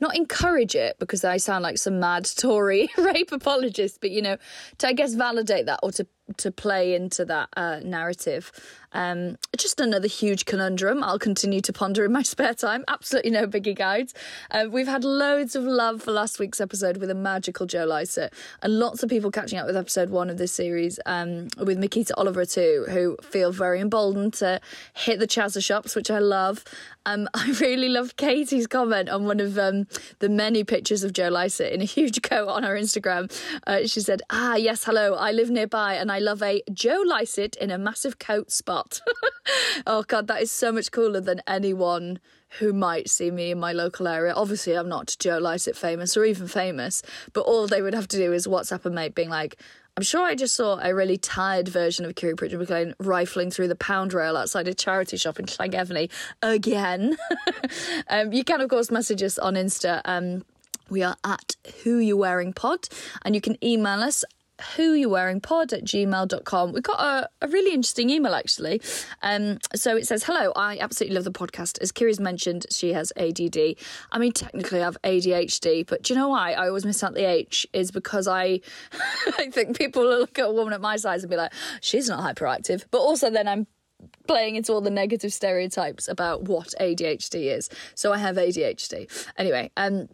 Not 0.00 0.16
encourage 0.16 0.74
it 0.74 0.98
because 0.98 1.24
I 1.24 1.36
sound 1.36 1.62
like 1.62 1.78
some 1.78 2.00
mad 2.00 2.24
Tory 2.36 2.88
rape 2.98 3.32
apologist, 3.32 4.00
but 4.00 4.10
you 4.10 4.22
know, 4.22 4.36
to 4.78 4.88
I 4.88 4.92
guess 4.92 5.14
validate 5.14 5.66
that 5.66 5.80
or 5.82 5.92
to 5.92 6.06
to 6.38 6.50
play 6.50 6.94
into 6.94 7.24
that 7.26 7.48
uh, 7.56 7.80
narrative. 7.82 8.52
Um, 8.92 9.36
just 9.56 9.80
another 9.80 10.08
huge 10.08 10.44
conundrum 10.44 11.02
I'll 11.02 11.18
continue 11.18 11.60
to 11.60 11.72
ponder 11.72 12.04
in 12.04 12.12
my 12.12 12.22
spare 12.24 12.54
time. 12.54 12.84
Absolutely 12.88 13.30
no 13.30 13.46
biggie 13.46 13.76
guides. 13.76 14.14
Uh, 14.50 14.66
we've 14.70 14.88
had 14.88 15.04
loads 15.04 15.54
of 15.54 15.64
love 15.64 16.02
for 16.02 16.12
last 16.12 16.38
week's 16.38 16.60
episode 16.60 16.96
with 16.96 17.10
a 17.10 17.14
magical 17.14 17.66
Joe 17.66 17.84
Lycett, 17.84 18.32
and 18.62 18.78
lots 18.78 19.02
of 19.02 19.10
people 19.10 19.30
catching 19.30 19.58
up 19.58 19.66
with 19.66 19.76
episode 19.76 20.10
one 20.10 20.30
of 20.30 20.38
this 20.38 20.52
series 20.52 20.98
um, 21.06 21.48
with 21.58 21.78
Mikita 21.78 22.14
Oliver 22.16 22.44
too, 22.44 22.86
who 22.88 23.16
feel 23.22 23.52
very 23.52 23.80
emboldened 23.80 24.34
to 24.34 24.60
hit 24.94 25.18
the 25.18 25.26
Chazza 25.26 25.62
shops, 25.62 25.94
which 25.94 26.10
I 26.10 26.18
love. 26.18 26.64
Um, 27.06 27.28
I 27.34 27.54
really 27.60 27.88
loved 27.88 28.16
Katie's 28.16 28.66
comment 28.66 29.08
on 29.08 29.24
one 29.24 29.40
of 29.40 29.58
um, 29.58 29.86
the 30.18 30.28
many 30.28 30.64
pictures 30.64 31.04
of 31.04 31.12
Joe 31.12 31.28
Lycett 31.28 31.72
in 31.72 31.80
a 31.80 31.84
huge 31.84 32.22
coat 32.30 32.48
on 32.48 32.62
her 32.62 32.74
Instagram. 32.74 33.30
Uh, 33.66 33.86
she 33.86 34.00
said, 34.00 34.22
"Ah, 34.30 34.56
yes, 34.56 34.84
hello. 34.84 35.14
I 35.14 35.32
live 35.32 35.50
nearby, 35.50 35.94
and 35.94 36.10
I 36.10 36.18
love 36.18 36.42
a 36.42 36.62
Joe 36.72 37.02
Lycett 37.06 37.56
in 37.56 37.70
a 37.70 37.78
massive 37.78 38.18
coat 38.18 38.50
spot." 38.80 39.00
oh 39.86 40.02
God, 40.02 40.26
that 40.26 40.42
is 40.42 40.50
so 40.50 40.72
much 40.72 40.90
cooler 40.90 41.20
than 41.20 41.42
anyone 41.46 42.20
who 42.58 42.72
might 42.72 43.08
see 43.08 43.30
me 43.30 43.52
in 43.52 43.60
my 43.60 43.72
local 43.72 44.08
area. 44.08 44.32
Obviously, 44.34 44.74
I'm 44.74 44.88
not 44.88 45.16
Joe 45.18 45.38
Lycett 45.38 45.76
famous 45.76 46.16
or 46.16 46.24
even 46.24 46.48
famous, 46.48 47.02
but 47.32 47.42
all 47.42 47.66
they 47.66 47.82
would 47.82 47.94
have 47.94 48.08
to 48.08 48.16
do 48.16 48.32
is 48.32 48.46
WhatsApp 48.46 48.84
a 48.84 48.90
mate 48.90 49.14
being 49.14 49.30
like. 49.30 49.60
I'm 49.96 50.04
sure 50.04 50.24
I 50.24 50.36
just 50.36 50.54
saw 50.54 50.78
a 50.78 50.94
really 50.94 51.18
tired 51.18 51.68
version 51.68 52.06
of 52.06 52.14
Kiri 52.14 52.34
Pritchard 52.34 52.60
McLean 52.60 52.94
rifling 53.00 53.50
through 53.50 53.68
the 53.68 53.74
pound 53.74 54.14
rail 54.14 54.36
outside 54.36 54.68
a 54.68 54.72
charity 54.72 55.16
shop 55.16 55.38
in 55.40 55.46
Llangefni 55.46 56.10
again. 56.40 57.18
um, 58.08 58.32
you 58.32 58.44
can, 58.44 58.60
of 58.60 58.70
course, 58.70 58.90
message 58.90 59.22
us 59.22 59.36
on 59.36 59.54
Insta. 59.54 60.00
Um, 60.04 60.44
we 60.88 61.02
are 61.02 61.16
at 61.24 61.56
Who 61.82 61.98
You 61.98 62.16
Wearing 62.16 62.52
Pod, 62.52 62.88
and 63.24 63.34
you 63.34 63.40
can 63.40 63.62
email 63.64 64.00
us 64.00 64.24
who 64.76 64.92
you 64.92 65.08
wearing 65.08 65.40
pod 65.40 65.72
at 65.72 65.84
gmail.com 65.84 66.72
we 66.72 66.80
got 66.80 67.00
a, 67.00 67.28
a 67.42 67.48
really 67.48 67.72
interesting 67.72 68.10
email 68.10 68.34
actually. 68.34 68.80
Um 69.22 69.58
so 69.74 69.96
it 69.96 70.06
says 70.06 70.24
hello 70.24 70.52
i 70.56 70.78
absolutely 70.78 71.14
love 71.14 71.24
the 71.24 71.32
podcast. 71.32 71.80
As 71.80 71.92
kiri's 71.92 72.20
mentioned 72.20 72.66
she 72.70 72.92
has 72.92 73.12
add 73.16 73.40
i 74.12 74.18
mean 74.18 74.32
technically 74.32 74.80
i 74.80 74.84
have 74.84 74.98
adhd 75.02 75.86
but 75.86 76.02
do 76.02 76.12
you 76.12 76.18
know 76.18 76.28
why 76.28 76.52
i 76.52 76.68
always 76.68 76.84
miss 76.84 77.02
out 77.02 77.14
the 77.14 77.24
h? 77.24 77.66
Is 77.72 77.90
because 77.90 78.26
i 78.28 78.60
i 79.38 79.50
think 79.50 79.76
people 79.76 80.04
look 80.04 80.38
at 80.38 80.46
a 80.46 80.52
woman 80.52 80.72
at 80.72 80.80
my 80.80 80.96
size 80.96 81.22
and 81.22 81.30
be 81.30 81.36
like 81.36 81.52
she's 81.80 82.08
not 82.08 82.20
hyperactive. 82.20 82.84
But 82.90 82.98
also 82.98 83.30
then 83.30 83.48
i'm 83.48 83.66
playing 84.26 84.56
into 84.56 84.72
all 84.72 84.80
the 84.80 84.90
negative 84.90 85.32
stereotypes 85.32 86.08
about 86.08 86.44
what 86.44 86.74
ADHD 86.80 87.54
is. 87.54 87.68
So 87.94 88.12
I 88.12 88.18
have 88.18 88.36
ADHD. 88.36 89.08
Anyway, 89.36 89.70
um 89.76 90.08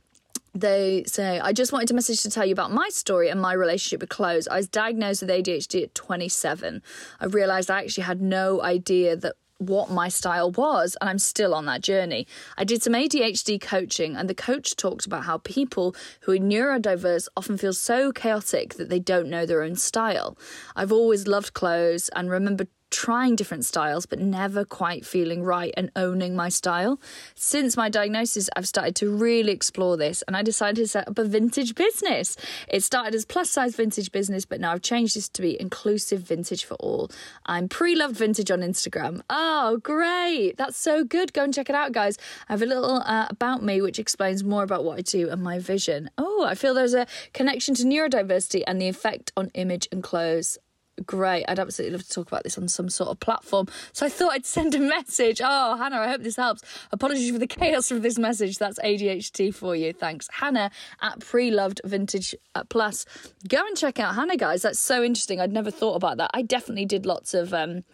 they 0.60 1.04
say, 1.06 1.38
I 1.38 1.52
just 1.52 1.72
wanted 1.72 1.88
to 1.88 1.94
message 1.94 2.22
to 2.22 2.30
tell 2.30 2.46
you 2.46 2.52
about 2.52 2.72
my 2.72 2.88
story 2.88 3.28
and 3.28 3.40
my 3.40 3.52
relationship 3.52 4.00
with 4.00 4.10
clothes. 4.10 4.48
I 4.48 4.56
was 4.56 4.68
diagnosed 4.68 5.22
with 5.22 5.30
ADHD 5.30 5.84
at 5.84 5.94
27. 5.94 6.82
I 7.20 7.24
realised 7.26 7.70
I 7.70 7.80
actually 7.80 8.04
had 8.04 8.20
no 8.20 8.62
idea 8.62 9.16
that 9.16 9.34
what 9.58 9.90
my 9.90 10.08
style 10.08 10.50
was, 10.50 10.96
and 11.00 11.08
I'm 11.08 11.18
still 11.18 11.54
on 11.54 11.64
that 11.66 11.80
journey. 11.80 12.26
I 12.58 12.64
did 12.64 12.82
some 12.82 12.92
ADHD 12.92 13.60
coaching, 13.60 14.16
and 14.16 14.28
the 14.28 14.34
coach 14.34 14.76
talked 14.76 15.06
about 15.06 15.24
how 15.24 15.38
people 15.38 15.94
who 16.20 16.32
are 16.32 16.38
neurodiverse 16.38 17.28
often 17.36 17.56
feel 17.56 17.72
so 17.72 18.12
chaotic 18.12 18.74
that 18.74 18.90
they 18.90 18.98
don't 18.98 19.28
know 19.28 19.46
their 19.46 19.62
own 19.62 19.76
style. 19.76 20.36
I've 20.74 20.92
always 20.92 21.26
loved 21.26 21.54
clothes 21.54 22.10
and 22.14 22.30
remember 22.30 22.66
trying 22.90 23.36
different 23.36 23.64
styles 23.64 24.06
but 24.06 24.18
never 24.18 24.64
quite 24.64 25.04
feeling 25.04 25.42
right 25.42 25.72
and 25.76 25.90
owning 25.96 26.36
my 26.36 26.48
style. 26.48 27.00
Since 27.34 27.76
my 27.76 27.88
diagnosis, 27.88 28.48
I've 28.56 28.68
started 28.68 28.94
to 28.96 29.10
really 29.10 29.52
explore 29.52 29.96
this 29.96 30.22
and 30.22 30.36
I 30.36 30.42
decided 30.42 30.76
to 30.76 30.88
set 30.88 31.08
up 31.08 31.18
a 31.18 31.24
vintage 31.24 31.74
business. 31.74 32.36
It 32.68 32.82
started 32.82 33.14
as 33.14 33.24
plus 33.24 33.50
size 33.50 33.76
vintage 33.76 34.12
business, 34.12 34.44
but 34.44 34.60
now 34.60 34.72
I've 34.72 34.82
changed 34.82 35.16
this 35.16 35.28
to 35.30 35.42
be 35.42 35.60
inclusive 35.60 36.22
vintage 36.22 36.64
for 36.64 36.74
all. 36.74 37.10
I'm 37.46 37.68
pre 37.68 37.94
loved 37.94 38.16
vintage 38.16 38.50
on 38.50 38.60
Instagram. 38.60 39.20
Oh, 39.30 39.78
great! 39.82 40.56
That's 40.56 40.76
so 40.76 41.04
good. 41.04 41.32
Go 41.32 41.44
and 41.44 41.54
check 41.54 41.68
it 41.68 41.74
out, 41.74 41.92
guys. 41.92 42.18
I 42.48 42.52
have 42.52 42.62
a 42.62 42.66
little 42.66 43.02
uh, 43.04 43.26
about 43.30 43.62
me 43.62 43.80
which 43.80 43.98
explains 43.98 44.44
more 44.44 44.62
about 44.62 44.84
what 44.84 44.98
I 44.98 45.02
do 45.02 45.28
and 45.28 45.42
my 45.42 45.58
vision. 45.58 46.10
Oh, 46.18 46.44
I 46.44 46.54
feel 46.54 46.74
there's 46.74 46.94
a 46.94 47.06
connection 47.32 47.74
to 47.76 47.84
neurodiversity 47.84 48.62
and 48.66 48.80
the 48.80 48.88
effect 48.88 49.32
on 49.36 49.50
image 49.54 49.88
and 49.92 50.02
clothes 50.02 50.58
great. 51.04 51.44
I'd 51.48 51.58
absolutely 51.58 51.96
love 51.96 52.06
to 52.06 52.10
talk 52.10 52.28
about 52.28 52.44
this 52.44 52.56
on 52.56 52.68
some 52.68 52.88
sort 52.88 53.10
of 53.10 53.20
platform. 53.20 53.68
So 53.92 54.06
I 54.06 54.08
thought 54.08 54.32
I'd 54.32 54.46
send 54.46 54.74
a 54.74 54.78
message. 54.78 55.40
Oh, 55.44 55.76
Hannah, 55.76 55.98
I 55.98 56.08
hope 56.08 56.22
this 56.22 56.36
helps. 56.36 56.62
Apologies 56.92 57.30
for 57.30 57.38
the 57.38 57.46
chaos 57.46 57.90
of 57.90 58.02
this 58.02 58.18
message. 58.18 58.58
That's 58.58 58.78
ADHD 58.78 59.54
for 59.54 59.76
you. 59.76 59.92
Thanks. 59.92 60.28
Hannah 60.32 60.70
at 61.02 61.20
Pre 61.20 61.50
Loved 61.50 61.80
Vintage 61.84 62.34
uh, 62.54 62.64
Plus. 62.64 63.04
Go 63.48 63.66
and 63.66 63.76
check 63.76 63.98
out 63.98 64.14
Hannah, 64.14 64.36
guys. 64.36 64.62
That's 64.62 64.78
so 64.78 65.02
interesting. 65.02 65.40
I'd 65.40 65.52
never 65.52 65.70
thought 65.70 65.94
about 65.94 66.16
that. 66.18 66.30
I 66.34 66.42
definitely 66.42 66.86
did 66.86 67.06
lots 67.06 67.34
of. 67.34 67.52
Um, 67.52 67.84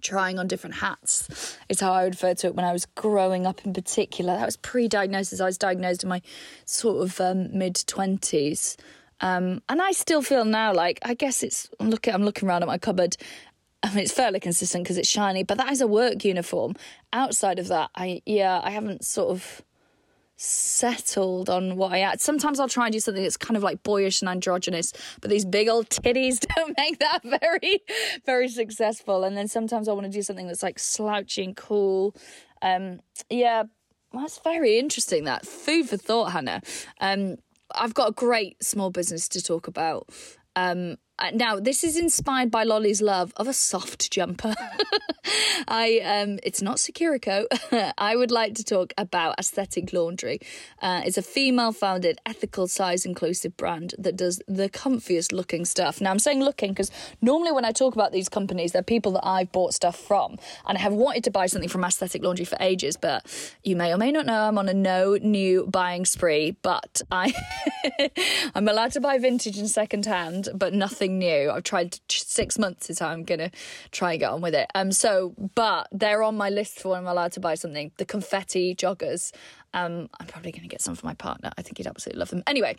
trying 0.00 0.38
on 0.38 0.46
different 0.46 0.76
hats 0.76 1.58
is 1.68 1.80
how 1.80 1.92
I 1.92 2.04
refer 2.04 2.34
to 2.34 2.46
it 2.46 2.54
when 2.54 2.64
I 2.64 2.72
was 2.72 2.86
growing 2.86 3.46
up 3.46 3.64
in 3.64 3.72
particular. 3.72 4.36
That 4.36 4.46
was 4.46 4.56
pre-diagnosis. 4.56 5.40
I 5.40 5.46
was 5.46 5.58
diagnosed 5.58 6.04
in 6.04 6.08
my 6.08 6.22
sort 6.64 7.02
of 7.02 7.20
um, 7.20 7.56
mid 7.56 7.74
20s. 7.74 8.76
Um, 9.20 9.62
and 9.68 9.82
I 9.82 9.92
still 9.92 10.22
feel 10.22 10.44
now 10.44 10.72
like 10.72 10.98
I 11.02 11.14
guess 11.14 11.42
it's 11.42 11.68
I'm 11.80 11.90
looking 11.90 12.14
I'm 12.14 12.22
looking 12.22 12.48
around 12.48 12.62
at 12.62 12.68
my 12.68 12.78
cupboard. 12.78 13.16
I 13.82 13.90
mean, 13.90 13.98
it's 13.98 14.12
fairly 14.12 14.40
consistent 14.40 14.84
because 14.84 14.98
it's 14.98 15.08
shiny, 15.08 15.44
but 15.44 15.58
that 15.58 15.70
is 15.70 15.80
a 15.80 15.86
work 15.86 16.24
uniform. 16.24 16.74
Outside 17.12 17.58
of 17.58 17.68
that, 17.68 17.90
I 17.94 18.22
yeah, 18.26 18.60
I 18.62 18.70
haven't 18.70 19.04
sort 19.04 19.30
of 19.30 19.62
settled 20.40 21.50
on 21.50 21.76
what 21.76 21.92
I 21.92 22.00
add. 22.00 22.20
Sometimes 22.20 22.60
I'll 22.60 22.68
try 22.68 22.86
and 22.86 22.92
do 22.92 23.00
something 23.00 23.22
that's 23.22 23.36
kind 23.36 23.56
of 23.56 23.62
like 23.64 23.82
boyish 23.82 24.22
and 24.22 24.28
androgynous, 24.28 24.92
but 25.20 25.30
these 25.30 25.44
big 25.44 25.68
old 25.68 25.88
titties 25.90 26.38
don't 26.56 26.76
make 26.78 27.00
that 27.00 27.20
very, 27.24 27.80
very 28.24 28.48
successful. 28.48 29.24
And 29.24 29.36
then 29.36 29.48
sometimes 29.48 29.88
I 29.88 29.92
want 29.92 30.06
to 30.06 30.12
do 30.12 30.22
something 30.22 30.46
that's 30.46 30.62
like 30.62 30.78
slouchy 30.78 31.42
and 31.42 31.56
cool. 31.56 32.14
Um, 32.62 33.00
yeah, 33.28 33.64
that's 34.12 34.38
very 34.38 34.78
interesting. 34.78 35.24
That 35.24 35.44
food 35.44 35.88
for 35.88 35.96
thought, 35.96 36.32
Hannah. 36.32 36.62
Um, 37.00 37.36
I've 37.74 37.94
got 37.94 38.10
a 38.10 38.12
great 38.12 38.62
small 38.62 38.90
business 38.90 39.28
to 39.30 39.42
talk 39.42 39.66
about. 39.68 40.08
Um, 40.56 40.96
now, 41.32 41.58
this 41.58 41.84
is 41.84 41.96
inspired 41.96 42.50
by 42.50 42.64
Lolly's 42.64 43.02
love 43.02 43.32
of 43.36 43.48
a 43.48 43.52
soft 43.52 44.10
jumper. 44.10 44.54
I 45.68 46.00
um, 46.04 46.38
it's 46.42 46.62
not 46.62 46.76
Securico. 46.76 47.44
I 47.98 48.16
would 48.16 48.30
like 48.30 48.54
to 48.54 48.64
talk 48.64 48.92
about 48.96 49.38
Aesthetic 49.38 49.92
Laundry. 49.92 50.40
Uh, 50.80 51.02
it's 51.04 51.18
a 51.18 51.22
female-founded, 51.22 52.18
ethical, 52.24 52.68
size-inclusive 52.68 53.56
brand 53.56 53.94
that 53.98 54.16
does 54.16 54.40
the 54.46 54.68
comfiest 54.68 55.32
looking 55.32 55.64
stuff. 55.64 56.00
Now, 56.00 56.10
I'm 56.10 56.18
saying 56.18 56.40
looking 56.40 56.70
because 56.70 56.90
normally 57.20 57.52
when 57.52 57.64
I 57.64 57.72
talk 57.72 57.94
about 57.94 58.12
these 58.12 58.28
companies, 58.28 58.72
they're 58.72 58.82
people 58.82 59.12
that 59.12 59.26
I've 59.26 59.50
bought 59.52 59.74
stuff 59.74 59.98
from, 59.98 60.38
and 60.66 60.78
I 60.78 60.80
have 60.80 60.92
wanted 60.92 61.24
to 61.24 61.30
buy 61.30 61.46
something 61.46 61.68
from 61.68 61.84
Aesthetic 61.84 62.22
Laundry 62.22 62.44
for 62.44 62.56
ages. 62.60 62.96
But 62.96 63.26
you 63.64 63.76
may 63.76 63.92
or 63.92 63.98
may 63.98 64.12
not 64.12 64.26
know 64.26 64.44
I'm 64.44 64.58
on 64.58 64.68
a 64.68 64.74
no 64.74 65.18
new 65.20 65.66
buying 65.66 66.04
spree. 66.04 66.56
But 66.62 67.02
I 67.10 67.34
I'm 68.54 68.68
allowed 68.68 68.92
to 68.92 69.00
buy 69.00 69.18
vintage 69.18 69.58
and 69.58 69.68
second 69.68 70.06
hand, 70.06 70.48
but 70.54 70.72
nothing 70.72 71.07
new. 71.08 71.50
I've 71.50 71.62
tried 71.64 71.98
six 72.08 72.58
months 72.58 72.90
is 72.90 72.98
how 72.98 73.08
I'm 73.08 73.24
gonna 73.24 73.50
try 73.90 74.12
and 74.12 74.20
get 74.20 74.30
on 74.30 74.40
with 74.40 74.54
it. 74.54 74.68
Um, 74.74 74.92
so 74.92 75.34
but 75.54 75.88
they're 75.92 76.22
on 76.22 76.36
my 76.36 76.50
list 76.50 76.80
for 76.80 76.90
when 76.90 77.00
I'm 77.00 77.06
allowed 77.06 77.32
to 77.32 77.40
buy 77.40 77.54
something. 77.54 77.92
The 77.96 78.04
confetti 78.04 78.74
joggers. 78.74 79.32
Um, 79.74 80.08
I'm 80.18 80.26
probably 80.26 80.52
gonna 80.52 80.68
get 80.68 80.80
some 80.80 80.94
for 80.94 81.06
my 81.06 81.14
partner. 81.14 81.50
I 81.58 81.62
think 81.62 81.78
he'd 81.78 81.86
absolutely 81.86 82.18
love 82.20 82.30
them. 82.30 82.42
Anyway. 82.46 82.76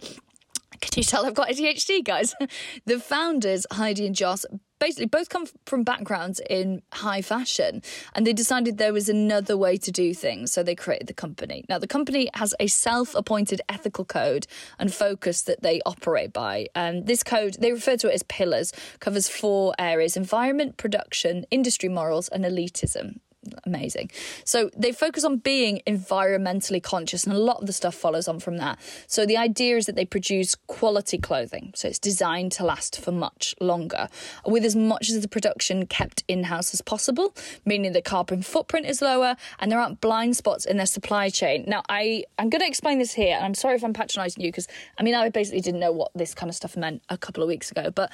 Can 0.82 0.92
you 0.96 1.04
tell 1.04 1.26
I've 1.26 1.34
got 1.34 1.50
ADHD, 1.50 2.04
guys? 2.04 2.36
the 2.86 3.00
founders, 3.00 3.66
Heidi 3.72 4.06
and 4.06 4.16
Joss, 4.16 4.46
basically 4.80 5.06
both 5.06 5.30
come 5.30 5.46
from 5.66 5.84
backgrounds 5.84 6.42
in 6.50 6.82
high 6.94 7.22
fashion 7.22 7.82
and 8.16 8.26
they 8.26 8.34
decided 8.34 8.78
there 8.78 8.94
was 8.94 9.10
another 9.10 9.58
way 9.58 9.78
to 9.78 9.92
do 9.92 10.14
things 10.14 10.52
so 10.52 10.64
they 10.64 10.76
created 10.76 11.08
the 11.08 11.14
company 11.14 11.66
now 11.70 11.78
the 11.78 11.88
company 11.88 12.30
has 12.34 12.56
a 12.60 12.68
self-appointed 12.68 13.62
ethical 13.68 14.06
code 14.06 14.48
and 14.80 14.94
focus 14.94 15.42
that 15.42 15.62
they 15.62 15.82
operate 15.86 16.32
by 16.32 16.66
and 16.76 17.06
this 17.06 17.24
code 17.24 17.58
they 17.60 17.72
refer 17.72 17.98
to 17.98 18.08
it 18.10 18.14
as 18.14 18.24
pillars 18.24 18.72
covers 19.00 19.28
four 19.28 19.74
areas 19.78 20.16
environment 20.16 20.78
production 20.78 21.46
industry 21.52 21.90
morals 21.90 22.30
and 22.30 22.46
elitism 22.46 23.20
amazing. 23.66 24.12
So 24.44 24.70
they 24.76 24.92
focus 24.92 25.24
on 25.24 25.38
being 25.38 25.82
environmentally 25.88 26.82
conscious, 26.82 27.26
and 27.26 27.34
a 27.34 27.40
lot 27.40 27.62
of 27.62 27.68
the 27.68 27.74
stuff 27.74 27.96
follows 27.96 28.28
on 28.28 28.40
from 28.40 28.58
that. 28.58 28.80
So 29.08 29.26
the 29.26 29.38
idea 29.38 29.78
is 29.78 29.86
that 29.86 29.96
they 29.96 30.06
produce 30.06 30.56
quality 30.68 31.18
clothing, 31.18 31.72
so 31.76 31.88
it's 31.88 32.00
designed 32.00 32.52
to 32.54 32.66
last 32.66 33.00
for 33.00 33.12
much 33.12 33.56
longer, 33.60 34.10
with 34.46 34.66
as 34.66 34.76
much 34.76 35.10
of 35.10 35.22
the 35.22 35.28
production 35.28 35.86
kept 35.86 36.24
in 36.28 36.44
house 36.46 36.74
as 36.74 36.82
possible, 36.82 37.36
meaning 37.66 37.94
the 37.94 38.02
carbon 38.02 38.42
footprint 38.42 38.86
is 38.86 39.02
lower 39.02 39.36
and 39.60 39.72
there 39.72 39.80
aren't 39.80 40.02
blind 40.02 40.36
spots 40.36 40.66
in 40.66 40.78
their 40.78 40.86
supply 40.86 41.30
chain. 41.30 41.64
Now, 41.68 41.84
I 41.90 42.26
I'm 42.38 42.50
going 42.50 42.62
to 42.62 42.68
explain 42.68 43.00
this 43.00 43.14
here, 43.14 43.36
and 43.36 43.46
I'm 43.46 43.56
sorry 43.56 43.76
if 43.76 43.84
I'm 43.84 43.94
patronising 43.94 44.44
you 44.44 44.50
because 44.50 44.68
I 44.98 45.04
mean 45.04 45.16
I 45.16 45.30
basically 45.30 45.62
didn't 45.62 45.80
know 45.80 45.92
what 45.92 46.12
this 46.16 46.34
kind 46.34 46.50
of 46.50 46.56
stuff 46.56 46.76
meant 46.76 47.02
a 47.10 47.18
couple 47.18 47.44
of 47.44 47.48
weeks 47.48 47.72
ago, 47.72 47.90
but 47.90 48.12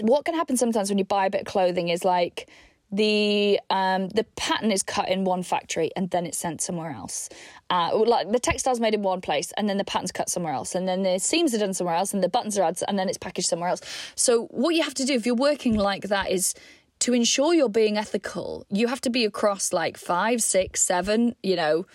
what 0.00 0.24
can 0.24 0.34
happen 0.34 0.56
sometimes 0.56 0.90
when 0.90 0.98
you 0.98 1.04
buy 1.04 1.26
a 1.26 1.30
bit 1.30 1.42
of 1.42 1.46
clothing 1.46 1.88
is 1.88 2.04
like 2.04 2.48
the 2.90 3.60
um, 3.70 4.08
the 4.08 4.24
pattern 4.36 4.70
is 4.70 4.82
cut 4.82 5.08
in 5.08 5.24
one 5.24 5.42
factory 5.42 5.90
and 5.94 6.10
then 6.10 6.26
it's 6.26 6.38
sent 6.38 6.60
somewhere 6.60 6.90
else. 6.90 7.28
Uh, 7.70 7.90
like 8.06 8.30
the 8.30 8.38
textile's 8.38 8.80
made 8.80 8.94
in 8.94 9.02
one 9.02 9.20
place 9.20 9.52
and 9.56 9.68
then 9.68 9.76
the 9.76 9.84
pattern's 9.84 10.12
cut 10.12 10.28
somewhere 10.28 10.52
else, 10.52 10.74
and 10.74 10.88
then 10.88 11.02
the 11.02 11.18
seams 11.18 11.54
are 11.54 11.58
done 11.58 11.74
somewhere 11.74 11.96
else, 11.96 12.14
and 12.14 12.22
the 12.22 12.28
buttons 12.28 12.58
are 12.58 12.62
added, 12.62 12.82
and 12.88 12.98
then 12.98 13.08
it's 13.08 13.18
packaged 13.18 13.48
somewhere 13.48 13.68
else. 13.68 13.82
So 14.14 14.44
what 14.46 14.74
you 14.74 14.82
have 14.82 14.94
to 14.94 15.04
do 15.04 15.14
if 15.14 15.26
you're 15.26 15.34
working 15.34 15.74
like 15.74 16.08
that 16.08 16.30
is 16.30 16.54
to 17.00 17.12
ensure 17.12 17.54
you're 17.54 17.68
being 17.68 17.96
ethical. 17.96 18.66
You 18.70 18.88
have 18.88 19.00
to 19.02 19.10
be 19.10 19.24
across 19.24 19.72
like 19.72 19.96
five, 19.96 20.42
six, 20.42 20.82
seven, 20.82 21.34
you 21.42 21.56
know 21.56 21.86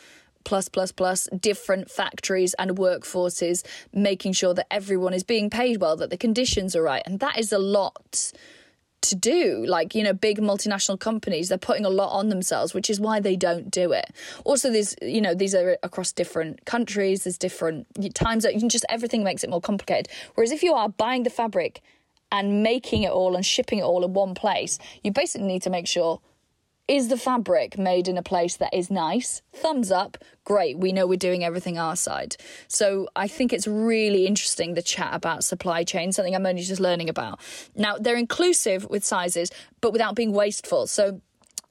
plus 0.45 0.67
plus 0.67 0.91
plus 0.91 1.27
different 1.39 1.89
factories 1.89 2.53
and 2.55 2.71
workforces 2.71 3.65
making 3.93 4.33
sure 4.33 4.53
that 4.53 4.67
everyone 4.71 5.13
is 5.13 5.23
being 5.23 5.49
paid 5.49 5.77
well 5.79 5.95
that 5.95 6.09
the 6.09 6.17
conditions 6.17 6.75
are 6.75 6.83
right 6.83 7.03
and 7.05 7.19
that 7.19 7.37
is 7.39 7.51
a 7.51 7.57
lot 7.57 8.31
to 9.03 9.15
do. 9.15 9.65
Like, 9.65 9.95
you 9.95 10.03
know, 10.03 10.13
big 10.13 10.39
multinational 10.39 10.99
companies, 10.99 11.49
they're 11.49 11.57
putting 11.57 11.85
a 11.85 11.89
lot 11.89 12.11
on 12.11 12.29
themselves, 12.29 12.73
which 12.73 12.89
is 12.89 12.99
why 12.99 13.19
they 13.19 13.35
don't 13.35 13.69
do 13.69 13.91
it. 13.91 14.05
Also, 14.43 14.71
there's, 14.71 14.95
you 15.01 15.21
know, 15.21 15.33
these 15.33 15.55
are 15.55 15.77
across 15.83 16.11
different 16.11 16.65
countries, 16.65 17.23
there's 17.23 17.37
different 17.37 17.87
times 18.13 18.43
that 18.43 18.53
you 18.53 18.59
can 18.59 18.69
just 18.69 18.85
everything 18.89 19.23
makes 19.23 19.43
it 19.43 19.49
more 19.49 19.61
complicated. 19.61 20.07
Whereas 20.35 20.51
if 20.51 20.63
you 20.63 20.73
are 20.73 20.89
buying 20.89 21.23
the 21.23 21.29
fabric 21.29 21.81
and 22.31 22.63
making 22.63 23.03
it 23.03 23.11
all 23.11 23.35
and 23.35 23.45
shipping 23.45 23.79
it 23.79 23.83
all 23.83 24.03
in 24.03 24.13
one 24.13 24.33
place, 24.33 24.79
you 25.03 25.11
basically 25.11 25.47
need 25.47 25.61
to 25.61 25.69
make 25.69 25.87
sure 25.87 26.19
is 26.87 27.07
the 27.07 27.17
fabric 27.17 27.77
made 27.77 28.07
in 28.07 28.17
a 28.17 28.23
place 28.23 28.57
that 28.57 28.73
is 28.73 28.91
nice? 28.91 29.41
Thumbs 29.53 29.91
up. 29.91 30.17
Great. 30.43 30.77
We 30.77 30.91
know 30.91 31.07
we're 31.07 31.17
doing 31.17 31.43
everything 31.43 31.77
our 31.77 31.95
side. 31.95 32.35
So 32.67 33.07
I 33.15 33.27
think 33.27 33.53
it's 33.53 33.67
really 33.67 34.27
interesting 34.27 34.73
the 34.73 34.81
chat 34.81 35.13
about 35.13 35.45
supply 35.45 35.85
chain, 35.85 36.11
something 36.11 36.35
I'm 36.35 36.45
only 36.45 36.61
just 36.61 36.81
learning 36.81 37.09
about. 37.09 37.39
Now, 37.75 37.97
they're 37.97 38.17
inclusive 38.17 38.89
with 38.89 39.05
sizes, 39.05 39.49
but 39.79 39.93
without 39.93 40.15
being 40.15 40.33
wasteful. 40.33 40.87
So 40.87 41.21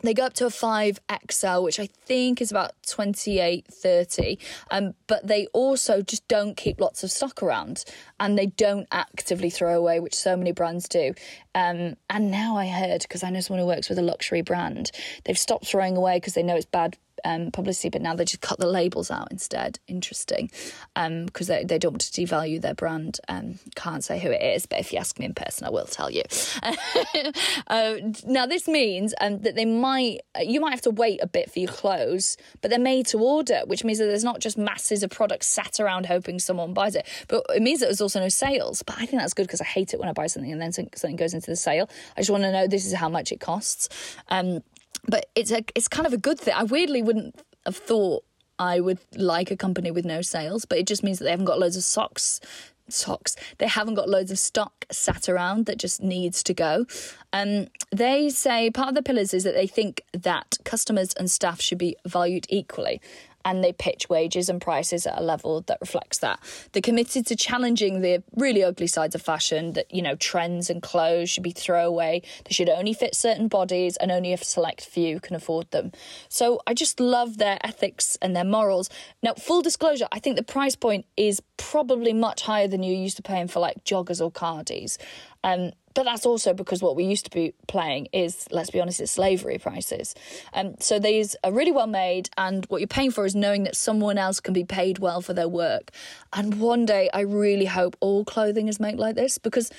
they 0.03 0.15
go 0.15 0.25
up 0.25 0.35
to 0.35 0.47
a 0.47 0.51
5XL, 0.51 1.63
which 1.63 1.81
I 1.81 1.87
think 1.87 2.41
is 2.41 2.51
about 2.51 2.73
28, 2.87 3.67
30. 3.67 4.39
Um, 4.71 4.95
but 5.07 5.27
they 5.27 5.47
also 5.49 6.03
just 6.03 6.27
don't 6.29 6.57
keep 6.57 6.81
lots 6.81 7.05
of 7.05 7.11
stock 7.11 7.43
around 7.43 7.85
and 8.21 8.39
they 8.39 8.47
don't 8.47 8.87
actively 8.93 9.51
throw 9.51 9.77
away, 9.77 10.01
which 10.01 10.15
so 10.15 10.37
many 10.37 10.53
brands 10.53 10.89
do. 10.89 11.15
Um, 11.55 11.97
and 12.11 12.31
now 12.31 12.57
I 12.57 12.67
heard, 12.67 13.03
because 13.03 13.23
I 13.23 13.31
know 13.31 13.41
someone 13.41 13.61
who 13.61 13.67
works 13.67 13.89
with 13.89 13.99
a 13.99 14.03
luxury 14.03 14.43
brand, 14.43 14.91
they've 15.25 15.39
stopped 15.39 15.67
throwing 15.67 15.97
away 15.97 16.17
because 16.17 16.35
they 16.35 16.43
know 16.43 16.57
it's 16.57 16.67
bad 16.67 16.97
um, 17.25 17.51
publicity, 17.51 17.89
but 17.89 18.03
now 18.03 18.15
they 18.15 18.25
just 18.25 18.41
cut 18.41 18.59
the 18.59 18.67
labels 18.67 19.11
out 19.11 19.29
instead. 19.31 19.79
Interesting, 19.87 20.51
because 20.95 21.51
um, 21.51 21.57
they, 21.57 21.65
they 21.65 21.79
don't 21.79 21.93
want 21.93 22.03
to 22.03 22.21
devalue 22.21 22.61
their 22.61 22.75
brand. 22.75 23.21
Um, 23.29 23.59
can't 23.75 24.05
say 24.05 24.19
who 24.19 24.31
it 24.31 24.43
is, 24.43 24.67
but 24.67 24.79
if 24.79 24.93
you 24.93 24.99
ask 24.99 25.19
me 25.19 25.27
in 25.27 25.35
person, 25.35 25.67
I 25.67 25.71
will 25.71 25.87
tell 25.87 26.11
you. 26.11 26.23
uh, 27.67 27.95
now, 28.27 28.47
this 28.47 28.69
means 28.69 29.15
um, 29.21 29.41
that 29.41 29.55
they 29.55 29.65
might 29.65 30.21
you 30.41 30.61
might 30.61 30.71
have 30.71 30.83
to 30.83 30.91
wait 30.91 31.21
a 31.23 31.27
bit 31.27 31.51
for 31.51 31.59
your 31.59 31.71
clothes, 31.71 32.37
but 32.61 32.71
they're 32.71 32.79
made 32.79 33.07
to 33.07 33.19
order, 33.19 33.63
which 33.67 33.85
means 33.85 33.99
that 33.99 34.07
there's 34.07 34.25
not 34.25 34.41
just 34.41 34.59
masses 34.59 35.03
of 35.03 35.11
products 35.11 35.47
sat 35.49 35.81
around 35.81 36.07
hoping 36.07 36.39
someone 36.39 36.73
buys 36.73 36.95
it, 36.95 37.07
but 37.29 37.45
it 37.51 37.63
means 37.63 37.81
that 37.81 37.87
there's 37.87 38.01
also 38.01 38.21
no 38.21 38.29
sales. 38.29 38.83
But 38.83 38.97
I 38.99 39.07
think 39.07 39.21
that's 39.23 39.35
good 39.35 39.47
because 39.47 39.61
I 39.61 39.65
hate 39.65 39.95
it 39.95 40.01
when 40.01 40.09
I 40.09 40.13
buy 40.13 40.27
something 40.27 40.53
and 40.53 40.61
then 40.61 40.73
something 40.73 41.17
goes 41.17 41.35
into 41.35 41.51
the 41.51 41.57
sale. 41.57 41.89
I 42.17 42.21
just 42.21 42.31
want 42.31 42.43
to 42.45 42.53
know 42.53 42.67
this 42.67 42.87
is 42.87 42.95
how 42.95 43.09
much 43.09 43.33
it 43.33 43.41
costs. 43.41 43.89
Um, 44.29 44.63
but 45.07 45.27
it's 45.35 45.51
a 45.51 45.65
it's 45.75 45.89
kind 45.89 46.07
of 46.07 46.13
a 46.13 46.19
good 46.19 46.39
thing. 46.39 46.55
I 46.55 46.65
weirdly 46.65 47.03
wouldn't 47.03 47.41
have 47.67 47.77
thought 47.77 48.25
I 48.59 48.81
would 48.81 48.99
like 49.17 49.51
a 49.51 49.57
company 49.57 49.91
with 49.91 50.05
no 50.05 50.23
sales, 50.23 50.65
but 50.65 50.79
it 50.79 50.87
just 50.87 51.03
means 51.03 51.19
that 51.19 51.25
they 51.25 51.31
haven't 51.31 51.47
got 51.47 51.59
loads 51.59 51.77
of 51.77 51.85
socks 51.85 52.41
socks. 52.89 53.37
They 53.59 53.67
haven't 53.67 53.95
got 53.95 54.09
loads 54.09 54.31
of 54.31 54.39
stock 54.39 54.87
sat 54.91 55.29
around 55.29 55.67
that 55.67 55.79
just 55.79 56.03
needs 56.03 56.43
to 56.45 56.55
go. 56.55 56.87
Um, 57.33 57.69
they 57.91 58.29
say 58.29 58.71
part 58.71 58.91
of 58.91 58.95
the 58.95 59.03
pillars 59.03 59.33
is 59.33 59.45
that 59.45 59.55
they 59.55 59.67
think 59.67 60.03
that 60.13 60.59
customers 60.65 61.15
and 61.15 61.31
staff 61.31 61.61
should 61.61 61.79
be 61.79 61.97
valued 62.07 62.47
equally 62.49 63.01
and 63.45 63.63
they 63.63 63.73
pitch 63.73 64.09
wages 64.09 64.49
and 64.49 64.61
prices 64.61 65.07
at 65.07 65.19
a 65.19 65.23
level 65.23 65.63
that 65.63 65.79
reflects 65.81 66.19
that. 66.19 66.41
They're 66.73 66.83
committed 66.83 67.27
to 67.27 67.37
challenging 67.37 68.01
the 68.01 68.23
really 68.37 68.63
ugly 68.63 68.87
sides 68.87 69.15
of 69.15 69.23
fashion 69.23 69.73
that, 69.73 69.93
you 69.93 70.03
know, 70.03 70.17
trends 70.17 70.71
and 70.71 70.83
clothes 70.83 71.31
should 71.31 71.43
be 71.43 71.51
throwaway. 71.51 72.23
They 72.45 72.53
should 72.53 72.69
only 72.69 72.95
fit 72.95 73.15
certain 73.15 73.49
bodies 73.49 73.97
and 73.97 74.11
only 74.11 74.33
a 74.33 74.39
select 74.39 74.85
few 74.85 75.21
can 75.21 75.37
afford 75.37 75.71
them. 75.71 75.93
So 76.29 76.61
I 76.67 76.75
just 76.75 77.01
love 77.01 77.39
their 77.39 77.59
ethics 77.65 78.17
and 78.23 78.35
their 78.35 78.45
morals. 78.45 78.89
Now, 79.23 79.35
full 79.35 79.63
disclosure, 79.63 80.09
I 80.13 80.19
think 80.19 80.37
the 80.37 80.43
price 80.43 80.77
point 80.77 81.07
is 81.17 81.43
probably 81.57 82.13
much 82.13 82.43
higher 82.43 82.69
than 82.69 82.83
you're 82.83 82.97
used 82.97 83.17
to 83.17 83.23
paying 83.23 83.49
for 83.49 83.61
like 83.61 83.85
joggers 83.85 84.21
or 84.21 84.31
cardies. 84.31 84.99
Um, 85.45 85.73
but 85.95 86.05
that's 86.05 86.27
also 86.27 86.53
because 86.53 86.83
what 86.83 86.97
we 86.97 87.05
used 87.05 87.25
to 87.25 87.31
be 87.31 87.55
playing 87.67 88.09
is, 88.13 88.47
let's 88.51 88.71
be 88.71 88.81
honest, 88.81 89.01
it's 89.01 89.13
slavery 89.13 89.59
prices. 89.59 90.15
Um, 90.53 90.75
so 90.79 90.99
these 90.99 91.37
are 91.45 91.53
really 91.53 91.73
well 91.73 91.87
made, 91.87 92.31
and 92.37 92.65
what 92.67 92.81
you're 92.81 92.89
paying 92.89 93.11
for 93.11 93.25
is 93.25 93.35
knowing 93.35 93.65
that 93.65 93.77
someone 93.77 94.19
else 94.19 94.41
can 94.41 94.55
be 94.55 94.65
paid 94.65 94.99
well 94.99 95.21
for 95.21 95.35
their 95.35 95.49
work. 95.49 95.91
And 96.33 96.61
one 96.61 96.87
day, 96.87 97.11
I 97.13 97.21
really 97.21 97.67
hope 97.67 97.97
all 98.01 98.25
clothing 98.25 98.69
is 98.69 98.81
made 98.81 98.99
like 98.99 99.17
this 99.17 99.39
because 99.39 99.71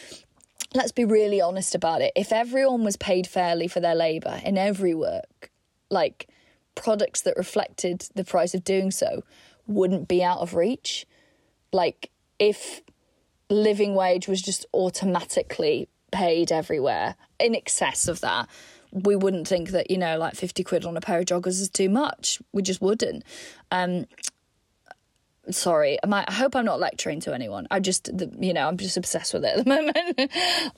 let's 0.73 0.91
be 0.91 1.05
really 1.05 1.41
honest 1.41 1.75
about 1.75 2.01
it. 2.01 2.11
If 2.15 2.31
everyone 2.31 2.83
was 2.83 2.97
paid 2.97 3.27
fairly 3.27 3.67
for 3.67 3.79
their 3.79 3.95
labour 3.95 4.41
in 4.43 4.57
every 4.57 4.93
work, 4.93 5.51
like 5.89 6.27
products 6.75 7.21
that 7.21 7.37
reflected 7.37 8.07
the 8.15 8.23
price 8.23 8.53
of 8.53 8.63
doing 8.63 8.91
so 8.91 9.23
wouldn't 9.67 10.07
be 10.07 10.23
out 10.23 10.39
of 10.39 10.55
reach. 10.55 11.05
Like 11.71 12.09
if 12.39 12.81
living 13.49 13.93
wage 13.95 14.27
was 14.27 14.41
just 14.41 14.65
automatically 14.73 15.87
paid 16.13 16.51
everywhere 16.51 17.15
in 17.39 17.55
excess 17.55 18.07
of 18.07 18.21
that, 18.21 18.47
we 18.91 19.15
wouldn't 19.15 19.47
think 19.47 19.69
that, 19.69 19.91
you 19.91 19.97
know, 19.97 20.17
like 20.17 20.35
50 20.35 20.63
quid 20.63 20.85
on 20.85 20.95
a 20.95 21.01
pair 21.01 21.19
of 21.19 21.25
joggers 21.25 21.59
is 21.59 21.69
too 21.69 21.89
much. 21.89 22.41
We 22.53 22.61
just 22.61 22.81
wouldn't. 22.81 23.23
Um, 23.71 24.05
sorry 25.51 25.97
I, 26.01 26.25
I 26.25 26.31
hope 26.31 26.55
i'm 26.55 26.63
not 26.63 26.79
lecturing 26.79 27.19
to 27.21 27.33
anyone. 27.33 27.67
I 27.69 27.79
just 27.79 28.09
you 28.39 28.53
know 28.53 28.67
i'm 28.67 28.77
just 28.77 28.95
obsessed 28.95 29.33
with 29.33 29.43
it 29.43 29.57
at 29.57 29.65
the 29.65 29.69
moment. 29.75 30.17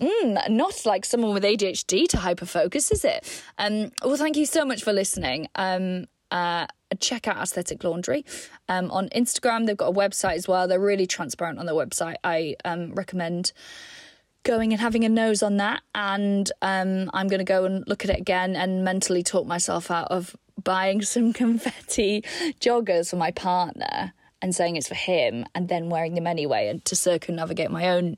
Mm, 0.02 0.50
not 0.50 0.86
like 0.86 1.06
someone 1.06 1.34
with 1.34 1.44
adhd 1.44 2.08
to 2.10 2.18
hyper 2.18 2.46
focus 2.46 2.92
is 2.92 3.06
it? 3.06 3.44
Um 3.58 3.92
well 4.04 4.18
thank 4.18 4.38
you 4.38 4.46
so 4.46 4.66
much 4.66 4.84
for 4.84 4.92
listening. 4.92 5.48
Um 5.56 6.06
uh 6.32 6.66
check 7.00 7.28
out 7.28 7.38
aesthetic 7.38 7.84
laundry 7.84 8.26
um 8.68 8.90
on 8.90 9.10
instagram. 9.10 9.68
They've 9.68 9.78
got 9.78 9.90
a 9.90 9.94
website 9.94 10.36
as 10.36 10.48
well. 10.48 10.68
They're 10.68 10.80
really 10.80 11.06
transparent 11.06 11.60
on 11.60 11.68
their 11.68 11.76
website. 11.76 12.16
I 12.24 12.56
um 12.66 12.92
recommend 12.94 13.54
going 14.46 14.72
and 14.72 14.82
having 14.82 15.04
a 15.04 15.10
nose 15.10 15.44
on 15.44 15.58
that 15.58 15.82
and 15.94 16.52
um 16.62 17.10
i'm 17.14 17.28
going 17.28 17.40
to 17.40 17.44
go 17.44 17.66
and 17.66 17.84
look 17.88 18.06
at 18.06 18.12
it 18.12 18.20
again 18.20 18.56
and 18.56 18.86
mentally 18.86 19.24
talk 19.24 19.46
myself 19.46 19.92
out 19.92 20.08
of 20.10 20.36
buying 20.64 21.02
some 21.14 21.34
confetti 21.34 22.22
joggers 22.62 23.10
for 23.10 23.18
my 23.18 23.32
partner 23.32 24.14
and 24.42 24.56
saying 24.56 24.76
it's 24.76 24.88
for 24.88 24.96
him 24.96 25.46
and 25.56 25.68
then 25.68 25.90
wearing 25.90 26.14
them 26.14 26.28
anyway 26.28 26.70
and 26.70 26.86
to 26.86 26.96
circumnavigate 26.96 27.72
my 27.72 27.90
own 27.90 28.16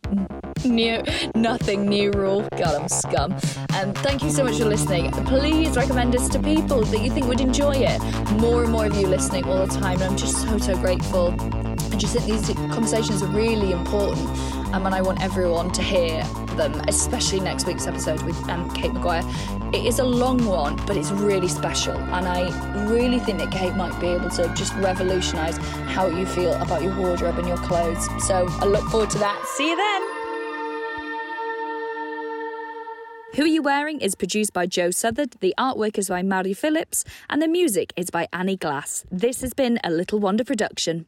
new 0.66 1.02
nothing 1.36 1.86
new 1.86 2.12
rule. 2.12 2.42
God, 2.58 2.82
I'm 2.82 2.90
scum. 2.90 3.34
And 3.74 3.96
um, 3.96 4.04
thank 4.04 4.24
you 4.24 4.32
so 4.32 4.44
much 4.44 4.58
for 4.58 4.66
listening. 4.66 5.12
Please 5.12 5.76
recommend 5.76 6.16
us 6.16 6.28
to 6.30 6.40
people 6.40 6.84
that 6.84 7.02
you 7.02 7.12
think 7.12 7.28
would 7.28 7.42
enjoy 7.42 7.76
it. 7.76 8.02
More 8.34 8.64
and 8.64 8.72
more 8.72 8.86
of 8.86 8.96
you 8.96 9.08
listening 9.08 9.46
all 9.46 9.66
the 9.66 9.74
time, 9.74 10.02
and 10.02 10.12
I'm 10.12 10.18
just 10.18 10.42
so 10.42 10.58
so 10.58 10.76
grateful. 10.76 11.67
I 11.92 11.96
just 11.96 12.14
think 12.14 12.26
these 12.26 12.56
conversations 12.74 13.24
are 13.24 13.28
really 13.28 13.72
important, 13.72 14.28
um, 14.74 14.86
and 14.86 14.94
I 14.94 15.02
want 15.02 15.22
everyone 15.22 15.72
to 15.72 15.82
hear 15.82 16.24
them, 16.56 16.74
especially 16.88 17.40
next 17.40 17.66
week's 17.66 17.88
episode 17.88 18.22
with 18.24 18.38
um, 18.50 18.70
Kate 18.72 18.92
McGuire. 18.92 19.24
It 19.74 19.86
is 19.86 20.00
a 20.00 20.04
long 20.04 20.46
one, 20.46 20.76
but 20.86 20.98
it's 20.98 21.12
really 21.12 21.48
special, 21.48 21.98
and 21.98 22.28
I 22.28 22.86
really 22.88 23.20
think 23.20 23.40
that 23.40 23.52
Kate 23.52 23.74
might 23.76 24.00
be 24.00 24.08
able 24.08 24.30
to 24.32 24.54
just 24.54 24.74
revolutionise 24.76 25.58
how 25.88 26.08
you 26.08 26.26
feel 26.26 26.54
about 26.54 26.84
your 26.84 26.96
wardrobe 26.98 27.40
and 27.40 27.48
your 27.48 27.58
clothes. 27.58 28.06
So 28.28 28.48
I 28.50 28.66
look 28.66 28.88
forward 28.90 29.10
to 29.12 29.18
that. 29.20 29.44
See 29.56 29.70
you 29.70 29.76
then. 29.76 30.02
Who 33.36 33.44
Are 33.44 33.48
You 33.48 33.62
Wearing 33.62 34.02
is 34.02 34.16
produced 34.16 34.52
by 34.52 34.66
Jo 34.66 34.90
Southerd, 34.90 35.40
the 35.42 35.54
artwork 35.60 35.98
is 35.98 36.10
by 36.10 36.22
Mari 36.22 36.54
Phillips, 36.54 37.04
and 37.30 37.42
the 37.42 37.48
music 37.48 37.94
is 37.96 38.10
by 38.10 38.28
Ani 38.34 38.58
Glass. 38.58 39.06
This 39.12 39.42
has 39.42 39.54
been 39.54 39.80
a 39.84 39.92
Little 39.92 40.20
Wander 40.20 40.44
production. 40.44 41.06